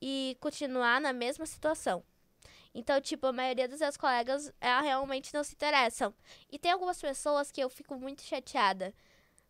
e 0.00 0.36
continuar 0.40 1.00
na 1.00 1.12
mesma 1.12 1.46
situação. 1.46 2.02
Então, 2.74 3.00
tipo, 3.00 3.26
a 3.26 3.32
maioria 3.32 3.66
dos 3.66 3.80
meus 3.80 3.96
colegas 3.96 4.52
é, 4.60 4.80
realmente 4.80 5.32
não 5.32 5.42
se 5.42 5.54
interessam. 5.54 6.14
E 6.50 6.58
tem 6.58 6.72
algumas 6.72 7.00
pessoas 7.00 7.50
que 7.50 7.60
eu 7.60 7.70
fico 7.70 7.96
muito 7.96 8.22
chateada. 8.22 8.92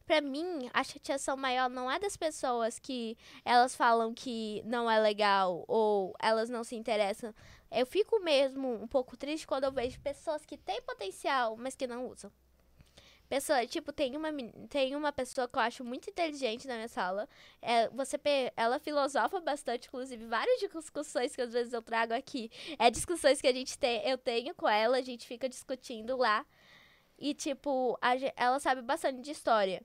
Pra 0.06 0.20
mim, 0.20 0.70
a 0.72 0.84
chateação 0.84 1.36
maior 1.36 1.68
não 1.68 1.90
é 1.90 1.98
das 1.98 2.16
pessoas 2.16 2.78
que 2.78 3.18
elas 3.44 3.74
falam 3.74 4.14
que 4.14 4.62
não 4.64 4.88
é 4.88 5.00
legal 5.00 5.64
ou 5.66 6.14
elas 6.20 6.48
não 6.48 6.62
se 6.62 6.76
interessam. 6.76 7.34
Eu 7.72 7.84
fico 7.84 8.20
mesmo 8.20 8.72
um 8.80 8.86
pouco 8.86 9.16
triste 9.16 9.44
quando 9.44 9.64
eu 9.64 9.72
vejo 9.72 10.00
pessoas 10.00 10.46
que 10.46 10.56
têm 10.56 10.80
potencial, 10.82 11.56
mas 11.56 11.74
que 11.74 11.88
não 11.88 12.06
usam. 12.06 12.30
Pessoa, 13.28 13.66
tipo, 13.66 13.92
tem 13.92 14.16
uma, 14.16 14.28
tem 14.68 14.94
uma 14.94 15.12
pessoa 15.12 15.48
que 15.48 15.58
eu 15.58 15.62
acho 15.62 15.84
muito 15.84 16.08
inteligente 16.08 16.68
na 16.68 16.74
minha 16.74 16.88
sala. 16.88 17.28
É, 17.60 17.88
você, 17.88 18.18
ela 18.56 18.78
filosofa 18.78 19.40
bastante, 19.40 19.88
inclusive, 19.88 20.26
várias 20.26 20.60
discussões 20.60 21.34
que 21.34 21.42
às 21.42 21.52
vezes 21.52 21.72
eu 21.72 21.82
trago 21.82 22.14
aqui. 22.14 22.50
É 22.78 22.90
discussões 22.90 23.40
que 23.40 23.48
a 23.48 23.52
gente 23.52 23.78
tem, 23.78 24.06
eu 24.08 24.16
tenho 24.16 24.54
com 24.54 24.68
ela, 24.68 24.98
a 24.98 25.02
gente 25.02 25.26
fica 25.26 25.48
discutindo 25.48 26.16
lá. 26.16 26.46
E, 27.18 27.34
tipo, 27.34 27.98
a 28.00 28.14
ela 28.36 28.60
sabe 28.60 28.82
bastante 28.82 29.20
de 29.20 29.30
história. 29.30 29.82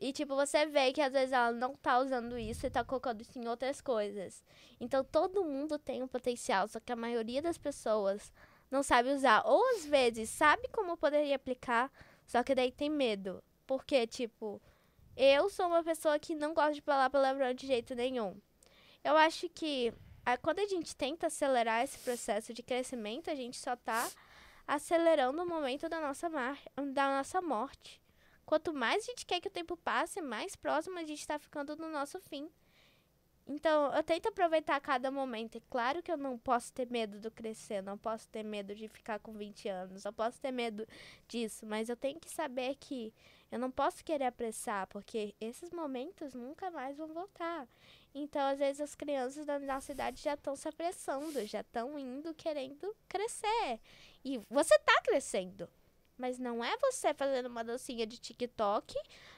E, 0.00 0.12
tipo, 0.12 0.34
você 0.34 0.64
vê 0.66 0.92
que 0.92 1.00
às 1.00 1.12
vezes 1.12 1.32
ela 1.32 1.52
não 1.52 1.74
tá 1.74 1.98
usando 1.98 2.38
isso 2.38 2.66
e 2.66 2.70
tá 2.70 2.84
colocando 2.84 3.20
isso 3.20 3.38
em 3.38 3.48
outras 3.48 3.80
coisas. 3.80 4.44
Então, 4.80 5.04
todo 5.04 5.44
mundo 5.44 5.78
tem 5.78 6.02
um 6.02 6.08
potencial, 6.08 6.68
só 6.68 6.78
que 6.78 6.92
a 6.92 6.96
maioria 6.96 7.42
das 7.42 7.58
pessoas 7.58 8.32
não 8.70 8.82
sabe 8.82 9.10
usar. 9.10 9.42
Ou, 9.44 9.60
às 9.74 9.84
vezes, 9.86 10.30
sabe 10.30 10.68
como 10.68 10.96
poderia 10.96 11.36
aplicar, 11.36 11.90
só 12.28 12.44
que 12.44 12.54
daí 12.54 12.70
tem 12.70 12.90
medo. 12.90 13.42
Porque, 13.66 14.06
tipo, 14.06 14.62
eu 15.16 15.50
sou 15.50 15.66
uma 15.66 15.82
pessoa 15.82 16.18
que 16.18 16.34
não 16.34 16.54
gosta 16.54 16.74
de 16.74 16.80
falar 16.80 17.10
palavrão 17.10 17.52
de 17.52 17.66
jeito 17.66 17.94
nenhum. 17.94 18.40
Eu 19.02 19.16
acho 19.16 19.48
que 19.48 19.92
ah, 20.24 20.36
quando 20.36 20.58
a 20.58 20.66
gente 20.66 20.94
tenta 20.94 21.28
acelerar 21.28 21.82
esse 21.82 21.98
processo 21.98 22.52
de 22.52 22.62
crescimento, 22.62 23.30
a 23.30 23.34
gente 23.34 23.56
só 23.56 23.74
tá 23.74 24.08
acelerando 24.66 25.42
o 25.42 25.48
momento 25.48 25.88
da 25.88 26.00
nossa, 26.00 26.28
mar 26.28 26.58
da 26.92 27.16
nossa 27.16 27.40
morte. 27.40 28.00
Quanto 28.44 28.74
mais 28.74 29.02
a 29.02 29.06
gente 29.06 29.24
quer 29.24 29.40
que 29.40 29.48
o 29.48 29.50
tempo 29.50 29.76
passe, 29.76 30.20
mais 30.20 30.54
próximo 30.54 30.98
a 30.98 31.04
gente 31.04 31.20
está 31.20 31.38
ficando 31.38 31.74
do 31.74 31.88
nosso 31.88 32.20
fim. 32.20 32.50
Então, 33.48 33.94
eu 33.94 34.02
tento 34.02 34.28
aproveitar 34.28 34.78
cada 34.78 35.10
momento. 35.10 35.56
É 35.56 35.62
claro 35.70 36.02
que 36.02 36.12
eu 36.12 36.18
não 36.18 36.36
posso 36.36 36.70
ter 36.70 36.90
medo 36.90 37.18
do 37.18 37.30
crescer, 37.30 37.82
não 37.82 37.96
posso 37.96 38.28
ter 38.28 38.42
medo 38.42 38.74
de 38.74 38.86
ficar 38.88 39.18
com 39.20 39.32
20 39.32 39.68
anos, 39.70 40.04
não 40.04 40.12
posso 40.12 40.38
ter 40.38 40.52
medo 40.52 40.86
disso, 41.26 41.64
mas 41.64 41.88
eu 41.88 41.96
tenho 41.96 42.20
que 42.20 42.30
saber 42.30 42.76
que 42.76 43.12
eu 43.50 43.58
não 43.58 43.70
posso 43.70 44.04
querer 44.04 44.26
apressar, 44.26 44.86
porque 44.88 45.34
esses 45.40 45.70
momentos 45.72 46.34
nunca 46.34 46.70
mais 46.70 46.98
vão 46.98 47.08
voltar. 47.08 47.66
Então, 48.14 48.42
às 48.42 48.58
vezes, 48.58 48.82
as 48.82 48.94
crianças 48.94 49.46
da 49.46 49.58
nossa 49.58 49.92
idade 49.92 50.22
já 50.22 50.34
estão 50.34 50.54
se 50.54 50.68
apressando, 50.68 51.44
já 51.46 51.62
estão 51.62 51.98
indo 51.98 52.34
querendo 52.34 52.94
crescer. 53.08 53.80
E 54.22 54.38
você 54.50 54.78
tá 54.80 55.00
crescendo. 55.02 55.66
Mas 56.18 56.38
não 56.38 56.64
é 56.64 56.76
você 56.78 57.14
fazendo 57.14 57.46
uma 57.46 57.62
dancinha 57.62 58.04
de 58.04 58.18
TikTok, 58.18 58.94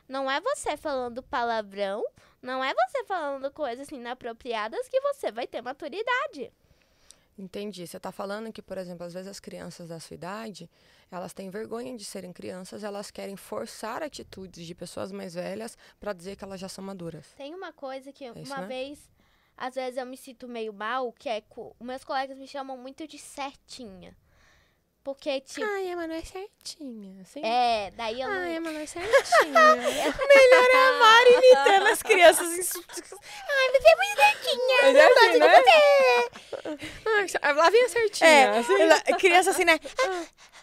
não 0.08 0.30
é 0.30 0.40
você 0.40 0.76
falando 0.76 1.22
palavrão, 1.22 2.02
não 2.40 2.64
é 2.64 2.72
você 2.72 3.04
falando 3.04 3.52
coisas 3.52 3.86
assim 3.86 3.96
inapropriadas 3.96 4.88
que 4.88 5.00
você 5.00 5.30
vai 5.30 5.46
ter 5.46 5.60
maturidade. 5.60 6.50
Entendi. 7.38 7.86
Você 7.86 7.96
está 7.96 8.10
falando 8.10 8.52
que, 8.52 8.60
por 8.60 8.76
exemplo, 8.76 9.06
às 9.06 9.14
vezes 9.14 9.28
as 9.28 9.40
crianças 9.40 9.88
da 9.88 10.00
sua 10.00 10.14
idade, 10.14 10.68
elas 11.10 11.32
têm 11.32 11.48
vergonha 11.50 11.96
de 11.96 12.04
serem 12.04 12.32
crianças, 12.32 12.84
elas 12.84 13.10
querem 13.10 13.36
forçar 13.36 14.02
atitudes 14.02 14.66
de 14.66 14.74
pessoas 14.74 15.10
mais 15.10 15.34
velhas 15.34 15.76
para 15.98 16.12
dizer 16.12 16.36
que 16.36 16.44
elas 16.44 16.60
já 16.60 16.68
são 16.68 16.84
maduras. 16.84 17.26
Tem 17.36 17.54
uma 17.54 17.72
coisa 17.72 18.12
que 18.12 18.26
isso, 18.26 18.52
uma 18.52 18.62
né? 18.62 18.66
vez, 18.66 19.10
às 19.56 19.74
vezes 19.74 19.96
eu 19.96 20.06
me 20.06 20.16
sinto 20.16 20.46
meio 20.48 20.72
mal, 20.72 21.12
que 21.12 21.28
é 21.28 21.42
meus 21.80 22.04
colegas 22.04 22.38
me 22.38 22.46
chamam 22.46 22.76
muito 22.76 23.06
de 23.06 23.18
certinha. 23.18 24.16
Porque, 25.02 25.40
tipo, 25.40 25.66
Ai, 25.66 25.90
a 25.90 25.96
Manu 25.96 26.12
é 26.12 26.20
certinha. 26.22 27.22
Assim? 27.22 27.40
é, 27.42 27.90
daí 27.96 28.20
eu 28.20 28.28
não... 28.28 28.36
Ai, 28.36 28.56
a 28.56 28.60
Manu 28.62 28.78
é 28.78 28.86
certinha. 28.86 29.12
Melhor 29.48 30.68
é 30.74 30.88
a 30.88 30.92
Mari 30.98 31.30
imitando 31.34 31.86
as 31.88 32.02
crianças. 32.02 32.52
Isso- 32.58 32.84
Ai, 32.88 33.70
você 33.70 33.88
é 33.88 33.96
muito 33.96 34.16
certinha. 34.16 34.80
É 34.82 34.84
assim, 35.06 35.38
né? 35.38 35.48
Ai, 37.42 37.54
lá 37.54 37.70
vem 37.70 37.84
a 37.84 37.88
certinha. 37.88 38.28
É, 38.30 38.58
assim. 38.58 38.80
ela- 38.80 39.00
criança 39.18 39.50
assim, 39.50 39.64
né? 39.64 39.78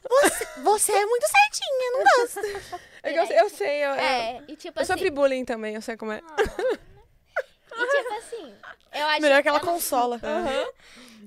Ah, 0.10 0.30
Você, 0.30 0.46
você 0.62 0.92
é 0.94 1.06
muito 1.06 1.26
certinha, 1.28 1.92
não 1.92 2.04
gosto. 2.04 2.80
É 3.04 3.20
Eu, 3.20 3.26
sei- 3.28 3.40
eu 3.42 3.50
sei, 3.50 3.84
eu, 3.84 3.90
eu, 3.90 3.96
É, 3.96 4.44
e 4.48 4.56
tipo 4.56 4.80
eu 4.80 4.84
assim... 4.84 4.94
sofri 4.94 5.10
bullying 5.10 5.44
também, 5.44 5.76
eu 5.76 5.82
sei 5.82 5.98
como 5.98 6.14
é. 6.14 6.22
E 7.84 7.88
tipo 7.98 8.14
assim, 8.16 8.56
eu 8.94 9.06
acho... 9.08 9.22
Melhor 9.22 9.42
que 9.42 9.48
ela 9.50 9.60
eu 9.60 9.66
não- 9.66 9.74
consola. 9.74 10.20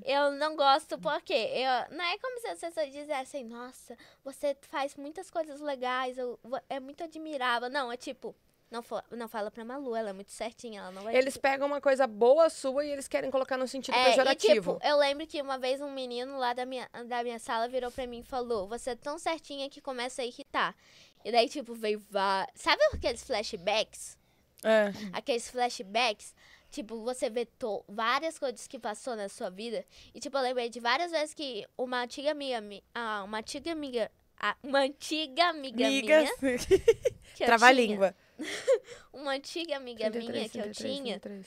Eu 0.03 0.31
não 0.31 0.55
gosto 0.55 0.97
porque 0.97 1.31
eu, 1.33 1.95
não 1.95 2.03
é 2.03 2.17
como 2.17 2.39
se 2.39 2.47
as 2.47 2.59
pessoas 2.59 2.91
dissessem, 2.91 3.43
nossa, 3.43 3.95
você 4.23 4.57
faz 4.61 4.95
muitas 4.95 5.29
coisas 5.29 5.59
legais, 5.61 6.17
eu- 6.17 6.39
vo- 6.43 6.59
é 6.69 6.79
muito 6.79 7.03
admirável. 7.03 7.69
Não, 7.69 7.91
é 7.91 7.95
tipo, 7.97 8.35
não, 8.71 8.81
fa- 8.81 9.03
não 9.11 9.27
fala 9.27 9.51
pra 9.51 9.63
Malu, 9.63 9.95
ela 9.95 10.09
é 10.09 10.13
muito 10.13 10.31
certinha, 10.31 10.81
ela 10.81 10.91
não 10.91 11.03
vai... 11.03 11.15
Eles 11.15 11.37
pegam 11.37 11.67
uma 11.67 11.79
coisa 11.79 12.07
boa 12.07 12.49
sua 12.49 12.83
e 12.83 12.89
eles 12.89 13.07
querem 13.07 13.29
colocar 13.29 13.57
no 13.57 13.67
sentido 13.67 13.93
É, 13.93 14.01
e, 14.01 14.05
pejorativo. 14.09 14.73
tipo, 14.73 14.87
eu 14.87 14.97
lembro 14.97 15.27
que 15.27 15.39
uma 15.39 15.59
vez 15.59 15.79
um 15.81 15.91
menino 15.91 16.35
lá 16.39 16.53
da 16.53 16.65
minha, 16.65 16.89
da 17.05 17.21
minha 17.21 17.37
sala 17.37 17.67
virou 17.67 17.91
pra 17.91 18.07
mim 18.07 18.21
e 18.21 18.23
falou, 18.23 18.67
você 18.67 18.91
é 18.91 18.95
tão 18.95 19.19
certinha 19.19 19.69
que 19.69 19.81
começa 19.81 20.23
a 20.23 20.25
irritar. 20.25 20.75
E 21.23 21.31
daí, 21.31 21.47
tipo, 21.47 21.75
veio 21.75 22.01
vá... 22.09 22.47
Sabe 22.55 22.81
aqueles 22.91 23.23
flashbacks? 23.23 24.17
É. 24.63 24.91
aqueles 25.13 25.49
flashbacks, 25.49 26.33
tipo, 26.69 27.01
você 27.03 27.29
vê 27.29 27.47
várias 27.87 28.37
coisas 28.37 28.67
que 28.67 28.77
passou 28.79 29.15
na 29.15 29.27
sua 29.29 29.49
vida. 29.49 29.85
E, 30.13 30.19
tipo, 30.19 30.37
eu 30.37 30.41
lembrei 30.41 30.69
de 30.69 30.79
várias 30.79 31.11
vezes 31.11 31.33
que 31.33 31.65
uma 31.77 32.01
antiga 32.03 32.31
amiga, 32.31 32.61
mi- 32.61 32.83
ah, 32.93 33.23
uma 33.25 33.39
antiga 33.39 33.71
amiga, 33.71 34.11
ah, 34.39 34.55
uma 34.63 34.79
antiga 34.79 35.45
amiga 35.49 35.87
Amiga. 35.87 36.19
minha, 36.41 36.57
Trava 37.37 37.67
a 37.67 37.71
língua. 37.71 38.15
uma 39.13 39.31
antiga 39.33 39.77
amiga 39.77 40.09
minha 40.09 40.49
que 40.49 40.59
eu 40.59 40.71
tinha, 40.71 41.19
33, 41.19 41.45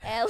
ela, 0.00 0.28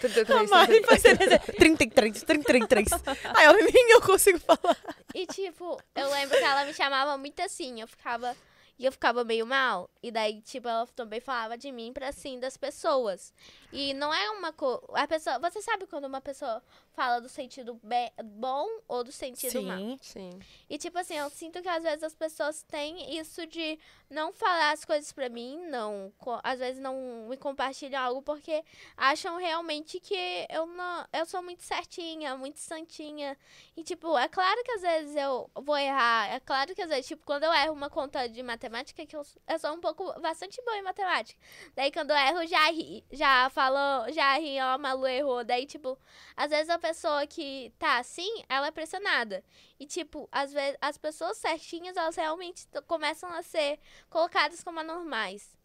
33, 0.00 0.30
A 0.30 0.42
Mari 0.44 0.80
33. 0.82 1.02
fazendo 1.02 1.56
33, 1.56 2.22
33. 2.22 2.88
Aí 3.34 3.44
eu 3.46 3.52
nem 3.64 3.90
eu 3.92 4.00
consigo 4.02 4.38
falar. 4.38 4.76
e, 5.14 5.26
tipo, 5.26 5.78
eu 5.94 6.10
lembro 6.10 6.36
que 6.38 6.44
ela 6.44 6.64
me 6.64 6.72
chamava 6.74 7.16
muito 7.18 7.40
assim, 7.40 7.80
eu 7.80 7.88
ficava... 7.88 8.36
E 8.78 8.84
eu 8.84 8.92
ficava 8.92 9.24
meio 9.24 9.46
mal. 9.46 9.88
E 10.02 10.10
daí, 10.10 10.40
tipo, 10.42 10.68
ela 10.68 10.86
também 10.88 11.18
falava 11.20 11.56
de 11.56 11.72
mim 11.72 11.92
pra 11.92 12.08
assim 12.08 12.38
das 12.38 12.56
pessoas. 12.58 13.32
E 13.72 13.94
não 13.94 14.12
é 14.12 14.30
uma 14.30 14.52
coisa. 14.52 14.80
A 14.92 15.06
pessoa. 15.08 15.38
Você 15.38 15.62
sabe 15.62 15.86
quando 15.86 16.04
uma 16.04 16.20
pessoa 16.20 16.62
fala 16.92 17.18
do 17.20 17.28
sentido 17.28 17.80
be- 17.82 18.12
bom 18.22 18.66
ou 18.86 19.02
do 19.02 19.10
sentido 19.12 19.62
mal? 19.62 19.78
Sim. 19.78 19.98
Sim. 20.02 20.40
E, 20.68 20.76
tipo 20.76 20.98
assim, 20.98 21.14
eu 21.14 21.30
sinto 21.30 21.62
que 21.62 21.68
às 21.68 21.82
vezes 21.82 22.02
as 22.02 22.14
pessoas 22.14 22.62
têm 22.64 23.18
isso 23.18 23.46
de 23.46 23.78
não 24.08 24.32
falar 24.32 24.72
as 24.72 24.84
coisas 24.84 25.12
pra 25.12 25.28
mim, 25.28 25.58
não. 25.68 26.12
Às 26.42 26.58
vezes 26.58 26.80
não 26.80 27.26
me 27.28 27.36
compartilham 27.36 28.00
algo 28.00 28.22
porque 28.22 28.64
acham 28.96 29.36
realmente 29.36 29.98
que 30.00 30.46
eu 30.48 30.66
não. 30.66 31.06
Eu 31.12 31.26
sou 31.26 31.42
muito 31.42 31.62
certinha, 31.62 32.36
muito 32.36 32.58
santinha. 32.58 33.36
E, 33.76 33.82
tipo, 33.82 34.16
é 34.16 34.28
claro 34.28 34.62
que 34.64 34.70
às 34.72 34.82
vezes 34.82 35.16
eu 35.16 35.50
vou 35.54 35.76
errar. 35.76 36.32
É 36.32 36.40
claro 36.40 36.74
que 36.74 36.82
às 36.82 36.88
vezes, 36.88 37.06
tipo, 37.06 37.24
quando 37.24 37.44
eu 37.44 37.52
erro 37.52 37.72
uma 37.72 37.90
conta 37.90 38.28
de 38.28 38.42
matemática, 38.42 39.04
que 39.04 39.16
eu, 39.16 39.22
eu 39.48 39.58
sou 39.58 39.72
um 39.72 39.80
pouco 39.80 40.04
bastante 40.20 40.62
boa 40.64 40.76
em 40.76 40.82
matemática. 40.82 41.40
Daí 41.74 41.90
quando 41.90 42.10
eu 42.10 42.16
erro, 42.16 42.46
já 42.46 42.70
ri, 42.70 43.04
já 43.10 43.50
falou, 43.50 44.12
já 44.12 44.38
ri, 44.38 44.60
ó, 44.60 44.78
Malu 44.78 45.06
errou. 45.06 45.44
Daí, 45.44 45.66
tipo, 45.66 45.98
às 46.36 46.50
vezes 46.50 46.70
a 46.70 46.78
pessoa 46.78 47.26
que 47.26 47.72
tá 47.78 47.98
assim, 47.98 48.44
ela 48.48 48.68
é 48.68 48.70
pressionada. 48.70 49.44
E, 49.78 49.86
tipo, 49.86 50.28
às 50.32 50.52
vezes 50.52 50.76
as 50.80 50.96
pessoas 50.96 51.36
certinhas, 51.36 51.96
elas 51.96 52.16
realmente 52.16 52.66
começam 52.86 53.30
a 53.32 53.42
ser 53.42 53.78
colocadas 54.08 54.62
como 54.62 54.80
anormais. 54.80 55.56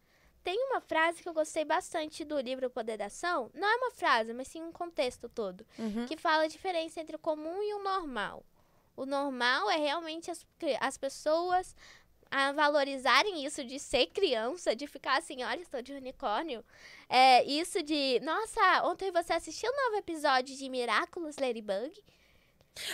Tem 0.44 0.58
uma 0.64 0.80
frase 0.80 1.22
que 1.22 1.28
eu 1.28 1.34
gostei 1.34 1.64
bastante 1.64 2.24
do 2.24 2.38
livro 2.40 2.68
Poder 2.68 2.98
da 2.98 3.06
Ação. 3.06 3.50
Não 3.54 3.68
é 3.68 3.76
uma 3.76 3.90
frase, 3.92 4.34
mas 4.34 4.48
sim 4.48 4.62
um 4.62 4.72
contexto 4.72 5.28
todo. 5.28 5.64
Uhum. 5.78 6.06
Que 6.06 6.16
fala 6.16 6.44
a 6.44 6.48
diferença 6.48 7.00
entre 7.00 7.14
o 7.14 7.18
comum 7.18 7.62
e 7.62 7.74
o 7.74 7.82
normal. 7.82 8.44
O 8.96 9.06
normal 9.06 9.70
é 9.70 9.76
realmente 9.76 10.30
as, 10.30 10.44
as 10.80 10.98
pessoas 10.98 11.74
a 12.32 12.50
valorizarem 12.50 13.44
isso 13.44 13.62
de 13.62 13.78
ser 13.78 14.06
criança, 14.06 14.74
de 14.74 14.86
ficar 14.86 15.18
assim, 15.18 15.44
olha, 15.44 15.60
estou 15.60 15.82
de 15.82 15.92
unicórnio. 15.92 16.64
É, 17.06 17.44
isso 17.44 17.82
de, 17.82 18.18
nossa, 18.20 18.82
ontem 18.84 19.12
você 19.12 19.34
assistiu 19.34 19.70
o 19.70 19.84
novo 19.84 19.96
episódio 19.96 20.56
de 20.56 20.68
Miraculous 20.68 21.36
Ladybug? 21.36 22.02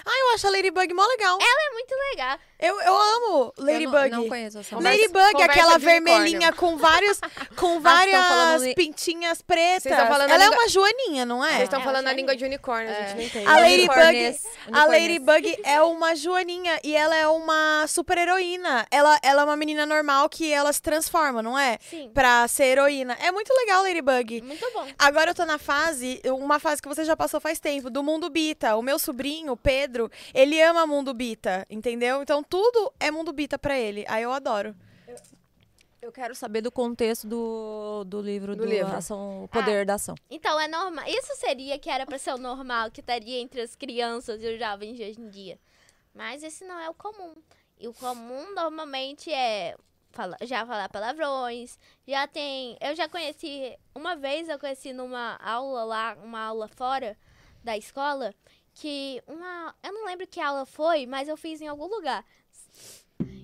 Ah, 0.04 0.10
eu 0.20 0.34
acho 0.34 0.46
a 0.46 0.50
Ladybug 0.50 0.92
mó 0.92 1.06
legal. 1.06 1.38
É 1.40 1.72
muito 1.72 1.94
legal. 2.10 2.38
Eu, 2.58 2.80
eu 2.80 2.96
amo 2.96 3.54
Ladybug. 3.56 3.96
Eu 4.06 4.10
não, 4.10 4.20
não 4.22 4.28
conheço 4.28 4.58
essa 4.58 4.76
Ladybug, 4.78 5.40
aquela 5.42 5.78
vermelhinha 5.78 6.52
com 6.52 6.76
vários 6.76 7.20
com 7.54 7.80
várias 7.80 8.16
falando 8.26 8.64
li- 8.64 8.74
pintinhas 8.74 9.40
pretas. 9.40 9.84
Vocês 9.84 9.94
Ela 9.96 10.24
é 10.24 10.36
língua- 10.38 10.56
uma 10.56 10.68
joaninha, 10.68 11.24
não 11.24 11.40
Vocês 11.42 11.60
é? 11.60 11.64
estão 11.64 11.80
É, 11.80 11.84
falando 11.84 12.08
a 12.08 12.12
língua 12.12 12.34
de 12.34 12.44
unicórnio, 12.44 12.90
a 12.90 12.94
gente 12.94 13.14
não 13.14 13.22
entende. 13.22 13.46
A 13.46 13.60
Ladybug, 13.60 14.40
a. 14.72 14.84
Ladybug 14.86 15.58
é 15.64 15.82
uma 15.82 16.16
joaninha 16.16 16.80
e 16.82 16.96
ela 16.96 17.14
é 17.16 17.28
uma 17.28 17.86
super 17.86 18.18
heroína. 18.18 18.84
Ela, 18.90 19.16
ela 19.22 19.42
é 19.42 19.44
uma 19.44 19.56
menina 19.56 19.86
normal 19.86 20.28
que 20.28 20.52
ela 20.52 20.72
se 20.72 20.82
transforma, 20.82 21.40
não 21.40 21.56
é? 21.56 21.78
Sim, 21.88 22.10
Pra 22.12 22.48
ser 22.48 22.64
heroína. 22.64 23.16
É 23.22 23.30
muito 23.30 23.54
legal, 23.54 23.82
Ladybug. 23.84 24.42
muito 24.42 24.68
bom. 24.74 24.88
Agora 24.98 25.30
eu 25.30 25.34
tô 25.36 25.44
na 25.44 25.58
fase, 25.58 26.20
uma 26.26 26.58
fase 26.58 26.82
que 26.82 26.88
você 26.88 27.04
já 27.04 27.16
passou 27.16 27.40
faz 27.40 27.60
tempo, 27.60 27.88
do 27.88 28.02
mundo 28.02 28.28
Bita. 28.28 28.74
O 28.76 28.82
meu 28.82 28.98
sobrinho, 28.98 29.56
Pedro, 29.68 30.10
ele 30.32 30.58
ama 30.62 30.86
mundo 30.86 31.12
Bita, 31.12 31.66
entendeu? 31.68 32.22
Então 32.22 32.42
tudo 32.42 32.90
é 32.98 33.10
mundo 33.10 33.32
Bita 33.34 33.58
pra 33.58 33.78
ele. 33.78 34.02
Aí 34.08 34.22
eu 34.22 34.32
adoro. 34.32 34.74
Eu 36.00 36.10
quero 36.12 36.34
saber 36.34 36.62
do 36.62 36.72
contexto 36.72 37.26
do, 37.26 38.02
do 38.06 38.22
livro 38.22 38.56
Do 38.56 38.62
do, 38.64 38.68
livro. 38.70 38.94
ação, 38.96 39.44
O 39.44 39.48
Poder 39.48 39.84
da 39.84 39.94
Ação. 39.94 40.14
Então, 40.30 40.58
é 40.58 40.66
normal. 40.68 41.04
Isso 41.06 41.34
seria 41.36 41.78
que 41.78 41.90
era 41.90 42.06
pra 42.06 42.16
ser 42.18 42.32
o 42.32 42.38
normal, 42.38 42.90
que 42.90 43.00
estaria 43.00 43.38
entre 43.40 43.60
as 43.60 43.74
crianças 43.76 44.40
e 44.42 44.46
os 44.54 44.58
jovens 44.58 44.96
de 44.96 45.02
hoje 45.02 45.20
em 45.20 45.28
dia. 45.28 45.58
Mas 46.14 46.42
esse 46.42 46.64
não 46.64 46.78
é 46.80 46.88
o 46.88 46.94
comum. 46.94 47.34
E 47.78 47.86
o 47.88 47.92
comum 47.92 48.54
normalmente 48.54 49.30
é 49.30 49.76
fala- 50.12 50.36
já 50.42 50.64
falar 50.64 50.88
palavrões, 50.88 51.78
já 52.06 52.26
tem. 52.26 52.78
Eu 52.80 52.94
já 52.96 53.06
conheci. 53.08 53.76
Uma 53.94 54.16
vez 54.16 54.48
eu 54.48 54.58
conheci 54.58 54.92
numa 54.94 55.36
aula 55.42 55.84
lá, 55.84 56.16
uma 56.24 56.40
aula 56.40 56.68
fora 56.68 57.18
da 57.62 57.76
escola, 57.76 58.32
que 58.78 59.22
uma. 59.26 59.74
Eu 59.82 59.92
não 59.92 60.06
lembro 60.06 60.26
que 60.26 60.40
aula 60.40 60.64
foi, 60.64 61.04
mas 61.06 61.28
eu 61.28 61.36
fiz 61.36 61.60
em 61.60 61.66
algum 61.66 61.86
lugar. 61.86 62.24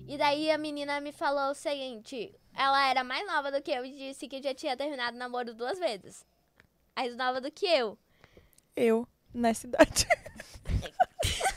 E 0.07 0.17
daí 0.17 0.49
a 0.49 0.57
menina 0.57 1.01
me 1.01 1.11
falou 1.11 1.51
o 1.51 1.55
seguinte: 1.55 2.33
ela 2.53 2.87
era 2.87 3.03
mais 3.03 3.27
nova 3.27 3.51
do 3.51 3.61
que 3.61 3.71
eu 3.71 3.85
e 3.85 3.91
disse 3.91 4.27
que 4.27 4.41
já 4.41 4.53
tinha 4.53 4.77
terminado 4.77 5.15
o 5.15 5.19
namoro 5.19 5.53
duas 5.53 5.77
vezes. 5.77 6.25
Mais 6.95 7.15
nova 7.15 7.41
do 7.41 7.51
que 7.51 7.65
eu. 7.65 7.97
Eu, 8.75 9.07
nessa 9.33 9.67
idade. 9.67 10.07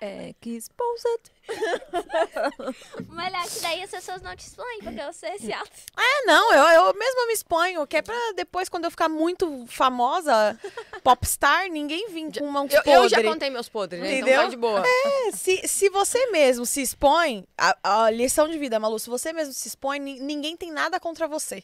É, 0.00 0.34
que 0.40 0.50
exposed. 0.56 1.20
Melhor 3.10 3.44
que 3.48 3.60
daí 3.60 3.82
as 3.82 3.90
pessoas 3.90 4.22
não 4.22 4.34
te 4.34 4.46
expõem, 4.46 4.78
porque 4.82 5.02
você 5.04 5.26
é 5.26 5.36
esse 5.36 5.52
alto. 5.52 5.70
É, 5.96 6.24
não, 6.26 6.52
eu, 6.54 6.64
eu 6.86 6.94
mesma 6.94 7.26
me 7.26 7.32
exponho, 7.34 7.86
que 7.86 7.96
é 7.98 8.02
pra 8.02 8.14
depois, 8.34 8.68
quando 8.68 8.84
eu 8.86 8.90
ficar 8.90 9.08
muito 9.08 9.66
famosa, 9.68 10.58
popstar, 11.04 11.68
ninguém 11.68 12.08
vir 12.08 12.38
com 12.38 12.46
mão 12.46 12.64
Eu, 12.70 12.82
podre. 12.82 12.92
eu 12.92 13.08
já 13.08 13.22
contei 13.22 13.50
meus 13.50 13.68
podres, 13.68 14.02
né? 14.02 14.12
Entendeu? 14.14 14.32
Então 14.32 14.44
tá 14.44 14.50
de 14.50 14.56
boa. 14.56 14.82
É, 14.86 15.32
se, 15.32 15.68
se 15.68 15.88
você 15.90 16.26
mesmo 16.30 16.64
se 16.64 16.80
expõe, 16.80 17.46
a, 17.58 18.04
a 18.04 18.10
lição 18.10 18.48
de 18.48 18.58
vida, 18.58 18.78
Malu, 18.80 18.98
se 18.98 19.10
você 19.10 19.32
mesmo 19.32 19.52
se 19.52 19.68
expõe, 19.68 19.98
ni- 19.98 20.20
ninguém 20.20 20.56
tem 20.56 20.72
nada 20.72 20.98
contra 20.98 21.28
você. 21.28 21.62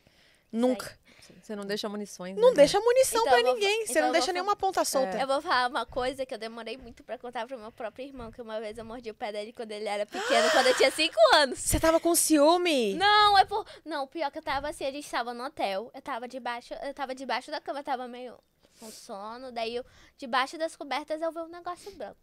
Nunca. 0.53 0.97
Você 1.43 1.57
não 1.57 1.65
deixa 1.65 1.89
munições. 1.89 2.37
Não 2.37 2.49
né? 2.51 2.55
deixa 2.57 2.81
munição 2.81 3.21
Então 3.21 3.33
pra 3.33 3.53
ninguém. 3.53 3.83
então 3.83 3.87
você 3.95 4.01
não 4.01 4.13
deixa 4.13 4.33
nenhuma 4.33 4.57
ponta 4.57 4.85
solta. 4.85 5.19
Eu 5.19 5.27
vou 5.27 5.41
falar 5.43 5.69
uma 5.69 5.87
coisa 5.87 6.25
que 6.27 6.35
eu 6.35 6.39
demorei 6.39 6.77
muito 6.77 7.03
pra 7.05 7.19
contar 7.19 7.47
pro 7.47 7.59
meu 7.59 7.73
próprio 7.73 8.07
irmão, 8.07 8.31
que 8.31 8.41
uma 8.43 8.61
vez 8.61 8.77
eu 8.79 8.85
mordi 8.85 9.11
o 9.11 9.15
pé 9.15 9.33
dele 9.33 9.53
quando 9.53 9.73
ele 9.73 9.87
era 9.89 10.05
pequeno, 10.07 10.51
quando 10.51 10.67
eu 10.69 10.77
tinha 10.77 10.91
5 10.91 11.15
anos. 11.35 11.59
Você 11.59 11.79
tava 11.81 11.99
com 12.01 12.15
ciúme? 12.15 12.95
Não, 12.95 13.39
é 13.39 13.45
por. 13.45 13.67
Não, 13.85 14.07
pior 14.07 14.31
que 14.31 14.39
eu 14.39 14.43
tava 14.43 14.69
assim, 14.69 14.85
a 14.85 14.91
gente 14.91 15.11
tava 15.11 15.33
no 15.35 15.45
hotel. 15.45 15.91
Eu 15.95 16.03
tava 16.03 16.29
debaixo. 16.29 16.75
Eu 16.83 16.95
tava 16.95 17.15
debaixo 17.15 17.51
da 17.51 17.61
cama, 17.61 17.83
tava 17.83 18.07
meio 18.09 18.39
com 18.81 18.91
sono. 18.91 19.51
Daí 19.53 19.77
eu, 19.77 19.85
debaixo 20.19 20.59
das 20.59 20.77
cobertas, 20.77 21.21
eu 21.23 21.33
vi 21.33 21.39
um 21.41 21.49
negócio 21.49 21.91
branco. 21.93 22.17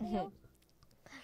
Daí 0.00 0.16
eu- 0.16 0.32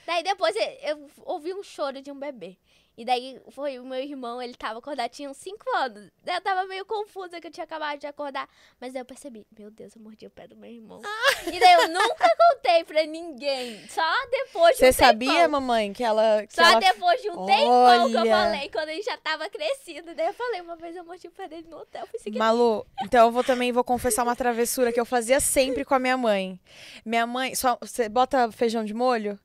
Daí 0.04 0.22
depois 0.22 0.54
eu 0.82 1.08
ouvi 1.24 1.54
um 1.54 1.62
choro 1.62 2.02
de 2.02 2.10
um 2.10 2.18
bebê. 2.18 2.56
E 2.96 3.04
daí 3.06 3.40
foi 3.50 3.78
o 3.78 3.84
meu 3.84 3.98
irmão, 4.00 4.40
ele 4.40 4.54
tava 4.54 4.78
acordado, 4.78 5.10
tinha 5.10 5.30
uns 5.30 5.38
5 5.38 5.64
anos. 5.76 6.10
Daí 6.22 6.36
eu 6.36 6.40
tava 6.42 6.66
meio 6.66 6.84
confusa 6.84 7.40
que 7.40 7.46
eu 7.46 7.50
tinha 7.50 7.64
acabado 7.64 7.98
de 7.98 8.06
acordar. 8.06 8.46
Mas 8.78 8.92
daí 8.92 9.00
eu 9.00 9.06
percebi, 9.06 9.46
meu 9.58 9.70
Deus, 9.70 9.96
eu 9.96 10.02
mordi 10.02 10.26
o 10.26 10.30
pé 10.30 10.46
do 10.46 10.56
meu 10.56 10.70
irmão. 10.70 11.00
E 11.46 11.58
daí 11.58 11.72
eu 11.72 11.88
nunca 11.88 12.28
contei 12.36 12.84
pra 12.84 13.04
ninguém. 13.06 13.86
Só 13.88 14.02
depois 14.30 14.74
de 14.76 14.80
Você 14.80 14.90
um 14.90 14.92
sabia, 14.92 15.48
mamãe, 15.48 15.92
que 15.92 16.04
ela. 16.04 16.46
Que 16.46 16.54
Só 16.54 16.62
ela... 16.62 16.80
depois 16.80 17.22
de 17.22 17.30
um 17.30 17.46
tempão 17.46 18.10
que 18.10 18.16
eu 18.16 18.20
Olha. 18.20 18.30
falei, 18.30 18.68
quando 18.68 18.88
ele 18.90 19.02
já 19.02 19.16
tava 19.16 19.48
crescido. 19.48 20.14
Daí 20.14 20.26
eu 20.26 20.34
falei, 20.34 20.60
uma 20.60 20.76
vez 20.76 20.94
eu 20.94 21.04
mordi 21.04 21.26
o 21.28 21.32
pé 21.32 21.48
dele 21.48 21.66
no 21.68 21.78
hotel, 21.78 22.06
fui 22.06 22.20
seguir. 22.20 22.38
Malu, 22.38 22.86
então 23.02 23.26
eu 23.26 23.32
vou 23.32 23.42
também 23.42 23.72
vou 23.72 23.82
confessar 23.82 24.22
uma 24.22 24.36
travessura 24.36 24.92
que 24.92 25.00
eu 25.00 25.06
fazia 25.06 25.40
sempre 25.40 25.84
com 25.84 25.94
a 25.94 25.98
minha 25.98 26.16
mãe. 26.18 26.60
Minha 27.06 27.26
mãe, 27.26 27.54
só, 27.54 27.78
você 27.80 28.08
bota 28.08 28.52
feijão 28.52 28.84
de 28.84 28.92
molho? 28.92 29.38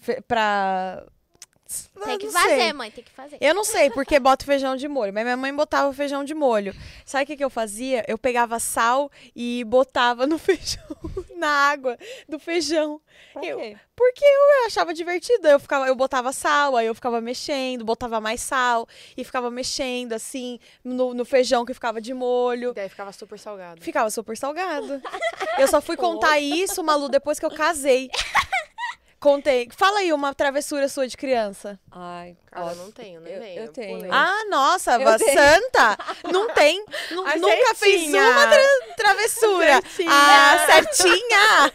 fe- 0.00 0.20
pra... 0.22 1.04
Tem 2.04 2.18
que 2.18 2.30
fazer, 2.30 2.48
sei. 2.60 2.72
mãe, 2.72 2.90
tem 2.90 3.04
que 3.04 3.10
fazer. 3.10 3.36
Eu 3.40 3.54
não 3.54 3.62
sei 3.64 3.90
porque 3.90 4.18
bota 4.18 4.44
feijão 4.44 4.74
de 4.76 4.88
molho, 4.88 5.12
mas 5.12 5.22
minha 5.24 5.36
mãe 5.36 5.54
botava 5.54 5.92
feijão 5.92 6.24
de 6.24 6.34
molho. 6.34 6.74
Sabe 7.04 7.24
o 7.24 7.26
que, 7.26 7.36
que 7.36 7.44
eu 7.44 7.50
fazia? 7.50 8.04
Eu 8.08 8.16
pegava 8.16 8.58
sal 8.58 9.10
e 9.36 9.62
botava 9.64 10.26
no 10.26 10.38
feijão, 10.38 10.86
na 11.36 11.48
água 11.48 11.98
do 12.28 12.38
feijão. 12.38 13.00
Pra 13.34 13.44
Eu- 13.44 13.58
quê? 13.58 13.76
Porque 13.94 14.24
eu 14.24 14.66
achava 14.66 14.94
divertido. 14.94 15.48
Eu 15.48 15.58
ficava, 15.58 15.86
eu 15.88 15.94
botava 15.96 16.32
sal, 16.32 16.76
aí 16.76 16.86
eu 16.86 16.94
ficava 16.94 17.20
mexendo, 17.20 17.84
botava 17.84 18.20
mais 18.20 18.40
sal 18.40 18.86
e 19.16 19.24
ficava 19.24 19.50
mexendo 19.50 20.12
assim 20.12 20.60
no, 20.84 21.12
no 21.12 21.24
feijão 21.24 21.64
que 21.66 21.74
ficava 21.74 22.00
de 22.00 22.14
molho. 22.14 22.72
Daí 22.72 22.88
ficava 22.88 23.10
super 23.12 23.38
salgado. 23.38 23.82
Ficava 23.82 24.08
super 24.08 24.36
salgado. 24.36 25.02
Eu 25.58 25.66
só 25.66 25.80
fui 25.80 25.96
contar 25.96 26.38
isso, 26.38 26.82
Malu, 26.84 27.08
depois 27.08 27.40
que 27.40 27.44
eu 27.44 27.50
casei. 27.50 28.08
Contei. 29.20 29.68
Fala 29.76 29.98
aí 29.98 30.12
uma 30.12 30.32
travessura 30.32 30.88
sua 30.88 31.08
de 31.08 31.16
criança. 31.16 31.78
Ai, 31.90 32.36
Cara, 32.50 32.66
ó, 32.66 32.70
eu 32.70 32.76
não 32.76 32.90
tenho, 32.92 33.20
nem 33.20 33.32
eu- 33.56 33.64
eu 33.64 33.72
tenho. 33.72 33.96
pulei. 33.96 34.10
Ah, 34.12 34.44
nossa, 34.48 34.92
Eu 34.92 35.00
santa! 35.18 35.98
Não 36.32 36.48
tem. 36.54 36.84
nu- 37.10 37.26
A 37.26 37.36
nunca 37.36 37.74
fez 37.74 38.12
uma 38.14 38.46
tra- 38.46 38.94
travessura. 38.96 39.82
Certinha. 39.82 40.10
Ah, 40.12 40.66
certinha! 40.66 41.72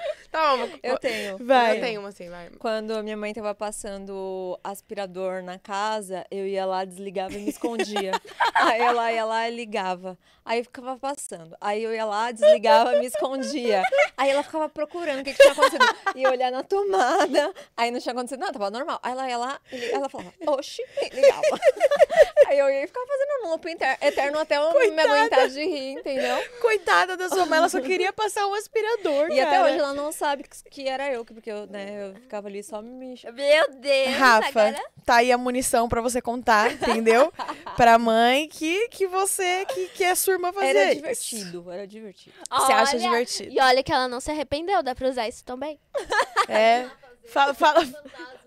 Eu 0.81 0.97
tenho. 0.97 1.37
Vai. 1.43 1.77
Eu 1.77 1.81
tenho 1.81 1.99
uma 1.99 2.09
assim, 2.09 2.29
vai. 2.29 2.49
Quando 2.59 2.91
a 2.91 3.03
minha 3.03 3.17
mãe 3.17 3.33
tava 3.33 3.53
passando 3.55 4.59
aspirador 4.63 5.41
na 5.43 5.57
casa, 5.57 6.25
eu 6.29 6.45
ia 6.47 6.65
lá, 6.65 6.85
desligava 6.85 7.33
e 7.33 7.39
me 7.39 7.49
escondia. 7.49 8.11
Aí 8.53 8.81
ela 8.81 9.11
ia 9.11 9.25
lá 9.25 9.49
e 9.49 9.55
ligava. 9.55 10.17
Aí 10.45 10.61
ficava 10.63 10.97
passando. 10.97 11.55
Aí 11.61 11.81
eu 11.81 11.93
ia 11.93 12.03
lá, 12.05 12.31
desligava 12.31 12.95
e 12.95 12.99
me 12.99 13.05
escondia. 13.05 13.81
Aí 14.17 14.29
ela 14.29 14.43
ficava 14.43 14.67
procurando 14.67 15.21
o 15.21 15.23
que, 15.23 15.33
que 15.33 15.41
tinha 15.41 15.53
acontecido. 15.53 15.85
Ia 16.15 16.29
olhar 16.29 16.51
na 16.51 16.63
tomada. 16.63 17.53
Aí 17.77 17.91
não 17.91 17.99
tinha 17.99 18.11
acontecido 18.11 18.39
nada, 18.39 18.53
tava 18.53 18.69
normal. 18.69 18.99
Aí 19.01 19.11
ela 19.13 19.29
ia 19.29 19.37
lá 19.37 19.59
e 19.71 19.91
ela 19.91 20.09
falava, 20.09 20.33
oxi, 20.47 20.81
e 21.01 21.09
ligava. 21.15 21.41
Aí 22.47 22.59
eu 22.59 22.69
ia 22.69 22.83
e 22.83 22.87
ficava 22.87 23.05
fazendo 23.07 23.45
um 23.45 23.49
loop 23.51 23.65
eterno 24.01 24.39
até 24.39 24.57
eu 24.57 24.73
me 24.73 25.01
aguentar 25.01 25.47
de 25.47 25.63
rir, 25.65 25.93
entendeu? 25.93 26.37
Coitada 26.61 27.15
da 27.15 27.29
sua 27.29 27.45
mãe, 27.45 27.57
ela 27.57 27.69
só 27.69 27.79
queria 27.79 28.11
passar 28.11 28.45
um 28.47 28.53
aspirador, 28.53 29.29
E 29.31 29.39
até 29.39 29.51
cara. 29.51 29.65
hoje 29.65 29.77
ela 29.79 29.93
não 29.93 30.11
sabe 30.11 30.32
que- 30.41 30.69
que 30.69 30.87
era 30.87 31.11
eu, 31.11 31.23
porque 31.25 31.51
eu, 31.51 31.67
né, 31.67 32.09
eu 32.09 32.15
ficava 32.15 32.47
ali 32.47 32.63
só 32.63 32.81
me 32.81 33.15
Meu 33.33 33.71
Deus, 33.75 34.15
Rafa, 34.17 34.47
agora... 34.61 34.83
tá 35.05 35.15
aí 35.17 35.31
a 35.31 35.37
munição 35.37 35.87
pra 35.89 36.01
você 36.01 36.21
contar, 36.21 36.71
entendeu? 36.71 37.31
pra 37.77 37.99
mãe 37.99 38.47
que, 38.47 38.87
que 38.87 39.05
você, 39.05 39.65
que, 39.65 39.89
que 39.89 40.03
é 40.03 40.15
sua 40.15 40.33
irmã 40.33 40.51
fazer 40.51 40.67
Era 40.67 40.85
isso. 40.85 40.95
divertido, 40.95 41.71
era 41.71 41.85
divertido. 41.85 42.35
Você 42.49 42.71
acha 42.71 42.95
Olha, 42.95 42.99
divertido. 43.05 43.51
E 43.53 43.59
olha 43.59 43.83
que 43.83 43.91
ela 43.91 44.07
não 44.07 44.19
se 44.19 44.31
arrependeu, 44.31 44.81
dá 44.81 44.95
pra 44.95 45.07
usar 45.09 45.27
isso 45.27 45.43
também. 45.43 45.77
É. 46.49 46.87
Fala, 47.27 47.53
fala, 47.53 47.87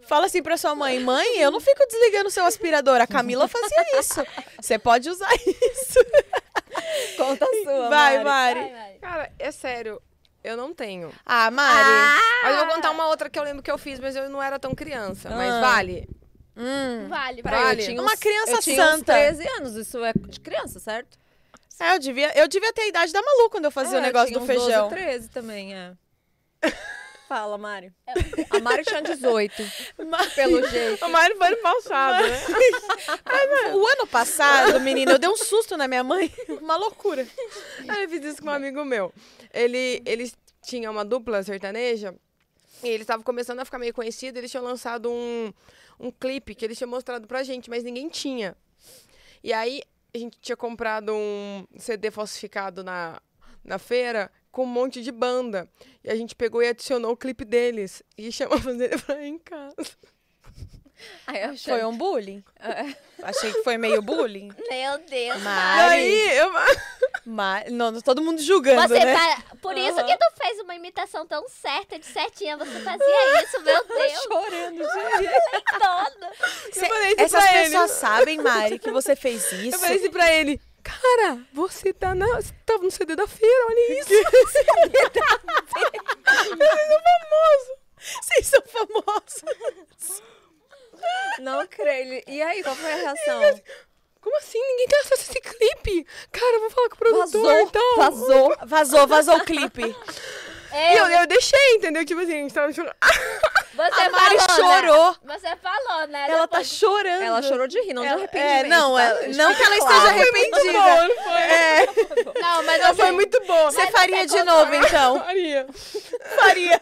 fala 0.03 0.27
assim 0.27 0.43
pra 0.43 0.59
sua 0.59 0.75
mãe, 0.75 1.01
mãe, 1.01 1.39
eu 1.39 1.51
não 1.51 1.61
fico 1.61 1.87
desligando 1.87 2.31
seu 2.31 2.45
aspirador. 2.45 3.01
A 3.01 3.07
Camila 3.07 3.49
fazia 3.49 3.99
isso. 3.99 4.23
Você 4.61 4.79
pode 4.79 5.09
usar 5.09 5.31
isso. 5.47 5.99
Conta 7.17 7.45
a 7.47 7.49
sua, 7.65 7.89
Vai, 7.89 8.23
Mari. 8.23 8.25
Mari. 8.25 8.61
Vai, 8.61 8.71
Mari. 8.73 8.99
Cara, 9.01 9.33
é 9.39 9.51
sério. 9.51 10.01
Eu 10.47 10.57
não 10.57 10.73
tenho. 10.73 11.13
Ah, 11.25 11.51
Mari. 11.51 12.21
Mas 12.45 12.53
eu 12.59 12.65
vou 12.67 12.75
contar 12.75 12.91
uma 12.93 13.09
outra 13.09 13.29
que 13.29 13.39
eu 13.39 13.43
lembro 13.43 13.63
que 13.63 13.71
eu 13.71 13.77
fiz, 13.79 13.99
mas 13.99 14.15
eu 14.15 14.29
não 14.31 14.41
era 14.43 14.59
tão 14.59 14.75
criança. 14.75 15.29
Mas 15.31 15.53
Ah. 15.53 15.61
vale. 15.61 16.09
Hum. 16.57 17.07
Vale, 17.09 17.43
Peraí, 17.43 17.63
Vale. 17.65 17.83
eu 17.83 17.87
tinha 17.87 18.01
Uma 18.01 18.13
uns- 18.13 18.19
criança 18.21 18.53
eu 18.53 18.61
tinha 18.61 18.77
santa. 18.83 19.13
Uns 19.13 19.17
13 19.19 19.49
anos, 19.59 19.75
isso 19.75 20.03
é 20.05 20.13
de 20.15 20.41
criança, 20.41 20.79
certo? 20.79 21.19
É, 21.79 21.95
eu 21.95 21.99
devia, 21.99 22.39
eu 22.39 22.49
devia 22.49 22.73
ter 22.73 22.83
a 22.83 22.87
idade 22.87 23.13
da 23.13 23.21
Malu 23.21 23.51
quando 23.51 23.67
eu 23.67 23.71
fazia 23.71 23.97
É, 23.97 23.99
o 23.99 23.99
eu 23.99 24.03
negócio 24.03 24.29
tinha 24.29 24.39
do 24.39 24.45
uns 24.45 24.47
feijão. 24.47 24.89
12, 24.89 24.95
13 24.95 25.29
também, 25.29 25.75
é. 25.75 25.93
Fala, 27.29 27.59
Mari. 27.59 27.93
A 28.51 28.61
Mari 28.61 28.85
tinha 28.85 29.03
18, 29.03 29.55
pelo 30.35 30.69
jeito. 30.69 31.05
A 31.05 31.09
Mari 31.09 31.35
foi 31.35 31.51
no 31.51 31.57
passado, 31.57 32.27
né? 32.27 32.39
O 33.75 33.87
ano 33.87 34.07
passado, 34.07 34.81
menina, 34.81 35.13
eu 35.13 35.19
dei 35.19 35.29
um 35.29 35.37
susto 35.37 35.77
na 35.77 35.89
minha 35.89 36.05
mãe. 36.05 36.33
Uma 36.63 36.77
loucura. 36.77 37.27
Aí 37.89 38.05
eu 38.05 38.09
fiz 38.09 38.25
isso 38.25 38.43
com 38.43 38.49
um 38.49 38.53
amigo 38.53 38.85
meu. 38.85 39.13
Ele, 39.53 40.01
eles 40.07 40.37
tinham 40.63 40.93
uma 40.93 41.05
dupla 41.05 41.43
sertaneja 41.43 42.15
e 42.83 42.89
eles 42.89 43.03
estavam 43.03 43.25
começando 43.25 43.59
a 43.61 43.65
ficar 43.65 43.79
meio 43.79 43.93
conhecidos. 43.93 44.39
Eles 44.39 44.51
tinham 44.51 44.65
lançado 44.65 45.11
um, 45.11 45.53
um 45.99 46.11
clipe 46.13 46.55
que 46.55 46.65
eles 46.65 46.79
tinham 46.79 46.91
mostrado 46.91 47.27
pra 47.27 47.43
gente, 47.43 47.69
mas 47.69 47.83
ninguém 47.83 48.09
tinha. 48.09 48.57
E 49.43 49.53
aí 49.53 49.83
a 50.15 50.19
gente 50.19 50.39
tinha 50.41 50.57
comprado 50.57 51.13
um 51.13 51.67
CD 51.77 52.11
falsificado 52.11 52.85
na, 52.85 53.21
na 53.65 53.79
feira 53.79 54.31
com 54.57 54.63
um 54.63 54.67
monte 54.67 55.03
de 55.03 55.13
banda. 55.13 55.69
E 56.07 56.11
a 56.11 56.15
gente 56.15 56.35
pegou 56.37 56.63
e 56.63 56.69
adicionou 56.69 57.11
o 57.13 57.17
clipe 57.17 57.45
deles 57.45 58.03
e 58.17 58.31
chamamos 58.33 58.81
ele 58.81 58.97
pra 58.99 59.21
ir 59.21 59.27
em 59.29 59.39
casa. 59.39 59.75
Aí 61.27 61.43
eu 61.43 61.51
achei- 61.51 61.75
Foi 61.75 61.85
um 61.85 61.95
bullying? 61.97 62.43
É. 62.59 62.87
Achei 63.23 63.53
que 63.53 63.63
foi 63.63 63.77
meio 63.77 64.01
bullying. 64.01 64.49
Meu 64.71 64.99
Deus, 65.07 65.37
E 65.39 65.41
Mari. 65.43 65.95
aí 65.95 66.37
eu... 66.39 66.51
Mas, 67.27 67.71
não, 67.71 68.01
todo 68.01 68.23
mundo 68.23 68.41
julgando, 68.41 68.81
Você 68.89 69.05
né? 69.05 69.13
para- 69.15 69.57
Por 69.61 69.77
isso 69.77 70.03
que 70.03 70.17
tu 70.17 70.27
fez 70.41 70.59
uma 70.61 70.75
imitação 70.75 71.27
tão 71.27 71.47
certa 71.51 71.99
de 71.99 72.07
certinha. 72.07 72.57
Você 72.57 72.81
fazia 72.81 73.43
isso, 73.43 73.61
meu 73.61 73.85
Deus. 73.87 74.23
chorando 74.23 74.77
de 74.79 75.23
rir. 75.23 75.31
Todo. 75.79 76.73
Cê- 76.73 76.87
isso 76.87 77.15
essas 77.19 77.45
pra 77.45 77.57
ele. 77.59 77.65
pessoas 77.71 77.91
sabem, 77.91 78.39
Mari, 78.39 78.79
que 78.79 78.91
você 78.91 79.15
fez 79.15 79.53
isso. 79.53 79.77
Eu 79.77 79.79
falei 79.81 79.97
assim 79.99 80.11
pra 80.11 80.33
ele, 80.33 80.61
cara, 80.87 81.41
você 81.53 81.93
tá, 81.93 82.15
na, 82.15 82.27
você 82.37 82.53
tá 82.65 82.79
no 82.79 82.91
CD 82.91 83.17
da 83.17 83.27
feira, 83.27 83.67
olha 83.67 84.01
isso. 84.01 84.11
Vocês 88.23 88.47
são 88.47 88.63
famosos. 88.63 89.43
Não 91.41 91.67
creio. 91.67 92.23
E 92.27 92.41
aí, 92.41 92.63
qual 92.63 92.77
foi 92.77 92.93
a 92.93 92.97
reação? 92.97 93.61
Como 94.21 94.37
assim? 94.39 94.59
Ninguém 94.61 94.89
tem 94.89 94.99
acesso 95.01 95.23
a 95.23 95.31
esse 95.31 95.41
clipe? 95.41 96.07
Cara, 96.31 96.57
eu 96.57 96.61
vou 96.61 96.71
falar 96.71 96.89
com 96.89 96.95
o 96.95 96.99
produtor 96.99 97.43
Vazou, 97.43 97.61
então. 97.61 97.97
vazou. 97.97 98.57
Vazou, 98.67 99.07
vazou 99.07 99.37
o 99.37 99.45
clipe. 99.45 99.97
E 100.77 100.97
eu, 100.97 101.07
eu 101.07 101.27
deixei, 101.27 101.75
entendeu? 101.75 102.05
Tipo 102.05 102.21
assim, 102.21 102.33
a 102.35 102.43
gente 102.43 102.55
tava 102.55 102.73
chorando. 102.73 102.95
Você 103.75 104.01
A 104.03 104.11
Mari 104.11 104.37
falou, 104.39 104.69
né? 104.69 104.81
chorou. 104.81 105.17
Você 105.25 105.57
falou, 105.57 106.07
né? 106.09 106.27
Ela 106.29 106.49
tá 106.49 106.65
chorando. 106.65 107.23
Ela 107.23 107.43
chorou 107.43 107.67
de 107.67 107.81
rir, 107.83 107.93
não 107.95 108.03
de 108.03 108.09
Ela- 108.09 108.19
arrependimento. 108.19 108.65
É, 108.65 108.69
não, 108.69 108.95
tá? 108.95 109.03
ela- 109.03 109.21
não 109.29 109.55
que 109.55 109.63
ela 109.63 109.77
claro. 109.77 109.97
esteja 109.97 110.09
arrependida. 110.09 110.73
Bom, 110.73 111.09
não 111.09 111.25
foi? 111.25 111.43
É, 111.43 111.87
Não, 112.41 112.63
mas 112.63 112.81
Ela 112.81 112.95
você... 112.95 113.03
foi 113.03 113.13
muito 113.13 113.41
boa. 113.47 113.71
você 113.71 113.87
faria 113.89 114.27
de 114.27 114.43
novo, 114.45 114.75
então. 114.75 115.19
Faria. 115.27 115.67
Faria. 116.37 116.81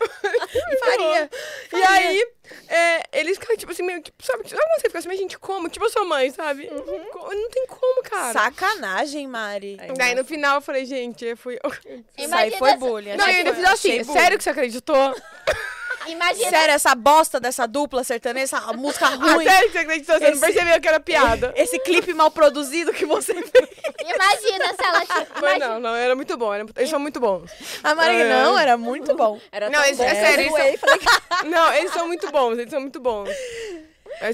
Faria. 0.80 1.30
E 1.72 1.82
aí, 1.82 2.26
é, 2.68 3.02
eles 3.14 3.38
ficaram, 3.38 3.56
tipo 3.56 3.72
assim, 3.72 3.82
meio, 3.82 4.02
tipo, 4.02 4.22
sabe? 4.24 4.48
Sabe 4.48 4.60
quando 4.62 4.80
você 4.80 4.86
fica 4.88 4.98
assim, 4.98 5.08
mas 5.08 5.18
gente, 5.18 5.38
como? 5.38 5.68
Tipo 5.68 5.86
a 5.86 5.90
sua 5.90 6.04
mãe, 6.04 6.30
sabe? 6.30 6.66
Co- 7.12 7.34
Não 7.34 7.50
tem 7.50 7.66
como, 7.66 8.02
cara. 8.02 8.32
Sacanagem, 8.32 9.26
Mari. 9.26 9.76
Aí, 9.80 9.92
Daí 9.94 10.14
no 10.14 10.24
final 10.24 10.56
eu 10.56 10.60
falei, 10.62 10.84
gente, 10.84 11.24
eu 11.24 11.36
fui. 11.36 11.58
Isso 12.18 12.34
aí 12.34 12.50
foi 12.52 12.74
bullying. 12.76 13.16
Não, 13.16 13.28
eu 13.28 13.34
ainda 13.36 13.50
que 13.50 13.56
fiz 13.60 13.64
assim, 13.70 14.04
sério 14.04 14.36
que 14.38 14.44
você 14.44 14.50
acreditou? 14.50 15.14
Imagina, 16.06 16.50
Sério, 16.50 16.74
essa 16.74 16.94
bosta 16.94 17.40
dessa 17.40 17.66
dupla 17.66 18.04
sertaneja, 18.04 18.56
essa 18.56 18.72
música 18.72 19.06
Ah, 19.06 19.10
ruim, 19.34 19.44
sério 19.44 19.66
que 19.68 19.72
você 19.72 19.78
acreditou? 19.78 20.14
Você 20.16 20.24
não 20.24 20.30
Esse- 20.32 20.40
percebeu 20.40 20.80
que 20.80 20.88
era 20.88 21.00
piada? 21.00 21.52
esse 21.56 21.78
clipe 21.80 22.12
mal 22.14 22.30
produzido 22.30 22.92
que 22.92 23.04
você 23.06 23.32
fez. 23.34 23.68
imagina 24.00 24.74
se 24.74 24.84
ela... 24.84 25.02
Imagina- 25.38 25.68
não, 25.68 25.80
não, 25.80 25.94
era 25.96 26.14
muito 26.14 26.36
bom. 26.36 26.52
Era, 26.52 26.66
eles 26.76 26.90
são 26.90 26.98
muito 26.98 27.18
bons. 27.20 27.50
A 27.82 27.94
Mari, 27.94 28.16
É. 28.22 28.28
não, 28.28 28.58
era 28.58 28.76
muito 28.76 29.14
bom. 29.14 29.38
Era 29.50 29.70
Não, 29.70 29.80
tão 29.80 29.88
esse- 29.90 29.96
bom. 29.98 30.04
é 30.04 30.14
sério, 30.14 30.50
falei 30.52 30.76
que- 30.98 31.44
Não, 31.48 31.72
eles 31.74 31.92
são 31.92 32.06
muito 32.06 32.30
bons, 32.30 32.52
eles 32.58 32.70
são 32.70 32.80
muito 32.80 33.00
bons. 33.00 33.28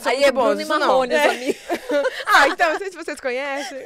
São 0.01 0.13
Aí 0.13 0.25
é 0.25 0.31
bons, 0.33 0.45
Bruno 0.45 0.61
e 0.61 0.63
isso 0.65 0.73
não. 0.73 0.79
Marrone, 0.87 1.15
É. 1.15 1.29
Ah, 2.27 2.49
então, 2.49 2.71
não 2.71 2.79
sei 2.79 2.91
se 2.91 2.97
vocês 2.97 3.21
conhecem. 3.21 3.79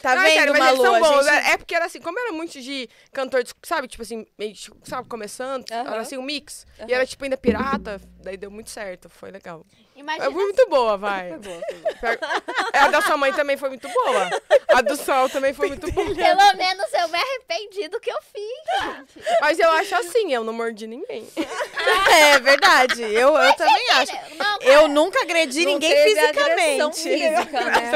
Tá 0.00 0.14
Não, 0.14 0.22
é 0.22 0.26
vendo, 0.26 0.34
sério, 0.38 0.52
mas 0.54 0.62
Malu? 0.62 0.76
eles 0.76 0.82
são 0.82 1.00
bons. 1.00 1.24
gente- 1.26 1.34
É, 1.46 1.50
é 1.52 1.56
porque 1.58 1.74
era 1.74 1.84
assim, 1.84 2.00
como 2.00 2.18
era 2.18 2.32
muito 2.32 2.60
de 2.60 2.88
cantor, 3.12 3.42
sabe, 3.62 3.86
tipo 3.88 4.02
assim, 4.02 4.26
meio, 4.38 4.54
sabe, 4.84 5.06
começando, 5.08 5.64
Aham. 5.70 5.90
era 5.92 6.00
assim, 6.00 6.16
um 6.16 6.22
mix. 6.22 6.66
Aham. 6.78 6.88
E 6.88 6.94
era 6.94 7.04
tipo 7.06 7.22
ainda 7.24 7.36
pirata, 7.36 8.00
daí 8.22 8.36
deu 8.36 8.50
muito 8.50 8.70
certo, 8.70 9.08
foi 9.10 9.30
legal. 9.30 9.64
Imagina 10.00 10.24
É 10.26 10.28
muito 10.30 10.66
boa, 10.68 10.96
vai. 10.96 11.28
Foi 11.28 11.38
boa, 11.38 11.60
foi 12.00 12.16
boa. 12.16 12.42
A 12.72 12.88
da 12.88 13.02
sua 13.02 13.16
mãe 13.16 13.32
também 13.32 13.56
foi 13.56 13.68
muito 13.68 13.88
boa. 13.88 14.30
A 14.68 14.80
do 14.80 14.96
Sol 14.96 15.28
também 15.28 15.52
foi 15.52 15.68
muito 15.68 15.90
boa. 15.92 16.06
Pelo 16.14 16.56
menos 16.56 16.86
eu 16.92 17.08
me 17.08 17.18
arrependi 17.18 17.88
do 17.88 18.00
que 18.00 18.10
eu 18.10 18.18
fiz, 18.32 18.82
gente. 18.82 19.28
Mas 19.40 19.58
eu 19.58 19.70
acho 19.72 19.94
assim, 19.96 20.32
eu 20.32 20.42
não 20.42 20.52
mordi 20.52 20.86
ninguém. 20.86 21.28
É 22.12 22.38
verdade, 22.38 23.02
eu, 23.02 23.34
eu 23.36 23.52
também 23.54 23.90
acho. 23.92 24.12
Não, 24.36 24.58
Eu 24.60 24.88
nunca 24.88 25.20
agredi 25.22 25.64
Não 25.64 25.72
ninguém 25.72 25.90
teve 25.90 26.18
agressão 26.20 26.92
fisicamente. 26.92 27.36
física, 27.40 27.64
né. 27.64 27.92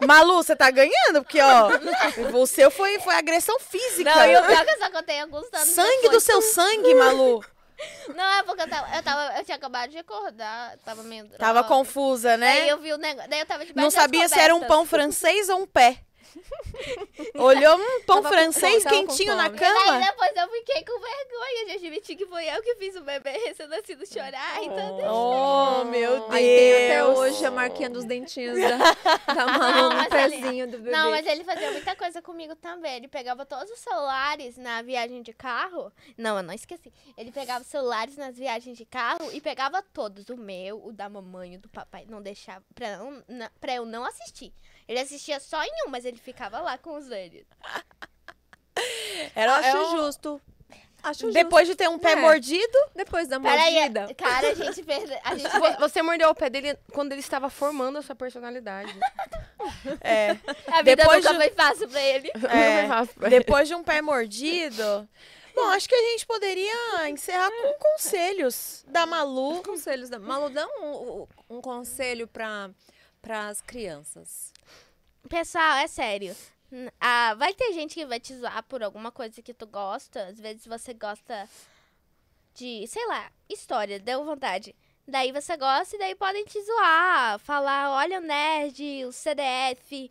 Não, 0.00 0.06
Malu, 0.06 0.36
você 0.36 0.54
tá 0.54 0.70
ganhando, 0.70 1.22
porque, 1.22 1.40
ó, 1.40 1.68
o 2.36 2.46
seu 2.46 2.70
foi, 2.70 2.98
foi 3.00 3.14
agressão 3.14 3.58
física. 3.58 4.14
não, 4.14 4.22
o 4.42 4.46
pior 4.46 4.50
é 4.62 4.64
que 4.64 4.70
eu 4.70 4.78
só 4.78 4.90
contei 4.90 5.20
alguns 5.20 5.46
anos 5.52 5.68
Sangue 5.68 6.02
depois. 6.02 6.12
do 6.12 6.20
seu 6.20 6.42
sangue, 6.42 6.94
Malu. 6.94 7.44
Não, 8.14 8.24
é 8.38 8.42
porque 8.42 8.62
eu 8.62 8.68
tava, 8.68 8.96
eu 8.96 9.02
tava, 9.02 9.38
eu 9.38 9.44
tinha 9.44 9.56
acabado 9.56 9.90
de 9.90 9.98
acordar, 9.98 10.76
tava 10.84 11.02
meio 11.02 11.28
Tava 11.30 11.60
droga. 11.60 11.68
confusa, 11.68 12.36
Daí 12.36 12.38
né? 12.38 12.72
eu 12.72 12.78
vi 12.78 12.92
o 12.92 12.98
negócio, 12.98 13.30
daí 13.30 13.40
eu 13.40 13.46
tava 13.46 13.64
debaixo 13.64 13.84
Não 13.84 13.90
sabia 13.90 14.28
se 14.28 14.38
era 14.38 14.54
um 14.54 14.60
pão 14.64 14.84
francês 14.84 15.48
ou 15.48 15.60
um 15.62 15.66
pé. 15.66 15.98
Olhou 17.34 17.76
um 17.76 18.02
pão 18.02 18.22
Tava 18.22 18.28
francês 18.34 18.82
com 18.84 18.90
quentinho 18.90 19.34
na 19.36 19.50
cama? 19.50 19.98
depois 20.06 20.32
eu 20.36 20.48
fiquei 20.50 20.84
com 20.84 20.98
vergonha 21.00 21.66
de 21.66 21.72
admitir 21.72 22.16
que 22.16 22.26
foi 22.26 22.44
eu 22.48 22.62
que 22.62 22.74
fiz 22.76 22.96
o 22.96 23.02
bebê 23.02 23.30
recém-nascido 23.30 24.06
chorar. 24.06 24.62
Então, 24.62 24.98
Oh, 25.10 25.84
meu 25.84 26.20
Deus. 26.20 26.30
Aí 26.30 26.42
tem 26.44 26.74
até 26.86 27.04
hoje 27.04 27.44
a 27.44 27.50
marquinha 27.50 27.90
dos 27.90 28.04
dentinhos 28.04 28.58
da, 28.60 28.76
da 29.34 29.46
Não, 29.58 29.90
no 29.90 29.96
mas 29.96 30.12
ele- 30.12 30.36
pezinho 30.42 30.66
do 30.70 30.78
bebê. 30.78 30.90
Não, 30.90 31.10
mas 31.10 31.26
ele 31.26 31.44
fazia 31.44 31.70
muita 31.72 31.94
coisa 31.96 32.22
comigo 32.22 32.54
também. 32.56 32.96
Ele 32.96 33.08
pegava 33.08 33.44
todos 33.46 33.70
os 33.70 33.78
celulares 33.80 34.56
na 34.56 34.82
viagem 34.82 35.22
de 35.22 35.32
carro. 35.32 35.92
Não, 36.16 36.36
eu 36.36 36.42
não 36.42 36.54
esqueci. 36.54 36.92
Ele 37.16 37.30
pegava 37.32 37.60
os 37.62 37.66
celulares 37.66 38.16
nas 38.16 38.36
viagens 38.36 38.76
de 38.76 38.84
carro 38.84 39.30
e 39.32 39.40
pegava 39.40 39.82
todos. 39.82 40.28
O 40.28 40.36
meu, 40.36 40.84
o 40.84 40.92
da 40.92 41.08
mamãe, 41.08 41.56
o 41.56 41.60
do 41.60 41.68
papai. 41.68 42.06
Não 42.08 42.20
deixava. 42.22 42.64
Pra, 42.74 42.98
não, 43.28 43.48
pra 43.60 43.74
eu 43.74 43.84
não 43.84 44.04
assistir. 44.04 44.52
Ele 44.90 44.98
assistia 44.98 45.38
só 45.38 45.62
em 45.62 45.70
um, 45.86 45.90
mas 45.90 46.04
ele 46.04 46.16
ficava 46.18 46.58
lá 46.60 46.76
com 46.76 46.96
os 46.96 47.06
deles. 47.06 47.46
Era, 49.36 49.56
Acho 49.56 49.68
é 49.68 49.80
um- 49.82 49.90
justo. 49.98 50.40
Acho 51.02 51.20
justo. 51.20 51.32
Depois 51.32 51.68
de 51.68 51.76
ter 51.76 51.88
um 51.88 51.96
pé 51.98 52.12
É. 52.12 52.16
mordido, 52.16 52.78
Depois 52.94 53.28
da 53.28 53.38
Peraí, 53.38 53.74
mordida. 53.74 54.12
cara, 54.14 54.48
a 54.50 54.54
gente 54.54 54.82
perde. 54.82 55.12
A 55.22 55.34
gente 55.38 55.48
Vo- 55.58 55.78
Você 55.78 56.02
mordeu 56.02 56.28
o 56.28 56.34
pé 56.34 56.50
dele 56.50 56.76
quando 56.92 57.12
ele 57.12 57.20
estava 57.20 57.48
formando 57.48 57.98
a 57.98 58.02
sua 58.02 58.16
personalidade. 58.16 58.92
é, 60.02 60.30
a 60.66 60.82
vida 60.82 60.96
depois 60.96 61.24
nunca 61.24 61.38
de- 61.38 61.44
foi 61.44 61.50
fácil 61.50 61.88
pra 61.88 62.00
ele. 62.02 62.28
É, 62.34 62.36
Não 62.36 62.42
foi 62.80 62.88
fácil 62.88 63.14
pra 63.14 63.28
ele. 63.28 63.38
depois 63.38 63.68
de 63.68 63.74
um 63.76 63.82
pé 63.84 64.02
mordido. 64.02 65.08
Bom, 65.54 65.68
acho 65.68 65.88
que 65.88 65.94
a 65.94 66.02
gente 66.10 66.26
poderia 66.26 67.08
encerrar 67.08 67.48
com 67.50 67.74
conselhos 67.92 68.84
da 68.88 69.06
Malu. 69.06 69.62
Conselhos 69.62 70.08
da 70.10 70.18
Malu, 70.18 70.50
dá 70.50 70.66
um, 70.66 71.26
um 71.48 71.60
conselho 71.60 72.26
para 72.26 72.68
as 73.48 73.60
crianças. 73.60 74.49
Pessoal, 75.28 75.76
é 75.76 75.86
sério. 75.86 76.34
Ah, 77.00 77.34
vai 77.34 77.52
ter 77.52 77.72
gente 77.72 77.94
que 77.94 78.06
vai 78.06 78.20
te 78.20 78.34
zoar 78.34 78.62
por 78.64 78.82
alguma 78.82 79.10
coisa 79.10 79.42
que 79.42 79.54
tu 79.54 79.66
gosta. 79.66 80.26
Às 80.26 80.38
vezes 80.40 80.66
você 80.66 80.94
gosta 80.94 81.48
de, 82.54 82.86
sei 82.86 83.06
lá, 83.06 83.30
história, 83.48 83.98
deu 83.98 84.24
vontade. 84.24 84.74
Daí 85.06 85.32
você 85.32 85.56
gosta 85.56 85.96
e 85.96 85.98
daí 85.98 86.14
podem 86.14 86.44
te 86.44 86.62
zoar, 86.62 87.38
falar, 87.40 87.90
olha 87.90 88.18
o 88.18 88.22
nerd, 88.22 89.04
o 89.04 89.12
CDF. 89.12 90.10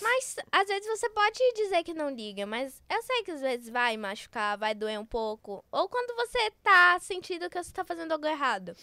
Mas 0.00 0.36
às 0.52 0.68
vezes 0.68 0.86
você 0.86 1.08
pode 1.10 1.38
dizer 1.54 1.82
que 1.82 1.94
não 1.94 2.10
liga, 2.10 2.46
mas 2.46 2.82
eu 2.88 3.02
sei 3.02 3.22
que 3.22 3.30
às 3.30 3.40
vezes 3.40 3.68
vai 3.68 3.96
machucar, 3.96 4.58
vai 4.58 4.74
doer 4.74 5.00
um 5.00 5.06
pouco. 5.06 5.64
Ou 5.72 5.88
quando 5.88 6.14
você 6.14 6.50
tá 6.62 6.98
sentindo 7.00 7.48
que 7.48 7.62
você 7.62 7.72
tá 7.72 7.84
fazendo 7.84 8.12
algo 8.12 8.26
errado. 8.26 8.76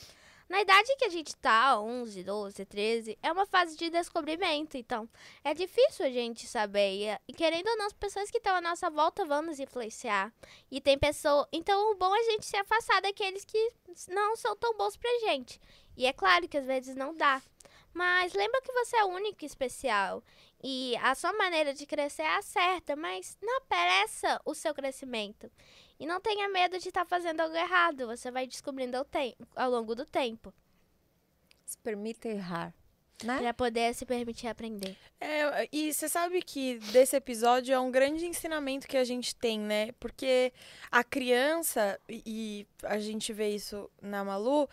Na 0.54 0.62
idade 0.62 0.96
que 0.98 1.06
a 1.06 1.10
gente 1.10 1.36
tá, 1.38 1.80
11, 1.82 2.24
12, 2.24 2.64
13, 2.64 3.18
é 3.24 3.32
uma 3.32 3.44
fase 3.44 3.76
de 3.76 3.90
descobrimento, 3.90 4.78
então 4.78 5.10
é 5.44 5.52
difícil 5.52 6.06
a 6.06 6.12
gente 6.12 6.46
saber. 6.46 7.20
E, 7.28 7.34
querendo 7.34 7.68
ou 7.70 7.76
não, 7.76 7.88
as 7.88 7.94
pessoas 7.94 8.30
que 8.30 8.38
estão 8.38 8.56
à 8.56 8.62
nossa 8.62 8.88
volta 8.88 9.26
vão 9.26 9.42
nos 9.42 9.60
influenciar. 9.60 10.32
E 10.70 10.80
tem 10.80 10.96
pessoa. 10.96 11.50
Então 11.52 11.92
o 11.92 11.96
bom 11.96 12.16
é 12.16 12.20
a 12.20 12.24
gente 12.26 12.46
se 12.46 12.56
afastar 12.56 13.02
daqueles 13.02 13.44
que 13.44 13.72
não 14.10 14.36
são 14.36 14.56
tão 14.56 14.78
bons 14.78 14.96
pra 14.96 15.10
gente. 15.22 15.60
E 15.98 16.06
é 16.06 16.14
claro 16.14 16.48
que 16.48 16.60
às 16.60 16.68
vezes 16.68 16.96
não 16.96 17.16
dá. 17.16 17.42
Mas 17.92 18.34
lembra 18.34 18.62
que 18.62 18.72
você 18.74 18.96
é 18.98 19.06
único 19.06 19.44
e 19.44 19.48
especial. 19.48 20.24
E 20.64 20.96
a 20.98 21.16
sua 21.16 21.34
maneira 21.34 21.74
de 21.74 21.88
crescer 21.88 22.22
é 22.22 22.36
a 22.36 22.42
certa, 22.44 22.96
mas 22.96 23.40
não 23.42 23.60
pereça 23.62 24.40
o 24.46 24.54
seu 24.54 24.74
crescimento. 24.76 25.52
E 26.04 26.06
não 26.06 26.20
tenha 26.20 26.50
medo 26.50 26.78
de 26.78 26.90
estar 26.90 27.06
fazendo 27.06 27.40
algo 27.40 27.56
errado. 27.56 28.08
Você 28.08 28.30
vai 28.30 28.46
descobrindo 28.46 28.98
ao, 28.98 29.08
ao 29.56 29.72
longo 29.72 29.96
do 29.96 30.06
tempo. 30.06 30.54
Se 31.66 31.78
permita 31.78 32.28
errar, 32.28 32.74
né? 33.24 33.40
Pra 33.40 33.54
poder 33.54 33.96
se 33.96 34.06
permitir 34.06 34.48
aprender. 34.48 34.98
É, 35.22 35.66
e 35.72 35.94
você 35.94 36.10
sabe 36.10 36.42
que 36.42 36.78
desse 36.92 37.16
episódio 37.16 37.74
é 37.74 37.80
um 37.80 37.90
grande 37.90 38.26
ensinamento 38.26 38.86
que 38.86 38.98
a 38.98 39.06
gente 39.06 39.34
tem, 39.34 39.58
né? 39.58 39.94
Porque 39.94 40.52
a 40.92 41.06
criança, 41.06 41.98
e 42.10 42.22
e 42.26 42.68
a 42.84 43.00
gente 43.00 43.32
vê 43.32 43.56
isso 43.56 43.90
na 44.02 44.26
Malu, 44.26 44.68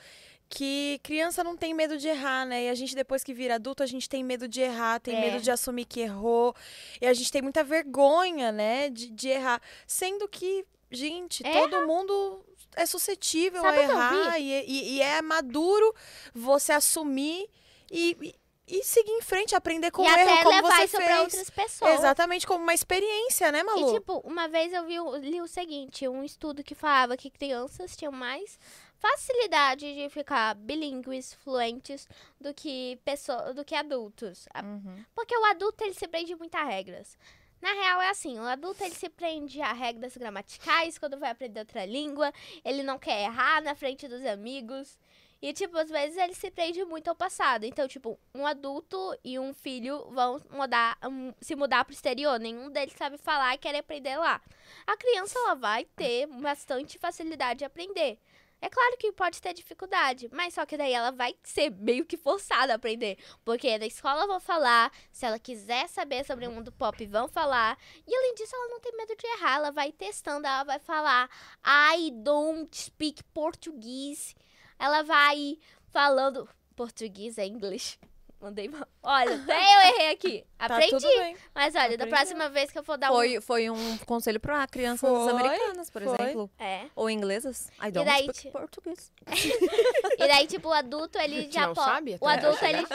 que 0.49 0.99
criança 1.05 1.45
não 1.45 1.57
tem 1.57 1.73
medo 1.73 1.97
de 1.97 2.09
errar, 2.09 2.45
né? 2.45 2.65
E 2.65 2.69
a 2.69 2.75
gente, 2.75 2.97
depois 2.97 3.23
que 3.23 3.33
vira 3.33 3.55
adulto, 3.55 3.85
a 3.85 3.87
gente 3.87 4.09
tem 4.09 4.25
medo 4.25 4.49
de 4.49 4.61
errar, 4.63 4.99
tem 4.99 5.15
É. 5.15 5.21
medo 5.31 5.41
de 5.41 5.49
assumir 5.53 5.85
que 5.85 6.01
errou. 6.01 6.57
E 7.01 7.07
a 7.07 7.15
gente 7.15 7.31
tem 7.31 7.41
muita 7.41 7.63
vergonha, 7.63 8.51
né? 8.51 8.91
De, 8.91 9.09
de 9.09 9.29
errar. 9.29 9.63
Sendo 9.87 10.27
que, 10.29 10.67
gente, 10.91 11.47
Erra. 11.47 11.61
todo 11.69 11.87
mundo 11.87 12.45
é 12.77 12.87
suscetível 12.87 13.63
Sabe 13.63 13.79
a 13.79 13.83
errar. 13.83 14.39
E, 14.41 14.53
e- 14.67 14.93
e 14.97 15.03
é 15.03 15.21
maduro 15.23 15.95
você 16.35 16.73
assumir 16.73 17.49
e, 17.91 18.35
e- 18.69 18.85
seguir 18.85 19.11
em 19.13 19.23
frente, 19.23 19.55
aprender 19.55 19.91
com 19.91 20.03
e 20.05 20.07
o 20.07 20.09
erro, 20.17 20.31
até 20.33 20.43
como 20.45 20.57
levar 20.57 20.77
você 20.77 20.85
isso 20.85 20.97
fez. 20.97 21.09
pra 21.09 21.21
outras 21.23 21.51
pessoas. 21.51 21.95
Exatamente, 21.95 22.47
como 22.47 22.63
uma 22.63 22.75
experiência, 22.75 23.51
né, 23.51 23.63
Malu? 23.65 23.91
E, 23.91 23.95
tipo, 23.95 24.19
uma 24.25 24.47
vez 24.49 24.73
eu 24.73 24.85
vi, 24.87 24.95
li 25.29 25.41
o 25.41 25.49
seguinte, 25.49 26.07
um 26.09 26.23
estudo 26.25 26.63
que 26.63 26.75
falava 26.75 27.17
que 27.17 27.29
crianças 27.31 27.97
tinham 27.97 28.13
mais 28.13 28.59
facilidade 29.01 29.95
de 29.95 30.09
ficar 30.11 30.55
bilíngues, 30.55 31.33
fluentes, 31.43 32.07
do 32.41 32.53
que, 32.55 32.99
pessoa, 33.05 33.53
do 33.55 33.65
que 33.65 33.75
adultos. 33.75 34.47
Uhum. 34.63 35.05
Porque 35.15 35.37
o 35.37 35.45
adulto, 35.47 35.83
ele 35.83 35.95
se 35.95 36.07
prende 36.07 36.35
muito 36.37 36.55
a 36.55 36.63
regras. 36.65 37.17
Na 37.61 37.73
real, 37.73 38.01
é 38.01 38.09
assim, 38.09 38.39
o 38.39 38.43
adulto, 38.43 38.83
ele 38.83 38.95
se 38.95 39.09
prende 39.09 39.61
a 39.61 39.73
regras 39.73 40.17
gramaticais 40.17 40.99
quando 40.99 41.19
vai 41.19 41.31
aprender 41.31 41.61
outra 41.61 41.85
língua, 41.85 42.33
ele 42.65 42.83
não 42.83 42.99
quer 42.99 43.25
errar 43.25 43.63
na 43.63 43.75
frente 43.75 44.09
dos 44.09 44.25
amigos. 44.25 44.99
E, 45.43 45.55
tipo, 45.55 45.77
às 45.79 45.89
vezes 45.89 46.19
ele 46.19 46.35
se 46.35 46.51
prende 46.51 46.85
muito 46.85 47.09
ao 47.09 47.15
passado. 47.15 47.65
Então, 47.65 47.89
tipo, 47.89 48.19
um 48.35 48.47
adulto 48.47 49.19
e 49.25 49.39
um 49.39 49.55
filho 49.55 50.07
vão 50.11 50.39
mudar, 50.51 50.99
um, 51.03 51.33
se 51.41 51.57
mudar 51.57 51.85
pro 51.85 51.95
exterior. 51.95 52.39
Nenhum 52.39 52.71
deles 52.71 52.95
sabe 52.95 53.17
falar 53.17 53.55
e 53.55 53.59
quer 53.59 53.75
aprender 53.75 54.17
lá. 54.19 54.41
A 54.87 54.97
criança, 54.99 55.39
ela 55.39 55.55
vai 55.55 55.87
ter 55.97 56.27
bastante 56.27 56.99
facilidade 56.99 57.61
de 57.61 57.65
aprender. 57.65 58.19
É 58.63 58.69
claro 58.69 58.97
que 58.99 59.11
pode 59.13 59.41
ter 59.41 59.55
dificuldade, 59.55 60.29
mas 60.33 60.55
só 60.55 60.67
que 60.67 60.77
daí 60.77 60.93
ela 60.93 61.11
vai 61.11 61.35
ser 61.43 61.71
meio 61.71 62.05
que 62.05 62.17
forçada 62.17 62.73
a 62.73 62.77
aprender. 62.77 63.17
Porque 63.45 63.79
na 63.79 63.87
escola 63.87 64.27
vão 64.27 64.39
falar, 64.39 64.93
se 65.11 65.25
ela 65.25 65.39
quiser 65.39 65.89
saber 65.89 66.25
sobre 66.25 66.47
o 66.47 66.51
mundo 66.51 66.71
pop, 66.71 67.07
vão 67.07 67.27
falar. 67.27 67.79
E 68.07 68.15
além 68.15 68.35
disso, 68.35 68.55
ela 68.55 68.69
não 68.69 68.81
tem 68.81 68.97
medo 68.97 69.17
de 69.17 69.27
errar, 69.27 69.57
ela 69.57 69.71
vai 69.71 69.93
testando, 69.93 70.47
ela 70.47 70.65
vai 70.65 70.79
falar 70.79 71.31
I 71.65 72.11
don't 72.11 72.77
speak 72.77 73.25
português. 73.25 74.35
Ela 74.79 75.03
vai 75.03 75.59
falando 75.91 76.49
português 76.77 77.39
é 77.39 77.47
inglês. 77.47 77.99
Mandei 78.41 78.69
mal. 78.69 78.87
Olha, 79.03 79.35
até 79.35 79.53
eu 79.55 79.81
errei 79.95 80.11
aqui. 80.11 80.47
Tá 80.61 80.67
Aprendi. 80.77 80.91
tudo 80.91 81.09
bem. 81.09 81.37
Mas 81.55 81.75
olha, 81.75 81.89
da 81.97 82.05
Aprendeu. 82.05 82.09
próxima 82.09 82.49
vez 82.51 82.71
que 82.71 82.79
eu 82.79 82.85
for 82.85 82.99
dar 82.99 83.11
um. 83.11 83.15
Foi, 83.15 83.41
foi 83.41 83.71
um 83.71 83.97
conselho 83.99 84.39
para 84.39 84.67
crianças 84.67 85.09
Foi, 85.09 85.31
americanas, 85.31 85.89
por 85.89 86.03
foi. 86.03 86.13
exemplo. 86.15 86.51
É. 86.59 86.87
Ou 86.95 87.09
inglesas. 87.09 87.69
I 87.83 87.91
don't 87.91 88.05
daí, 88.05 88.25
speak 88.25 88.51
português. 88.51 89.11
E 90.19 90.29
daí, 90.29 90.47
tipo, 90.47 90.69
o 90.69 90.73
adulto, 90.73 91.19
ele 91.19 91.47
Que 91.47 91.53
já 91.55 91.73
pode. 91.73 91.81
sabe 91.81 92.17
O 92.21 92.27
adulto, 92.29 92.63
ele. 92.65 92.87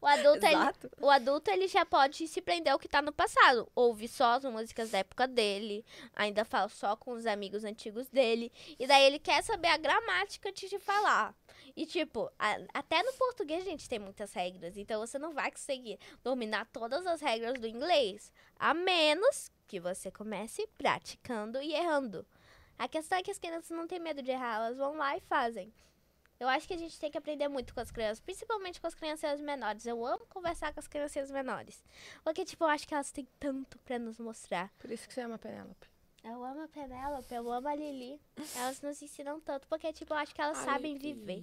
O 0.00 0.06
adulto, 0.06 0.46
ele, 0.46 0.56
o 1.00 1.10
adulto, 1.10 1.50
ele 1.50 1.66
já 1.66 1.84
pode 1.84 2.28
se 2.28 2.40
prender 2.40 2.72
ao 2.72 2.78
que 2.78 2.86
tá 2.88 3.02
no 3.02 3.10
passado. 3.12 3.68
Ouve 3.74 4.06
só 4.06 4.34
as 4.34 4.44
músicas 4.44 4.90
da 4.90 4.98
época 4.98 5.26
dele, 5.26 5.84
ainda 6.14 6.44
fala 6.44 6.68
só 6.68 6.94
com 6.94 7.10
os 7.14 7.26
amigos 7.26 7.64
antigos 7.64 8.06
dele. 8.08 8.52
E 8.78 8.86
daí 8.86 9.02
ele 9.06 9.18
quer 9.18 9.42
saber 9.42 9.66
a 9.68 9.76
gramática 9.76 10.50
antes 10.50 10.70
de 10.70 10.78
falar. 10.78 11.34
E, 11.80 11.86
tipo, 11.86 12.28
a- 12.36 12.58
até 12.74 13.00
no 13.04 13.12
português, 13.12 13.62
gente, 13.64 13.88
tem 13.88 14.00
muitas 14.00 14.32
regras. 14.32 14.76
Então 14.76 14.98
você 15.00 15.16
não 15.16 15.32
vai 15.32 15.48
conseguir 15.48 15.96
dominar 16.24 16.66
todas 16.72 17.06
as 17.06 17.20
regras 17.20 17.54
do 17.60 17.68
inglês. 17.68 18.32
A 18.58 18.74
menos 18.74 19.48
que 19.68 19.78
você 19.78 20.10
comece 20.10 20.66
praticando 20.76 21.62
e 21.62 21.72
errando. 21.72 22.26
A 22.76 22.88
questão 22.88 23.16
é 23.18 23.22
que 23.22 23.30
as 23.30 23.38
crianças 23.38 23.70
não 23.70 23.86
têm 23.86 24.00
medo 24.00 24.20
de 24.22 24.30
errar, 24.32 24.56
elas 24.56 24.76
vão 24.76 24.96
lá 24.96 25.16
e 25.16 25.20
fazem. 25.20 25.72
Eu 26.40 26.48
acho 26.48 26.66
que 26.66 26.74
a 26.74 26.78
gente 26.78 26.98
tem 26.98 27.12
que 27.12 27.18
aprender 27.18 27.46
muito 27.46 27.72
com 27.72 27.78
as 27.80 27.92
crianças, 27.92 28.18
principalmente 28.18 28.80
com 28.80 28.88
as 28.88 28.94
crianças 28.96 29.40
menores. 29.40 29.86
Eu 29.86 30.04
amo 30.04 30.26
conversar 30.26 30.72
com 30.72 30.80
as 30.80 30.88
crianças 30.88 31.30
menores. 31.30 31.84
Porque, 32.24 32.44
tipo, 32.44 32.64
eu 32.64 32.68
acho 32.68 32.88
que 32.88 32.94
elas 32.94 33.12
têm 33.12 33.28
tanto 33.38 33.78
pra 33.80 34.00
nos 34.00 34.18
mostrar. 34.18 34.72
Por 34.80 34.90
isso 34.90 35.06
que 35.06 35.14
você 35.14 35.20
ama 35.20 35.36
a 35.36 35.38
Penélope. 35.38 35.86
Eu 36.24 36.44
amo 36.44 36.64
a 36.64 36.68
Penélope, 36.68 37.32
eu 37.34 37.50
amo 37.52 37.68
a 37.68 37.74
Lili. 37.74 38.20
Elas 38.56 38.80
nos 38.82 39.00
ensinam 39.00 39.40
tanto, 39.40 39.66
porque, 39.68 39.92
tipo, 39.92 40.12
eu 40.12 40.18
acho 40.18 40.34
que 40.34 40.40
elas 40.40 40.58
sabem 40.58 40.96
viver. 40.98 41.42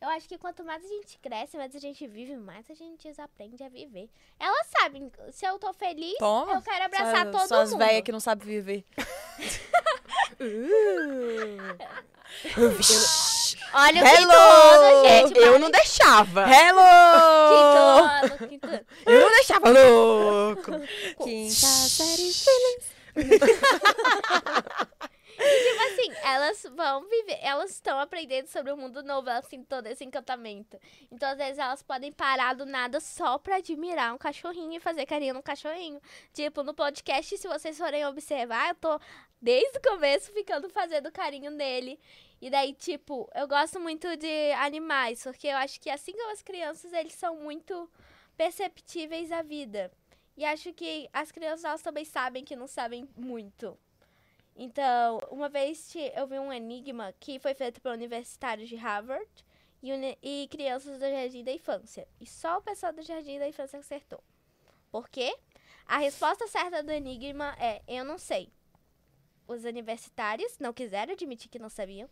Eu 0.00 0.08
acho 0.10 0.28
que 0.28 0.36
quanto 0.36 0.64
mais 0.64 0.84
a 0.84 0.88
gente 0.88 1.18
cresce, 1.18 1.56
mais 1.56 1.74
a 1.74 1.78
gente 1.78 2.06
vive, 2.06 2.36
mais 2.36 2.68
a 2.70 2.74
gente 2.74 3.08
desaprende 3.08 3.62
a 3.62 3.68
viver. 3.68 4.10
Elas 4.38 4.66
sabem, 4.78 5.10
se 5.32 5.46
eu 5.46 5.58
tô 5.58 5.72
feliz, 5.72 6.16
Toma. 6.18 6.54
eu 6.54 6.62
quero 6.62 6.84
abraçar 6.84 7.24
Só- 7.26 7.30
todo 7.38 7.48
só 7.48 7.60
as 7.62 7.70
mundo. 7.70 7.78
velhas 7.78 8.02
que 8.02 8.12
não 8.12 8.20
sabem 8.20 8.46
viver. 8.46 8.84
Olha 13.72 14.02
o 14.02 14.06
Hello! 14.06 14.16
quinto 14.16 14.34
ano, 14.34 15.08
gente. 15.08 15.38
Eu 15.38 15.58
não 15.58 15.70
deixava. 15.70 16.44
Hello! 16.48 17.48
Quinto 17.48 18.34
ano, 18.34 18.48
quinto 18.48 18.66
ano. 18.72 18.86
Eu 19.06 19.20
não 19.20 19.30
deixava, 19.30 19.70
louco. 19.70 20.72
Quinta 21.24 21.54
série. 21.54 22.30
E, 22.30 22.93
tipo 25.36 25.82
assim, 25.86 26.12
elas 26.22 26.62
vão 26.74 27.08
viver, 27.08 27.38
elas 27.42 27.70
estão 27.70 27.98
aprendendo 27.98 28.46
sobre 28.46 28.72
o 28.72 28.76
mundo 28.76 29.02
novo, 29.02 29.28
elas 29.28 29.48
têm 29.48 29.62
todo 29.62 29.86
esse 29.86 30.04
encantamento. 30.04 30.78
Então, 31.10 31.28
às 31.28 31.38
vezes, 31.38 31.58
elas 31.58 31.82
podem 31.82 32.12
parar 32.12 32.54
do 32.54 32.66
nada 32.66 33.00
só 33.00 33.38
pra 33.38 33.56
admirar 33.56 34.14
um 34.14 34.18
cachorrinho 34.18 34.74
e 34.74 34.80
fazer 34.80 35.06
carinho 35.06 35.34
no 35.34 35.42
cachorrinho. 35.42 36.00
Tipo, 36.32 36.62
no 36.62 36.74
podcast, 36.74 37.36
se 37.36 37.48
vocês 37.48 37.76
forem 37.78 38.06
observar, 38.06 38.70
eu 38.70 38.74
tô 38.76 39.00
desde 39.40 39.78
o 39.78 39.82
começo 39.82 40.32
ficando 40.32 40.68
fazendo 40.70 41.12
carinho 41.12 41.50
nele. 41.50 41.98
E 42.40 42.50
daí, 42.50 42.72
tipo, 42.74 43.30
eu 43.34 43.48
gosto 43.48 43.80
muito 43.80 44.16
de 44.16 44.52
animais, 44.52 45.22
porque 45.22 45.48
eu 45.48 45.56
acho 45.56 45.80
que 45.80 45.88
assim 45.88 46.12
como 46.12 46.32
as 46.32 46.42
crianças, 46.42 46.92
eles 46.92 47.14
são 47.14 47.36
muito 47.36 47.90
perceptíveis 48.36 49.32
à 49.32 49.42
vida. 49.42 49.90
E 50.36 50.44
acho 50.44 50.72
que 50.72 51.08
as 51.12 51.30
crianças 51.30 51.64
elas 51.64 51.82
também 51.82 52.04
sabem 52.04 52.44
que 52.44 52.56
não 52.56 52.66
sabem 52.66 53.08
muito. 53.16 53.78
Então, 54.56 55.18
uma 55.30 55.48
vez 55.48 55.92
eu 56.14 56.26
vi 56.26 56.38
um 56.38 56.52
enigma 56.52 57.12
que 57.18 57.38
foi 57.38 57.54
feito 57.54 57.80
por 57.80 57.92
universitários 57.92 58.68
de 58.68 58.76
Harvard 58.76 59.28
e, 59.82 60.18
e 60.22 60.48
crianças 60.48 60.98
do 60.98 61.10
Jardim 61.10 61.44
da 61.44 61.52
Infância. 61.52 62.06
E 62.20 62.26
só 62.26 62.58
o 62.58 62.62
pessoal 62.62 62.92
do 62.92 63.02
Jardim 63.02 63.38
da 63.38 63.48
Infância 63.48 63.78
acertou. 63.78 64.22
Por 64.90 65.08
quê? 65.08 65.36
A 65.86 65.98
resposta 65.98 66.46
certa 66.46 66.82
do 66.82 66.92
enigma 66.92 67.54
é: 67.58 67.82
eu 67.86 68.04
não 68.04 68.16
sei. 68.16 68.52
Os 69.46 69.64
universitários 69.64 70.58
não 70.58 70.72
quiseram 70.72 71.12
admitir 71.12 71.50
que 71.50 71.58
não 71.58 71.68
sabiam. 71.68 72.08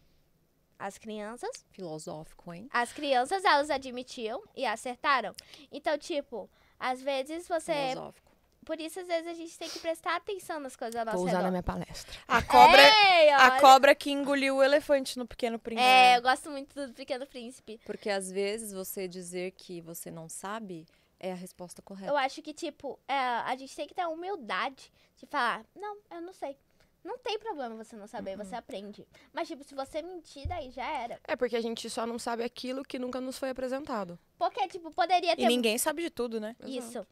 As 0.78 0.98
crianças 0.98 1.64
Filosófico, 1.70 2.52
hein? 2.52 2.68
as 2.72 2.92
crianças, 2.92 3.44
elas 3.44 3.70
admitiam 3.70 4.42
e 4.54 4.66
acertaram. 4.66 5.32
Então, 5.70 5.96
tipo, 5.96 6.50
às 6.82 7.00
vezes 7.00 7.46
você. 7.46 7.72
Filosófico. 7.90 8.32
Por 8.64 8.80
isso, 8.80 9.00
às 9.00 9.09
vezes, 9.09 9.26
a 9.26 9.34
gente 9.34 9.59
tem 9.59 9.68
que 9.68 9.80
prestar 9.80 10.14
atenção 10.14 10.60
nas 10.60 10.76
coisas 10.76 10.94
ao 10.94 11.04
nosso 11.04 11.16
Vou 11.16 11.26
usar 11.26 11.38
redor. 11.38 11.46
na 11.46 11.50
minha 11.50 11.62
palestra. 11.64 12.16
A 12.28 12.40
cobra, 12.40 12.80
Ei, 12.80 13.30
a 13.30 13.60
cobra 13.60 13.92
que 13.92 14.12
engoliu 14.12 14.56
o 14.56 14.62
elefante 14.62 15.18
no 15.18 15.26
Pequeno 15.26 15.59
Príncipe. 15.59 15.84
É, 15.84 16.16
eu 16.16 16.22
gosto 16.22 16.48
muito 16.48 16.86
do 16.86 16.94
Pequeno 16.94 17.26
Príncipe. 17.26 17.80
Porque 17.84 18.09
às 18.09 18.30
vezes 18.30 18.72
você 18.72 19.09
dizer 19.09 19.50
que 19.52 19.80
você 19.80 20.12
não 20.12 20.28
sabe 20.28 20.86
é 21.18 21.32
a 21.32 21.36
resposta 21.36 21.82
correta. 21.82 22.12
Eu 22.12 22.16
acho 22.16 22.40
que, 22.40 22.52
tipo, 22.52 22.98
é, 23.09 23.14
a 23.14 23.56
gente 23.56 23.74
tem 23.74 23.86
que 23.86 23.94
ter 23.94 24.02
a 24.02 24.09
humildade 24.09 24.92
de 25.16 25.26
falar, 25.26 25.64
não, 25.74 25.96
eu 26.10 26.20
não 26.20 26.32
sei. 26.32 26.56
Não 27.04 27.18
tem 27.18 27.38
problema 27.38 27.74
você 27.74 27.96
não 27.96 28.06
saber, 28.06 28.38
Uhum. 28.38 28.44
você 28.44 28.54
aprende. 28.54 29.06
Mas, 29.32 29.48
tipo, 29.48 29.64
se 29.64 29.74
você 29.74 30.02
mentir, 30.02 30.46
daí 30.46 30.70
já 30.70 30.86
era. 30.86 31.20
É 31.26 31.34
porque 31.34 31.56
a 31.56 31.60
gente 31.60 31.88
só 31.90 32.06
não 32.06 32.18
sabe 32.18 32.44
aquilo 32.44 32.84
que 32.84 32.98
nunca 32.98 33.20
nos 33.20 33.38
foi 33.38 33.50
apresentado. 33.50 34.18
Porque, 34.38 34.66
tipo, 34.68 34.90
poderia 34.92 35.34
ter 35.34 35.42
E 35.42 35.46
ninguém 35.46 35.76
sabe 35.78 36.02
de 36.02 36.10
tudo, 36.10 36.40
né? 36.40 36.54
Isso. 36.64 37.04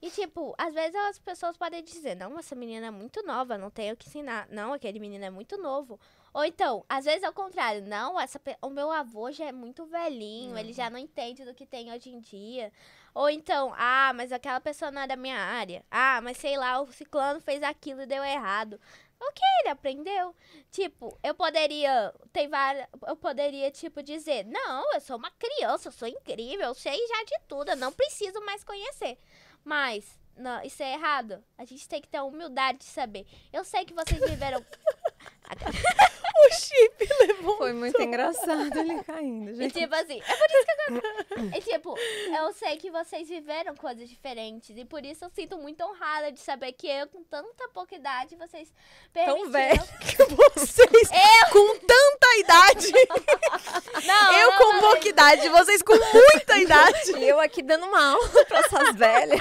E, 0.00 0.10
tipo, 0.10 0.54
às 0.56 0.72
vezes 0.74 0.94
as 0.94 1.18
pessoas 1.18 1.56
podem 1.56 1.82
dizer, 1.82 2.14
não, 2.14 2.38
essa 2.38 2.54
menina 2.54 2.86
é 2.86 2.90
muito 2.90 3.20
nova, 3.26 3.58
não 3.58 3.68
tenho 3.68 3.94
o 3.94 3.96
que 3.96 4.08
ensinar. 4.08 4.46
Não, 4.48 4.72
aquele 4.72 5.00
menino 5.00 5.24
é 5.24 5.30
muito 5.30 5.56
novo. 5.56 5.98
Ou 6.32 6.44
então, 6.44 6.84
às 6.88 7.04
vezes 7.04 7.24
é 7.24 7.28
o 7.28 7.32
contrário, 7.32 7.82
não, 7.82 8.20
essa, 8.20 8.38
pe- 8.38 8.56
o 8.62 8.70
meu 8.70 8.92
avô 8.92 9.32
já 9.32 9.46
é 9.46 9.52
muito 9.52 9.84
velhinho, 9.86 10.56
ele 10.56 10.72
já 10.72 10.88
não 10.88 10.98
entende 10.98 11.44
do 11.44 11.52
que 11.52 11.66
tem 11.66 11.90
hoje 11.92 12.10
em 12.10 12.20
dia. 12.20 12.72
Ou 13.12 13.28
então, 13.28 13.72
ah, 13.76 14.12
mas 14.14 14.30
aquela 14.30 14.60
pessoa 14.60 14.92
não 14.92 15.02
é 15.02 15.06
da 15.08 15.16
minha 15.16 15.36
área. 15.38 15.84
Ah, 15.90 16.20
mas 16.22 16.36
sei 16.36 16.56
lá, 16.56 16.80
o 16.80 16.92
ciclano 16.92 17.40
fez 17.40 17.60
aquilo 17.64 18.02
e 18.02 18.06
deu 18.06 18.22
errado. 18.22 18.80
Ok, 19.20 19.42
ele 19.60 19.70
aprendeu. 19.70 20.34
Tipo, 20.70 21.18
eu 21.22 21.34
poderia. 21.34 22.14
Tem 22.32 22.48
várias. 22.48 22.86
Eu 23.06 23.16
poderia, 23.16 23.70
tipo, 23.70 24.02
dizer: 24.02 24.44
Não, 24.46 24.94
eu 24.94 25.00
sou 25.00 25.16
uma 25.16 25.30
criança, 25.32 25.88
eu 25.88 25.92
sou 25.92 26.06
incrível, 26.06 26.66
eu 26.66 26.74
sei 26.74 26.96
já 27.06 27.24
de 27.24 27.38
tudo, 27.48 27.70
eu 27.70 27.76
não 27.76 27.92
preciso 27.92 28.40
mais 28.44 28.62
conhecer. 28.62 29.18
Mas, 29.64 30.18
não, 30.36 30.62
isso 30.62 30.82
é 30.82 30.92
errado. 30.94 31.44
A 31.56 31.64
gente 31.64 31.88
tem 31.88 32.00
que 32.00 32.08
ter 32.08 32.18
a 32.18 32.24
humildade 32.24 32.78
de 32.78 32.84
saber. 32.84 33.26
Eu 33.52 33.64
sei 33.64 33.84
que 33.84 33.92
vocês 33.92 34.20
viveram. 34.20 34.64
O 36.40 36.52
chip 36.52 37.08
levou. 37.26 37.56
Foi 37.56 37.72
muito 37.72 38.00
engraçado 38.00 38.78
ele 38.78 39.02
caindo, 39.02 39.50
E 39.50 39.54
gente. 39.54 39.72
tipo 39.80 39.92
assim, 39.92 40.22
é 40.24 40.36
por 40.36 40.46
isso 40.50 40.66
que 40.66 41.34
eu 41.34 41.46
E 41.46 41.60
tipo, 41.72 41.94
eu 42.40 42.52
sei 42.52 42.76
que 42.76 42.90
vocês 42.92 43.28
viveram 43.28 43.74
coisas 43.74 44.08
diferentes. 44.08 44.76
E 44.76 44.84
por 44.84 45.04
isso 45.04 45.24
eu 45.24 45.30
sinto 45.30 45.58
muito 45.58 45.82
honrada 45.82 46.30
de 46.30 46.38
saber 46.38 46.72
que 46.74 46.86
eu, 46.86 47.08
com 47.08 47.24
tanta 47.24 47.68
pouca 47.70 47.94
idade, 47.96 48.36
vocês 48.36 48.72
permitiram. 49.12 49.50
velho. 49.50 49.82
Vocês 50.54 51.08
com 51.52 51.78
tanta 51.80 52.36
idade. 52.38 52.92
Não, 54.06 54.32
eu 54.32 54.50
não, 54.50 54.58
com 54.58 54.72
não, 54.74 54.80
pouca 54.80 55.08
idade, 55.08 55.48
vocês 55.48 55.82
com 55.82 55.92
muita 55.94 56.56
idade. 56.58 57.12
E 57.18 57.28
eu 57.28 57.38
aqui 57.40 57.62
dando 57.62 57.84
uma 57.86 58.12
aula 58.12 58.44
pra 58.46 58.58
essas 58.60 58.94
velhas. 58.96 59.40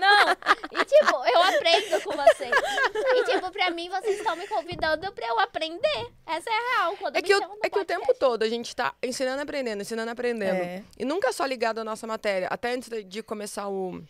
Não, 0.00 0.32
e 0.80 0.84
tipo, 0.84 1.24
eu 1.26 1.42
aprendo 1.42 2.00
com 2.02 2.12
vocês. 2.16 2.50
E 3.16 3.24
tipo, 3.24 3.50
pra 3.50 3.70
mim, 3.82 3.90
vocês 3.90 4.18
estão 4.18 4.36
me 4.36 4.46
convidando 4.46 5.12
pra 5.12 5.26
eu 5.26 5.38
aprender. 5.40 6.06
Essa 6.26 6.50
é 6.50 6.52
a 6.52 6.76
real. 6.78 6.96
Quando 6.96 7.16
É 7.16 7.22
que, 7.22 7.34
no 7.34 7.58
é 7.62 7.70
que 7.70 7.78
o 7.78 7.84
tempo 7.84 8.14
todo 8.14 8.42
a 8.42 8.48
gente 8.48 8.74
tá 8.74 8.94
ensinando 9.02 9.40
e 9.40 9.42
aprendendo, 9.42 9.80
ensinando 9.82 10.10
e 10.10 10.12
aprendendo. 10.12 10.56
É. 10.62 10.84
E 10.98 11.04
nunca 11.04 11.32
só 11.32 11.44
ligado 11.44 11.78
à 11.80 11.84
nossa 11.84 12.06
matéria. 12.06 12.48
Até 12.48 12.72
antes 12.72 12.88
de- 12.88 13.02
de 13.04 13.22
começar 13.22 13.68
o, 13.68 14.02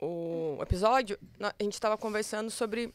o 0.00 0.58
episódio, 0.62 1.18
a 1.40 1.52
gente 1.62 1.74
estava 1.74 1.96
conversando 1.96 2.50
sobre 2.50 2.92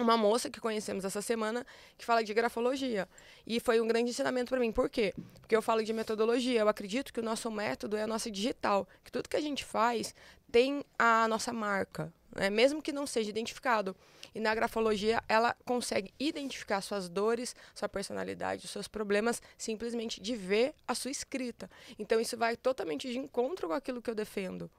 uma 0.00 0.16
moça 0.16 0.50
que 0.50 0.60
conhecemos 0.60 1.04
essa 1.04 1.22
semana 1.22 1.64
que 1.96 2.04
fala 2.04 2.24
de 2.24 2.34
grafologia. 2.34 3.08
E 3.46 3.60
foi 3.60 3.80
um 3.80 3.86
grande 3.86 4.10
ensinamento 4.10 4.50
para 4.50 4.58
mim. 4.58 4.72
Por 4.72 4.90
quê? 4.90 5.14
Porque 5.40 5.54
eu 5.54 5.62
falo 5.62 5.84
de 5.84 5.92
metodologia. 5.92 6.60
Eu 6.60 6.68
acredito 6.68 7.12
que 7.12 7.20
o 7.20 7.22
nosso 7.22 7.48
método 7.50 7.96
é 7.96 8.02
a 8.02 8.06
nossa 8.06 8.28
digital. 8.30 8.88
Que 9.04 9.12
tudo 9.12 9.28
que 9.28 9.36
a 9.36 9.40
gente 9.40 9.64
faz 9.64 10.12
tem 10.50 10.84
a 10.98 11.26
nossa 11.28 11.52
marca, 11.52 12.12
né? 12.34 12.50
mesmo 12.50 12.82
que 12.82 12.92
não 12.92 13.06
seja 13.06 13.30
identificado. 13.30 13.96
E 14.34 14.40
na 14.40 14.54
grafologia, 14.54 15.22
ela 15.28 15.56
consegue 15.64 16.12
identificar 16.18 16.80
suas 16.80 17.08
dores, 17.08 17.54
sua 17.74 17.88
personalidade, 17.88 18.64
os 18.64 18.70
seus 18.70 18.88
problemas, 18.88 19.40
simplesmente 19.56 20.20
de 20.20 20.34
ver 20.34 20.74
a 20.86 20.94
sua 20.94 21.10
escrita. 21.10 21.70
Então, 21.98 22.20
isso 22.20 22.36
vai 22.36 22.56
totalmente 22.56 23.10
de 23.10 23.18
encontro 23.18 23.68
com 23.68 23.74
aquilo 23.74 24.02
que 24.02 24.10
eu 24.10 24.14
defendo. 24.14 24.70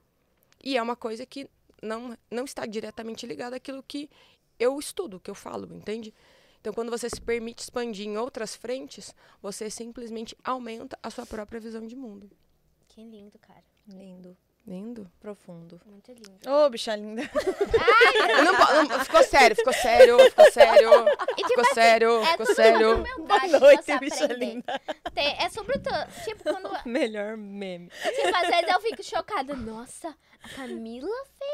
E 0.64 0.78
é 0.78 0.82
uma 0.82 0.96
coisa 0.96 1.26
que 1.26 1.50
não, 1.82 2.18
não 2.30 2.44
está 2.44 2.66
diretamente 2.66 3.26
ligada 3.26 3.56
àquilo 3.56 3.84
que 3.84 4.10
eu 4.60 4.78
estudo, 4.80 5.20
que 5.20 5.30
eu 5.30 5.36
falo, 5.36 5.74
entende? 5.74 6.14
Então, 6.60 6.74
quando 6.74 6.90
você 6.90 7.10
se 7.10 7.22
permite 7.22 7.62
expandir 7.62 8.08
em 8.08 8.18
outras 8.18 8.56
frentes, 8.56 9.14
você 9.42 9.70
simplesmente 9.70 10.36
aumenta 10.44 10.98
a 11.04 11.12
sua 11.12 11.26
própria 11.26 11.60
visão 11.60 11.86
de 11.86 11.96
mundo. 11.96 12.30
Que 12.88 13.04
lindo, 13.04 13.38
cara. 13.38 13.64
Lindo, 13.88 14.36
Lindo. 14.68 15.08
profundo. 15.20 15.80
Muito 15.86 16.12
lindo. 16.12 16.40
Ô, 16.50 16.68
bicha 16.72 16.96
linda. 16.96 17.22
Não, 18.44 18.56
po- 18.56 18.74
não, 18.90 19.00
ficou 19.06 19.24
sério, 19.24 19.56
ficou 19.56 19.74
sério, 19.74 20.20
ficou 20.20 20.52
sério, 20.52 20.90
E 20.90 21.36
tipo 21.36 21.48
ficou 21.50 21.64
assim, 21.66 21.74
sério, 21.76 22.24
é 22.24 22.32
ficou 22.32 22.46
sério. 22.48 23.04
Boa 23.20 23.48
noite, 23.60 23.98
bicha 24.00 24.26
aprender. 24.26 24.46
linda. 24.46 24.82
Tem- 25.14 25.36
é 25.40 25.50
sobretudo, 25.50 25.96
tipo, 26.24 26.44
quando 26.52 26.70
Melhor 26.86 27.38
meme. 27.38 27.90
Tipo, 27.90 28.36
às 28.36 28.48
vezes 28.48 28.68
eu 28.74 28.82
fico 28.82 29.04
chocada. 29.04 29.56
Nossa, 29.56 30.16
a 30.44 30.50
Camila 30.56 31.08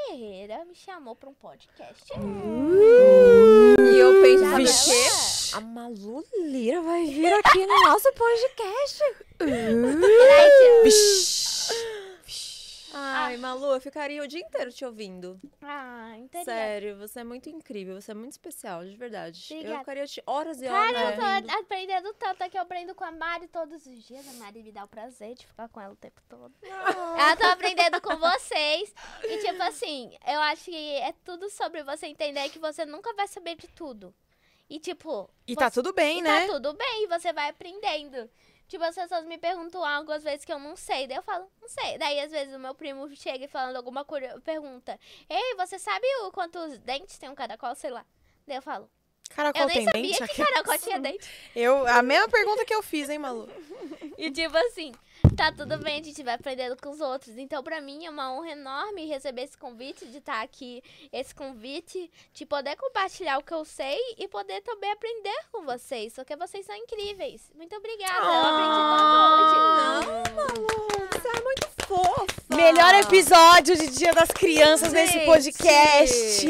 Ferreira 0.08 0.64
me 0.66 0.74
chamou 0.76 1.14
pra 1.16 1.30
um 1.30 1.34
podcast. 1.34 2.14
E 3.80 3.98
eu 3.98 4.22
penso, 4.22 4.46
o? 4.56 5.58
A 5.58 5.62
Malu 5.62 6.24
Lira 6.44 6.82
vai 6.82 7.06
vir 7.08 7.34
aqui 7.34 7.66
no 7.66 7.84
nosso 7.84 8.12
podcast. 8.14 9.04
Ai, 12.94 13.38
Malu, 13.38 13.74
eu 13.74 13.80
ficaria 13.82 14.22
o 14.22 14.28
dia 14.28 14.42
inteiro 14.42 14.72
te 14.72 14.84
ouvindo. 14.84 15.40
Ah, 15.62 16.14
entendi. 16.18 16.44
Sério, 16.46 16.98
você 16.98 17.22
é 17.22 17.24
muito 17.24 17.50
incrível, 17.50 18.00
você 18.02 18.12
é 18.12 18.14
muito 18.14 18.32
especial, 18.34 18.84
de 18.84 18.96
verdade. 18.98 19.46
Eu 19.50 19.58
Obrigada. 19.58 19.80
ficaria 19.80 20.08
te 20.08 20.22
horas 20.26 20.62
e 20.62 20.68
horas 20.68 20.92
Cara, 20.94 21.16
eu 21.16 21.26
ouvindo. 21.26 21.48
tô 21.48 21.60
aprendendo 21.60 22.14
tanto 22.16 22.50
que 22.50 22.58
eu 22.58 22.62
aprendo 22.62 22.94
com 22.94 23.04
a 23.06 23.12
Mari 23.12 23.48
todos 23.48 23.86
os 23.86 24.04
dias. 24.04 24.28
A 24.28 24.34
Mari 24.34 24.62
me 24.62 24.72
dá 24.72 24.84
o 24.84 24.88
prazer 24.88 25.36
de 25.36 25.48
ficar 25.48 25.70
com 25.70 25.80
ela 25.80 25.94
o 25.94 25.98
tempo 25.98 26.22
todo. 26.28 26.54
Eu 26.64 27.38
tô 27.38 27.46
aprendendo 27.48 28.02
com 28.02 28.18
vocês. 28.18 28.94
E, 29.24 29.38
tipo 29.40 29.64
assim, 29.64 30.18
eu 30.28 30.40
acho 30.42 30.66
que 30.66 30.96
é 30.98 31.14
tudo 31.24 31.50
sobre 31.50 31.84
você 31.84 32.08
entender 32.08 32.50
que 32.50 32.60
você 32.60 32.86
nunca 32.86 33.14
vai 33.14 33.28
saber 33.28 33.56
de 33.56 33.68
tudo. 33.70 34.14
E, 34.70 34.80
tipo. 34.80 35.30
E 35.48 35.56
tá 35.56 35.70
você- 35.70 35.76
tudo 35.82 35.94
bem, 35.94 36.20
e 36.20 36.22
né? 36.22 36.48
Tá 36.48 36.54
tudo 36.54 36.74
bem, 36.74 37.04
e 37.04 37.08
você 37.08 37.32
vai 37.34 37.50
aprendendo. 37.50 38.30
Tipo, 38.72 38.86
as 38.86 38.96
pessoas 38.96 39.26
me 39.26 39.38
perguntam 39.38 39.84
algo 39.84 40.14
às 40.14 40.24
vezes 40.24 40.46
que 40.46 40.54
eu 40.54 40.58
não 40.58 40.78
sei. 40.78 41.06
Daí 41.06 41.18
eu 41.18 41.22
falo, 41.22 41.46
não 41.62 41.68
sei. 41.68 41.98
Daí 41.98 42.22
às 42.22 42.32
vezes 42.32 42.56
o 42.56 42.58
meu 42.58 42.74
primo 42.74 43.06
chega 43.18 43.46
falando 43.50 43.76
alguma 43.76 44.06
coisa, 44.06 44.40
pergunta: 44.46 44.98
Ei, 45.30 45.56
você 45.58 45.78
sabe 45.78 46.08
o 46.24 46.32
quantos 46.32 46.80
dentes 46.80 47.18
tem 47.18 47.30
um 47.30 47.36
caracol? 47.36 47.76
Sei 47.76 47.90
lá. 47.90 48.06
Daí 48.48 48.56
eu 48.56 48.62
falo, 48.62 48.90
Caracol 49.36 49.64
eu 49.64 49.68
nem 49.68 49.76
tem 49.76 49.86
sabia 49.86 50.20
dente? 50.20 50.28
que 50.34 50.40
caracol 50.46 50.78
tinha 50.80 51.00
dente. 51.02 51.30
Eu, 51.54 51.86
a 51.86 52.02
mesma 52.02 52.30
pergunta 52.30 52.64
que 52.64 52.74
eu 52.74 52.82
fiz, 52.82 53.10
hein, 53.10 53.20
Malu? 53.20 53.50
E 54.18 54.30
tipo 54.30 54.56
assim, 54.56 54.94
tá 55.36 55.52
tudo 55.52 55.78
bem, 55.78 56.00
a 56.00 56.04
gente 56.04 56.24
vai 56.24 56.36
aprendendo 56.36 56.76
com 56.78 56.90
os 56.90 57.00
outros. 57.00 57.38
Então, 57.38 57.64
pra 57.64 57.82
mim, 57.82 58.06
é 58.06 58.10
uma 58.10 58.34
honra 58.34 58.52
enorme 58.52 59.06
receber 59.06 59.44
esse 59.44 59.58
convite, 59.58 60.06
de 60.08 60.18
estar 60.18 60.42
aqui, 60.42 60.84
esse 61.12 61.34
convite, 61.34 62.12
de 62.34 62.46
poder 62.46 62.76
compartilhar 62.76 63.38
o 63.38 63.44
que 63.44 63.54
eu 63.54 63.66
sei 63.66 64.00
e 64.18 64.28
poder 64.28 64.62
também 64.62 64.92
aprender 64.92 65.36
com 65.52 65.64
vocês, 65.64 66.14
porque 66.14 66.36
vocês 66.36 66.66
são 66.66 66.76
incríveis. 66.76 67.52
Muito 67.56 67.76
obrigada, 67.76 68.26
eu 68.26 68.42
aprendi 68.42 68.80
tanto 68.92 69.32
hoje. 69.38 69.56
Não, 70.12 70.36
Malu, 70.36 71.08
você 71.12 71.28
é 71.28 71.42
muito 71.42 71.71
fofa. 71.96 72.26
Melhor 72.56 72.94
episódio 72.96 73.76
de 73.78 73.88
Dia 73.88 74.14
das 74.14 74.30
Crianças 74.30 74.92
nesse 74.94 75.14
Gente. 75.14 75.26
podcast. 75.26 76.48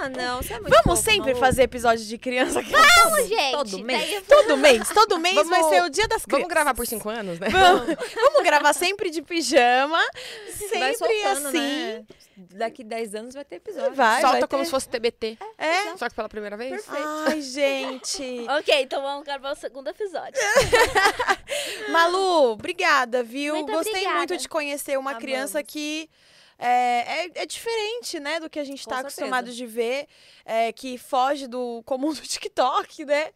Ah, 0.00 0.08
não, 0.08 0.42
você 0.42 0.54
é 0.54 0.60
muito 0.60 0.70
Vamos 0.70 0.84
fofo, 1.00 1.10
sempre 1.10 1.30
Malu. 1.32 1.40
fazer 1.44 1.62
episódio 1.62 2.04
de 2.04 2.18
criança 2.18 2.60
aqui. 2.60 2.70
Vamos, 2.72 3.28
gente. 3.28 3.52
todo 3.52 3.78
mês. 3.84 4.22
Todo 4.28 4.56
mês, 4.56 4.88
todo 4.88 5.18
mês 5.18 5.34
Vamos- 5.34 5.50
vai 5.50 5.62
ser 5.64 5.82
o 5.82 5.88
Dia 5.88 6.08
das 6.08 6.24
Crianças. 6.24 6.30
Vamos 6.30 6.48
gravar 6.48 6.74
por 6.74 6.86
cinco 6.86 7.08
anos, 7.08 7.38
né? 7.38 7.48
Vamos, 7.48 7.96
vamos 8.14 8.42
gravar 8.42 8.72
sempre 8.72 9.10
de 9.10 9.22
pijama, 9.22 9.98
Vai 9.98 10.94
sempre 10.94 10.94
soltando, 10.94 11.48
assim. 11.48 11.58
né? 11.58 12.02
Daqui 12.36 12.82
10 12.82 13.14
anos 13.14 13.34
vai 13.34 13.44
ter 13.44 13.56
episódio. 13.56 13.94
Vai, 13.94 14.20
Solta 14.20 14.38
vai 14.40 14.48
como 14.48 14.62
ter. 14.62 14.64
se 14.64 14.70
fosse 14.72 14.88
TBT. 14.88 15.38
É? 15.56 15.96
Só 15.96 16.08
que 16.08 16.16
pela 16.16 16.28
primeira 16.28 16.56
vez. 16.56 16.70
Perfeito. 16.84 17.08
Ai, 17.28 17.40
gente. 17.40 18.46
Ok, 18.58 18.82
então 18.82 19.00
vamos 19.02 19.24
gravar 19.24 19.52
o 19.52 19.54
segundo 19.54 19.88
episódio. 19.88 20.34
Malu, 21.90 22.52
obrigada, 22.52 23.22
viu? 23.22 23.54
Muito 23.54 23.72
Gostei 23.72 23.92
obrigada. 23.92 24.16
muito 24.18 24.36
de 24.36 24.48
conhecer 24.48 24.63
uma 24.98 25.10
Amamos. 25.10 25.18
criança 25.24 25.62
que 25.62 26.08
é, 26.58 27.24
é, 27.26 27.30
é 27.42 27.46
diferente, 27.46 28.20
né, 28.20 28.38
do 28.40 28.48
que 28.48 28.58
a 28.60 28.64
gente 28.64 28.78
está 28.80 29.00
acostumado 29.00 29.50
de 29.52 29.66
ver, 29.66 30.06
é, 30.44 30.72
que 30.72 30.96
foge 30.98 31.46
do 31.46 31.82
comum 31.86 32.12
do 32.12 32.20
TikTok, 32.20 33.04
né? 33.04 33.32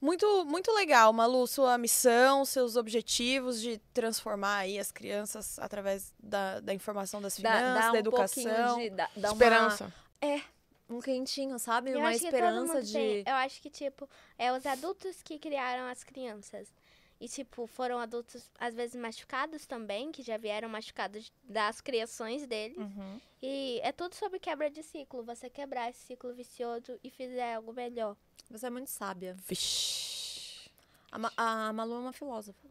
Muito, 0.00 0.44
muito 0.44 0.70
legal, 0.72 1.12
Malu, 1.14 1.46
sua 1.46 1.78
missão, 1.78 2.44
seus 2.44 2.76
objetivos 2.76 3.58
de 3.60 3.78
transformar 3.94 4.58
aí 4.58 4.78
as 4.78 4.92
crianças 4.92 5.58
através 5.58 6.12
da, 6.22 6.60
da 6.60 6.74
informação 6.74 7.22
das 7.22 7.38
Dá, 7.38 7.50
finanças, 7.56 7.74
dá 7.74 7.86
da 7.88 7.92
um 7.92 7.96
educação. 7.96 8.44
pouquinho 8.44 8.90
de... 8.90 8.96
Dá, 8.96 9.10
dá 9.16 9.28
uma- 9.28 9.32
Esperança. 9.32 9.94
um 10.90 11.00
quentinho, 11.00 11.58
sabe? 11.58 11.92
Eu 11.92 12.00
uma 12.00 12.12
esperança 12.12 12.82
de... 12.82 12.92
tem- 12.92 13.24
Eu 13.26 13.34
acho 13.36 13.62
que, 13.62 13.70
tipo, 13.70 14.06
é 14.38 14.52
os 14.52 14.66
adultos 14.66 15.22
que 15.22 15.38
criaram 15.38 15.86
as 15.88 16.04
crianças. 16.04 16.68
E, 17.24 17.28
tipo, 17.28 17.66
foram 17.66 17.98
adultos, 17.98 18.50
às 18.58 18.74
vezes, 18.74 18.94
machucados 19.00 19.64
também, 19.64 20.12
que 20.12 20.22
já 20.22 20.36
vieram 20.36 20.68
machucados 20.68 21.32
das 21.42 21.80
criações 21.80 22.46
deles. 22.46 22.76
Uhum. 22.76 23.18
E 23.40 23.80
é 23.82 23.92
tudo 23.92 24.14
sobre 24.14 24.38
quebra 24.38 24.68
de 24.70 24.82
ciclo. 24.82 25.24
Você 25.24 25.48
quebrar 25.48 25.88
esse 25.88 26.00
ciclo 26.00 26.34
vicioso 26.34 26.98
e 27.02 27.08
fizer 27.08 27.54
algo 27.54 27.72
melhor. 27.72 28.14
Você 28.50 28.66
é 28.66 28.70
muito 28.70 28.90
sábia. 28.90 29.34
Vixi. 29.48 30.70
A, 31.10 31.18
Ma- 31.18 31.32
a 31.34 31.72
Malu 31.72 31.94
é 31.94 31.98
uma 32.00 32.12
filósofa. 32.12 32.68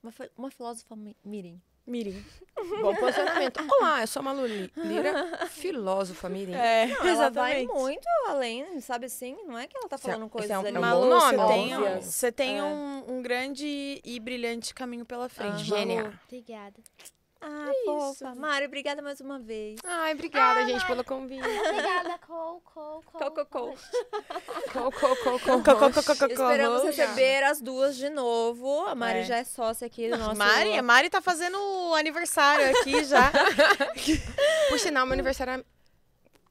Uma, 0.00 0.12
fi- 0.12 0.30
uma 0.36 0.50
filósofa 0.52 0.94
mi- 0.94 1.16
mirim. 1.24 1.60
Mirim. 1.86 2.24
Bom 2.80 2.94
posicionamento. 2.94 3.60
Olá, 3.78 4.02
eu 4.02 4.06
sou 4.06 4.20
a 4.20 4.22
Malu 4.22 4.46
Li- 4.46 4.72
Lira, 4.76 5.46
filósofa 5.48 6.28
mirim. 6.28 6.54
É, 6.54 6.86
Não, 6.86 7.06
ela 7.06 7.28
vai 7.28 7.66
muito 7.66 8.06
além, 8.28 8.80
sabe 8.80 9.06
assim? 9.06 9.36
Não 9.46 9.58
é 9.58 9.66
que 9.66 9.76
ela 9.76 9.88
tá 9.88 9.96
é- 9.96 9.98
falando 9.98 10.28
coisas 10.30 10.50
é 10.50 10.56
um- 10.58 10.60
ali. 10.60 10.76
é 10.76 10.78
um 10.78 10.80
Malu, 10.80 11.00
bom 11.02 11.08
nome, 11.10 11.36
você 11.36 11.46
tem, 11.48 12.00
você 12.00 12.32
tem 12.32 12.58
É. 12.58 12.62
um, 12.62 13.04
um 13.16 13.22
grande 13.22 14.00
e 14.04 14.20
brilhante 14.20 14.72
caminho 14.72 15.04
pela 15.04 15.28
frente. 15.28 15.64
Gênia. 15.64 16.04
Malu. 16.04 16.14
Obrigada. 16.26 16.80
Ah, 17.46 17.70
fofa. 17.84 18.34
Mari, 18.34 18.64
obrigada 18.66 19.02
mais 19.02 19.20
uma 19.20 19.38
vez. 19.38 19.78
Ai, 19.84 20.14
obrigada, 20.14 20.64
gente, 20.66 20.86
pelo 20.86 21.04
convite. 21.04 21.42
Obrigada, 21.46 22.18
Cole, 22.26 22.60
Cole, 22.64 23.04
Cole. 23.04 23.30
Cole, 23.34 23.46
Cole. 23.46 23.76
Co, 24.72 24.90
co, 24.92 25.16
co, 25.16 25.16
co, 25.16 25.38
Co- 25.38 25.62
co- 25.62 25.92
co- 25.92 26.02
co- 26.02 26.16
co- 26.16 26.26
Esperamos 26.26 26.82
receber 26.84 27.42
as 27.44 27.60
duas 27.60 27.96
de 27.96 28.08
novo. 28.08 28.86
A 28.86 28.94
Mari 28.94 29.18
É. 29.20 29.24
já 29.24 29.36
é 29.36 29.44
sócia 29.44 29.86
aqui 29.86 30.08
do 30.08 30.16
nosso... 30.16 30.36
Mari, 30.38 30.78
a 30.78 30.82
Mari 30.82 31.10
tá 31.10 31.20
fazendo 31.20 31.58
o 31.60 31.94
aniversário 31.94 32.70
aqui 32.78 33.04
já. 33.04 33.30
Por 34.70 34.78
sinal, 34.78 35.04
meu 35.04 35.12
aniversário 35.12 35.52
é 35.52 35.64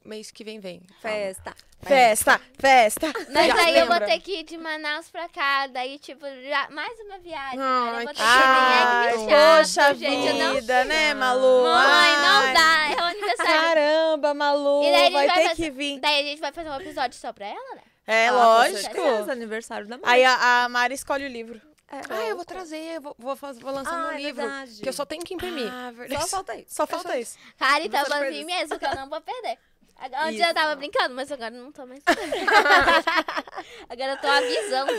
mês 0.07 0.29
que 0.29 0.43
vem 0.43 0.59
vem. 0.59 0.83
Festa. 1.01 1.55
Festa, 1.83 2.41
festa. 2.59 3.13
Mas 3.31 3.47
Já 3.47 3.55
aí 3.65 3.77
eu 3.79 3.85
vou 3.85 3.93
lembra? 3.93 4.07
ter 4.07 4.19
que 4.19 4.39
ir 4.39 4.43
de 4.43 4.57
Manaus 4.57 5.09
pra 5.09 5.27
cá, 5.29 5.67
daí, 5.67 5.99
tipo, 5.99 6.25
já, 6.47 6.69
mais 6.69 6.97
uma 7.01 7.19
viagem. 7.19 7.59
Ai, 7.59 7.59
cara. 7.59 7.87
Eu 7.89 8.05
vou 8.05 8.07
ter 8.07 8.13
que 8.13 8.21
Ai, 8.21 9.17
vir, 9.17 9.23
é 9.29 9.63
chato, 9.63 9.87
poxa 9.89 9.93
gente. 9.95 10.33
não- 10.33 10.53
vida, 10.55 10.85
né, 10.85 11.13
Malu? 11.13 11.63
Mãe, 11.63 11.85
Ai. 11.85 12.21
não 12.21 12.53
dá, 12.53 12.89
é 12.91 12.95
o 13.01 13.05
aniversário. 13.09 13.53
Caramba, 13.53 14.33
Malu, 14.33 14.83
E 14.83 14.91
daí 14.91 14.95
a 14.95 15.03
gente 15.03 15.13
vai 15.13 15.27
vai 15.27 15.35
ter 15.37 15.43
fazer- 15.49 15.55
que 15.55 15.71
vir. 15.71 15.99
Daí 15.99 16.19
a 16.19 16.23
gente 16.23 16.39
vai 16.41 16.51
fazer 16.51 16.69
um 16.69 16.75
episódio 16.79 17.19
só 17.19 17.31
pra 17.33 17.47
ela, 17.47 17.75
né? 17.75 17.81
É, 18.05 18.27
Ah, 18.27 18.31
lógico. 18.31 18.79
certeza, 18.81 19.31
aniversário 19.31 19.87
da 19.87 19.97
Mari. 19.97 20.09
Aí 20.13 20.25
a, 20.25 20.63
a 20.65 20.69
Mari 20.69 20.93
escolhe 20.93 21.25
o 21.25 21.29
livro. 21.29 21.61
Ah, 22.09 22.23
eu 22.27 22.35
vou 22.35 22.43
trazer, 22.43 22.95
eu 22.95 23.01
vou, 23.01 23.15
vou, 23.19 23.35
vou 23.35 23.71
lançar 23.71 23.93
Ah, 23.93 24.01
meu 24.07 24.11
é 24.13 24.17
livro. 24.17 24.41
verdade. 24.41 24.81
Que 24.81 24.89
eu 24.89 24.93
só 24.93 25.05
tenho 25.05 25.21
que 25.23 25.35
imprimir. 25.35 25.71
Ah, 25.71 25.91
Só 25.91 25.97
verdade. 25.99 26.29
falta 26.29 26.55
isso. 26.55 26.65
Só 26.69 26.87
falta 26.87 27.19
isso. 27.19 27.37
Cara, 27.55 27.83
então 27.85 28.01
eu 28.01 28.07
coisas. 28.07 28.45
mesmo 28.45 28.79
que 28.79 28.85
eu 28.85 28.95
não 28.95 29.07
vou 29.07 29.21
perder. 29.21 29.59
Agora, 29.97 30.25
Antes 30.25 30.39
Isso. 30.39 30.49
eu 30.49 30.53
tava 30.53 30.75
brincando, 30.75 31.15
mas 31.15 31.31
agora 31.31 31.51
não 31.51 31.71
tô 31.71 31.85
mais. 31.85 32.03
agora 33.87 34.11
eu 34.11 34.17
tô 34.17 34.27
avisando. 34.27 34.91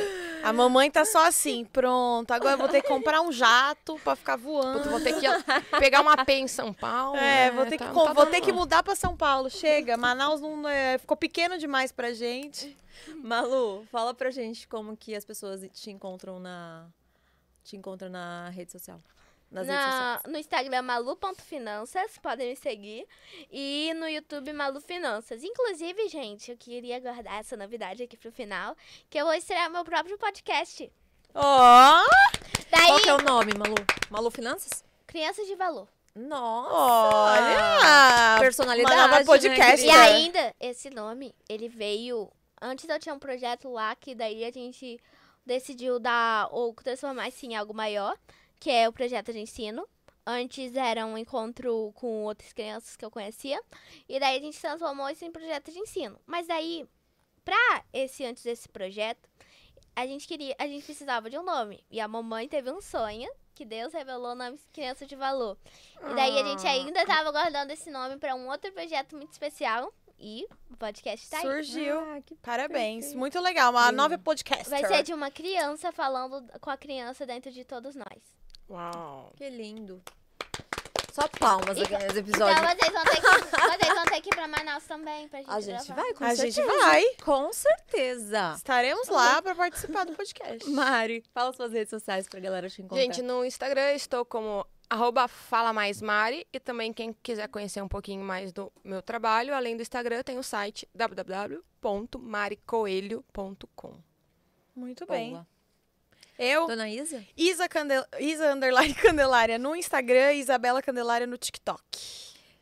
A 0.42 0.52
mamãe 0.52 0.90
tá 0.90 1.04
só 1.04 1.26
assim, 1.26 1.64
pronto. 1.64 2.30
Agora 2.32 2.54
eu 2.54 2.58
vou 2.58 2.68
ter 2.68 2.80
que 2.80 2.88
comprar 2.88 3.20
um 3.20 3.30
jato 3.30 4.00
pra 4.02 4.16
ficar 4.16 4.36
voando. 4.36 4.78
Puta, 4.78 4.90
vou 4.90 5.00
ter 5.00 5.14
que 5.14 5.26
pegar 5.78 6.00
uma 6.00 6.24
P 6.24 6.34
em 6.34 6.48
São 6.48 6.72
Paulo. 6.72 7.16
É, 7.16 7.20
né? 7.20 7.50
vou 7.50 7.66
ter, 7.66 7.76
que, 7.76 7.84
Tá- 7.84 7.92
tá 7.92 8.12
vou 8.12 8.26
ter 8.26 8.40
que 8.40 8.52
mudar 8.52 8.82
pra 8.82 8.94
São 8.94 9.16
Paulo. 9.16 9.50
Chega, 9.50 9.96
Manaus 9.96 10.40
não, 10.40 10.66
é, 10.68 10.96
ficou 10.98 11.16
pequeno 11.16 11.58
demais 11.58 11.92
pra 11.92 12.12
gente. 12.12 12.76
Malu, 13.22 13.84
fala 13.90 14.14
pra 14.14 14.30
gente 14.30 14.66
como 14.68 14.96
que 14.96 15.14
as 15.14 15.24
pessoas 15.24 15.60
te 15.72 15.90
encontram 15.90 16.38
na... 16.38 16.86
Te 17.62 17.76
encontram 17.76 18.08
na 18.08 18.48
rede 18.50 18.72
social. 18.72 19.00
Nas 19.54 19.68
redes 19.68 19.84
Na, 19.84 20.14
sociais. 20.14 20.32
no 20.32 20.38
Instagram, 20.38 20.82
malu.finanças, 20.82 22.18
podem 22.18 22.48
me 22.50 22.56
seguir. 22.56 23.06
E 23.52 23.92
no 23.94 24.08
YouTube, 24.08 24.52
Malu 24.52 24.80
Finanças. 24.80 25.44
Inclusive, 25.44 26.08
gente, 26.08 26.50
eu 26.50 26.56
queria 26.56 26.98
guardar 26.98 27.38
essa 27.38 27.56
novidade 27.56 28.02
aqui 28.02 28.16
pro 28.16 28.32
final, 28.32 28.76
que 29.08 29.16
eu 29.16 29.24
vou 29.24 29.34
estrear 29.34 29.70
meu 29.70 29.84
próprio 29.84 30.18
podcast. 30.18 30.90
Ó, 31.32 32.02
Daí, 32.70 32.86
Qual 32.88 33.00
que 33.00 33.08
é 33.08 33.14
o 33.14 33.22
nome, 33.22 33.52
Malu? 33.56 33.76
Malu 34.10 34.30
Finanças? 34.30 34.84
Crianças 35.06 35.46
de 35.46 35.54
Valor. 35.54 35.86
Nossa! 36.16 36.74
olha! 36.74 38.40
Personalidade, 38.40 38.94
Uma 38.94 39.02
nova 39.06 39.18
né, 39.20 39.24
podcast. 39.24 39.84
E 39.86 39.88
querida? 39.90 40.02
ainda, 40.02 40.54
esse 40.60 40.90
nome, 40.90 41.34
ele 41.48 41.68
veio. 41.68 42.28
Antes 42.60 42.88
eu 42.88 42.98
tinha 42.98 43.14
um 43.14 43.18
projeto 43.20 43.68
lá 43.68 43.94
que 43.94 44.14
daí 44.14 44.44
a 44.44 44.50
gente 44.50 44.98
decidiu 45.46 45.98
dar 46.00 46.48
ou 46.50 46.72
transformar 46.74 47.28
isso 47.28 47.44
em 47.46 47.54
algo 47.56 47.74
maior, 47.74 48.16
que 48.58 48.70
é 48.70 48.88
o 48.88 48.92
projeto 48.92 49.32
de 49.32 49.40
ensino. 49.40 49.86
Antes 50.26 50.74
era 50.74 51.04
um 51.04 51.18
encontro 51.18 51.92
com 51.94 52.24
outras 52.24 52.52
crianças 52.52 52.96
que 52.96 53.04
eu 53.04 53.10
conhecia. 53.10 53.62
E 54.08 54.18
daí 54.18 54.38
a 54.38 54.40
gente 54.40 54.58
transformou 54.58 55.08
isso 55.10 55.24
em 55.24 55.30
projeto 55.30 55.70
de 55.70 55.78
ensino. 55.78 56.18
Mas 56.26 56.46
daí, 56.46 56.86
pra 57.44 57.84
esse 57.92 58.24
antes 58.24 58.42
desse 58.42 58.68
projeto, 58.68 59.28
a 59.94 60.06
gente 60.06 60.26
queria, 60.26 60.54
a 60.58 60.66
gente 60.66 60.84
precisava 60.84 61.28
de 61.28 61.38
um 61.38 61.42
nome. 61.42 61.84
E 61.90 62.00
a 62.00 62.08
mamãe 62.08 62.48
teve 62.48 62.70
um 62.70 62.80
sonho 62.80 63.30
que 63.54 63.64
Deus 63.64 63.92
revelou 63.92 64.32
o 64.32 64.34
nome 64.34 64.58
Criança 64.72 65.06
de 65.06 65.14
Valor. 65.14 65.56
E 66.10 66.14
daí 66.14 66.38
a 66.40 66.44
gente 66.44 66.66
ainda 66.66 67.04
tava 67.06 67.30
guardando 67.30 67.70
esse 67.70 67.90
nome 67.90 68.16
pra 68.16 68.34
um 68.34 68.48
outro 68.48 68.72
projeto 68.72 69.16
muito 69.16 69.32
especial. 69.32 69.92
E 70.18 70.46
o 70.70 70.76
podcast 70.76 71.28
tá 71.28 71.38
aí. 71.38 71.42
Surgiu. 71.42 71.98
Ah, 72.00 72.20
que 72.24 72.34
Parabéns. 72.36 73.04
perfeito. 73.04 73.18
Muito 73.18 73.40
legal. 73.40 73.70
Uma 73.72 73.86
Lindo. 73.86 73.96
nova 73.96 74.16
podcast. 74.16 74.70
Vai 74.70 74.86
ser 74.86 75.02
de 75.02 75.12
uma 75.12 75.30
criança 75.30 75.92
falando 75.92 76.42
com 76.60 76.70
a 76.70 76.76
criança 76.76 77.26
dentro 77.26 77.50
de 77.50 77.64
todos 77.64 77.94
nós. 77.94 78.22
Uau. 78.70 79.32
Que 79.36 79.50
lindo. 79.50 80.00
Só 81.12 81.28
palmas 81.28 81.78
aqui 81.80 81.92
nesse 81.92 82.06
Então 82.06 82.18
episódio. 82.18 82.64
vocês 82.64 82.92
vão 82.92 83.04
ter 83.04 83.20
que, 83.20 83.22
vocês 83.78 83.94
vão 83.94 84.04
ter 84.06 84.20
que 84.20 84.28
ir 84.30 84.34
pra 84.34 84.48
Manaus 84.48 84.82
também 84.84 85.28
pra 85.28 85.38
gente 85.40 85.50
A 85.50 85.60
gente 85.60 85.86
gravar. 85.86 86.02
vai, 86.02 86.12
com 86.14 86.24
A 86.24 86.34
certeza. 86.34 86.62
gente 86.62 86.66
vai. 86.80 87.04
Com 87.24 87.52
certeza. 87.52 88.54
Estaremos 88.56 89.06
lá 89.08 89.40
pra 89.40 89.54
participar 89.54 90.04
do 90.06 90.12
podcast. 90.14 90.66
Mari, 90.70 91.22
fala 91.32 91.52
suas 91.52 91.70
redes 91.72 91.90
sociais 91.90 92.26
pra 92.28 92.40
galera 92.40 92.68
te 92.68 92.82
encontrar. 92.82 93.00
Gente, 93.00 93.22
no 93.22 93.44
Instagram 93.44 93.92
estou 93.92 94.24
como 94.24 94.66
arroba 94.90 95.28
Fala 95.28 95.72
Mais 95.72 96.02
Mari. 96.02 96.44
E 96.52 96.58
também 96.58 96.92
quem 96.92 97.12
quiser 97.22 97.46
conhecer 97.48 97.80
um 97.80 97.86
pouquinho 97.88 98.24
mais 98.24 98.52
do 98.52 98.72
meu 98.82 99.00
trabalho, 99.00 99.54
além 99.54 99.76
do 99.76 99.82
Instagram, 99.82 100.20
tem 100.24 100.36
o 100.36 100.42
site 100.42 100.88
www.maricoelho.com. 100.94 103.94
Muito 104.74 105.06
bem. 105.06 105.30
Boa. 105.30 105.46
Eu, 106.38 106.66
Dona 106.66 106.88
Isa? 106.88 107.24
Isa, 107.36 107.68
Candel... 107.68 108.04
Isa 108.18 108.52
Underline 108.52 108.94
Candelária 109.00 109.58
no 109.58 109.76
Instagram 109.76 110.32
e 110.32 110.40
Isabela 110.40 110.82
Candelária 110.82 111.26
no 111.26 111.38
TikTok. 111.38 111.80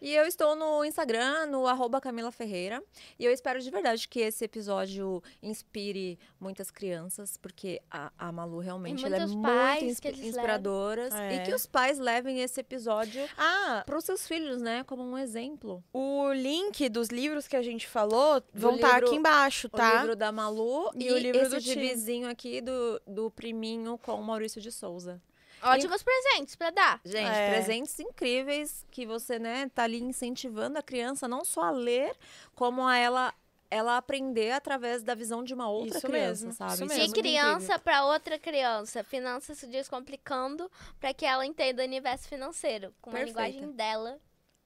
E 0.05 0.12
eu 0.12 0.24
estou 0.27 0.57
no 0.57 0.85
Instagram, 0.85 1.47
no 1.47 1.65
arroba 1.66 2.01
Camila 2.01 2.33
Ferreira. 2.33 2.83
E 3.19 3.24
eu 3.24 3.31
espero 3.31 3.61
de 3.61 3.70
verdade 3.70 4.09
que 4.09 4.19
esse 4.19 4.45
episódio 4.45 5.23
inspire 5.41 6.19
muitas 6.41 6.73
crianças, 6.73 7.37
porque 7.37 7.81
a, 7.89 8.11
a 8.19 8.33
Malu 8.33 8.59
realmente 8.59 9.07
ela 9.07 9.16
é 9.16 9.27
muito 9.27 10.07
eles 10.09 10.19
inspiradora. 10.20 11.05
levam. 11.05 11.19
E 11.31 11.35
É. 11.35 11.43
que 11.45 11.55
os 11.55 11.66
pais 11.66 12.01
levem 12.01 12.41
esse 12.41 12.61
episódio 12.61 13.24
Ah, 13.39 13.85
para 13.87 13.97
os 13.97 14.05
seus 14.05 14.27
filhos, 14.27 14.61
né? 14.61 14.83
Como 14.85 15.05
um 15.05 15.16
exemplo. 15.16 15.85
o 15.93 16.33
link 16.33 16.89
dos 16.89 17.09
livros 17.09 17.47
que 17.47 17.55
a 17.57 17.62
gente 17.62 17.87
falou 17.87 18.43
vão 18.53 18.74
estar 18.74 18.95
livro- 18.95 19.07
aqui 19.07 19.16
embaixo, 19.16 19.69
O 19.69 19.70
tá? 19.70 19.99
livro 20.01 20.16
da 20.16 20.33
Malu 20.33 20.91
E 20.97 21.05
e, 21.07 21.12
o 21.12 21.16
livro 21.19 21.41
esse 21.43 21.51
do 21.51 21.61
Tim. 21.61 21.74
gibizinho 21.74 22.29
aqui 22.29 22.61
do, 22.61 23.01
do 23.07 23.31
priminho 23.31 23.97
com 23.99 24.15
o 24.15 24.24
Maurício 24.24 24.61
de 24.61 24.73
Souza. 24.73 25.23
Ótimos 25.63 26.03
presentes 26.03 26.57
pra 26.57 26.71
dar. 26.71 27.01
Gente, 27.05 27.29
É. 27.37 27.51
presentes 27.51 27.99
incríveis 28.01 28.85
que 28.91 29.07
você, 29.07 29.39
né, 29.39 29.71
tá 29.75 29.85
ali 29.85 30.01
incentivando 30.03 30.79
a 30.79 30.83
criança 30.83 31.27
não 31.29 31.45
só 31.45 31.63
a 31.65 31.71
ler, 31.71 32.15
como 32.55 32.87
a 32.87 32.97
ela 32.97 33.35
ela 33.75 33.97
aprender 33.97 34.51
através 34.51 35.03
da 35.03 35.15
visão 35.15 35.43
de 35.43 35.55
uma 35.55 35.67
outra 35.67 35.97
Isso 35.97 36.07
criança, 36.07 36.45
mesmo, 36.45 36.53
sabe? 36.53 36.75
isso 36.75 36.83
é 36.83 36.87
mesmo. 36.89 37.15
De 37.15 37.21
criança 37.23 37.79
para 37.79 38.05
outra 38.05 38.39
criança, 38.39 39.03
finanças 39.03 39.57
se 39.57 39.67
descomplicando 39.67 40.71
para 41.01 41.15
que 41.15 41.25
ela 41.25 41.47
entenda 41.47 41.81
o 41.83 41.87
universo 41.87 42.29
financeiro 42.29 42.93
com 43.01 43.09
a 43.09 43.15
Perfeita. 43.15 43.41
linguagem 43.49 43.73
dela. 43.73 44.19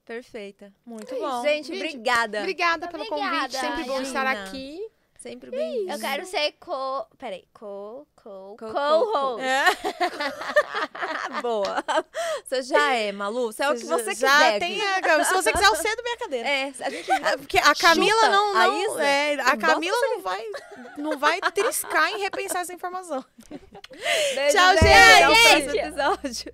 Perfeita. 0.05 0.73
Muito 0.85 1.14
bom. 1.20 1.43
Gente, 1.43 1.68
Gente, 1.68 1.77
obrigada. 1.77 2.39
Obrigada 2.40 2.89
pelo 2.89 3.05
Obrigada, 3.05 3.32
convite. 3.39 3.56
Sempre 3.60 3.85
bom 3.85 4.01
estar 4.02 4.27
aqui. 4.27 4.85
Sempre 5.28 5.50
bem. 5.50 5.88
Eu 5.90 5.98
quero 5.98 6.24
ser 6.26 6.52
co. 6.60 7.06
Peraí, 7.18 7.44
co. 7.52 8.06
Co. 8.22 8.56
Co- 8.58 8.72
Co-host. 8.72 9.42
É, 9.44 9.64
Boa. 11.42 11.84
Você 12.44 12.62
já 12.62 12.92
é, 12.94 13.12
Malu. 13.12 13.52
Você 13.52 13.62
é 13.62 13.70
o 13.70 13.74
que 13.74 13.84
você 13.84 14.14
já 14.14 14.28
quiser. 14.38 14.58
tem 14.60 14.80
a, 14.82 15.00
Se 15.24 15.34
você 15.34 15.52
quiser, 15.52 15.66
eu 15.66 15.74
cedo 15.76 16.02
minha 16.02 16.16
cadeira. 16.16 16.48
É, 16.48 16.72
a 16.80 16.90
gente 16.90 17.10
É, 17.10 17.36
Porque 17.36 17.58
a 17.58 17.74
Camila 17.74 18.14
Chuta 18.20 18.28
não, 18.30 18.56
a 18.56 18.66
não 18.66 18.92
Isa? 18.92 19.02
é, 19.04 19.34
a 19.40 19.56
Camila 19.56 19.96
não 20.10 20.22
vai, 20.22 20.44
não 20.96 21.18
vai 21.18 21.40
triscar 21.52 22.08
em 22.12 22.18
repensar 22.18 22.60
essa 22.60 22.72
informação. 22.72 23.24
Beijo, 23.50 24.56
Tchau, 24.56 24.72
gente. 24.74 24.86
Até 24.86 25.28
o 25.28 25.32
próximo 25.32 25.74
episódio. 25.76 26.52